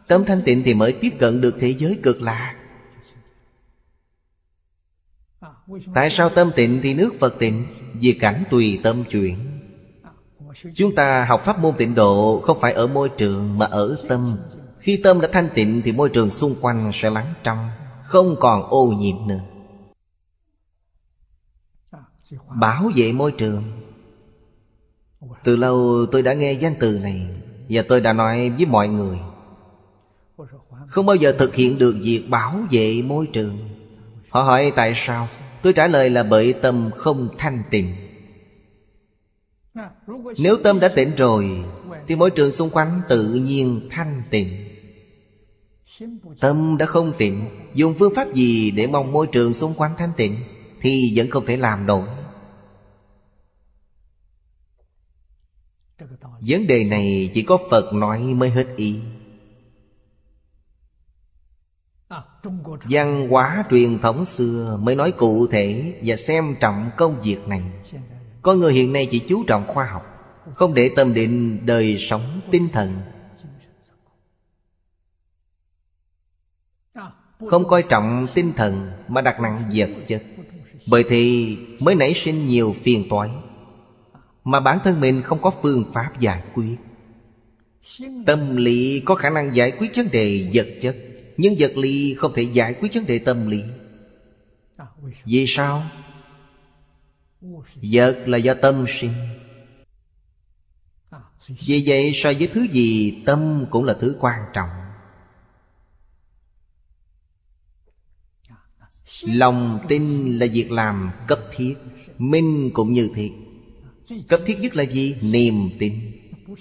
Tâm 0.09 0.25
thanh 0.25 0.43
tịnh 0.45 0.63
thì 0.63 0.75
mới 0.75 0.93
tiếp 0.93 1.11
cận 1.19 1.41
được 1.41 1.57
thế 1.61 1.75
giới 1.79 1.99
cực 2.03 2.23
lạ. 2.23 2.55
Tại 5.95 6.11
sao 6.11 6.29
tâm 6.29 6.51
tịnh 6.57 6.81
thì 6.83 6.95
nước 6.95 7.15
Phật 7.21 7.39
tịnh? 7.39 7.67
Vì 7.95 8.13
cảnh 8.13 8.45
tùy 8.51 8.81
tâm 8.83 9.05
chuyển. 9.05 9.37
Chúng 10.75 10.95
ta 10.95 11.25
học 11.25 11.43
pháp 11.45 11.59
môn 11.59 11.75
tịnh 11.79 11.95
độ 11.95 12.41
Không 12.45 12.61
phải 12.61 12.73
ở 12.73 12.87
môi 12.87 13.09
trường 13.09 13.59
mà 13.59 13.67
ở 13.67 13.97
tâm. 14.09 14.39
Khi 14.81 15.01
tâm 15.05 15.21
đã 15.21 15.29
thanh 15.33 15.49
tịnh 15.55 15.83
Thì 15.85 15.93
môi 15.93 16.09
trường 16.09 16.31
xung 16.31 16.55
quanh 16.61 16.91
sẽ 16.95 17.11
lắng 17.11 17.35
trong, 17.43 17.71
Không 18.05 18.37
còn 18.41 18.63
ô 18.63 18.93
nhiễm 18.99 19.17
nữa. 19.27 19.41
Bảo 22.61 22.91
vệ 22.97 23.13
môi 23.13 23.33
trường. 23.33 23.63
Từ 25.45 25.57
lâu 25.57 26.07
tôi 26.13 26.23
đã 26.23 26.33
nghe 26.33 26.53
danh 26.53 26.75
từ 26.81 26.99
này, 26.99 27.27
Và 27.69 27.83
tôi 27.89 28.01
đã 28.01 28.13
nói 28.13 28.51
với 28.51 28.67
mọi 28.67 28.89
người. 28.89 29.19
Không 30.87 31.07
bao 31.07 31.17
giờ 31.17 31.33
thực 31.33 31.55
hiện 31.55 31.79
được 31.79 31.97
việc 32.03 32.25
bảo 32.31 32.61
vệ 32.71 33.03
môi 33.03 33.27
trường. 33.27 33.59
Họ 34.29 34.43
hỏi 34.43 34.73
tại 34.77 34.93
sao? 34.97 35.29
Tôi 35.63 35.73
trả 35.73 35.87
lời 35.87 36.11
là 36.11 36.23
bởi 36.23 36.53
tâm 36.53 36.91
không 36.97 37.29
thanh 37.39 37.63
tịnh. 37.71 37.95
Nếu 40.39 40.57
tâm 40.57 40.81
đã 40.81 40.89
tịnh 40.89 41.15
rồi, 41.17 41.65
Thì 42.07 42.17
môi 42.17 42.31
trường 42.31 42.53
xung 42.53 42.71
quanh 42.71 43.01
tự 43.09 43.35
nhiên 43.35 43.81
thanh 43.91 44.23
tịnh. 44.31 44.49
Tâm 46.41 46.77
đã 46.79 46.87
không 46.87 47.13
tịnh, 47.19 47.45
Dùng 47.75 47.95
phương 47.99 48.15
pháp 48.15 48.33
gì 48.33 48.71
để 48.71 48.87
mong 48.87 49.13
môi 49.13 49.27
trường 49.27 49.55
xung 49.55 49.75
quanh 49.75 49.93
thanh 49.99 50.13
tịnh 50.17 50.37
Thì 50.81 51.13
vẫn 51.17 51.31
không 51.31 51.47
thể 51.47 51.57
làm 51.57 51.87
nổi. 51.87 52.09
Vấn 56.41 56.67
đề 56.67 56.85
này 56.85 57.31
chỉ 57.35 57.43
có 57.43 57.59
Phật 57.71 57.93
nói 57.93 58.21
mới 58.21 58.51
hết 58.51 58.67
ý. 58.77 59.01
Văn 62.91 63.29
hóa 63.31 63.65
truyền 63.71 63.99
thống 63.99 64.25
xưa 64.25 64.79
mới 64.83 64.95
nói 64.95 65.13
cụ 65.13 65.47
thể 65.47 65.95
Và 66.03 66.17
xem 66.17 66.57
trọng 66.61 66.91
công 66.97 67.21
việc 67.21 67.49
này. 67.49 67.63
Con 68.43 68.59
người 68.59 68.73
hiện 68.73 68.93
nay 68.93 69.09
chỉ 69.11 69.19
chú 69.19 69.45
trọng 69.47 69.67
khoa 69.67 69.85
học, 69.85 70.03
Không 70.55 70.75
để 70.75 70.91
tâm 70.97 71.15
định, 71.15 71.67
đời 71.67 71.97
sống, 71.99 72.41
tinh 72.51 72.69
thần. 72.73 73.01
Không 77.51 77.69
coi 77.69 77.83
trọng 77.83 78.27
tinh 78.35 78.53
thần 78.57 78.91
Mà 79.09 79.21
đặt 79.21 79.41
nặng 79.41 79.71
vật 79.75 79.91
chất. 80.07 80.23
Bởi 80.87 81.05
thì 81.09 81.57
mới 81.81 81.95
nảy 81.95 82.15
sinh 82.15 82.47
nhiều 82.47 82.75
phiền 82.83 83.07
toái. 83.11 83.31
Mà 84.49 84.61
bản 84.61 84.79
thân 84.85 85.01
mình 85.01 85.23
không 85.23 85.43
có 85.43 85.51
phương 85.63 85.91
pháp 85.93 86.21
giải 86.21 86.43
quyết. 86.55 86.77
Tâm 88.27 88.57
lý 88.57 89.01
có 89.01 89.15
khả 89.15 89.31
năng 89.31 89.57
giải 89.57 89.73
quyết 89.79 89.97
vấn 89.97 90.11
đề 90.11 90.51
vật 90.55 90.67
chất, 90.81 90.97
Nhưng 91.37 91.55
vật 91.59 91.73
lý 91.77 92.15
không 92.15 92.33
thể 92.35 92.43
giải 92.43 92.75
quyết 92.81 92.95
vấn 92.95 93.07
đề 93.07 93.19
tâm 93.19 93.49
lý. 93.49 93.63
Vì 95.25 95.45
sao? 95.49 95.85
Vật 97.83 98.23
là 98.27 98.39
do 98.39 98.55
tâm 98.55 98.85
sinh. 98.89 99.13
Vì 101.49 101.85
vậy, 101.87 102.13
so 102.15 102.33
với 102.39 102.49
thứ 102.53 102.67
gì, 102.73 103.23
Tâm 103.27 103.67
cũng 103.71 103.85
là 103.85 103.95
thứ 104.01 104.17
quan 104.21 104.41
trọng. 104.53 104.71
Lòng 109.23 109.85
tin 109.89 110.33
là 110.39 110.47
việc 110.53 110.71
làm 110.71 111.11
cấp 111.27 111.39
thiết, 111.57 111.75
Minh 112.19 112.71
cũng 112.75 112.93
như 112.93 113.11
thế 113.15 113.31
Cấp 114.29 114.41
thiết 114.47 114.59
nhất 114.61 114.77
là 114.77 114.83
gì? 114.83 115.17
Niềm 115.21 115.55
tin. 115.79 115.93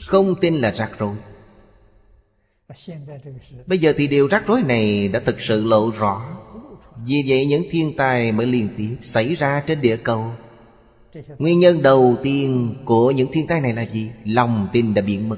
Không 0.07 0.35
tin 0.41 0.55
là 0.55 0.71
rắc 0.71 0.91
rối. 0.99 1.15
Bây 3.65 3.77
giờ 3.77 3.93
thì 3.97 4.07
điều 4.07 4.27
rắc 4.27 4.47
rối 4.47 4.61
này 4.63 5.07
đã 5.07 5.19
thực 5.19 5.41
sự 5.41 5.63
lộ 5.63 5.91
rõ. 5.91 6.37
Vì 7.05 7.23
vậy 7.27 7.45
những 7.45 7.63
thiên 7.71 7.93
tai 7.97 8.31
mới 8.31 8.47
liên 8.47 8.69
tiếp 8.77 8.95
xảy 9.01 9.35
ra 9.35 9.63
trên 9.67 9.81
địa 9.81 9.97
cầu. 9.97 10.31
Nguyên 11.37 11.59
nhân 11.59 11.81
đầu 11.81 12.17
tiên 12.23 12.75
của 12.85 13.11
những 13.11 13.31
thiên 13.31 13.47
tai 13.47 13.61
này 13.61 13.73
là 13.73 13.81
gì? 13.81 14.09
Lòng 14.25 14.67
tin 14.73 14.93
đã 14.93 15.01
biến 15.01 15.29
mất. 15.29 15.37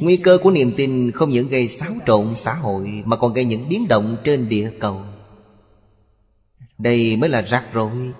Nguy 0.00 0.16
cơ 0.16 0.38
của 0.42 0.50
niềm 0.50 0.72
tin 0.76 1.10
không 1.10 1.30
những 1.30 1.48
gây 1.48 1.68
xáo 1.68 1.92
trộn 2.06 2.36
xã 2.36 2.54
hội, 2.54 3.02
Mà 3.04 3.16
còn 3.16 3.32
gây 3.32 3.44
những 3.44 3.68
biến 3.68 3.88
động 3.88 4.16
trên 4.24 4.48
địa 4.48 4.70
cầu. 4.80 5.00
Đây 6.78 7.16
mới 7.16 7.30
là 7.30 7.42
rắc 7.42 7.64
rối. 7.72 8.12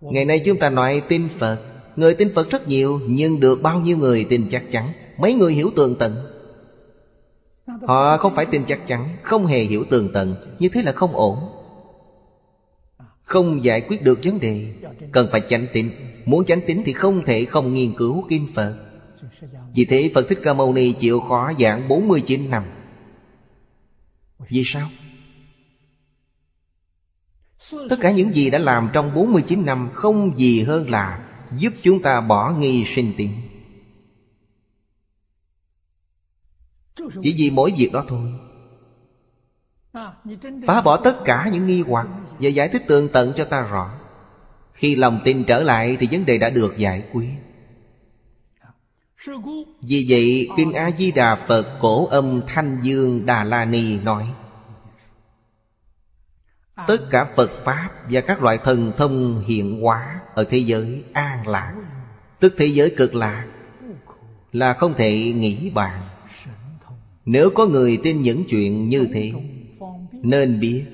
Ngày 0.00 0.24
nay 0.24 0.40
chúng 0.44 0.58
ta 0.58 0.70
nói 0.70 1.02
tin 1.08 1.28
Phật. 1.38 1.58
Người 1.96 2.14
tin 2.14 2.34
Phật 2.34 2.50
rất 2.50 2.68
nhiều, 2.68 3.00
Nhưng 3.06 3.40
được 3.40 3.62
bao 3.62 3.80
nhiêu 3.80 3.96
người 3.96 4.26
tin 4.28 4.48
chắc 4.50 4.64
chắn? 4.70 4.92
Mấy 5.18 5.34
người 5.34 5.52
hiểu 5.52 5.70
tường 5.76 5.96
tận? 5.98 6.14
Họ 7.82 8.16
không 8.16 8.34
phải 8.34 8.46
tin 8.46 8.62
chắc 8.66 8.86
chắn, 8.86 9.08
Không 9.22 9.46
hề 9.46 9.58
hiểu 9.58 9.84
tường 9.90 10.08
tận. 10.12 10.34
Như 10.58 10.68
thế 10.68 10.82
là 10.82 10.92
không 10.92 11.16
ổn. 11.16 11.38
Không 13.22 13.64
giải 13.64 13.80
quyết 13.80 14.02
được 14.02 14.18
vấn 14.24 14.40
đề. 14.40 14.66
Cần 15.12 15.28
phải 15.32 15.40
chánh 15.48 15.66
tín. 15.72 15.90
Muốn 16.24 16.44
chánh 16.44 16.60
tín 16.66 16.82
thì 16.84 16.92
không 16.92 17.24
thể 17.24 17.44
không 17.44 17.74
nghiên 17.74 17.94
cứu 17.96 18.24
Kinh 18.28 18.46
Phật. 18.54 18.74
Vì 19.74 19.84
thế 19.84 20.10
Phật 20.14 20.28
Thích 20.28 20.38
Ca 20.42 20.52
Mâu 20.52 20.72
Ni 20.72 20.92
chịu 20.92 21.20
khó 21.20 21.52
giảng 21.60 21.88
49 21.88 22.50
năm. 22.50 22.62
Vì 24.48 24.62
sao? 24.64 24.88
Tất 27.88 27.96
cả 28.00 28.10
những 28.10 28.34
gì 28.34 28.50
đã 28.50 28.58
làm 28.58 28.88
trong 28.92 29.14
49 29.14 29.66
năm 29.66 29.90
Không 29.92 30.38
gì 30.38 30.62
hơn 30.62 30.90
là 30.90 31.26
Giúp 31.56 31.72
chúng 31.82 32.02
ta 32.02 32.20
bỏ 32.20 32.50
nghi 32.50 32.84
sinh 32.84 33.12
tiền 33.16 33.30
Chỉ 37.22 37.34
vì 37.38 37.50
mỗi 37.50 37.72
việc 37.76 37.92
đó 37.92 38.04
thôi. 38.08 38.32
Phá 40.66 40.80
bỏ 40.80 40.96
tất 40.96 41.16
cả 41.24 41.48
những 41.52 41.66
nghi 41.66 41.80
hoặc 41.80 42.06
Và 42.38 42.48
giải 42.48 42.68
thích 42.68 42.82
tường 42.86 43.08
tận 43.12 43.32
cho 43.36 43.44
ta 43.44 43.60
rõ. 43.60 43.94
Khi 44.72 44.96
lòng 44.96 45.20
tin 45.24 45.44
trở 45.44 45.62
lại 45.62 45.96
Thì 46.00 46.08
vấn 46.10 46.26
đề 46.26 46.38
đã 46.38 46.50
được 46.50 46.78
giải 46.78 47.04
quyết. 47.12 47.28
Vì 49.80 50.06
vậy, 50.08 50.48
Kinh 50.56 50.72
A-di-đà 50.72 51.36
Phật 51.36 51.78
Cổ 51.80 52.06
âm 52.06 52.40
Thanh 52.46 52.78
Dương 52.82 53.26
Đà 53.26 53.44
La 53.44 53.64
Ni 53.64 53.98
nói 53.98 54.26
Tất 56.86 57.10
cả 57.10 57.26
Phật 57.36 57.50
Pháp 57.64 57.90
và 58.10 58.20
các 58.20 58.42
loại 58.42 58.58
thần 58.58 58.92
thông 58.96 59.42
hiện 59.46 59.80
hóa 59.80 60.20
Ở 60.34 60.44
thế 60.44 60.58
giới 60.58 61.02
an 61.12 61.48
lạc. 61.48 61.74
Tức 62.40 62.54
thế 62.58 62.66
giới 62.66 62.90
cực 62.96 63.14
lạc 63.14 63.46
Là 64.52 64.74
không 64.74 64.94
thể 64.94 65.32
nghĩ 65.32 65.70
bàn. 65.70 66.02
Nếu 67.24 67.50
có 67.50 67.66
người 67.66 68.00
tin 68.02 68.22
những 68.22 68.44
chuyện 68.48 68.88
như 68.88 69.08
thế, 69.14 69.32
Nên 70.12 70.60
biết 70.60 70.84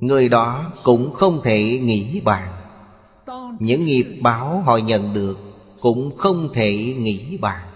Người 0.00 0.28
đó 0.28 0.72
cũng 0.84 1.10
không 1.12 1.40
thể 1.44 1.78
nghĩ 1.82 2.20
bàn. 2.20 2.52
Những 3.60 3.84
nghiệp 3.84 4.18
báo 4.20 4.62
họ 4.62 4.76
nhận 4.76 5.14
được 5.14 5.38
Cũng 5.80 6.10
không 6.16 6.48
thể 6.54 6.76
nghĩ 6.98 7.36
bàn. 7.36 7.75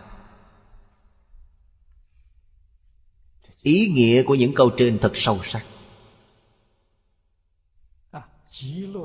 Ý 3.63 3.89
nghĩa 3.89 4.23
của 4.23 4.35
những 4.35 4.53
câu 4.55 4.71
trên 4.77 4.99
thật 4.99 5.13
sâu 5.15 5.41
sắc. 5.43 5.65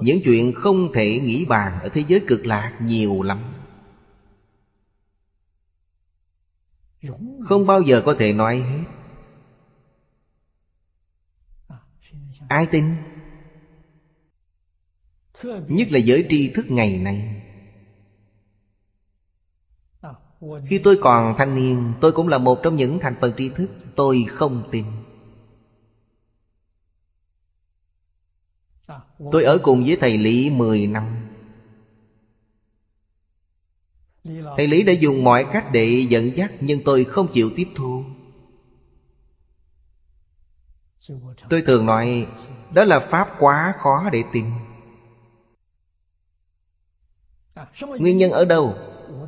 Những 0.02 0.20
chuyện 0.24 0.54
không 0.56 0.94
thể 0.94 1.20
nghĩ 1.20 1.46
bàn 1.46 1.80
Ở 1.84 1.90
thế 1.90 2.04
giới 2.08 2.24
cực 2.28 2.46
lạc 2.46 2.78
nhiều 2.82 3.22
lắm. 3.22 3.40
Không 7.42 7.66
bao 7.66 7.82
giờ 7.82 8.02
có 8.06 8.16
thể 8.20 8.34
nói 8.34 8.58
hết. 8.58 8.84
Ai 12.50 12.66
tin? 12.66 12.86
Nhất 15.68 15.88
là 15.92 16.00
giới 16.00 16.26
tri 16.30 16.50
thức 16.50 16.66
ngày 16.70 16.98
nay. 16.98 17.45
Khi 20.66 20.78
tôi 20.78 20.98
còn 21.02 21.36
thanh 21.38 21.56
niên, 21.56 21.94
Tôi 22.02 22.12
cũng 22.12 22.28
là 22.28 22.38
một 22.38 22.60
trong 22.64 22.76
những 22.76 23.00
thành 23.00 23.16
phần 23.22 23.34
tri 23.38 23.50
thức 23.50 23.70
Tôi 23.96 24.26
không 24.28 24.70
tin. 24.72 24.86
Tôi 29.32 29.44
ở 29.44 29.58
cùng 29.64 29.84
với 29.86 29.98
thầy 30.00 30.18
Lý 30.18 30.50
10 30.50 30.88
năm. 30.88 31.04
Thầy 34.58 34.68
Lý 34.68 34.84
đã 34.84 34.94
dùng 34.94 35.24
mọi 35.24 35.46
cách 35.52 35.66
để 35.72 36.06
dẫn 36.10 36.38
dắt 36.38 36.52
Nhưng 36.60 36.84
tôi 36.84 37.04
không 37.04 37.28
chịu 37.32 37.52
tiếp 37.56 37.68
thu. 37.76 38.04
Tôi 41.50 41.62
thường 41.66 41.86
nói, 41.86 42.28
Đó 42.74 42.84
là 42.84 43.00
pháp 43.00 43.30
quá 43.40 43.74
khó 43.78 44.10
để 44.12 44.24
tin. 44.34 44.46
Nguyên 47.82 48.18
nhân 48.18 48.32
ở 48.32 48.46
đâu? 48.46 48.76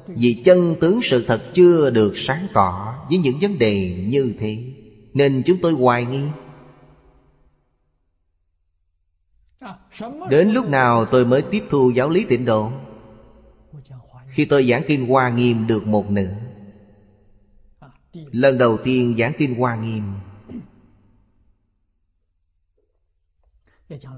Vì 0.07 0.41
chân 0.45 0.75
tướng 0.81 0.99
sự 1.03 1.23
thật 1.27 1.41
chưa 1.53 1.89
được 1.89 2.13
sáng 2.15 2.47
tỏ 2.53 2.95
Với 3.09 3.17
những 3.17 3.39
vấn 3.41 3.59
đề 3.59 4.05
như 4.07 4.35
thế, 4.39 4.57
Nên 5.13 5.41
chúng 5.45 5.57
tôi 5.61 5.73
hoài 5.73 6.05
nghi. 6.05 6.23
Đến 10.29 10.49
lúc 10.49 10.69
nào 10.69 11.05
tôi 11.05 11.25
mới 11.25 11.41
tiếp 11.41 11.63
thu 11.69 11.91
giáo 11.95 12.09
lý 12.09 12.25
tịnh 12.29 12.45
độ? 12.45 12.71
Khi 14.27 14.45
tôi 14.45 14.67
giảng 14.69 14.83
kinh 14.87 15.07
Hoa 15.07 15.29
Nghiêm 15.29 15.67
được 15.67 15.87
một 15.87 16.11
nửa. 16.11 16.31
Lần 18.13 18.57
đầu 18.57 18.77
tiên 18.77 19.15
giảng 19.17 19.31
kinh 19.37 19.55
Hoa 19.55 19.75
Nghiêm, 19.75 20.03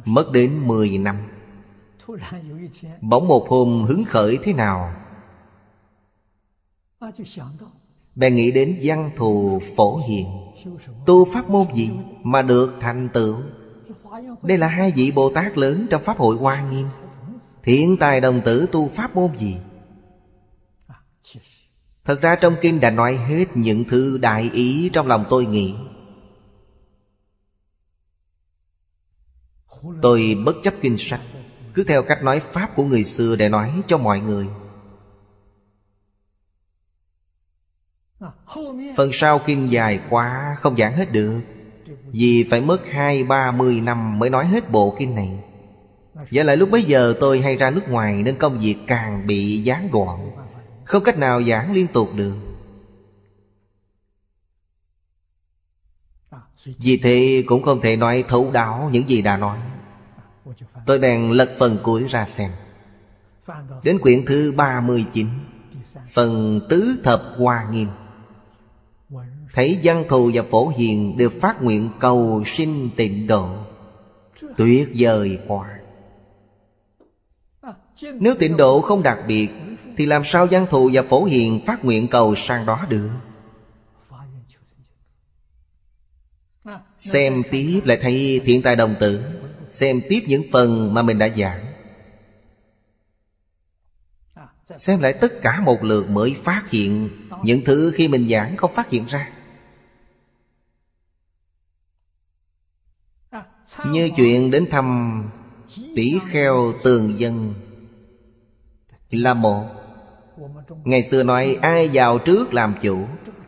Mất 0.06 0.32
đến 0.34 0.68
10 0.68 0.98
năm. 0.98 1.18
Bỗng 3.02 3.28
một 3.28 3.48
hôm 3.50 3.84
hứng 3.84 4.06
khởi 4.06 4.38
thế 4.44 4.54
nào? 4.54 4.94
Bèn 8.16 8.36
nghĩ 8.36 8.52
đến 8.52 8.80
văn 8.82 9.12
thù 9.16 9.62
phổ 9.76 9.98
hiền. 10.08 10.28
Tu 11.06 11.26
pháp 11.34 11.50
môn 11.50 11.74
gì 11.74 11.92
mà 12.24 12.42
được 12.42 12.74
thành 12.80 13.10
tựu? 13.14 13.38
Đây 14.44 14.58
là 14.58 14.68
hai 14.68 14.92
vị 14.92 15.12
Bồ 15.12 15.30
Tát 15.30 15.58
lớn 15.58 15.88
trong 15.90 16.04
Pháp 16.04 16.18
hội 16.18 16.36
Hoa 16.36 16.70
Nghiêm. 16.72 16.88
Thiện 17.64 17.98
tài 17.98 18.22
đồng 18.22 18.42
tử 18.46 18.66
tu 18.72 18.88
pháp 18.88 19.16
môn 19.16 19.38
gì? 19.38 19.56
Thật 22.06 22.22
ra 22.22 22.36
trong 22.36 22.56
kinh 22.62 22.80
đã 22.80 22.90
nói 22.90 23.16
hết 23.16 23.46
những 23.54 23.84
thứ 23.84 24.18
đại 24.18 24.50
ý 24.54 24.90
trong 24.94 25.08
lòng 25.08 25.26
tôi 25.30 25.46
nghĩ. 25.46 25.76
Tôi 30.02 30.38
bất 30.46 30.56
chấp 30.64 30.74
kinh 30.82 30.96
sách 30.98 31.22
Cứ 31.74 31.84
theo 31.84 32.04
cách 32.04 32.24
nói 32.24 32.40
Pháp 32.40 32.76
của 32.76 32.84
người 32.84 33.04
xưa 33.04 33.36
để 33.36 33.50
nói 33.50 33.82
cho 33.88 33.98
mọi 33.98 34.20
người 34.20 34.48
Phần 38.98 39.10
sau 39.14 39.40
kinh 39.40 39.72
dài 39.72 40.00
quá, 40.10 40.56
không 40.60 40.78
giảng 40.78 40.94
hết 40.94 41.12
được. 41.12 41.42
Vì 42.12 42.48
phải 42.52 42.62
mất 42.62 42.88
hai, 42.88 43.24
ba 43.24 43.52
mươi 43.52 43.82
năm 43.82 44.20
mới 44.20 44.30
nói 44.30 44.46
hết 44.46 44.72
bộ 44.72 44.96
kinh 45.00 45.16
này. 45.16 45.40
Và 46.14 46.44
lại 46.44 46.58
lúc 46.58 46.72
bấy 46.72 46.84
giờ 46.84 47.14
tôi 47.20 47.42
hay 47.42 47.56
ra 47.56 47.70
nước 47.70 47.90
ngoài 47.90 48.24
Nên 48.24 48.38
công 48.38 48.60
việc 48.60 48.76
càng 48.88 49.28
bị 49.28 49.62
gián 49.64 49.92
đoạn. 49.92 50.32
Không 50.86 51.04
cách 51.04 51.18
nào 51.18 51.44
giảng 51.44 51.74
liên 51.74 51.88
tục 51.88 52.10
được. 52.16 52.34
Vì 56.66 56.98
thế 56.98 57.44
cũng 57.48 57.64
không 57.64 57.82
thể 57.82 57.96
nói 57.96 58.24
thấu 58.28 58.52
đáo 58.52 58.90
những 58.92 59.10
gì 59.10 59.22
đã 59.22 59.38
nói. 59.38 59.60
Tôi 60.86 61.00
bèn 61.00 61.32
lật 61.32 61.56
phần 61.60 61.78
cuối 61.84 62.06
ra 62.10 62.26
xem. 62.26 62.52
Đến 63.84 64.00
quyển 64.00 64.26
thứ 64.26 64.54
39 64.58 65.28
Phần 66.14 66.60
tứ 66.70 67.02
thập 67.04 67.22
hoa 67.38 67.68
nghiêm. 67.72 67.88
Thấy 69.54 69.80
văn 69.84 70.04
thù 70.10 70.32
và 70.34 70.44
phổ 70.44 70.68
hiền 70.68 71.18
Đều 71.18 71.30
phát 71.30 71.62
nguyện 71.62 71.90
cầu 72.00 72.44
sinh 72.46 72.90
tịnh 72.96 73.28
độ. 73.28 73.50
Tuyệt 74.58 74.90
vời 74.98 75.40
quá. 75.48 75.80
Nếu 78.14 78.36
tịnh 78.40 78.58
độ 78.58 78.82
không 78.82 79.04
đặc 79.04 79.18
biệt, 79.28 79.48
Thì 79.98 80.06
làm 80.06 80.24
sao 80.24 80.48
văn 80.52 80.66
thù 80.70 80.90
và 80.94 81.02
phổ 81.02 81.24
hiền 81.24 81.60
Phát 81.66 81.86
nguyện 81.86 82.08
cầu 82.08 82.36
sang 82.36 82.66
đó 82.66 82.86
được? 82.90 83.10
Xem 87.00 87.44
tiếp 87.52 87.82
lại 87.86 87.98
thấy 88.02 88.42
thiện 88.46 88.62
tài 88.62 88.76
đồng 88.76 88.96
tử. 89.00 89.22
Xem 89.72 90.02
tiếp 90.10 90.20
những 90.28 90.44
phần 90.52 90.94
mà 90.94 91.02
mình 91.02 91.20
đã 91.20 91.30
giảng. 91.38 91.66
Xem 94.78 95.00
lại 95.00 95.14
tất 95.14 95.42
cả 95.42 95.60
một 95.60 95.84
lượt 95.84 96.10
mới 96.10 96.36
phát 96.44 96.70
hiện 96.70 97.10
Những 97.44 97.62
thứ 97.66 97.92
khi 97.96 98.08
mình 98.08 98.30
giảng 98.30 98.58
không 98.58 98.74
phát 98.74 98.90
hiện 98.90 99.06
ra. 99.06 99.30
Như 103.86 104.10
chuyện 104.16 104.52
đến 104.52 104.66
thăm 104.72 105.24
tỷ 105.96 106.20
kheo 106.32 106.74
tường 106.84 107.20
dân 107.20 107.54
Là 109.10 109.34
một. 109.34 109.66
Ngày 110.84 111.04
xưa 111.04 111.24
nói 111.24 111.58
ai 111.62 111.90
vào 111.94 112.20
trước 112.20 112.54
làm 112.54 112.76
chủ, 112.82 113.06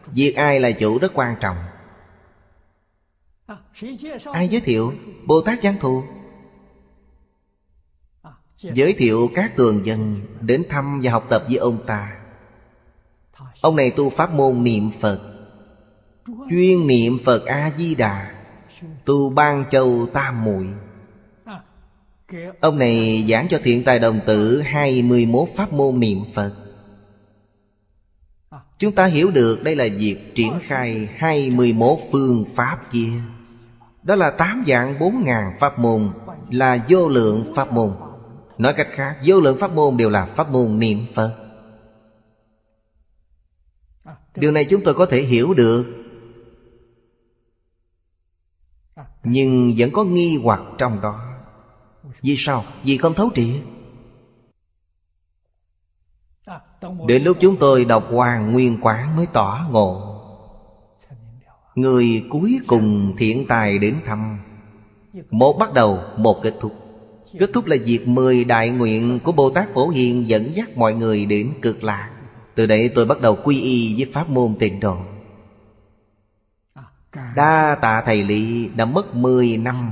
Việc 0.07 0.35
ai 0.35 0.59
là 0.59 0.71
chủ 0.71 0.99
rất 0.99 1.11
quan 1.13 1.35
trọng. 1.41 1.57
Ai 4.33 4.47
giới 4.47 4.61
thiệu? 4.61 4.93
Bồ 5.25 5.41
Tát 5.41 5.63
Giang 5.63 5.79
Thù 5.79 6.03
Giới 8.57 8.93
thiệu 8.93 9.29
các 9.35 9.55
tường 9.55 9.85
dân 9.85 10.21
Đến 10.41 10.63
thăm 10.69 11.01
và 11.03 11.11
học 11.11 11.25
tập 11.29 11.43
với 11.47 11.57
ông 11.57 11.85
ta. 11.85 12.17
Ông 13.61 13.75
này 13.75 13.91
tu 13.91 14.09
pháp 14.09 14.33
môn 14.33 14.63
niệm 14.63 14.91
Phật, 14.99 15.21
Chuyên 16.49 16.87
niệm 16.87 17.17
Phật 17.25 17.45
A-di-đà 17.45 18.40
Tu 19.05 19.29
ban 19.29 19.65
châu 19.69 20.07
tam 20.13 20.43
muội. 20.43 20.67
Ông 22.59 22.79
này 22.79 23.25
giảng 23.29 23.47
cho 23.47 23.59
thiện 23.63 23.83
tài 23.83 23.99
đồng 23.99 24.19
tử 24.25 24.61
21 24.61 25.49
pháp 25.55 25.73
môn 25.73 25.99
niệm 25.99 26.19
Phật. 26.33 26.51
Chúng 28.77 28.91
ta 28.91 29.05
hiểu 29.05 29.31
được 29.31 29.63
đây 29.63 29.75
là 29.75 29.87
việc 29.97 30.35
triển 30.35 30.53
khai 30.61 31.09
21 31.17 31.99
phương 32.11 32.45
pháp 32.55 32.91
kia. 32.91 33.09
Đó 34.03 34.15
là 34.15 34.31
8 34.31 34.63
dạng 34.67 34.99
4 34.99 35.23
ngàn 35.23 35.53
pháp 35.59 35.79
môn 35.79 36.09
Là 36.49 36.85
vô 36.89 37.09
lượng 37.09 37.53
pháp 37.55 37.71
môn. 37.73 37.91
Nói 38.57 38.73
cách 38.73 38.87
khác, 38.91 39.17
Vô 39.25 39.39
lượng 39.39 39.57
pháp 39.59 39.71
môn 39.71 39.97
đều 39.97 40.09
là 40.09 40.25
pháp 40.25 40.51
môn 40.51 40.79
niệm 40.79 41.05
Phật. 41.13 41.35
Điều 44.35 44.51
này 44.51 44.65
chúng 44.65 44.83
tôi 44.83 44.93
có 44.93 45.05
thể 45.05 45.21
hiểu 45.21 45.53
được 45.53 46.00
Nhưng 49.23 49.73
vẫn 49.77 49.91
có 49.91 50.03
nghi 50.03 50.39
hoặc 50.43 50.61
trong 50.77 51.01
đó. 51.01 51.19
Vì 52.21 52.35
sao? 52.37 52.65
Vì 52.83 52.97
không 52.97 53.13
thấu 53.13 53.29
triệt. 53.35 53.61
Đến 57.07 57.23
lúc 57.23 57.37
chúng 57.39 57.57
tôi 57.57 57.85
đọc 57.85 58.07
Hoàng 58.11 58.51
Nguyên 58.51 58.77
Quán 58.81 59.15
mới 59.15 59.25
tỏ 59.33 59.67
ngộ. 59.71 60.17
Người 61.75 62.23
cuối 62.29 62.59
cùng 62.67 63.13
thiện 63.17 63.45
tài 63.47 63.77
đến 63.77 63.95
thăm. 64.05 64.39
Một 65.29 65.57
bắt 65.59 65.73
đầu, 65.73 65.99
một 66.17 66.39
kết 66.43 66.53
thúc. 66.59 66.75
Kết 67.39 67.49
thúc 67.53 67.65
là 67.65 67.75
việc 67.85 68.07
mười 68.07 68.43
đại 68.43 68.69
nguyện 68.69 69.19
của 69.23 69.31
Bồ 69.31 69.49
Tát 69.49 69.73
Phổ 69.73 69.89
Hiền 69.89 70.29
Dẫn 70.29 70.55
dắt 70.55 70.77
mọi 70.77 70.93
người 70.93 71.25
đến 71.25 71.53
cực 71.61 71.83
lạc. 71.83 72.09
Từ 72.55 72.65
đây 72.65 72.89
tôi 72.95 73.05
bắt 73.05 73.21
đầu 73.21 73.37
quy 73.43 73.61
y 73.61 73.95
với 73.95 74.11
pháp 74.13 74.29
môn 74.29 74.55
tịnh 74.59 74.79
độ. 74.79 74.97
Đa 77.15 77.77
tạ 77.81 78.03
thầy 78.05 78.23
Lý 78.23 78.69
đã 78.75 78.85
mất 78.85 79.15
10 79.15 79.57
năm 79.57 79.91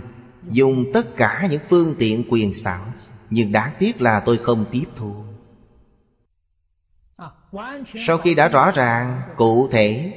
Dùng 0.52 0.86
tất 0.94 1.16
cả 1.16 1.48
những 1.52 1.62
phương 1.70 1.96
tiện 2.00 2.24
quyền 2.30 2.54
xảo 2.54 2.86
Nhưng 3.30 3.52
đáng 3.52 3.72
tiếc 3.80 4.02
là 4.02 4.20
tôi 4.20 4.38
không 4.38 4.66
tiếp 4.72 4.86
thu. 4.96 5.14
Sau 8.08 8.18
khi 8.18 8.36
đã 8.36 8.48
rõ 8.48 8.72
ràng, 8.72 9.22
cụ 9.38 9.70
thể 9.72 10.14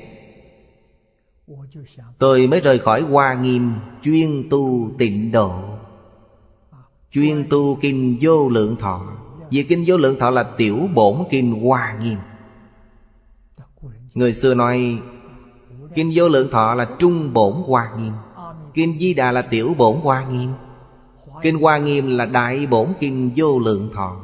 Tôi 2.19 2.47
mới 2.47 2.61
rời 2.61 2.79
khỏi 2.79 3.01
Hoa 3.01 3.35
Nghiêm 3.35 3.73
Chuyên 4.03 4.43
tu 4.51 4.91
tịnh 4.99 5.33
độ. 5.33 5.79
Chuyên 7.11 7.47
tu 7.51 7.79
kinh 7.81 8.19
vô 8.21 8.49
lượng 8.49 8.77
thọ. 8.77 9.13
Vì 9.51 9.63
kinh 9.63 9.85
vô 9.87 9.97
lượng 9.97 10.19
thọ 10.19 10.31
là 10.31 10.43
tiểu 10.43 10.89
bổn 10.95 11.17
kinh 11.31 11.63
Hoa 11.63 11.99
Nghiêm. 12.01 12.19
Người 14.15 14.35
xưa 14.35 14.55
nói 14.55 14.99
Kinh 15.95 16.13
vô 16.15 16.29
lượng 16.29 16.49
thọ 16.51 16.75
là 16.75 16.89
trung 16.99 17.33
bổn 17.33 17.55
hoa 17.67 17.91
nghiêm. 17.97 18.13
Kinh 18.75 18.99
di 18.99 19.15
đà 19.15 19.33
là 19.33 19.43
tiểu 19.43 19.75
bổn 19.79 19.97
hoa 20.01 20.25
nghiêm. 20.25 20.53
Kinh 21.43 21.61
hoa 21.61 21.79
nghiêm 21.79 22.17
là 22.17 22.27
đại 22.27 22.67
bổn 22.67 22.93
kinh 23.01 23.31
vô 23.37 23.59
lượng 23.59 23.91
thọ. 23.95 24.17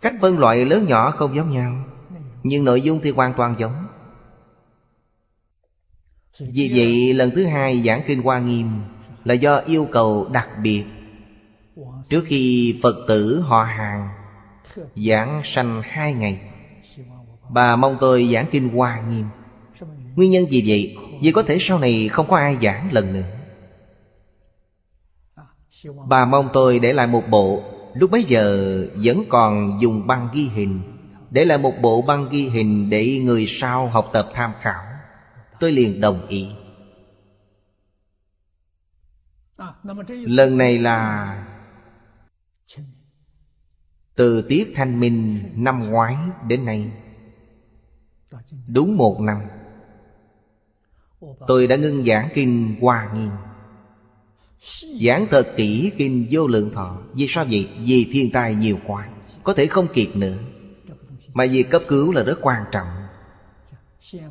Cách 0.00 0.14
phân 0.20 0.38
loại 0.38 0.64
lớn 0.64 0.86
nhỏ 0.88 1.10
không 1.10 1.36
giống 1.36 1.50
nhau, 1.50 1.84
Nhưng 2.42 2.64
nội 2.64 2.80
dung 2.80 3.00
thì 3.02 3.10
hoàn 3.10 3.32
toàn 3.32 3.54
giống. 3.58 3.86
Vì 6.40 6.72
vậy, 6.74 7.14
lần 7.14 7.30
thứ 7.30 7.46
hai 7.46 7.82
giảng 7.82 8.02
kinh 8.06 8.22
hoa 8.22 8.38
nghiêm 8.38 8.70
Là 9.24 9.34
do 9.34 9.56
yêu 9.56 9.88
cầu 9.92 10.28
đặc 10.32 10.48
biệt. 10.62 10.84
Trước 12.08 12.24
khi 12.26 12.74
Phật 12.82 12.94
tử 13.08 13.40
họ 13.40 13.64
hàng 13.64 14.08
Giảng 14.96 15.40
sanh 15.44 15.82
hai 15.84 16.14
ngày 16.14 16.51
Bà 17.48 17.76
mong 17.76 17.96
tôi 18.00 18.28
giảng 18.32 18.46
kinh 18.50 18.68
Hoa 18.68 19.00
Nghiêm. 19.00 19.26
Nguyên 20.16 20.30
nhân 20.30 20.44
gì 20.50 20.64
vậy? 20.66 20.96
Vì 21.22 21.32
có 21.32 21.42
thể 21.42 21.56
sau 21.60 21.78
này 21.78 22.08
không 22.08 22.28
có 22.28 22.36
ai 22.36 22.56
giảng 22.62 22.92
lần 22.92 23.12
nữa. 23.12 23.24
Bà 26.08 26.24
mong 26.24 26.48
tôi 26.52 26.78
để 26.78 26.92
lại 26.92 27.06
một 27.06 27.22
bộ. 27.30 27.62
Lúc 27.94 28.10
bấy 28.10 28.24
giờ 28.24 28.76
vẫn 29.04 29.24
còn 29.28 29.78
dùng 29.80 30.06
băng 30.06 30.28
ghi 30.32 30.48
hình. 30.48 30.80
Để 31.30 31.44
lại 31.44 31.58
một 31.58 31.72
bộ 31.82 32.02
băng 32.02 32.28
ghi 32.30 32.48
hình 32.48 32.90
Để 32.90 33.18
người 33.18 33.46
sau 33.48 33.88
học 33.88 34.10
tập 34.12 34.28
tham 34.34 34.52
khảo. 34.60 34.84
Tôi 35.60 35.72
liền 35.72 36.00
đồng 36.00 36.26
ý. 36.28 36.48
Lần 40.08 40.58
này 40.58 40.78
là 40.78 41.44
Từ 44.14 44.42
tiết 44.42 44.72
thanh 44.74 45.00
minh 45.00 45.38
năm 45.56 45.90
ngoái 45.90 46.16
đến 46.48 46.64
nay. 46.64 46.90
Đúng 48.66 48.96
một 48.96 49.20
năm, 49.20 49.38
Tôi 51.46 51.66
đã 51.66 51.76
ngưng 51.76 52.04
giảng 52.04 52.28
kinh 52.34 52.74
Hoa 52.80 53.12
Nghiêm. 53.14 53.30
Giảng 55.06 55.26
thật 55.30 55.52
kỹ 55.56 55.90
kinh 55.98 56.26
vô 56.30 56.46
lượng 56.46 56.70
thọ, 56.74 56.98
Vì 57.14 57.26
sao 57.28 57.44
vậy? 57.50 57.68
Vì 57.84 58.08
thiên 58.12 58.30
tai 58.30 58.54
nhiều 58.54 58.78
quá, 58.86 59.08
Có 59.42 59.54
thể 59.54 59.66
không 59.66 59.86
kịp 59.92 60.10
nữa. 60.14 60.36
Mà 61.32 61.46
việc 61.46 61.70
cấp 61.70 61.82
cứu 61.88 62.12
là 62.12 62.22
rất 62.22 62.38
quan 62.42 62.62
trọng. 62.72 62.88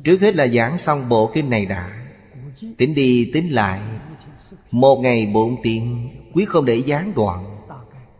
Trước 0.04 0.20
hết 0.20 0.36
là 0.36 0.46
giảng 0.48 0.78
xong 0.78 1.08
bộ 1.08 1.30
kinh 1.34 1.50
này 1.50 1.66
đã. 1.66 2.06
Tính 2.76 2.94
đi 2.94 3.30
tính 3.34 3.48
lại, 3.48 3.80
Một 4.70 4.96
ngày 4.96 5.30
bốn 5.34 5.62
tiếng, 5.62 6.08
quý 6.32 6.44
không 6.44 6.64
để 6.64 6.76
gián 6.76 7.12
đoạn. 7.14 7.58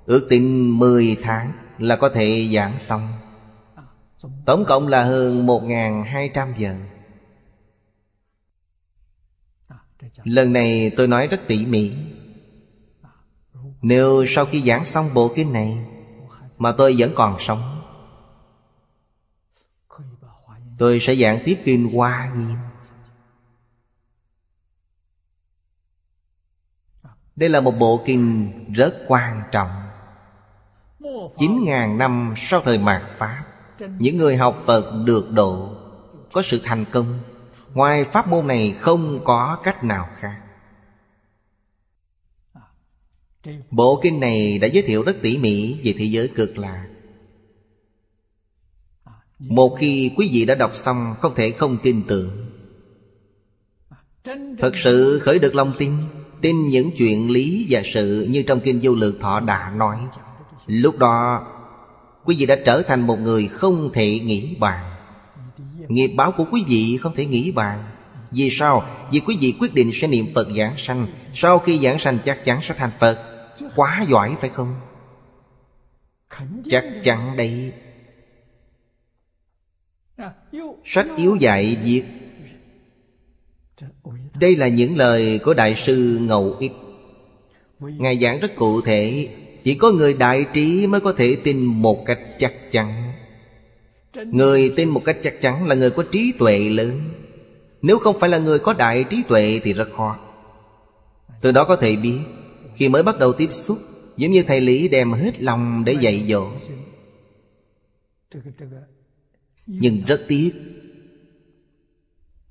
Ước 0.06 0.26
tính 0.30 0.78
10 0.78 1.16
tháng 1.22 1.52
Là 1.78 1.96
có 1.96 2.08
thể 2.08 2.48
giảng 2.52 2.78
xong. 2.78 3.21
Tổng 4.44 4.64
cộng 4.64 4.88
là 4.88 5.04
hơn 5.04 5.46
1.200 5.46 6.54
giờ. 6.56 6.76
Lần 10.24 10.52
này 10.52 10.92
tôi 10.96 11.08
nói 11.08 11.26
rất 11.26 11.40
tỉ 11.46 11.66
mỉ. 11.66 11.92
Nếu 13.82 14.24
sau 14.26 14.44
khi 14.44 14.62
giảng 14.62 14.84
xong 14.84 15.14
bộ 15.14 15.32
kinh 15.34 15.52
này 15.52 15.86
Mà 16.58 16.72
tôi 16.78 16.94
vẫn 16.98 17.12
còn 17.14 17.36
sống, 17.38 17.82
Tôi 20.78 21.00
sẽ 21.00 21.14
giảng 21.14 21.38
tiếp 21.44 21.62
kinh 21.64 21.92
Hoa 21.94 22.32
Nghiêm. 22.36 22.56
Đây 27.36 27.48
là 27.48 27.60
một 27.60 27.72
bộ 27.78 28.02
kinh 28.04 28.52
rất 28.72 28.94
quan 29.08 29.42
trọng. 29.52 29.70
Chín 31.38 31.64
ngàn 31.64 31.98
năm 31.98 32.34
sau 32.36 32.60
thời 32.60 32.78
mạt 32.78 33.02
Pháp 33.18 33.51
những 33.98 34.16
người 34.16 34.36
học 34.36 34.62
Phật 34.66 35.04
được 35.04 35.32
độ, 35.32 35.70
Có 36.32 36.42
sự 36.42 36.60
thành 36.64 36.84
công. 36.92 37.20
Ngoài 37.74 38.04
pháp 38.04 38.28
môn 38.28 38.46
này 38.46 38.74
không 38.78 39.20
có 39.24 39.58
cách 39.64 39.84
nào 39.84 40.08
khác. 40.16 40.42
Bộ 43.70 44.00
kinh 44.02 44.20
này 44.20 44.58
đã 44.58 44.68
giới 44.68 44.82
thiệu 44.82 45.02
rất 45.02 45.16
tỉ 45.22 45.38
mỉ 45.38 45.80
về 45.84 45.94
thế 45.98 46.04
giới 46.04 46.28
cực 46.28 46.58
lạc 46.58 46.86
Một 49.38 49.76
khi 49.78 50.12
quý 50.16 50.30
vị 50.32 50.44
đã 50.44 50.54
đọc 50.54 50.76
xong, 50.76 51.14
không 51.20 51.34
thể 51.34 51.50
không 51.50 51.78
tin 51.82 52.02
tưởng. 52.08 52.46
Thật 54.58 54.76
sự 54.76 55.18
khởi 55.22 55.38
được 55.38 55.54
lòng 55.54 55.72
tin 55.78 55.92
Tin 56.40 56.68
những 56.68 56.90
chuyện 56.96 57.30
lý 57.30 57.66
và 57.70 57.82
sự 57.84 58.26
như 58.30 58.42
trong 58.42 58.60
kinh 58.60 58.80
vô 58.82 58.94
lượng 58.94 59.20
thọ 59.20 59.40
đã 59.40 59.72
nói. 59.76 59.98
Lúc 60.66 60.98
đó 60.98 61.46
Quý 62.24 62.36
vị 62.38 62.46
đã 62.46 62.56
trở 62.64 62.82
thành 62.82 63.06
một 63.06 63.20
người 63.20 63.48
không 63.48 63.90
thể 63.92 64.18
nghĩ 64.18 64.56
bàn. 64.58 64.94
Nghiệp 65.88 66.08
báo 66.16 66.32
của 66.32 66.44
quý 66.52 66.64
vị 66.68 66.96
không 67.00 67.14
thể 67.14 67.26
nghĩ 67.26 67.52
bàn. 67.52 67.84
Vì 68.30 68.50
sao? 68.50 68.84
Vì 69.12 69.20
quý 69.20 69.36
vị 69.40 69.54
quyết 69.60 69.74
định 69.74 69.90
sẽ 69.92 70.06
niệm 70.06 70.26
Phật 70.34 70.48
giảng 70.56 70.74
sanh. 70.76 71.06
Sau 71.34 71.58
khi 71.58 71.78
giảng 71.78 71.98
sanh, 71.98 72.18
chắc 72.24 72.44
chắn 72.44 72.62
sẽ 72.62 72.74
thành 72.78 72.90
Phật. 72.98 73.18
Quá 73.76 74.04
giỏi, 74.08 74.34
phải 74.40 74.50
không? 74.50 74.74
Chắc 76.70 76.84
chắn 77.02 77.36
đây 77.36 77.72
Sách 80.84 81.06
yếu 81.16 81.36
dạy 81.36 81.76
việc 81.84 82.02
Đây 84.40 84.56
là 84.56 84.68
những 84.68 84.96
lời 84.96 85.40
của 85.44 85.54
Đại 85.54 85.74
sư 85.74 86.18
Ngầu 86.20 86.56
Ích. 86.60 86.72
Ngài 87.80 88.18
giảng 88.18 88.40
rất 88.40 88.56
cụ 88.56 88.80
thể. 88.80 89.28
Chỉ 89.64 89.74
có 89.74 89.92
người 89.92 90.14
đại 90.14 90.46
trí 90.54 90.86
mới 90.86 91.00
có 91.00 91.12
thể 91.12 91.36
tin 91.44 91.64
một 91.64 92.06
cách 92.06 92.18
chắc 92.38 92.70
chắn. 92.70 93.12
Người 94.14 94.72
tin 94.76 94.88
một 94.88 95.02
cách 95.04 95.16
chắc 95.22 95.40
chắn 95.40 95.66
là 95.66 95.74
người 95.74 95.90
có 95.90 96.02
trí 96.02 96.32
tuệ 96.38 96.58
lớn. 96.58 97.00
Nếu 97.82 97.98
không 97.98 98.20
phải 98.20 98.30
là 98.30 98.38
người 98.38 98.58
có 98.58 98.72
đại 98.72 99.04
trí 99.04 99.22
tuệ 99.28 99.60
thì 99.64 99.72
rất 99.72 99.88
khó. 99.92 100.18
Từ 101.40 101.52
đó 101.52 101.64
có 101.64 101.76
thể 101.76 101.96
biết, 101.96 102.18
Khi 102.74 102.88
mới 102.88 103.02
bắt 103.02 103.18
đầu 103.18 103.32
tiếp 103.32 103.48
xúc, 103.50 103.78
Giống 104.16 104.32
như 104.32 104.42
thầy 104.42 104.60
Lý 104.60 104.88
đem 104.88 105.12
hết 105.12 105.42
lòng 105.42 105.84
để 105.84 105.96
dạy 106.00 106.26
dỗ. 106.28 106.50
Nhưng 109.66 110.02
rất 110.06 110.24
tiếc, 110.28 110.50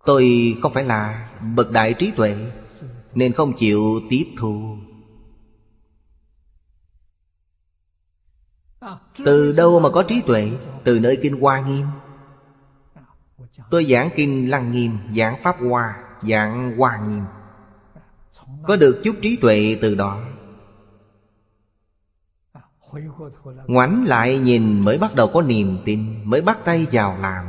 Tôi 0.06 0.54
không 0.62 0.74
phải 0.74 0.84
là 0.84 1.30
bậc 1.56 1.72
đại 1.72 1.94
trí 1.94 2.12
tuệ, 2.12 2.36
Nên 3.16 3.34
không 3.34 3.54
chịu 3.58 4.02
tiếp 4.10 4.26
thu. 4.38 4.78
Từ 9.26 9.52
đâu 9.52 9.80
mà 9.80 9.90
có 9.90 10.04
trí 10.04 10.22
tuệ? 10.22 10.52
Từ 10.84 11.00
nơi 11.00 11.18
Kinh 11.22 11.42
Hoa 11.42 11.62
Nghiêm. 11.62 11.86
Tôi 13.72 13.86
giảng 13.86 14.10
Kinh 14.16 14.50
Lăng 14.50 14.72
Nghiêm, 14.72 14.98
Giảng 15.16 15.44
Pháp 15.44 15.56
Hoa, 15.70 16.04
Giảng 16.22 16.78
Hoa 16.78 17.00
Nghiêm. 17.08 17.24
Có 18.64 18.76
được 18.76 19.02
chút 19.04 19.16
trí 19.22 19.38
tuệ 19.42 19.78
từ 19.82 19.96
đó. 19.96 20.22
Ngoảnh 23.68 24.04
lại 24.08 24.40
nhìn 24.40 24.80
mới 24.80 24.98
bắt 24.98 25.16
đầu 25.16 25.28
có 25.34 25.42
niềm 25.42 25.78
tin, 25.86 26.30
Mới 26.30 26.42
bắt 26.42 26.60
tay 26.66 26.88
vào 26.92 27.18
làm. 27.18 27.46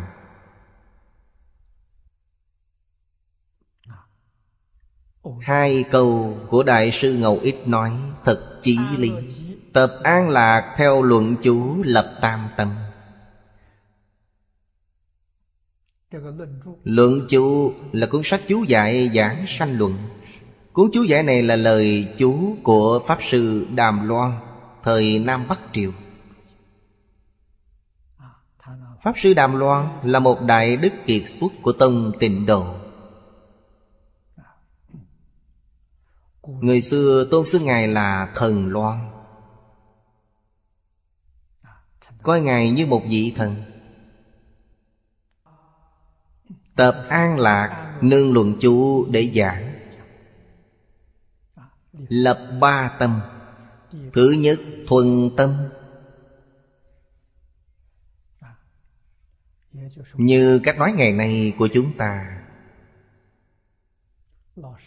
Hai 5.41 5.85
câu 5.91 6.39
của 6.49 6.63
Đại 6.63 6.91
sư 6.91 7.17
Ngầu 7.17 7.39
Ích 7.43 7.69
nói 7.69 7.93
Thật 8.25 8.59
chí 8.63 8.79
lý. 8.97 9.13
Tập 9.73 9.99
an 10.03 10.29
lạc 10.29 10.75
theo 10.77 11.03
luận 11.03 11.37
chú 11.43 11.83
lập 11.85 12.19
tam 12.21 12.49
tâm. 12.57 12.75
Luận 16.85 17.21
chú 17.29 17.73
là 17.93 18.07
cuốn 18.07 18.23
sách 18.25 18.41
chú 18.47 18.65
giải 18.65 19.11
giảng 19.15 19.45
sanh 19.47 19.79
luận. 19.79 19.95
Cuốn 20.73 20.91
chú 20.93 21.03
giải 21.03 21.23
này 21.23 21.43
là 21.43 21.57
lời 21.57 22.15
chú 22.17 22.57
của 22.63 23.01
Pháp 23.07 23.19
Sư 23.23 23.67
Đàm 23.75 24.09
Loan, 24.09 24.33
Thời 24.83 25.19
Nam 25.19 25.45
Bắc 25.49 25.59
Triều. 25.73 25.93
Pháp 29.03 29.13
Sư 29.17 29.35
Đàm 29.35 29.59
Loan 29.59 29.89
là 30.05 30.19
một 30.19 30.43
đại 30.47 30.77
đức 30.77 30.93
kiệt 31.07 31.23
xuất 31.27 31.53
của 31.63 31.73
Tông 31.73 32.13
Tịnh 32.19 32.47
Độ. 32.47 32.75
Người 36.43 36.83
xưa 36.83 37.29
tôn 37.31 37.45
xưng 37.47 37.65
Ngài 37.65 37.89
là 37.89 38.33
Thần 38.35 38.69
Loan. 38.73 39.12
Coi 42.23 42.41
Ngài 42.41 42.71
như 42.71 42.87
một 42.87 43.03
vị 43.09 43.33
thần. 43.37 43.63
Tập 46.77 47.07
an 47.09 47.39
lạc 47.39 47.99
nương 48.03 48.33
luận 48.33 48.55
chú 48.61 49.07
để 49.11 49.33
giảng. 49.35 49.75
Lập 51.93 52.39
ba 52.61 52.97
tâm. 52.99 53.21
Thứ 54.13 54.35
nhất, 54.39 54.59
thuần 54.89 55.07
tâm. 55.37 55.69
Như 60.15 60.61
cách 60.65 60.79
nói 60.79 60.93
ngày 60.93 61.13
nay 61.13 61.53
của 61.59 61.69
chúng 61.73 61.97
ta, 61.97 62.43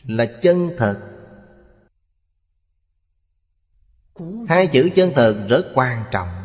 Là 0.04 0.26
chân 0.42 0.70
thật. 0.78 1.12
Hai 4.48 4.68
chữ 4.68 4.90
chân 4.96 5.12
thật 5.16 5.46
rất 5.50 5.72
quan 5.76 6.06
trọng. 6.12 6.45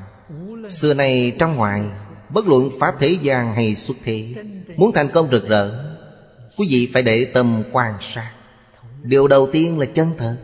Xưa 0.71 0.95
nay 0.95 1.37
trong 1.39 1.57
ngoài, 1.57 1.85
Bất 2.31 2.47
luận 2.47 2.71
Pháp 2.81 2.95
thế 2.99 3.19
gian 3.23 3.55
hay 3.55 3.75
xuất 3.75 3.97
thế, 4.05 4.35
Muốn 4.77 4.93
thành 4.95 5.09
công 5.13 5.31
rực 5.31 5.49
rỡ, 5.49 5.95
Quý 6.57 6.67
vị 6.71 6.91
phải 6.93 7.03
để 7.03 7.25
tâm 7.25 7.63
quan 7.73 7.95
sát. 8.01 8.33
Điều 9.03 9.29
đầu 9.29 9.49
tiên 9.53 9.79
là 9.79 9.87
chân 9.87 10.09
thật. 10.19 10.37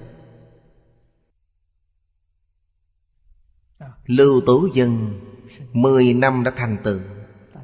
Lưu 4.07 4.41
Tố 4.47 4.69
Dân, 4.75 5.21
Mười 5.73 6.15
năm 6.15 6.45
đã 6.45 6.53
thành 6.57 6.77
tựu. 6.85 7.01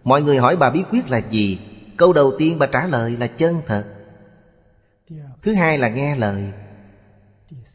Mọi 0.05 0.23
người 0.23 0.39
hỏi 0.39 0.57
bà 0.57 0.71
bí 0.71 0.83
quyết 0.91 1.11
là 1.11 1.21
gì? 1.31 1.59
Câu 1.97 2.13
đầu 2.13 2.33
tiên 2.39 2.59
bà 2.59 2.67
trả 2.67 2.87
lời 2.87 3.17
là 3.17 3.27
chân 3.27 3.63
thật. 3.67 3.85
Thứ 5.43 5.55
hai 5.55 5.79
là 5.79 5.89
nghe 5.89 6.17
lời. 6.17 6.45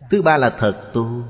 Thứ 0.10 0.22
ba 0.22 0.38
là 0.38 0.50
thật 0.50 0.92
tu. 0.94 1.24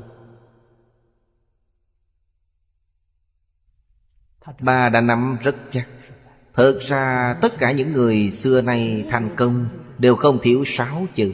Bà 4.60 4.90
đã 4.90 5.02
nắm 5.02 5.38
rất 5.42 5.56
chắc. 5.70 5.90
Thật 6.54 6.80
ra, 6.82 7.36
tất 7.42 7.58
cả 7.58 7.72
những 7.72 7.94
người 7.94 8.32
xưa 8.32 8.62
nay 8.62 9.06
thành 9.10 9.36
công 9.36 9.68
Đều 9.98 10.16
không 10.16 10.40
thiếu 10.42 10.64
sáu 10.66 11.06
chữ. 11.14 11.34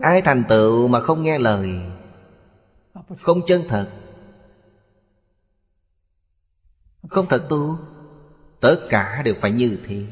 Ai 0.00 0.22
thành 0.22 0.44
tựu 0.48 0.88
mà 0.88 1.00
không 1.00 1.22
nghe 1.22 1.38
lời? 1.38 1.70
Không 3.20 3.40
chân 3.46 3.64
thật. 3.68 3.90
Không 7.08 7.26
thật 7.28 7.46
tu. 7.48 7.78
Tất 8.60 8.86
cả 8.88 9.22
đều 9.24 9.34
phải 9.40 9.50
như 9.50 9.78
thế. 9.86 10.04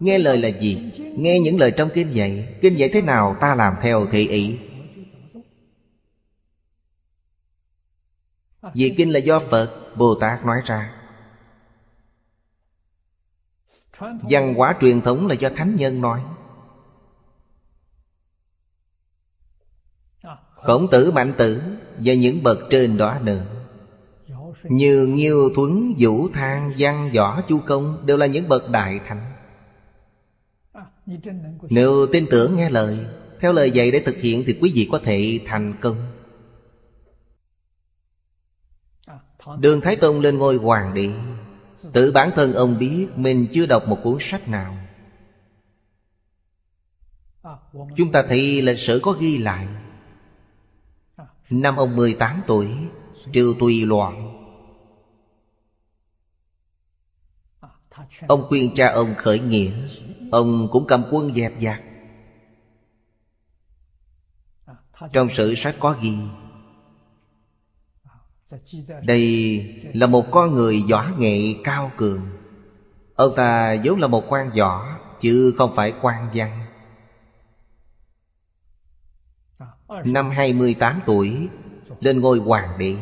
Nghe 0.00 0.18
lời 0.18 0.38
là 0.38 0.48
gì? 0.48 0.92
Nghe 1.16 1.40
những 1.40 1.60
lời 1.60 1.70
trong 1.70 1.88
kinh 1.94 2.14
dạy. 2.14 2.56
Kinh 2.60 2.78
dạy 2.78 2.90
thế 2.92 3.02
nào 3.02 3.36
ta 3.40 3.54
làm 3.54 3.74
theo 3.82 4.06
thị 4.06 4.28
ý? 4.28 4.58
Vì 8.74 8.94
kinh 8.96 9.12
là 9.12 9.18
do 9.18 9.40
Phật 9.40 9.96
Bồ 9.96 10.14
Tát 10.14 10.46
nói 10.46 10.60
ra. 10.64 10.94
Văn 14.00 14.54
hóa 14.54 14.76
truyền 14.80 15.00
thống 15.00 15.26
là 15.26 15.34
do 15.34 15.48
Thánh 15.56 15.74
Nhân 15.74 16.00
nói. 16.00 16.22
Khổng 20.54 20.88
tử 20.90 21.10
mạnh 21.10 21.32
tử 21.38 21.62
Và 21.98 22.14
những 22.14 22.42
bậc 22.42 22.58
trên 22.70 22.96
đó 22.96 23.18
nữa. 23.22 23.46
Như 24.62 25.06
Nghiêu 25.06 25.50
Thuấn, 25.54 25.94
Vũ 25.98 26.28
Thang, 26.28 26.72
Văn 26.78 27.10
Võ, 27.14 27.42
Chu 27.42 27.60
Công 27.66 28.06
Đều 28.06 28.16
là 28.16 28.26
những 28.26 28.48
bậc 28.48 28.70
đại 28.70 29.00
thánh. 29.06 29.32
Nếu 31.70 32.06
tin 32.12 32.26
tưởng 32.30 32.56
nghe 32.56 32.70
lời 32.70 32.98
Theo 33.40 33.52
lời 33.52 33.70
dạy 33.70 33.90
để 33.90 34.02
thực 34.06 34.16
hiện 34.16 34.42
Thì 34.46 34.58
quý 34.60 34.72
vị 34.74 34.88
có 34.92 34.98
thể 35.04 35.40
thành 35.46 35.74
công. 35.80 36.13
Đường 39.58 39.80
Thái 39.80 39.96
Tông 39.96 40.20
lên 40.20 40.38
ngôi 40.38 40.56
hoàng 40.56 40.94
đế. 40.94 41.10
Tự 41.92 42.12
bản 42.12 42.30
thân 42.34 42.54
ông 42.54 42.78
biết 42.78 43.08
Mình 43.16 43.46
chưa 43.52 43.66
đọc 43.66 43.88
một 43.88 43.98
cuốn 44.02 44.16
sách 44.20 44.48
nào. 44.48 44.76
Chúng 47.96 48.12
ta 48.12 48.22
thấy 48.28 48.62
lịch 48.62 48.78
sử 48.78 49.00
có 49.02 49.12
ghi 49.12 49.38
lại. 49.38 49.68
Năm 51.50 51.76
ông 51.76 51.96
18 51.96 52.42
tuổi, 52.46 52.68
Triều 53.32 53.54
tùy 53.60 53.86
loạn. 53.86 54.30
Ông 58.28 58.44
khuyên 58.48 58.74
cha 58.74 58.92
ông 58.92 59.14
khởi 59.18 59.38
nghĩa. 59.38 59.72
Ông 60.32 60.68
cũng 60.70 60.86
cầm 60.86 61.04
quân 61.10 61.34
dẹp 61.34 61.52
giặc. 61.60 61.82
Trong 65.12 65.28
sử 65.30 65.54
sách 65.54 65.76
có 65.80 65.96
ghi 66.02 66.16
đây 69.02 69.64
là 69.94 70.06
một 70.06 70.24
con 70.30 70.54
người 70.54 70.82
võ 70.90 71.04
nghệ 71.18 71.54
cao 71.64 71.92
cường. 71.96 72.20
Ông 73.14 73.32
ta 73.36 73.76
vốn 73.84 74.00
là 74.00 74.06
một 74.06 74.24
quan 74.28 74.50
võ, 74.58 74.98
Chứ 75.20 75.54
không 75.58 75.72
phải 75.76 75.94
quan 76.00 76.28
văn. 76.34 76.66
Năm 80.04 80.30
28 80.30 81.00
tuổi, 81.06 81.48
Lên 82.00 82.20
ngôi 82.20 82.38
hoàng 82.38 82.78
đế. 82.78 82.96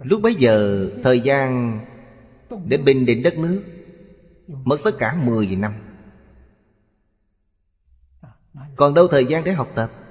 Lúc 0.00 0.22
bấy 0.22 0.34
giờ, 0.34 0.88
Thời 1.02 1.20
gian 1.20 1.80
Để 2.66 2.76
bình 2.76 3.06
định 3.06 3.22
đất 3.22 3.38
nước 3.38 3.62
Mất 4.46 4.80
tất 4.84 4.98
cả 4.98 5.14
10 5.22 5.56
năm. 5.56 5.72
Còn 8.76 8.94
đâu 8.94 9.08
thời 9.08 9.24
gian 9.24 9.44
để 9.44 9.52
học 9.52 9.68
tập? 9.74 10.03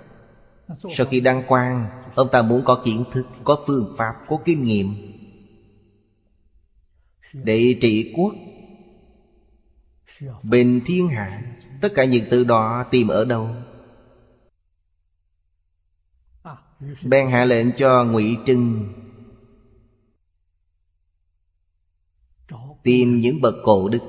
Sau 0.67 1.05
khi 1.09 1.19
đăng 1.19 1.43
quang 1.47 2.01
Ông 2.15 2.27
ta 2.31 2.41
muốn 2.41 2.61
có 2.65 2.81
kiến 2.85 3.03
thức 3.11 3.27
Có 3.43 3.63
phương 3.67 3.95
pháp, 3.97 4.13
có 4.27 4.37
kinh 4.45 4.65
nghiệm 4.65 4.95
Để 7.33 7.75
trị 7.81 8.13
quốc. 8.17 8.33
Bình 10.43 10.81
thiên 10.85 11.07
hạ 11.07 11.55
Tất 11.81 11.91
cả 11.95 12.03
những 12.03 12.25
từ 12.29 12.43
đó 12.43 12.85
tìm 12.91 13.07
ở 13.07 13.25
đâu? 13.25 13.49
Bèn 17.03 17.29
hạ 17.29 17.45
lệnh 17.45 17.71
cho 17.75 18.05
ngụy 18.05 18.37
Trưng 18.45 18.93
Tìm 22.83 23.19
những 23.19 23.41
bậc 23.41 23.55
cổ 23.63 23.89
đức. 23.89 23.99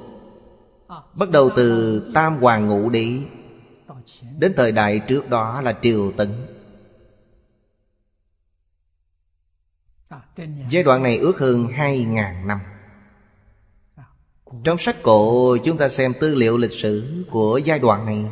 Bắt 1.14 1.31
đầu 1.31 1.51
từ 1.56 2.01
Tam 2.14 2.36
Hoàng 2.36 2.66
Ngũ 2.66 2.90
Đế. 2.90 3.18
Đến 4.39 4.55
thời 4.57 4.73
đại 4.73 5.01
trước 5.09 5.29
đó 5.29 5.61
là 5.61 5.79
Triều 5.83 6.13
Tấn. 6.13 6.29
Giai 10.71 10.83
đoạn 10.83 11.03
này 11.03 11.19
ước 11.19 11.39
hơn 11.39 11.67
2.000 11.67 12.47
năm. 12.47 12.59
Trong 14.65 14.79
sách 14.79 14.97
cổ, 15.03 15.57
chúng 15.65 15.79
ta 15.79 15.89
xem 15.89 16.15
tư 16.21 16.35
liệu 16.35 16.57
lịch 16.57 16.73
sử 16.73 17.25
của 17.31 17.59
giai 17.59 17.79
đoạn 17.79 18.07
này. 18.07 18.27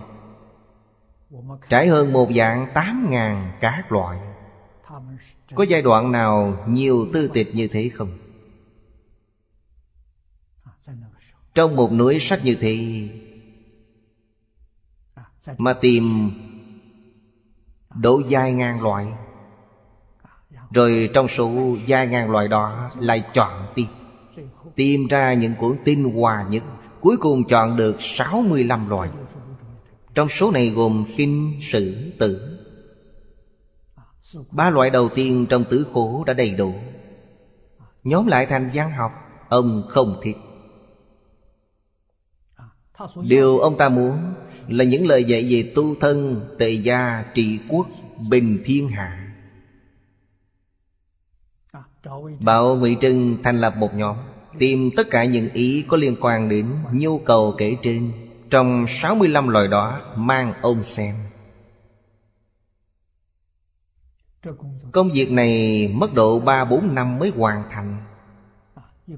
Trải 1.69 1.89
hơn 1.89 2.12
một 2.12 2.28
dạng 2.36 2.66
8.000 2.74 3.52
các 3.60 3.93
loại. 3.93 4.19
Có 5.55 5.64
giai 5.69 5.82
đoạn 5.82 6.12
nào 6.12 6.64
nhiều 6.69 7.06
tư 7.12 7.31
tịch 7.35 7.55
như 7.55 7.69
thế 7.69 7.89
không? 7.89 8.19
Trong 11.55 11.77
một 11.77 11.93
núi 11.93 12.19
sách 12.20 12.40
như 12.44 12.55
thế 12.60 13.09
mà 15.59 15.73
tìm 15.73 16.31
Độ 17.94 18.23
dài 18.28 18.52
ngàn 18.52 18.82
loại. 18.82 19.06
Rồi 20.70 21.10
trong 21.14 21.28
số 21.28 21.77
dài 21.86 22.06
ngàn 22.06 22.31
loại 22.31 22.48
đó 22.48 22.90
Lại 22.98 23.24
chọn 23.32 23.66
tìm. 23.74 23.86
Tìm 24.74 25.06
ra 25.06 25.35
những 25.35 25.55
cuốn 25.55 25.77
tin 25.85 26.05
hòa 26.05 26.47
nhất. 26.51 26.62
Cuối 27.01 27.16
cùng 27.16 27.44
chọn 27.44 27.77
được 27.77 27.97
65 28.01 28.89
loại. 28.89 29.10
Trong 30.14 30.28
số 30.28 30.51
này 30.51 30.69
gồm 30.69 31.05
kinh, 31.16 31.59
sử, 31.60 32.12
tử. 32.19 32.59
Ba 34.51 34.70
loại 34.70 34.90
đầu 34.90 35.09
tiên 35.09 35.47
trong 35.51 35.64
tứ 35.70 35.86
khổ 35.93 36.24
đã 36.27 36.32
đầy 36.32 36.51
đủ. 36.51 36.74
Nhóm 38.05 38.27
lại 38.27 38.47
thành 38.47 38.70
văn 38.74 38.90
học 38.90 39.12
Ông 39.52 39.82
không 39.89 40.20
thích. 40.23 40.36
Điều 43.22 43.58
ông 43.58 43.78
ta 43.78 43.88
muốn 43.88 44.18
Là 44.68 44.84
những 44.84 45.06
lời 45.06 45.24
dạy 45.24 45.46
về 45.50 45.72
tu 45.74 45.94
thân, 45.94 46.40
Tề 46.58 46.70
gia 46.70 47.24
trị 47.34 47.58
quốc, 47.68 47.86
Bình 48.28 48.62
thiên 48.64 48.88
hạ. 48.88 49.34
Bảo 52.40 52.76
Ngụy 52.76 52.96
Trưng 53.00 53.36
thành 53.42 53.60
lập 53.60 53.74
một 53.76 53.94
nhóm, 53.94 54.16
Tìm 54.58 54.90
tất 54.96 55.10
cả 55.10 55.24
những 55.24 55.48
ý 55.52 55.84
có 55.88 55.96
liên 55.96 56.16
quan 56.20 56.48
đến 56.48 56.66
nhu 56.92 57.18
cầu 57.18 57.54
kể 57.58 57.76
trên 57.82 58.12
Trong 58.50 58.84
65 58.88 59.48
loại 59.48 59.68
đó 59.68 60.00
mang 60.16 60.52
ông 60.62 60.84
xem. 60.84 61.14
Công 64.92 65.10
việc 65.10 65.30
này 65.30 65.88
mất 65.94 66.14
độ 66.14 66.40
3-4 66.40 66.94
năm 66.94 67.18
mới 67.18 67.32
hoàn 67.36 67.62
thành, 67.70 67.96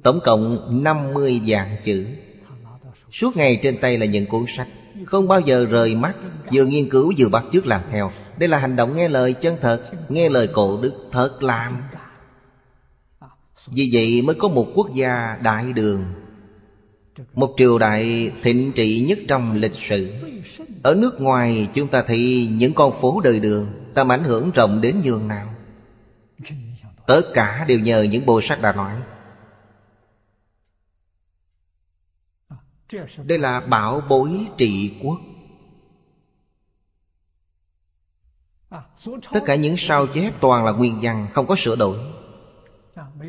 Tổng 0.02 0.20
cộng 0.24 0.68
50 0.84 1.40
vạn 1.46 1.76
chữ. 1.84 2.06
Suốt 3.14 3.36
ngày 3.36 3.60
trên 3.62 3.78
tay 3.78 3.98
là 3.98 4.06
những 4.06 4.26
cuốn 4.26 4.44
sách. 4.48 4.68
Không 5.04 5.28
bao 5.28 5.40
giờ 5.40 5.66
rời 5.70 5.96
mắt, 5.96 6.14
Vừa 6.52 6.64
nghiên 6.64 6.88
cứu 6.88 7.12
vừa 7.18 7.28
bắt 7.28 7.44
chước 7.52 7.66
làm 7.66 7.80
theo. 7.90 8.10
Đây 8.38 8.48
là 8.48 8.58
hành 8.58 8.76
động 8.76 8.96
nghe 8.96 9.08
lời 9.08 9.32
chân 9.32 9.56
thật, 9.60 9.82
Nghe 10.08 10.28
lời 10.28 10.48
cổ 10.52 10.78
đức, 10.82 10.92
thật 11.12 11.42
làm. 11.42 11.76
Vì 13.66 13.90
vậy 13.92 14.22
mới 14.22 14.34
có 14.34 14.48
một 14.48 14.66
quốc 14.74 14.94
gia 14.94 15.38
đại 15.42 15.72
đường, 15.72 16.04
Một 17.34 17.54
triều 17.56 17.78
đại 17.78 18.30
thịnh 18.42 18.72
trị 18.72 19.04
nhất 19.08 19.18
trong 19.28 19.54
lịch 19.54 19.74
sử. 19.74 20.12
Ở 20.82 20.94
nước 20.94 21.20
ngoài, 21.20 21.68
chúng 21.74 21.88
ta 21.88 22.02
thấy 22.02 22.48
những 22.50 22.74
con 22.74 23.00
phố 23.00 23.20
đời 23.24 23.40
đường 23.40 23.66
Tầm 23.94 24.12
ảnh 24.12 24.24
hưởng 24.24 24.50
rộng 24.50 24.80
đến 24.80 24.96
nhường 25.04 25.28
nào. 25.28 25.54
Tất 27.06 27.22
cả 27.34 27.64
đều 27.68 27.78
nhờ 27.78 28.02
những 28.02 28.26
bộ 28.26 28.40
sách 28.40 28.62
đã 28.62 28.72
nói. 28.72 28.94
Đây 33.24 33.38
là 33.38 33.60
bảo 33.60 34.00
bối 34.08 34.46
trị 34.58 34.98
quốc. 35.02 35.20
Tất 39.32 39.40
cả 39.46 39.54
những 39.54 39.74
sao 39.78 40.06
chép 40.06 40.32
toàn 40.40 40.64
là 40.64 40.72
nguyên 40.72 40.98
văn, 41.02 41.28
Không 41.32 41.46
có 41.46 41.56
sửa 41.56 41.76
đổi. 41.76 41.98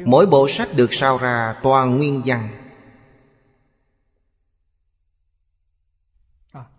Mỗi 0.06 0.26
bộ 0.26 0.48
sách 0.48 0.70
được 0.76 0.94
sao 0.94 1.18
ra 1.18 1.60
toàn 1.64 1.98
nguyên 1.98 2.22
văn. 2.26 2.50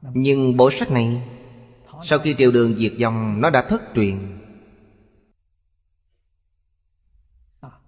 Nhưng 0.03 0.57
bộ 0.57 0.71
sách 0.71 0.91
này, 0.91 1.23
Sau 2.05 2.19
khi 2.19 2.35
triều 2.39 2.51
đường 2.51 2.75
diệt 2.75 2.93
dòng 2.93 3.41
Nó 3.41 3.51
đã 3.51 3.63
thất 3.63 3.83
truyền. 3.95 4.36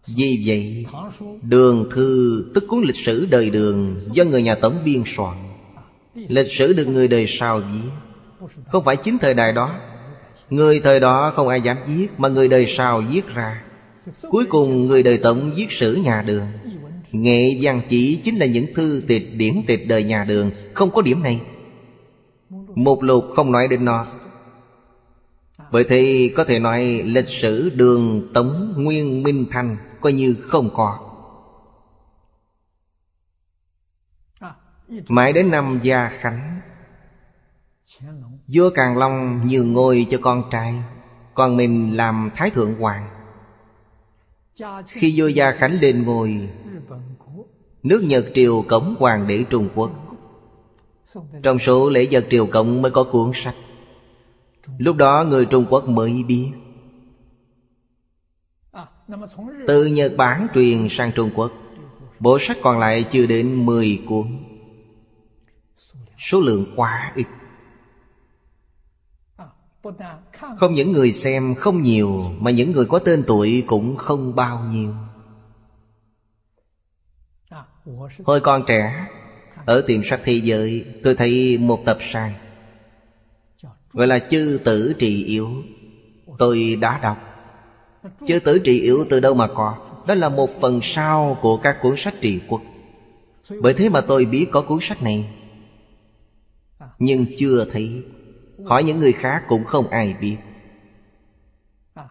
Vì 0.06 0.42
vậy, 0.46 0.86
Đường 1.42 1.90
thư 1.90 2.44
tức 2.54 2.64
cuốn 2.68 2.84
lịch 2.84 2.96
sử 2.96 3.26
đời 3.30 3.50
đường 3.50 4.00
Do 4.12 4.24
người 4.24 4.42
nhà 4.42 4.54
tống 4.54 4.74
biên 4.84 5.02
soạn. 5.06 5.36
Lịch 6.14 6.52
sử 6.52 6.72
được 6.72 6.88
người 6.88 7.08
đời 7.08 7.26
sau 7.28 7.60
viết. 7.60 7.90
Không 8.66 8.84
phải 8.84 8.96
chính 8.96 9.18
thời 9.18 9.34
đại 9.34 9.52
đó. 9.52 9.74
Người 10.50 10.80
thời 10.80 11.00
đó 11.00 11.32
không 11.36 11.48
ai 11.48 11.60
dám 11.60 11.76
viết 11.86 12.06
Mà 12.18 12.28
người 12.28 12.48
đời 12.48 12.66
sau 12.66 13.02
viết 13.10 13.26
ra. 13.34 13.62
Cuối 14.30 14.44
cùng 14.48 14.86
người 14.86 15.02
đời 15.02 15.18
tống 15.18 15.50
viết 15.56 15.72
sử 15.72 15.94
nhà 15.94 16.22
đường. 16.22 16.46
Nghệ 17.12 17.58
văn 17.60 17.80
chỉ 17.88 18.16
chính 18.24 18.36
là 18.36 18.46
những 18.46 18.66
thư 18.74 19.02
tịch 19.08 19.28
điển 19.36 19.54
tịch 19.66 19.88
đời 19.88 20.02
nhà 20.04 20.24
đường. 20.24 20.50
Không 20.74 20.90
có 20.90 21.02
điểm 21.02 21.22
này. 21.22 21.40
Một 22.74 23.02
lục 23.02 23.24
không 23.36 23.52
nói 23.52 23.68
đến 23.68 23.84
nó. 23.84 24.06
Vậy 25.70 25.84
thì 25.88 26.28
có 26.28 26.44
thể 26.44 26.58
nói 26.58 27.02
lịch 27.04 27.28
sử 27.28 27.70
đường 27.74 28.28
Tống 28.34 28.74
Nguyên 28.76 29.22
Minh 29.22 29.46
Thanh 29.50 29.76
coi 30.00 30.12
như 30.12 30.36
không 30.40 30.70
có. 30.74 30.98
Mãi 35.08 35.32
đến 35.32 35.50
năm 35.50 35.80
gia 35.82 36.08
khánh, 36.08 36.60
vua 38.46 38.70
càn 38.70 38.98
long 38.98 39.46
nhường 39.46 39.72
ngôi 39.72 40.06
cho 40.10 40.18
con 40.22 40.42
trai 40.50 40.82
còn 41.34 41.56
mình 41.56 41.96
làm 41.96 42.30
thái 42.34 42.50
thượng 42.50 42.74
hoàng. 42.74 43.08
Khi 44.86 45.20
vua 45.20 45.26
gia 45.26 45.52
khánh 45.52 45.72
lên 45.80 46.02
ngôi, 46.02 46.48
nước 47.82 48.02
nhật 48.04 48.26
triều 48.34 48.62
cống 48.68 48.94
hoàng 48.98 49.26
đế 49.26 49.44
trung 49.50 49.68
quốc. 49.74 49.90
Trong 51.42 51.58
số 51.58 51.88
lễ 51.88 52.08
vật 52.10 52.26
triều 52.30 52.46
cộng 52.46 52.82
mới 52.82 52.90
có 52.90 53.04
cuốn 53.04 53.30
sách. 53.34 53.54
Lúc 54.78 54.96
đó 54.96 55.24
người 55.24 55.46
trung 55.46 55.66
quốc 55.70 55.88
mới 55.88 56.22
biết 56.22 56.52
từ 59.66 59.86
Nhật 59.86 60.12
Bản 60.16 60.46
truyền 60.54 60.88
sang 60.90 61.12
Trung 61.12 61.30
Quốc. 61.34 61.52
Bộ 62.20 62.38
sách 62.38 62.56
còn 62.62 62.78
lại 62.78 63.04
chưa 63.10 63.26
đến 63.26 63.66
10 63.66 64.02
cuốn. 64.06 64.26
Số 66.18 66.40
lượng 66.40 66.66
quá 66.76 67.12
ít. 67.14 67.26
Không 70.56 70.74
những 70.74 70.92
người 70.92 71.12
xem 71.12 71.54
không 71.54 71.82
nhiều, 71.82 72.32
Mà 72.40 72.50
những 72.50 72.72
người 72.72 72.84
có 72.84 72.98
tên 72.98 73.24
tuổi 73.26 73.64
cũng 73.66 73.96
không 73.96 74.34
bao 74.34 74.64
nhiêu. 74.64 74.94
Hồi 78.24 78.40
còn 78.40 78.62
trẻ, 78.66 79.06
Ở 79.66 79.84
tiệm 79.86 80.02
sách 80.04 80.20
thế 80.24 80.40
giới, 80.44 80.84
Tôi 81.04 81.14
thấy 81.14 81.58
một 81.58 81.82
tập 81.84 81.98
sang 82.00 82.32
Gọi 83.92 84.06
là 84.06 84.18
chư 84.18 84.60
tử 84.64 84.94
trị 84.98 85.24
yếu. 85.24 85.48
Tôi 86.38 86.78
đã 86.80 86.98
đọc. 87.02 87.27
Chư 88.26 88.38
tử 88.38 88.58
trị 88.58 88.80
yếu 88.80 89.04
từ 89.10 89.20
đâu 89.20 89.34
mà 89.34 89.46
có. 89.46 89.76
Đó 90.06 90.14
là 90.14 90.28
một 90.28 90.60
phần 90.60 90.80
sau 90.82 91.38
của 91.42 91.56
các 91.56 91.76
cuốn 91.82 91.94
sách 91.96 92.14
trị 92.20 92.40
quốc. 92.48 92.62
Bởi 93.62 93.74
thế 93.74 93.88
mà 93.88 94.00
tôi 94.00 94.24
biết 94.24 94.46
có 94.52 94.62
cuốn 94.62 94.78
sách 94.80 95.02
này. 95.02 95.28
Nhưng 96.98 97.26
chưa 97.38 97.64
thấy. 97.72 98.02
Hỏi 98.66 98.84
những 98.84 98.98
người 98.98 99.12
khác 99.12 99.44
cũng 99.48 99.64
không 99.64 99.88
ai 99.88 100.14
biết. 100.20 100.36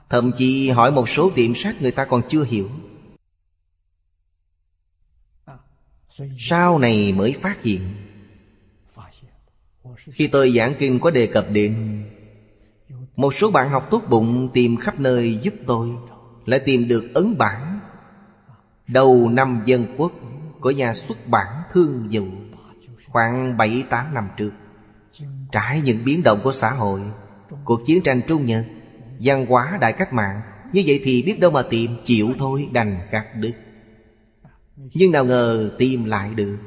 Thậm 0.09 0.31
chí 0.37 0.69
hỏi 0.69 0.91
một 0.91 1.09
số 1.09 1.31
tiệm 1.35 1.55
sách 1.55 1.81
người 1.81 1.91
ta 1.91 2.05
còn 2.05 2.21
chưa 2.29 2.43
hiểu. 2.43 2.69
Sau 6.37 6.79
này 6.79 7.13
mới 7.13 7.33
phát 7.33 7.61
hiện. 7.63 7.81
Khi 10.05 10.27
tôi 10.27 10.51
giảng 10.51 10.75
kinh 10.79 10.99
có 10.99 11.11
đề 11.11 11.27
cập 11.27 11.47
đến 11.51 12.03
một 13.17 13.33
số 13.33 13.51
bạn 13.51 13.69
học 13.69 13.87
tốt 13.91 14.03
bụng 14.09 14.49
tìm 14.53 14.77
khắp 14.77 14.99
nơi 14.99 15.39
giúp 15.41 15.53
tôi, 15.67 15.89
Lại 16.45 16.59
tìm 16.65 16.87
được 16.87 17.13
ấn 17.13 17.37
bản. 17.37 17.79
Đầu 18.87 19.29
năm 19.33 19.61
dân 19.65 19.85
quốc 19.97 20.11
Của 20.59 20.71
nhà 20.71 20.93
xuất 20.93 21.17
bản 21.27 21.63
Thương 21.73 22.05
Dụ 22.09 22.25
Khoảng 23.07 23.57
7-8 23.57 24.13
năm 24.13 24.27
trước. 24.37 24.51
Trải 25.51 25.81
những 25.81 26.05
biến 26.05 26.23
động 26.23 26.39
của 26.43 26.51
xã 26.51 26.69
hội, 26.69 27.01
Cuộc 27.65 27.85
chiến 27.85 28.03
tranh 28.03 28.21
Trung 28.27 28.45
Nhật, 28.45 28.65
văn 29.19 29.45
hóa 29.45 29.77
đại 29.81 29.93
cách 29.93 30.13
mạng, 30.13 30.41
Như 30.73 30.83
vậy 30.85 31.01
thì 31.03 31.23
biết 31.23 31.39
đâu 31.39 31.51
mà 31.51 31.61
tìm, 31.61 31.91
Chịu 32.05 32.33
thôi, 32.37 32.69
đành 32.71 33.07
cắt 33.11 33.25
đứt. 33.35 33.53
Nhưng 34.75 35.11
nào 35.11 35.25
ngờ 35.25 35.71
tìm 35.77 36.05
lại 36.05 36.33
được. 36.33 36.57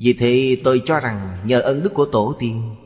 Vì 0.00 0.12
thế 0.12 0.56
tôi 0.64 0.82
cho 0.84 1.00
rằng 1.00 1.38
Nhờ 1.44 1.60
ân 1.60 1.82
đức 1.82 1.94
của 1.94 2.06
tổ 2.06 2.34
tiên 2.38 2.76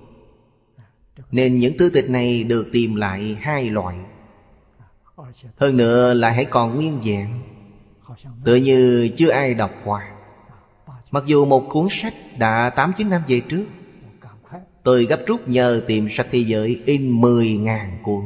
nên 1.33 1.59
những 1.59 1.79
thư 1.79 1.91
tịch 1.91 2.11
này 2.11 2.45
Được 2.45 2.67
tìm 2.73 2.95
lại 2.95 3.37
hai 3.41 3.71
loại. 3.71 3.97
Hơn 5.57 5.77
nữa 5.77 6.15
lại 6.15 6.35
hãy 6.35 6.45
còn 6.45 6.75
nguyên 6.75 7.01
vẹn. 7.05 7.29
Tựa 8.45 8.55
như 8.55 9.09
chưa 9.17 9.31
ai 9.31 9.55
đọc 9.55 9.71
qua. 9.85 10.11
Mặc 11.11 11.25
dù 11.27 11.45
một 11.45 11.67
cuốn 11.69 11.87
sách 11.91 12.15
đã 12.39 12.71
8-9 12.77 13.09
năm 13.09 13.23
về 13.29 13.41
trước, 13.49 13.65
Tôi 14.83 15.05
gấp 15.05 15.21
rút 15.27 15.49
nhờ 15.49 15.83
tìm 15.87 16.09
sách 16.11 16.27
thế 16.31 16.39
giới 16.39 16.81
in 16.87 17.13
10.000 17.13 18.03
cuốn. 18.03 18.25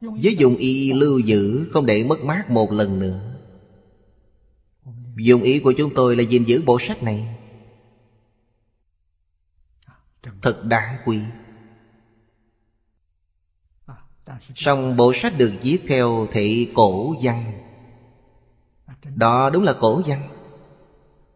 Với 0.00 0.36
dùng 0.38 0.56
ý 0.56 0.92
lưu 0.92 1.18
giữ, 1.18 1.68
Không 1.70 1.86
để 1.86 2.04
mất 2.04 2.24
mát 2.24 2.50
một 2.50 2.72
lần 2.72 2.98
nữa. 2.98 3.20
Dùng 5.16 5.42
ý 5.42 5.58
của 5.58 5.72
chúng 5.72 5.94
tôi 5.94 6.16
là 6.16 6.22
gìn 6.22 6.44
giữ 6.44 6.62
bộ 6.66 6.78
sách 6.78 7.02
này. 7.02 7.37
Thật 10.22 10.64
đáng 10.64 10.96
quý. 11.04 11.22
Song 14.54 14.96
bộ 14.96 15.12
sách 15.14 15.32
được 15.38 15.52
viết 15.62 15.78
theo 15.88 16.26
thể 16.30 16.66
cổ 16.74 17.14
văn. 17.22 17.52
Đó 19.04 19.50
đúng 19.50 19.62
là 19.62 19.72
cổ 19.80 20.02
văn. 20.06 20.22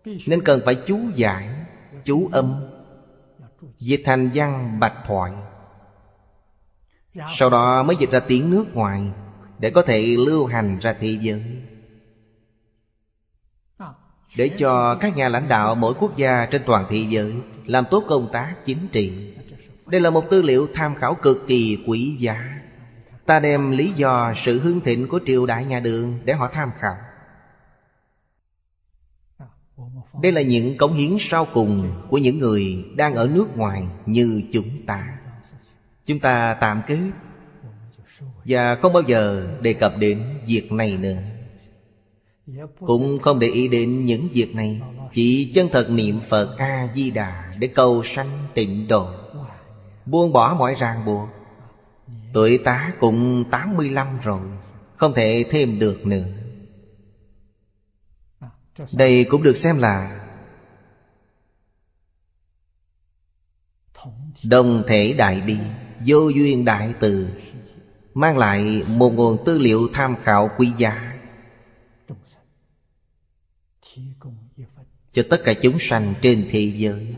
Nên 0.05 0.45
cần 0.45 0.61
phải 0.65 0.75
chú 0.87 1.01
giải 1.15 1.63
Chú 2.05 2.29
âm. 2.33 2.65
Dịch 3.79 4.03
thành 4.05 4.31
văn 4.35 4.81
bạch 4.81 4.95
thoại. 5.07 5.33
Sau 7.37 7.51
đó 7.51 7.83
mới 7.83 7.97
dịch 8.01 8.11
ra 8.11 8.21
tiếng 8.21 8.51
nước 8.51 8.75
ngoài 8.75 9.11
Để 9.59 9.71
có 9.71 9.83
thể 9.83 10.17
lưu 10.19 10.47
hành 10.47 10.79
ra 10.79 10.97
thế 11.01 11.19
giới. 11.21 11.63
Để 14.37 14.51
cho 14.59 14.95
các 14.95 15.17
nhà 15.17 15.29
lãnh 15.29 15.49
đạo 15.49 15.75
mỗi 15.75 15.95
quốc 15.95 16.17
gia 16.17 16.47
trên 16.47 16.63
toàn 16.67 16.87
thế 16.91 17.07
giới 17.09 17.35
làm 17.67 17.85
tốt 17.91 18.05
công 18.09 18.29
tác 18.33 18.55
chính 18.65 18.89
trị. 18.93 19.35
Đây 19.87 20.01
là 20.01 20.11
một 20.11 20.31
tư 20.31 20.43
liệu 20.43 20.69
tham 20.75 20.95
khảo 20.95 21.15
cực 21.15 21.47
kỳ 21.47 21.79
quý 21.87 22.17
giá. 22.19 22.59
Ta 23.27 23.41
đem 23.41 23.71
lý 23.71 23.93
do 23.97 24.33
sự 24.37 24.61
hưng 24.61 24.81
thịnh 24.81 25.09
của 25.09 25.21
triều 25.27 25.47
đại 25.47 25.65
nhà 25.65 25.81
đường 25.81 26.19
Để 26.25 26.35
họ 26.35 26.51
tham 26.53 26.71
khảo. 26.79 26.97
Đây 30.23 30.33
là 30.33 30.43
những 30.43 30.77
cống 30.77 30.95
hiến 30.95 31.17
sau 31.21 31.47
cùng 31.55 31.91
Của 32.09 32.19
những 32.19 32.39
người 32.39 32.85
đang 32.97 33.15
ở 33.15 33.29
nước 33.35 33.57
ngoài 33.57 33.87
như 34.07 34.43
chúng 34.53 34.87
ta. 34.87 35.19
Chúng 36.07 36.21
ta 36.21 36.55
tạm 36.55 36.83
kết 36.87 36.99
Và 38.45 38.75
không 38.75 38.93
bao 38.93 39.03
giờ 39.07 39.47
đề 39.61 39.73
cập 39.73 39.99
đến 39.99 40.25
việc 40.47 40.73
này 40.73 40.97
nữa. 40.97 41.17
Cũng 42.79 43.19
không 43.23 43.39
để 43.39 43.47
ý 43.47 43.69
đến 43.69 44.05
những 44.05 44.29
việc 44.33 44.55
này. 44.55 44.81
Chỉ 45.13 45.53
chân 45.55 45.69
thật 45.73 45.91
niệm 45.91 46.21
Phật 46.21 46.57
A-di-đà 46.59 47.55
Để 47.59 47.69
cầu 47.69 48.03
sanh 48.05 48.47
tịnh 48.55 48.89
độ. 48.89 49.09
Buông 50.07 50.33
bỏ 50.33 50.57
mọi 50.59 50.75
ràng 50.75 51.05
buộc. 51.05 51.29
Tuổi 52.33 52.59
tá 52.65 52.93
cũng 53.01 53.45
85 53.51 54.19
rồi, 54.23 54.41
Không 54.97 55.15
thể 55.15 55.45
thêm 55.51 55.79
được 55.79 56.07
nữa. 56.07 56.25
Đây 58.93 59.25
cũng 59.25 59.43
được 59.43 59.57
xem 59.57 59.79
là 59.79 60.19
Đồng 64.45 64.83
thể 64.87 65.13
đại 65.13 65.41
bi, 65.41 65.57
Vô 66.07 66.29
duyên 66.29 66.65
đại 66.65 66.95
từ, 67.01 67.31
Mang 68.15 68.39
lại 68.39 68.83
một 68.89 69.11
nguồn 69.11 69.45
tư 69.47 69.59
liệu 69.59 69.89
tham 69.93 70.17
khảo 70.17 70.51
quý 70.59 70.73
giá. 70.79 71.13
Cho 75.13 75.23
tất 75.31 75.45
cả 75.45 75.55
chúng 75.55 75.79
sanh 75.79 76.15
trên 76.21 76.49
thế 76.51 76.73
giới. 76.77 77.15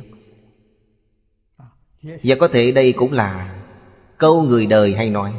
Và 2.03 2.37
có 2.41 2.49
thể 2.49 2.73
đây 2.73 2.93
cũng 2.93 3.13
là 3.13 3.61
Câu 4.19 4.43
người 4.43 4.67
đời 4.67 4.95
hay 4.95 5.11
nói, 5.11 5.33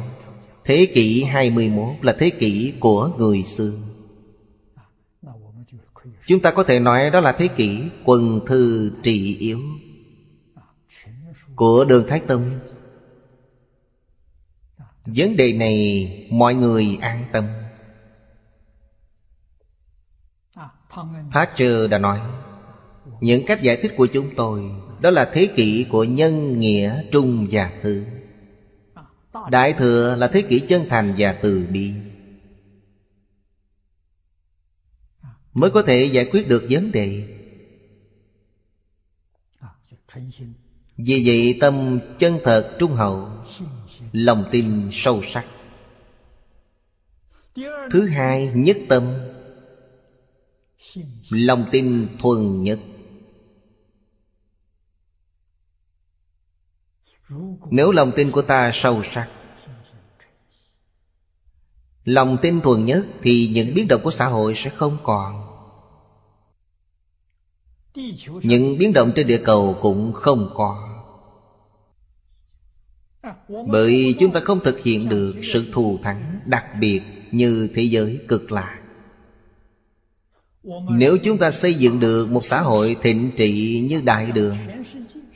Thế 0.64 0.86
kỷ 0.94 1.22
21 1.22 1.88
là 2.02 2.16
thế 2.18 2.30
kỷ 2.30 2.74
của 2.80 3.10
người 3.18 3.42
xưa. 3.42 3.72
Chúng 6.26 6.42
ta 6.42 6.50
có 6.50 6.64
thể 6.64 6.80
nói 6.80 7.10
đó 7.10 7.20
là 7.20 7.32
thế 7.32 7.48
kỷ 7.48 7.82
quần 8.04 8.40
thư 8.46 8.92
trị 9.02 9.36
yếu 9.38 9.60
Của 11.56 11.84
đường 11.84 12.04
Thái 12.08 12.20
Tông. 12.20 12.58
Vấn 15.06 15.36
đề 15.36 15.52
này 15.52 16.28
mọi 16.30 16.54
người 16.54 16.98
an 17.00 17.24
tâm. 17.32 17.44
Thatcher 21.32 21.90
đã 21.90 21.98
nói 21.98 22.20
những 23.20 23.46
cách 23.46 23.62
giải 23.62 23.76
thích 23.76 23.92
của 23.96 24.06
chúng 24.06 24.34
tôi, 24.36 24.62
Đó 25.00 25.10
là 25.10 25.30
thế 25.34 25.46
kỷ 25.56 25.86
của 25.90 26.04
nhân, 26.04 26.60
nghĩa, 26.60 27.02
trung 27.12 27.46
và 27.50 27.72
thư 27.82 28.04
Đại 29.50 29.72
thừa 29.72 30.14
là 30.14 30.28
thế 30.28 30.42
kỷ 30.42 30.58
chân 30.58 30.86
thành 30.88 31.14
và 31.18 31.32
từ 31.32 31.66
bi. 31.72 31.92
Mới 35.52 35.70
có 35.70 35.82
thể 35.82 36.04
giải 36.04 36.28
quyết 36.32 36.48
được 36.48 36.66
vấn 36.70 36.92
đề. 36.92 37.38
Vì 40.96 41.22
vậy, 41.26 41.58
tâm 41.60 42.00
chân 42.18 42.38
thật 42.44 42.76
trung 42.78 42.92
hậu, 42.92 43.28
lòng 44.12 44.44
tin 44.50 44.88
sâu 44.92 45.22
sắc. 45.22 45.46
Thứ 47.90 48.06
hai, 48.08 48.50
nhất 48.54 48.76
tâm. 48.88 49.02
Lòng 51.30 51.64
tin 51.70 52.08
thuần 52.18 52.62
nhất. 52.62 52.78
Nếu 57.70 57.92
lòng 57.92 58.12
tin 58.16 58.30
của 58.30 58.42
ta 58.42 58.70
sâu 58.74 59.02
sắc, 59.02 59.28
lòng 62.04 62.36
tin 62.42 62.60
thuần 62.60 62.84
nhất 62.84 63.06
thì 63.22 63.50
những 63.54 63.74
biến 63.74 63.88
động 63.88 64.00
của 64.04 64.10
xã 64.10 64.26
hội 64.26 64.54
sẽ 64.56 64.70
không 64.70 64.98
còn. 65.02 65.42
Những 68.42 68.78
biến 68.78 68.92
động 68.92 69.12
trên 69.16 69.26
địa 69.26 69.42
cầu 69.44 69.78
cũng 69.80 70.12
không 70.12 70.50
còn. 70.54 70.76
Bởi 73.66 74.14
chúng 74.18 74.32
ta 74.32 74.40
không 74.40 74.60
thực 74.64 74.80
hiện 74.80 75.08
được 75.08 75.34
sự 75.42 75.72
thù 75.72 75.98
thắng 76.02 76.40
đặc 76.46 76.66
biệt 76.80 77.00
như 77.30 77.68
thế 77.74 77.82
giới 77.82 78.20
cực 78.28 78.52
lạc. 78.52 78.80
Nếu 80.90 81.16
chúng 81.22 81.38
ta 81.38 81.50
xây 81.50 81.74
dựng 81.74 82.00
được 82.00 82.30
một 82.30 82.44
xã 82.44 82.60
hội 82.60 82.96
thịnh 83.02 83.30
trị 83.36 83.80
như 83.90 84.00
đại 84.00 84.32
đường 84.32 84.56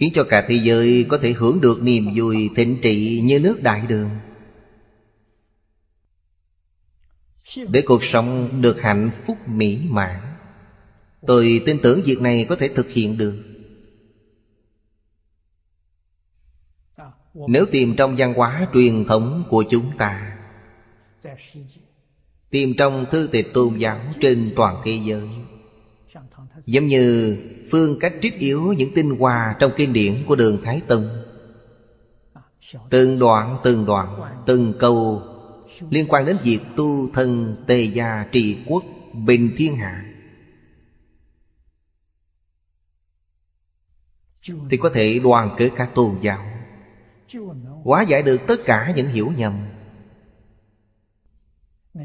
Khiến 0.00 0.12
cho 0.14 0.24
cả 0.24 0.44
thế 0.48 0.60
giới 0.62 1.06
có 1.08 1.18
thể 1.18 1.32
hưởng 1.32 1.60
được 1.60 1.82
niềm 1.82 2.10
vui 2.14 2.50
thịnh 2.56 2.78
trị 2.82 3.20
như 3.24 3.40
nước 3.40 3.62
đại 3.62 3.86
đường. 3.88 4.10
Để 7.68 7.82
cuộc 7.86 8.04
sống 8.04 8.48
được 8.62 8.80
hạnh 8.80 9.10
phúc 9.26 9.36
mỹ 9.46 9.78
mãn, 9.88 10.20
Tôi 11.26 11.62
tin 11.66 11.78
tưởng 11.82 12.02
việc 12.04 12.20
này 12.20 12.46
có 12.48 12.56
thể 12.56 12.68
thực 12.68 12.90
hiện 12.90 13.18
được. 13.18 13.44
Nếu 17.34 17.66
tìm 17.72 17.94
trong 17.96 18.16
văn 18.18 18.34
hóa 18.34 18.68
truyền 18.74 19.04
thống 19.04 19.44
của 19.48 19.64
chúng 19.70 19.90
ta, 19.98 20.38
Tìm 22.50 22.74
trong 22.78 23.06
thư 23.10 23.28
tịch 23.32 23.50
tôn 23.54 23.78
giáo 23.78 24.00
trên 24.20 24.52
toàn 24.56 24.82
thế 24.84 24.98
giới, 25.04 25.28
Giống 26.66 26.86
như 26.86 27.36
phương 27.70 27.98
cách 28.00 28.14
trích 28.22 28.38
yếu 28.38 28.72
những 28.72 28.94
tinh 28.94 29.10
hoa 29.18 29.56
trong 29.60 29.72
kinh 29.76 29.92
điển 29.92 30.14
của 30.26 30.36
đường 30.36 30.58
Thái 30.62 30.82
Tông. 30.86 31.08
Từng 32.90 33.18
đoạn 33.18 33.58
từng 33.64 33.86
đoạn, 33.86 34.42
từng 34.46 34.72
câu 34.78 35.22
Liên 35.90 36.06
quan 36.08 36.24
đến 36.24 36.36
việc 36.42 36.60
tu 36.76 37.10
thân 37.12 37.56
tề 37.66 37.80
gia 37.80 38.28
trị 38.32 38.58
quốc 38.66 38.84
bình 39.12 39.54
thiên 39.56 39.76
hạ. 39.76 40.06
Thì 44.70 44.76
có 44.76 44.90
thể 44.94 45.20
đoàn 45.24 45.54
kết 45.58 45.70
các 45.76 45.90
tôn 45.94 46.18
giáo, 46.20 46.46
Hóa 47.84 48.02
giải 48.02 48.22
được 48.22 48.40
tất 48.48 48.56
cả 48.64 48.92
những 48.96 49.08
hiểu 49.08 49.32
nhầm, 49.36 49.66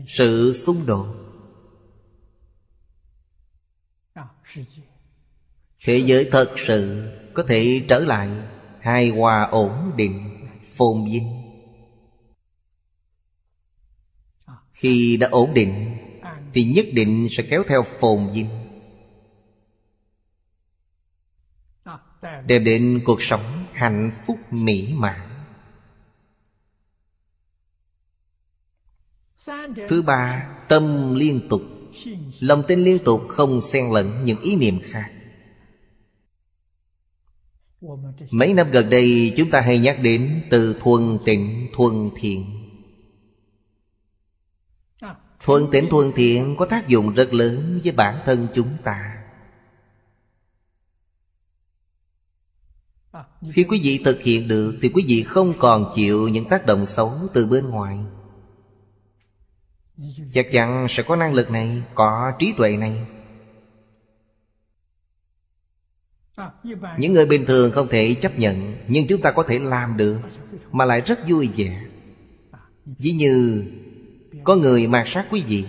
Sự 0.07 0.51
xung 0.51 0.77
đột 0.87 1.05
Thế 5.85 5.97
giới 5.97 6.29
thật 6.31 6.53
sự 6.67 7.11
có 7.33 7.43
thể 7.47 7.85
trở 7.89 7.99
lại 7.99 8.29
hài 8.79 9.09
hòa 9.09 9.43
ổn 9.51 9.91
định 9.97 10.47
phồn 10.75 11.05
vinh. 11.05 11.41
Khi 14.73 15.17
đã 15.17 15.27
ổn 15.31 15.53
định, 15.53 15.97
thì 16.53 16.63
nhất 16.63 16.85
định 16.93 17.27
sẽ 17.31 17.43
kéo 17.49 17.63
theo 17.67 17.83
phồn 17.99 18.27
vinh. 18.33 18.47
Đem 22.45 22.63
đến 22.63 23.01
cuộc 23.05 23.21
sống 23.21 23.65
hạnh 23.73 24.11
phúc 24.25 24.37
mỹ 24.51 24.93
mãn. 24.93 25.21
Thứ 29.89 30.01
ba, 30.01 30.49
tâm 30.69 31.15
liên 31.15 31.47
tục. 31.49 31.61
Lòng 32.39 32.63
tin 32.67 32.79
liên 32.79 32.97
tục 33.05 33.21
không 33.29 33.61
xen 33.61 33.91
lẫn 33.91 34.25
những 34.25 34.41
ý 34.41 34.55
niệm 34.55 34.79
khác. 34.83 35.14
Mấy 38.31 38.53
năm 38.53 38.71
gần 38.71 38.89
đây, 38.89 39.33
chúng 39.37 39.49
ta 39.49 39.61
hay 39.61 39.79
nhắc 39.79 39.97
đến 40.01 40.41
từ 40.49 40.75
thuần 40.79 41.17
tịnh, 41.25 41.67
thuần 41.73 42.09
thiện. 42.15 42.45
Thuần 45.39 45.63
tịnh, 45.71 45.89
thuần 45.89 46.11
thiện 46.11 46.55
có 46.57 46.65
tác 46.65 46.87
dụng 46.87 47.13
rất 47.13 47.33
lớn 47.33 47.79
với 47.83 47.91
bản 47.91 48.21
thân 48.25 48.47
chúng 48.53 48.69
ta. 48.83 49.11
Khi 53.51 53.63
quý 53.63 53.79
vị 53.83 54.01
thực 54.05 54.21
hiện 54.21 54.47
được, 54.47 54.75
Thì 54.81 54.89
quý 54.89 55.05
vị 55.07 55.23
không 55.23 55.53
còn 55.59 55.91
chịu 55.95 56.27
những 56.27 56.45
tác 56.45 56.65
động 56.65 56.85
xấu 56.85 57.13
từ 57.33 57.47
bên 57.47 57.69
ngoài. 57.69 57.99
Chắc 60.33 60.47
chắn 60.51 60.85
sẽ 60.89 61.03
có 61.03 61.15
năng 61.15 61.33
lực 61.33 61.51
này, 61.51 61.81
Có 61.95 62.31
trí 62.39 62.53
tuệ 62.57 62.77
này. 62.77 63.05
À, 66.35 66.51
những 66.97 67.13
người 67.13 67.25
bình 67.25 67.45
thường 67.45 67.71
không 67.71 67.87
thể 67.87 68.13
chấp 68.13 68.39
nhận, 68.39 68.73
nhưng 68.87 69.07
chúng 69.07 69.21
ta 69.21 69.31
có 69.31 69.43
thể 69.43 69.59
làm 69.59 69.97
được, 69.97 70.17
mà 70.71 70.85
lại 70.85 71.01
rất 71.01 71.19
vui 71.29 71.49
vẻ. 71.57 71.81
Ví 72.85 73.11
như, 73.11 73.63
có 74.43 74.55
người 74.55 74.87
mạt 74.87 75.07
sát 75.07 75.25
quý 75.31 75.43
vị, 75.47 75.65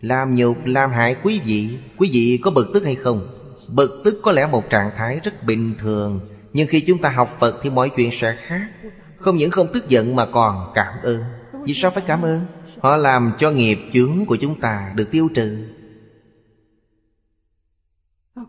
làm 0.00 0.34
nhục, 0.34 0.66
làm 0.66 0.90
hại 0.90 1.16
quý 1.22 1.40
vị 1.44 1.68
quý 1.96 2.10
vị 2.12 2.38
có 2.42 2.50
bực 2.50 2.70
tức 2.74 2.84
hay 2.84 2.94
không? 2.94 3.28
Bực 3.68 4.02
tức 4.04 4.20
có 4.22 4.32
lẽ 4.32 4.46
một 4.46 4.70
trạng 4.70 4.90
thái 4.96 5.20
rất 5.24 5.44
bình 5.44 5.74
thường, 5.78 6.20
nhưng 6.52 6.68
khi 6.68 6.80
chúng 6.80 6.98
ta 6.98 7.08
học 7.08 7.36
phật 7.40 7.60
thì 7.62 7.70
mọi 7.70 7.90
chuyện 7.96 8.10
sẽ 8.12 8.36
khác. 8.38 8.68
Không 9.16 9.36
những 9.36 9.50
không 9.50 9.72
tức 9.72 9.88
giận 9.88 10.16
mà 10.16 10.26
còn 10.26 10.72
cảm 10.74 10.94
ơn. 11.02 11.22
Vì 11.64 11.74
sao 11.74 11.90
phải 11.90 12.02
cảm 12.06 12.22
ơn? 12.22 12.40
Họ 12.80 12.96
làm 12.96 13.32
cho 13.38 13.50
nghiệp 13.50 13.78
chướng 13.92 14.26
của 14.26 14.36
chúng 14.36 14.60
ta 14.60 14.92
được 14.94 15.10
tiêu 15.10 15.28
trừ. 15.34 15.66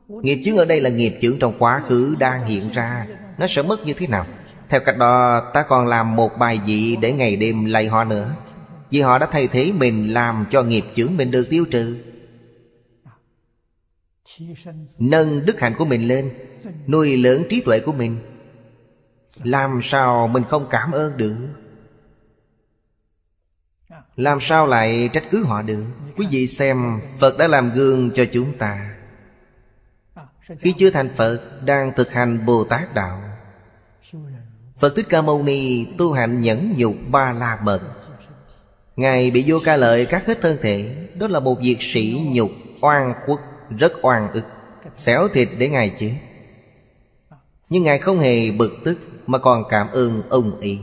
Nghiệp 0.08 0.42
chướng 0.44 0.58
ở 0.58 0.66
đây 0.66 0.82
là 0.82 0.90
nghiệp 0.90 1.18
chướng 1.22 1.40
trong 1.40 1.54
quá 1.60 1.82
khứ 1.88 2.16
đang 2.20 2.46
hiện 2.46 2.72
ra. 2.72 3.08
Nó 3.38 3.48
sẽ 3.48 3.62
mất 3.62 3.86
như 3.86 3.94
thế 3.94 4.08
nào? 4.08 4.26
Theo 4.70 4.80
cách 4.80 4.98
đó, 4.98 5.42
ta 5.54 5.64
còn 5.68 5.88
làm 5.88 6.16
một 6.16 6.38
bài 6.40 6.60
vị 6.66 6.98
để 7.02 7.14
ngày 7.14 7.36
đêm 7.36 7.66
lạy 7.66 7.88
họ 7.88 8.04
nữa. 8.04 8.36
Vì 8.92 9.02
họ 9.02 9.18
đã 9.18 9.28
thay 9.32 9.48
thế 9.48 9.72
mình 9.80 10.14
làm 10.14 10.46
cho 10.50 10.64
nghiệp 10.64 10.86
chướng 10.94 11.18
mình 11.18 11.32
được 11.32 11.48
tiêu 11.50 11.66
trừ. 11.72 11.98
Nâng 15.00 15.46
đức 15.46 15.60
hạnh 15.60 15.74
của 15.78 15.86
mình 15.86 16.08
lên, 16.08 16.32
Nuôi 16.88 17.18
lớn 17.18 17.44
trí 17.50 17.62
tuệ 17.62 17.80
của 17.80 17.94
mình. 17.94 18.18
Làm 19.44 19.80
sao 19.84 20.28
mình 20.28 20.44
không 20.44 20.68
cảm 20.70 20.92
ơn 20.92 21.18
được? 21.18 21.36
Làm 24.16 24.40
sao 24.42 24.68
lại 24.68 25.10
trách 25.14 25.24
cứ 25.32 25.44
họ 25.44 25.62
được? 25.62 25.84
Quý 26.18 26.28
vị 26.32 26.48
xem, 26.48 27.02
Phật 27.20 27.38
đã 27.38 27.48
làm 27.48 27.72
gương 27.72 28.12
cho 28.12 28.26
chúng 28.32 28.58
ta 28.58 28.91
khi 30.60 30.74
chưa 30.78 30.90
thành 30.90 31.10
Phật 31.16 31.40
Đang 31.66 31.92
thực 31.96 32.12
hành 32.12 32.46
Bồ 32.46 32.64
Tát 32.64 32.96
Đạo, 32.96 33.22
Phật 34.80 34.96
Thích 34.96 35.06
Ca 35.10 35.22
Mâu 35.22 35.44
Ni 35.44 35.86
tu 35.98 36.12
hành 36.12 36.42
nhẫn 36.42 36.74
nhục 36.78 36.96
ba 37.12 37.34
la 37.34 37.60
mật. 37.64 37.82
Ngài 38.96 39.32
bị 39.32 39.44
vô 39.48 39.60
ca 39.66 39.76
lợi 39.76 40.06
cắt 40.06 40.26
hết 40.26 40.42
thân 40.42 40.58
thể, 40.62 41.08
Đó 41.20 41.28
là 41.28 41.40
một 41.40 41.60
việc 41.62 41.78
sĩ 41.80 42.22
nhục, 42.28 42.52
oan 42.82 43.14
khuất, 43.26 43.40
Rất 43.78 43.94
oan 44.02 44.32
ức, 44.34 44.44
Xẻo 44.96 45.28
thịt 45.28 45.50
để 45.58 45.70
Ngài 45.70 45.92
chết 46.00 46.14
Nhưng 47.70 47.84
Ngài 47.84 48.00
không 48.00 48.20
hề 48.20 48.52
bực 48.52 48.72
tức, 48.86 48.98
Mà 49.28 49.38
còn 49.38 49.64
cảm 49.70 49.92
ơn 49.92 50.22
ông 50.30 50.60
ý. 50.60 50.80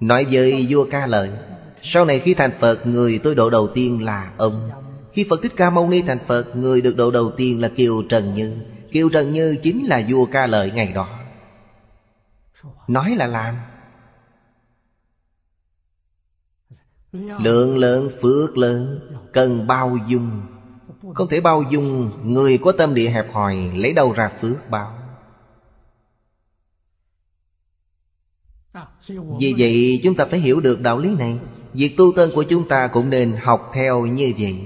Nói 0.00 0.26
với 0.30 0.66
vua 0.70 0.86
ca 0.90 1.06
lợi, 1.06 1.30
Sau 1.82 2.04
này 2.04 2.18
khi 2.18 2.34
thành 2.34 2.52
Phật, 2.58 2.86
Người 2.86 3.20
tôi 3.22 3.34
độ 3.34 3.50
đầu 3.50 3.68
tiên 3.68 4.04
là 4.04 4.32
ông. 4.36 4.79
Khi 5.12 5.26
Phật 5.30 5.42
Thích 5.42 5.52
Ca 5.56 5.70
Mâu 5.70 5.88
Ni 5.88 6.02
thành 6.02 6.18
Phật, 6.26 6.56
Người 6.56 6.80
được 6.80 6.96
độ 6.96 7.10
đầu 7.10 7.30
tiên 7.30 7.60
là 7.60 7.68
Kiều 7.68 8.02
Trần 8.08 8.34
Như. 8.34 8.56
Kiều 8.92 9.08
Trần 9.08 9.32
Như 9.32 9.56
chính 9.62 9.86
là 9.86 10.02
vua 10.08 10.26
ca 10.26 10.46
lợi 10.46 10.70
ngày 10.70 10.92
đó. 10.92 11.08
Nói 12.88 13.14
là 13.16 13.26
làm. 13.26 13.56
Lượng 17.12 17.78
lớn, 17.78 18.10
phước 18.22 18.58
lớn, 18.58 19.00
Cần 19.32 19.66
bao 19.66 19.98
dung. 20.08 20.42
Không 21.14 21.28
thể 21.28 21.40
bao 21.40 21.62
dung, 21.70 22.10
Người 22.24 22.58
có 22.58 22.72
tâm 22.72 22.94
địa 22.94 23.08
hẹp 23.08 23.32
hòi, 23.32 23.70
Lấy 23.74 23.92
đâu 23.92 24.12
ra 24.12 24.30
phước 24.40 24.70
bao? 24.70 24.96
Vì 29.40 29.54
vậy, 29.58 30.00
chúng 30.02 30.14
ta 30.14 30.24
phải 30.24 30.40
hiểu 30.40 30.60
được 30.60 30.80
đạo 30.80 30.98
lý 30.98 31.14
này. 31.14 31.38
Việc 31.74 31.96
tu 31.96 32.12
tân 32.16 32.30
của 32.34 32.44
chúng 32.48 32.68
ta 32.68 32.86
cũng 32.86 33.10
nên 33.10 33.36
học 33.42 33.70
theo 33.74 34.06
như 34.06 34.32
vậy. 34.38 34.56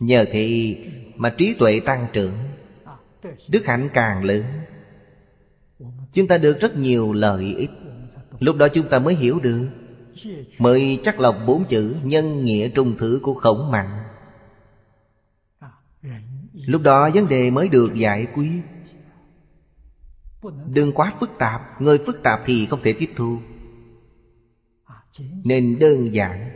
Nhờ 0.00 0.24
thị 0.32 0.76
mà 1.16 1.30
trí 1.30 1.54
tuệ 1.54 1.80
tăng 1.80 2.06
trưởng, 2.12 2.32
Đức 3.48 3.66
hạnh 3.66 3.88
càng 3.94 4.24
lớn. 4.24 4.44
Chúng 6.12 6.28
ta 6.28 6.38
được 6.38 6.60
rất 6.60 6.76
nhiều 6.76 7.12
lợi 7.12 7.54
ích. 7.58 7.70
Lúc 8.38 8.56
đó 8.56 8.68
chúng 8.68 8.88
ta 8.88 8.98
mới 8.98 9.14
hiểu 9.14 9.40
được, 9.40 9.68
Mới 10.58 11.00
chắc 11.02 11.20
lọc 11.20 11.36
bốn 11.46 11.64
chữ 11.64 11.96
Nhân 12.04 12.44
nghĩa 12.44 12.68
trung 12.68 12.96
thứ 12.98 13.20
của 13.22 13.34
khổng 13.34 13.70
mạnh. 13.70 14.04
Lúc 16.52 16.82
đó 16.82 17.10
vấn 17.14 17.28
đề 17.28 17.50
mới 17.50 17.68
được 17.68 17.94
giải 17.94 18.26
quyết. 18.34 18.62
Đừng 20.66 20.92
quá 20.92 21.12
phức 21.20 21.30
tạp, 21.38 21.80
Người 21.80 21.98
phức 21.98 22.22
tạp 22.22 22.40
thì 22.46 22.66
không 22.66 22.80
thể 22.82 22.92
tiếp 22.92 23.10
thu. 23.16 23.38
Nên 25.44 25.78
đơn 25.78 26.14
giản 26.14 26.50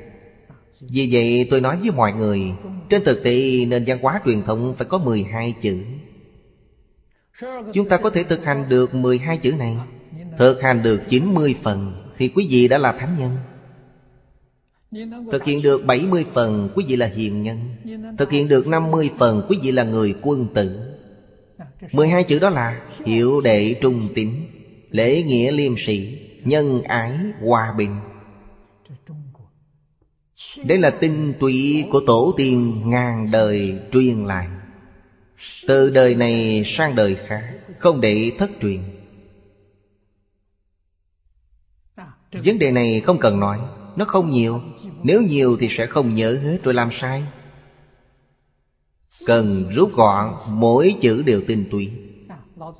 vì 0.91 1.09
vậy 1.13 1.47
tôi 1.51 1.61
nói 1.61 1.77
với 1.77 1.91
mọi 1.91 2.13
người, 2.13 2.41
Trên 2.89 3.05
thực 3.05 3.23
tế 3.23 3.65
nền 3.65 3.85
văn 3.87 3.99
hóa 4.03 4.21
truyền 4.25 4.43
thống 4.43 4.75
phải 4.79 4.87
có 4.87 4.99
12 4.99 5.55
chữ. 5.61 5.79
Chúng 7.73 7.89
ta 7.89 7.97
có 7.97 8.11
thể 8.11 8.23
thực 8.23 8.45
hành 8.45 8.69
được 8.69 8.95
12 8.95 9.37
chữ 9.37 9.53
này. 9.53 9.77
Thực 10.39 10.63
hành 10.63 10.83
được 10.83 11.01
90 11.09 11.55
phần 11.63 11.93
Thì 12.19 12.29
quý 12.29 12.47
vị 12.51 12.69
đã 12.69 12.79
là 12.79 12.93
thánh 12.93 13.17
nhân. 13.19 13.31
Thực 15.33 15.45
hiện 15.45 15.63
được 15.63 15.85
70 15.85 16.25
phần, 16.33 16.69
Quý 16.75 16.85
vị 16.89 16.97
là 16.97 17.07
hiền 17.07 17.43
nhân. 17.43 17.59
Thực 18.19 18.31
hiện 18.31 18.49
được 18.49 18.67
50 18.67 19.11
phần, 19.19 19.43
Quý 19.49 19.59
vị 19.63 19.73
là 19.73 19.85
người 19.85 20.15
quân 20.23 20.47
tử. 20.55 20.81
12 21.93 22.25
chữ 22.25 22.39
đó 22.39 22.51
là 22.51 22.81
Hiểu 23.07 23.41
đệ 23.41 23.75
trung 23.81 24.09
tín, 24.15 24.31
Lễ 24.91 25.23
nghĩa 25.23 25.53
liêm 25.53 25.73
sĩ, 25.77 26.19
Nhân 26.45 26.83
ái 26.83 27.13
hòa 27.41 27.75
bình. 27.79 27.97
Đây 30.65 30.79
là 30.79 30.91
tinh 30.91 31.35
túy 31.41 31.85
của 31.91 32.01
tổ 32.07 32.35
tiên 32.37 32.83
ngàn 32.85 33.31
đời 33.31 33.79
truyền 33.93 34.25
lại. 34.25 34.49
Từ 35.67 35.91
đời 35.91 36.15
này 36.15 36.63
sang 36.67 36.97
đời 36.97 37.15
khác, 37.15 37.43
Không 37.79 38.01
để 38.01 38.33
thất 38.39 38.51
truyền. 38.61 38.81
Vấn 42.33 42.59
đề 42.59 42.73
này 42.73 43.01
không 43.01 43.19
cần 43.19 43.41
nói, 43.41 43.59
Nó 43.97 44.05
không 44.05 44.31
nhiều. 44.31 44.61
Nếu 45.03 45.23
nhiều 45.23 45.57
thì 45.61 45.69
sẽ 45.71 45.87
không 45.87 46.15
nhớ 46.15 46.39
hết 46.43 46.59
rồi 46.65 46.75
làm 46.75 46.91
sai. 46.91 47.25
Cần 49.27 49.71
rút 49.71 49.93
gọn 49.95 50.35
Mỗi 50.49 50.97
chữ 51.01 51.23
đều 51.27 51.41
tinh 51.47 51.65
túy. 51.71 51.91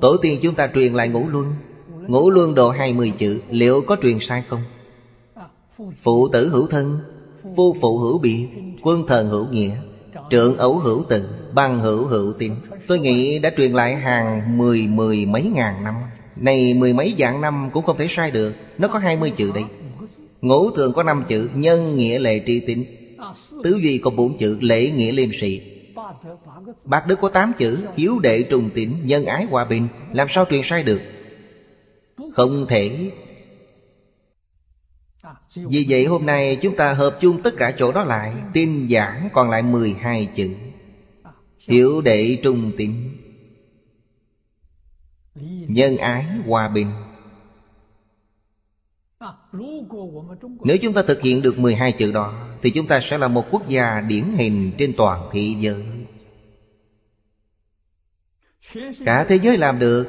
Tổ 0.01 0.17
tiên 0.17 0.39
chúng 0.43 0.55
ta 0.55 0.71
truyền 0.75 0.95
lại 0.95 1.09
ngũ 1.09 1.29
luân. 1.29 1.55
Ngũ 2.09 2.31
luân 2.31 2.55
độ 2.55 2.71
20 2.71 3.13
chữ, 3.19 3.43
Liệu 3.51 3.83
có 3.83 3.97
truyền 4.03 4.19
sai 4.21 4.43
không? 4.43 4.63
Phụ 5.97 6.29
tử 6.29 6.49
hữu 6.49 6.67
thân 6.67 6.99
Phu 7.57 7.77
phụ 7.81 7.99
hữu 7.99 8.19
biệt 8.19 8.47
Quân 8.83 9.07
thần 9.07 9.29
hữu 9.29 9.47
nghĩa 9.47 9.71
Trượng 10.31 10.57
ấu 10.57 10.79
hữu 10.79 11.03
tình 11.09 11.23
Băng 11.55 11.79
hữu 11.81 12.07
hữu 12.07 12.33
tín. 12.33 12.53
Tôi 12.89 12.99
nghĩ 12.99 13.39
đã 13.39 13.51
truyền 13.57 13.73
lại 13.73 13.97
hàng 13.97 14.59
mười 14.59 14.87
mười 14.87 15.27
mấy 15.27 15.43
ngàn 15.55 15.85
năm. 15.85 15.95
Này 16.37 16.75
mười 16.75 16.93
mấy 16.93 17.15
vạn 17.19 17.41
năm 17.41 17.71
cũng 17.73 17.85
không 17.85 17.97
thể 17.99 18.07
sai 18.09 18.31
được. 18.31 18.55
Nó 18.79 18.89
có 18.89 18.99
hai 18.99 19.17
mươi 19.17 19.31
chữ 19.31 19.51
đây 19.55 19.65
Ngũ 20.41 20.71
thường 20.71 20.93
có 20.93 21.03
năm 21.03 21.25
chữ, 21.29 21.49
Nhân 21.55 21.97
nghĩa 21.97 22.19
lệ 22.19 22.43
tri 22.47 22.61
tín. 22.61 22.85
Tứ 23.65 23.81
duy 23.83 23.99
có 23.99 24.11
bốn 24.11 24.39
chữ, 24.39 24.59
Lễ 24.61 24.91
nghĩa 24.91 25.13
liêm 25.13 25.29
sĩ 25.41 25.61
Bát 26.85 27.07
đức 27.07 27.19
có 27.21 27.29
tám 27.29 27.53
chữ, 27.59 27.79
Hiếu 27.97 28.19
đệ 28.19 28.43
trùng 28.43 28.71
tín, 28.75 28.91
Nhân 29.05 29.25
ái 29.25 29.45
hòa 29.45 29.65
bình. 29.65 29.89
Làm 30.13 30.29
sao 30.31 30.45
truyền 30.51 30.63
sai 30.65 30.83
được? 30.83 31.01
Không 32.33 32.67
thể 32.69 33.11
vì 35.55 35.87
vậy 35.89 36.05
hôm 36.05 36.27
nay 36.27 36.59
chúng 36.63 36.77
ta 36.77 36.93
hợp 36.93 37.19
chung 37.21 37.43
tất 37.43 37.55
cả 37.57 37.75
chỗ 37.77 37.93
đó 37.93 38.05
lại, 38.05 38.35
Tin 38.53 38.89
giảng 38.89 39.29
còn 39.33 39.51
lại 39.51 39.63
12 39.63 40.29
chữ. 40.35 40.51
Hiểu 41.59 42.01
đệ 42.01 42.39
trung 42.43 42.73
tín, 42.77 43.19
Nhân 45.69 45.97
ái 45.97 46.27
hòa 46.47 46.69
bình. 46.69 46.93
Nếu 50.65 50.77
chúng 50.83 50.93
ta 50.95 51.03
thực 51.03 51.21
hiện 51.21 51.43
được 51.43 51.59
12 51.59 51.93
chữ 51.93 52.13
đó, 52.13 52.49
Thì 52.63 52.71
chúng 52.71 52.87
ta 52.87 53.01
sẽ 53.01 53.19
là 53.19 53.29
một 53.29 53.47
quốc 53.51 53.69
gia 53.69 54.01
điển 54.01 54.25
hình 54.25 54.73
trên 54.79 54.95
toàn 54.97 55.29
thế 55.33 55.55
giới. 55.61 55.85
Cả 59.05 59.25
thế 59.29 59.39
giới 59.39 59.57
làm 59.57 59.79
được, 59.79 60.09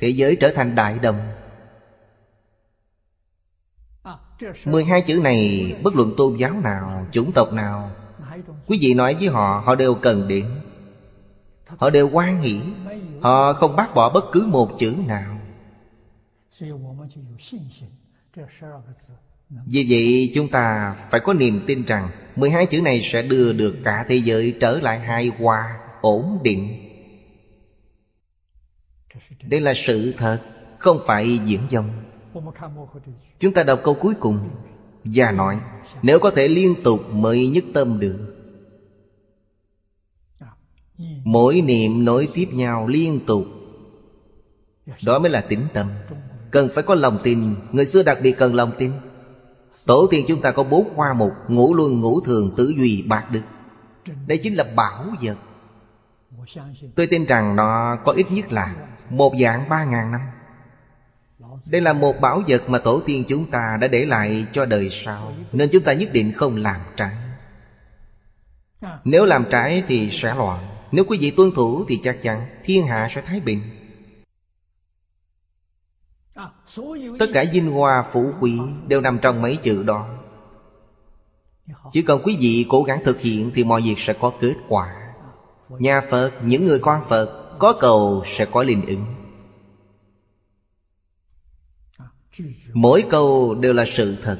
Thế 0.00 0.08
giới 0.08 0.36
trở 0.36 0.50
thành 0.50 0.74
đại 0.74 0.98
đồng. 0.98 1.37
12 4.64 5.02
chữ 5.02 5.20
này 5.24 5.74
bất 5.82 5.94
luận 5.94 6.14
tôn 6.16 6.36
giáo 6.36 6.60
nào, 6.60 7.06
chủng 7.12 7.32
tộc 7.32 7.52
nào 7.52 7.90
Quý 8.66 8.78
vị 8.80 8.94
nói 8.94 9.14
với 9.14 9.28
họ, 9.28 9.62
họ 9.64 9.74
đều 9.74 9.94
cần 9.94 10.28
điểm. 10.28 10.46
Họ 11.66 11.90
đều 11.90 12.10
quan 12.12 12.40
hỷ 12.40 12.60
Họ 13.20 13.52
không 13.52 13.76
bác 13.76 13.94
bỏ 13.94 14.10
bất 14.10 14.24
cứ 14.32 14.46
một 14.46 14.78
chữ 14.78 14.96
nào. 15.06 15.40
Vì 19.66 19.86
vậy 19.88 20.32
chúng 20.34 20.48
ta 20.48 20.96
phải 21.10 21.20
có 21.20 21.32
niềm 21.32 21.60
tin 21.66 21.84
rằng 21.84 22.08
12 22.36 22.66
chữ 22.66 22.80
này 22.80 23.00
sẽ 23.04 23.22
đưa 23.22 23.52
được 23.52 23.76
cả 23.84 24.04
thế 24.08 24.16
giới 24.16 24.56
trở 24.60 24.80
lại 24.80 24.98
hài 24.98 25.30
hòa, 25.38 25.78
ổn 26.00 26.38
định. 26.42 26.68
Đây 29.42 29.60
là 29.60 29.72
sự 29.74 30.14
thật, 30.18 30.40
không 30.78 31.00
phải 31.06 31.38
diễn 31.38 31.60
dông. 31.70 31.90
Chúng 33.38 33.54
ta 33.54 33.62
đọc 33.62 33.80
câu 33.84 33.94
cuối 33.94 34.14
cùng 34.20 34.38
Và 35.04 35.32
nói, 35.32 35.60
Nếu 36.02 36.18
có 36.18 36.30
thể 36.30 36.48
liên 36.48 36.74
tục 36.84 37.00
mới 37.12 37.46
nhất 37.46 37.64
tâm 37.74 38.00
được, 38.00 38.18
Mỗi 41.24 41.60
niệm 41.60 42.04
nối 42.04 42.28
tiếp 42.34 42.48
nhau 42.52 42.86
liên 42.86 43.20
tục, 43.26 43.44
Đó 45.04 45.18
mới 45.18 45.30
là 45.30 45.40
tính 45.40 45.66
tâm. 45.74 45.86
Cần 46.50 46.68
phải 46.74 46.84
có 46.84 46.94
lòng 46.94 47.18
tin. 47.22 47.54
Người 47.72 47.86
xưa 47.86 48.02
đặc 48.02 48.18
biệt 48.22 48.32
cần 48.38 48.54
lòng 48.54 48.70
tin. 48.78 48.92
Tổ 49.86 50.06
tiên 50.10 50.24
chúng 50.28 50.40
ta 50.40 50.52
có 50.52 50.64
bốn 50.64 50.94
khoa 50.94 51.12
mục, 51.12 51.32
Ngũ 51.48 51.74
luân, 51.74 52.00
ngũ 52.00 52.20
thường 52.20 52.50
tử 52.56 52.74
duy 52.76 53.04
bạc 53.08 53.24
đức. 53.32 53.42
Đây 54.26 54.38
chính 54.38 54.54
là 54.54 54.64
bảo 54.64 55.04
vật. 55.22 55.36
Tôi 56.94 57.06
tin 57.06 57.24
rằng 57.24 57.56
nó 57.56 57.96
có 58.04 58.12
ít 58.12 58.26
nhất 58.30 58.52
là 58.52 58.76
Một 59.10 59.32
dạng 59.40 59.68
ba 59.68 59.84
ngàn 59.84 60.12
năm. 60.12 60.20
Đây 61.70 61.80
là 61.80 61.92
một 61.92 62.20
bảo 62.20 62.42
vật 62.48 62.68
mà 62.68 62.78
tổ 62.78 63.00
tiên 63.06 63.24
chúng 63.28 63.50
ta 63.50 63.78
đã 63.80 63.88
để 63.88 64.04
lại 64.04 64.46
cho 64.52 64.64
đời 64.64 64.88
sau 64.90 65.32
Nên 65.52 65.68
chúng 65.72 65.82
ta 65.82 65.92
nhất 65.92 66.08
định 66.12 66.32
không 66.32 66.56
làm 66.56 66.80
trái. 66.96 67.14
Nếu 69.04 69.24
làm 69.24 69.44
trái 69.50 69.82
thì 69.88 70.10
sẽ 70.12 70.34
loạn 70.34 70.78
nếu 70.92 71.04
quý 71.08 71.18
vị 71.20 71.30
tuân 71.30 71.50
thủ 71.50 71.84
thì 71.88 71.98
chắc 72.02 72.22
chắn 72.22 72.46
thiên 72.64 72.86
hạ 72.86 73.08
sẽ 73.10 73.20
thái 73.20 73.40
bình. 73.40 73.60
Tất 77.18 77.26
cả 77.32 77.44
vinh 77.52 77.72
hoa 77.72 78.04
phú 78.12 78.32
quý 78.40 78.60
đều 78.86 79.00
nằm 79.00 79.18
trong 79.18 79.42
mấy 79.42 79.56
chữ 79.56 79.82
đó. 79.82 80.08
Chỉ 81.92 82.02
cần 82.02 82.20
quý 82.24 82.36
vị 82.40 82.66
cố 82.68 82.82
gắng 82.82 83.04
thực 83.04 83.20
hiện 83.20 83.50
thì 83.54 83.64
mọi 83.64 83.82
việc 83.82 83.98
sẽ 83.98 84.12
có 84.12 84.32
kết 84.40 84.54
quả. 84.68 85.14
Nhà 85.68 86.00
Phật, 86.00 86.32
những 86.42 86.66
người 86.66 86.78
con 86.78 87.02
Phật 87.08 87.44
Có 87.58 87.72
cầu 87.80 88.22
sẽ 88.26 88.44
có 88.44 88.62
linh 88.62 88.86
ứng. 88.86 89.04
Mỗi 92.72 93.04
câu 93.10 93.54
đều 93.54 93.72
là 93.72 93.84
sự 93.86 94.16
thật. 94.22 94.38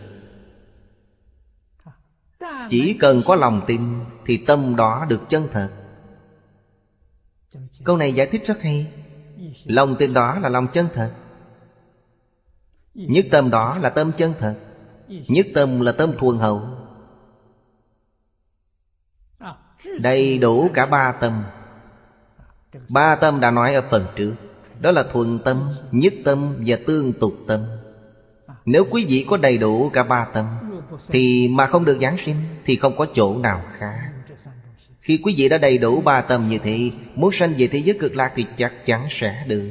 Chỉ 2.71 2.97
cần 3.01 3.23
có 3.27 3.35
lòng 3.35 3.63
tin 3.67 3.81
Thì 4.27 4.37
tâm 4.37 4.77
đó 4.77 5.07
được 5.09 5.29
chân 5.29 5.49
thật. 5.53 5.69
Câu 7.85 7.97
này 7.97 8.13
giải 8.13 8.27
thích 8.27 8.43
rất 8.47 8.63
hay. 8.63 8.93
Lòng 9.65 9.97
tin 9.99 10.15
đó 10.15 10.39
là 10.39 10.49
lòng 10.49 10.67
chân 10.73 10.89
thật. 10.95 11.13
Nhất 12.95 13.27
tâm 13.31 13.51
đó 13.51 13.79
là 13.79 13.91
tâm 13.91 14.13
chân 14.17 14.35
thật. 14.39 14.55
Nhất 15.09 15.47
tâm 15.55 15.81
là 15.81 15.93
tâm 15.93 16.13
thuần 16.19 16.39
hậu. 16.39 16.63
Đầy 20.01 20.39
đủ 20.39 20.71
cả 20.75 20.87
ba 20.87 21.13
tâm. 21.13 21.43
Ba 22.89 23.17
tâm 23.17 23.41
đã 23.41 23.51
nói 23.51 23.75
ở 23.75 23.83
phần 23.91 24.07
trước. 24.17 24.35
Đó 24.81 24.91
là 24.91 25.03
thuần 25.03 25.39
tâm, 25.39 25.75
nhất 25.91 26.13
tâm 26.25 26.55
và 26.67 26.77
tương 26.87 27.13
tục 27.13 27.33
tâm. 27.47 27.61
Nếu 28.71 28.87
quý 28.91 29.07
vị 29.09 29.27
có 29.29 29.37
đầy 29.37 29.59
đủ 29.59 29.91
cả 29.93 30.03
ba 30.05 30.27
tâm, 30.35 30.47
Thì 31.09 31.49
mà 31.49 31.67
không 31.67 31.85
được 31.85 31.99
giáng 32.01 32.17
sinh, 32.19 32.37
Thì 32.65 32.77
không 32.77 32.97
có 32.97 33.07
chỗ 33.15 33.39
nào 33.39 33.63
khác. 33.79 34.13
Khi 35.01 35.21
quý 35.25 35.35
vị 35.37 35.49
đã 35.49 35.59
đầy 35.59 35.79
đủ 35.79 36.01
ba 36.01 36.21
tâm 36.21 36.49
như 36.49 36.59
thế, 36.59 36.91
Muốn 37.15 37.33
sanh 37.33 37.55
về 37.59 37.67
thế 37.67 37.79
giới 37.79 37.99
cực 38.01 38.17
lạc 38.17 38.33
thì 38.35 38.47
chắc 38.57 38.87
chắn 38.87 39.07
sẽ 39.11 39.45
được. 39.47 39.71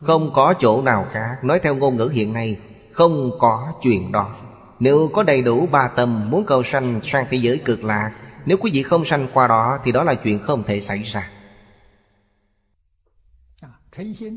Không 0.00 0.30
có 0.34 0.54
chỗ 0.58 0.82
nào 0.82 1.06
khác. 1.12 1.36
Nói 1.42 1.60
theo 1.62 1.74
ngôn 1.74 1.96
ngữ 1.96 2.10
hiện 2.12 2.32
nay, 2.32 2.58
Không 2.92 3.30
có 3.38 3.72
chuyện 3.82 4.12
đó. 4.12 4.36
Nếu 4.80 5.10
có 5.12 5.22
đầy 5.22 5.42
đủ 5.42 5.66
ba 5.66 5.88
tâm 5.88 6.30
Muốn 6.30 6.46
cầu 6.46 6.62
sanh 6.62 7.00
sang 7.02 7.26
thế 7.30 7.38
giới 7.38 7.58
cực 7.58 7.84
lạc, 7.84 8.12
Nếu 8.46 8.56
quý 8.60 8.70
vị 8.74 8.82
không 8.82 9.04
sanh 9.04 9.28
qua 9.32 9.46
đó, 9.46 9.78
Thì 9.84 9.92
đó 9.92 10.02
là 10.02 10.14
chuyện 10.14 10.38
không 10.38 10.62
thể 10.62 10.80
xảy 10.80 11.02
ra. 11.02 11.30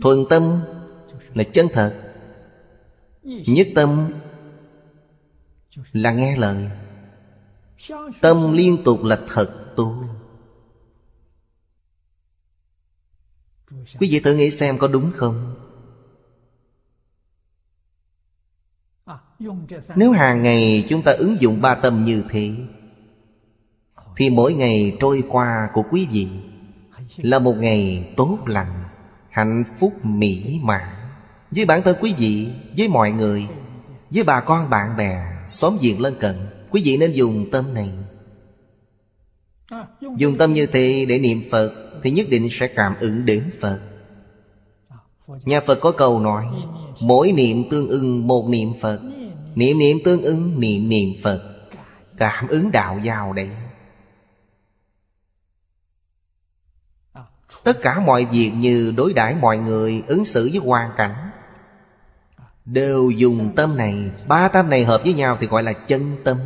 Thuần 0.02 0.26
tâm 0.30 0.62
là 1.34 1.44
chân 1.44 1.68
thật. 1.74 2.14
Nhất 3.24 3.68
tâm 3.76 4.12
là 5.94 6.12
nghe 6.12 6.38
lời. 6.38 6.70
Tâm 8.22 8.54
liên 8.54 8.78
tục 8.84 9.04
là 9.04 9.20
thật 9.28 9.74
tu. 9.76 10.04
Quý 13.72 14.10
vị 14.12 14.20
thử 14.20 14.36
nghĩ 14.36 14.52
xem 14.52 14.78
có 14.78 14.88
đúng 14.88 15.12
không? 15.16 15.56
Nếu 19.96 20.12
hàng 20.12 20.42
ngày 20.42 20.86
chúng 20.90 21.02
ta 21.02 21.12
ứng 21.12 21.42
dụng 21.42 21.62
ba 21.62 21.76
tâm 21.76 22.06
như 22.06 22.24
thế, 22.30 22.56
Thì 24.16 24.30
mỗi 24.30 24.54
ngày 24.54 24.98
trôi 25.00 25.24
qua 25.30 25.70
của 25.74 25.84
quý 25.92 26.08
vị 26.12 26.28
Là 27.18 27.40
một 27.40 27.54
ngày 27.58 28.14
tốt 28.18 28.38
lành. 28.46 28.89
Hạnh 29.40 29.64
phúc 29.80 30.06
mỹ 30.06 30.60
mãn. 30.64 30.88
Với 31.52 31.66
bản 31.66 31.84
thân 31.84 31.98
quý 32.02 32.14
vị, 32.18 32.48
Với 32.78 32.88
mọi 32.88 33.12
người, 33.12 33.48
Với 34.10 34.24
bà 34.24 34.40
con 34.42 34.70
bạn 34.70 34.98
bè, 34.98 35.22
Xóm 35.50 35.78
diện 35.80 36.02
lân 36.02 36.16
cận, 36.20 36.36
Quý 36.70 36.82
vị 36.86 36.98
nên 36.98 37.12
dùng 37.12 37.52
tâm 37.52 37.74
này. 37.74 37.90
Dùng 40.18 40.38
tâm 40.38 40.54
như 40.54 40.66
thế 40.66 41.06
để 41.10 41.20
niệm 41.20 41.42
Phật 41.52 41.74
Thì 42.04 42.12
nhất 42.12 42.28
định 42.30 42.48
sẽ 42.52 42.68
cảm 42.68 42.96
ứng 43.00 43.26
đến 43.26 43.50
Phật. 43.62 43.80
Nhà 45.46 45.60
Phật 45.60 45.80
có 45.82 45.92
câu 45.92 46.20
nói, 46.20 46.46
Mỗi 47.00 47.32
niệm 47.32 47.70
tương 47.70 47.90
ưng 47.90 48.28
một 48.28 48.50
niệm 48.50 48.74
Phật, 48.82 49.00
Niệm 49.56 49.78
niệm 49.78 49.98
tương 50.06 50.22
ưng 50.22 50.60
niệm 50.60 50.90
niệm 50.90 51.10
Phật. 51.24 51.42
Cảm 52.18 52.48
ứng 52.48 52.72
đạo 52.72 53.00
giao 53.04 53.34
đấy. 53.34 53.50
Tất 57.64 57.82
cả 57.82 58.00
mọi 58.00 58.26
việc 58.26 58.52
như 58.56 58.94
đối 58.98 59.14
đãi 59.14 59.36
mọi 59.42 59.58
người, 59.58 60.04
Ứng 60.08 60.26
xử 60.26 60.50
với 60.54 60.62
hoàn 60.66 60.92
cảnh. 60.98 61.16
Đều 62.66 63.10
dùng 63.10 63.54
tâm 63.56 63.78
này. 63.78 64.12
Ba 64.28 64.48
tâm 64.48 64.70
này 64.70 64.86
hợp 64.86 65.02
với 65.04 65.14
nhau 65.14 65.38
thì 65.42 65.48
gọi 65.48 65.64
là 65.64 65.74
chân 65.74 66.18
tâm. 66.24 66.38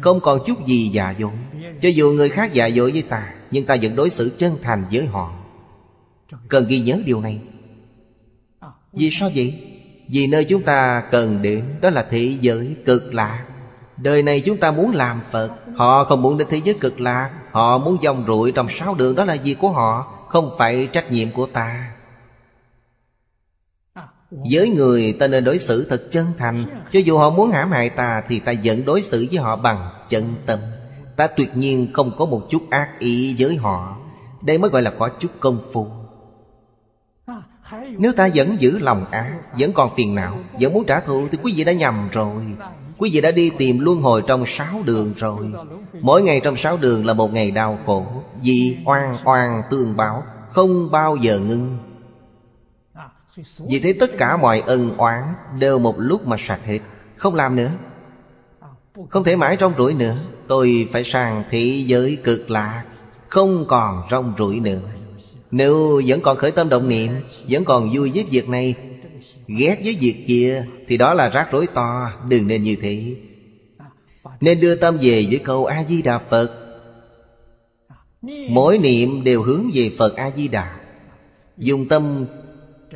Không 0.00 0.20
còn 0.20 0.40
chút 0.46 0.66
gì 0.66 0.88
giả 0.88 1.10
dối. 1.10 1.30
Cho 1.80 1.88
dù 1.88 2.12
người 2.12 2.28
khác 2.28 2.52
giả 2.52 2.66
dối 2.66 2.92
với 2.92 3.02
ta, 3.02 3.34
Nhưng 3.50 3.66
ta 3.66 3.76
vẫn 3.82 3.96
đối 3.96 4.10
xử 4.10 4.36
chân 4.38 4.58
thành 4.62 4.84
với 4.92 5.06
họ. 5.06 5.34
Cần 6.48 6.66
ghi 6.68 6.80
nhớ 6.80 7.02
điều 7.04 7.20
này. 7.20 7.40
Vì 8.92 9.10
sao 9.10 9.30
vậy? 9.34 9.66
Vì 10.08 10.26
nơi 10.26 10.44
chúng 10.44 10.62
ta 10.62 11.02
cần 11.10 11.42
đến, 11.42 11.64
Đó 11.80 11.90
là 11.90 12.06
thế 12.10 12.36
giới 12.40 12.76
cực 12.84 13.14
lạc. 13.14 13.46
Đời 13.96 14.22
này 14.22 14.40
chúng 14.40 14.56
ta 14.56 14.70
muốn 14.70 14.94
làm 14.94 15.20
Phật, 15.30 15.50
Họ 15.76 16.04
không 16.04 16.22
muốn 16.22 16.38
đến 16.38 16.48
thế 16.50 16.60
giới 16.64 16.74
cực 16.74 17.00
lạc. 17.00 17.30
Họ 17.52 17.78
muốn 17.78 17.98
dòng 18.00 18.24
rụi 18.26 18.52
trong 18.52 18.68
sáu 18.68 18.94
đường 18.94 19.14
Đó 19.14 19.24
là 19.24 19.34
gì 19.34 19.54
của 19.54 19.70
họ, 19.70 20.12
Không 20.28 20.54
phải 20.58 20.88
trách 20.92 21.10
nhiệm 21.10 21.30
của 21.30 21.46
ta. 21.46 21.92
Với 24.30 24.68
người 24.68 25.12
ta 25.12 25.26
nên 25.26 25.44
đối 25.44 25.58
xử 25.58 25.86
thật 25.88 26.02
chân 26.10 26.26
thành, 26.38 26.64
Cho 26.90 27.00
dù 27.00 27.18
họ 27.18 27.30
muốn 27.30 27.50
hãm 27.50 27.70
hại 27.70 27.90
ta 27.90 28.22
Thì 28.28 28.38
ta 28.38 28.52
vẫn 28.64 28.84
đối 28.84 29.02
xử 29.02 29.26
với 29.32 29.42
họ 29.42 29.56
bằng 29.56 29.90
chân 30.08 30.34
tâm. 30.46 30.58
Ta 31.16 31.26
tuyệt 31.26 31.56
nhiên 31.56 31.88
không 31.92 32.10
có 32.18 32.24
một 32.24 32.46
chút 32.50 32.62
ác 32.70 32.98
ý 32.98 33.36
với 33.38 33.56
họ. 33.56 33.96
Đây 34.42 34.58
mới 34.58 34.70
gọi 34.70 34.82
là 34.82 34.90
có 34.90 35.08
chút 35.18 35.30
công 35.40 35.58
phu. 35.72 35.86
Nếu 37.98 38.12
ta 38.12 38.28
vẫn 38.34 38.56
giữ 38.60 38.78
lòng 38.78 39.04
ác, 39.10 39.32
Vẫn 39.58 39.72
còn 39.72 39.90
phiền 39.96 40.14
não, 40.14 40.38
Vẫn 40.60 40.72
muốn 40.72 40.84
trả 40.86 41.00
thù 41.00 41.28
Thì 41.30 41.38
quý 41.42 41.52
vị 41.56 41.64
đã 41.64 41.72
nhầm 41.72 42.08
rồi. 42.12 42.34
Quý 43.00 43.10
vị 43.12 43.20
đã 43.20 43.30
đi 43.30 43.50
tìm 43.58 43.78
luân 43.78 44.02
hồi 44.02 44.22
trong 44.26 44.46
sáu 44.46 44.82
đường 44.84 45.12
rồi. 45.16 45.52
Mỗi 46.00 46.22
ngày 46.22 46.40
trong 46.40 46.56
sáu 46.56 46.76
đường 46.76 47.06
là 47.06 47.14
một 47.14 47.32
ngày 47.32 47.50
đau 47.50 47.78
khổ. 47.86 48.06
Vì 48.42 48.76
oan 48.84 49.16
oan 49.24 49.62
tương 49.70 49.96
báo, 49.96 50.22
Không 50.50 50.90
bao 50.90 51.16
giờ 51.16 51.38
ngưng. 51.38 51.78
Vì 53.68 53.80
thế 53.80 53.92
tất 54.00 54.10
cả 54.18 54.36
mọi 54.36 54.60
ân 54.60 54.96
oán 54.96 55.22
Đều 55.58 55.78
một 55.78 55.94
lúc 55.98 56.26
mà 56.26 56.36
sạch 56.38 56.60
hết. 56.64 56.78
Không 57.16 57.34
làm 57.34 57.56
nữa. 57.56 57.70
Không 59.08 59.24
thể 59.24 59.36
mãi 59.36 59.56
trong 59.56 59.72
rủi 59.78 59.94
nữa. 59.94 60.16
Tôi 60.48 60.88
phải 60.92 61.04
sang 61.04 61.44
thế 61.50 61.84
giới 61.86 62.18
cực 62.24 62.50
lạc. 62.50 62.84
Không 63.28 63.64
còn 63.68 64.02
rong 64.10 64.34
rủi 64.38 64.60
nữa. 64.60 64.80
Nếu 65.50 66.02
vẫn 66.06 66.20
còn 66.20 66.36
khởi 66.36 66.50
tâm 66.50 66.68
động 66.68 66.88
niệm, 66.88 67.10
Vẫn 67.48 67.64
còn 67.64 67.90
vui 67.94 68.10
với 68.14 68.26
việc 68.30 68.48
này 68.48 68.74
Ghét 69.58 69.80
với 69.84 69.96
việc 70.00 70.24
kia, 70.26 70.66
Thì 70.88 70.96
đó 70.96 71.14
là 71.14 71.28
rắc 71.28 71.52
rối 71.52 71.66
to, 71.66 72.12
Đừng 72.28 72.48
nên 72.48 72.62
như 72.62 72.76
thế. 72.80 73.16
Nên 74.40 74.60
đưa 74.60 74.76
tâm 74.76 74.98
về 75.00 75.26
với 75.30 75.40
câu 75.44 75.66
A-di-đà 75.66 76.18
Phật. 76.18 76.56
Mỗi 78.50 78.78
niệm 78.78 79.24
đều 79.24 79.42
hướng 79.42 79.70
về 79.74 79.90
Phật 79.98 80.16
A-di-đà 80.16 80.76
Dùng 81.56 81.88
tâm 81.88 82.26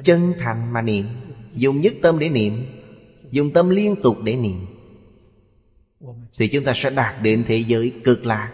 chân 0.05 0.33
thành 0.39 0.73
mà 0.73 0.83
niệm, 0.83 1.07
Dùng 1.55 1.81
nhất 1.81 1.95
tâm 2.03 2.19
để 2.19 2.29
niệm, 2.29 2.67
Dùng 3.31 3.53
tâm 3.53 3.71
liên 3.71 3.95
tục 4.03 4.17
để 4.25 4.37
niệm. 4.37 4.67
Thì 6.39 6.49
chúng 6.49 6.65
ta 6.65 6.73
sẽ 6.77 6.91
đạt 6.91 7.23
đến 7.23 7.45
thế 7.47 7.57
giới 7.57 7.93
cực 8.05 8.27
lạc. 8.27 8.53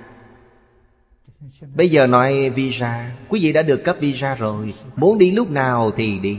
Bây 1.74 1.88
giờ 1.88 2.06
nói 2.06 2.50
visa. 2.50 3.16
Quý 3.28 3.40
vị 3.42 3.52
đã 3.52 3.62
được 3.62 3.84
cấp 3.84 3.96
visa 4.00 4.34
rồi. 4.34 4.74
Muốn 4.96 5.18
đi 5.18 5.30
lúc 5.30 5.50
nào 5.50 5.90
thì 5.90 6.18
đi. 6.18 6.38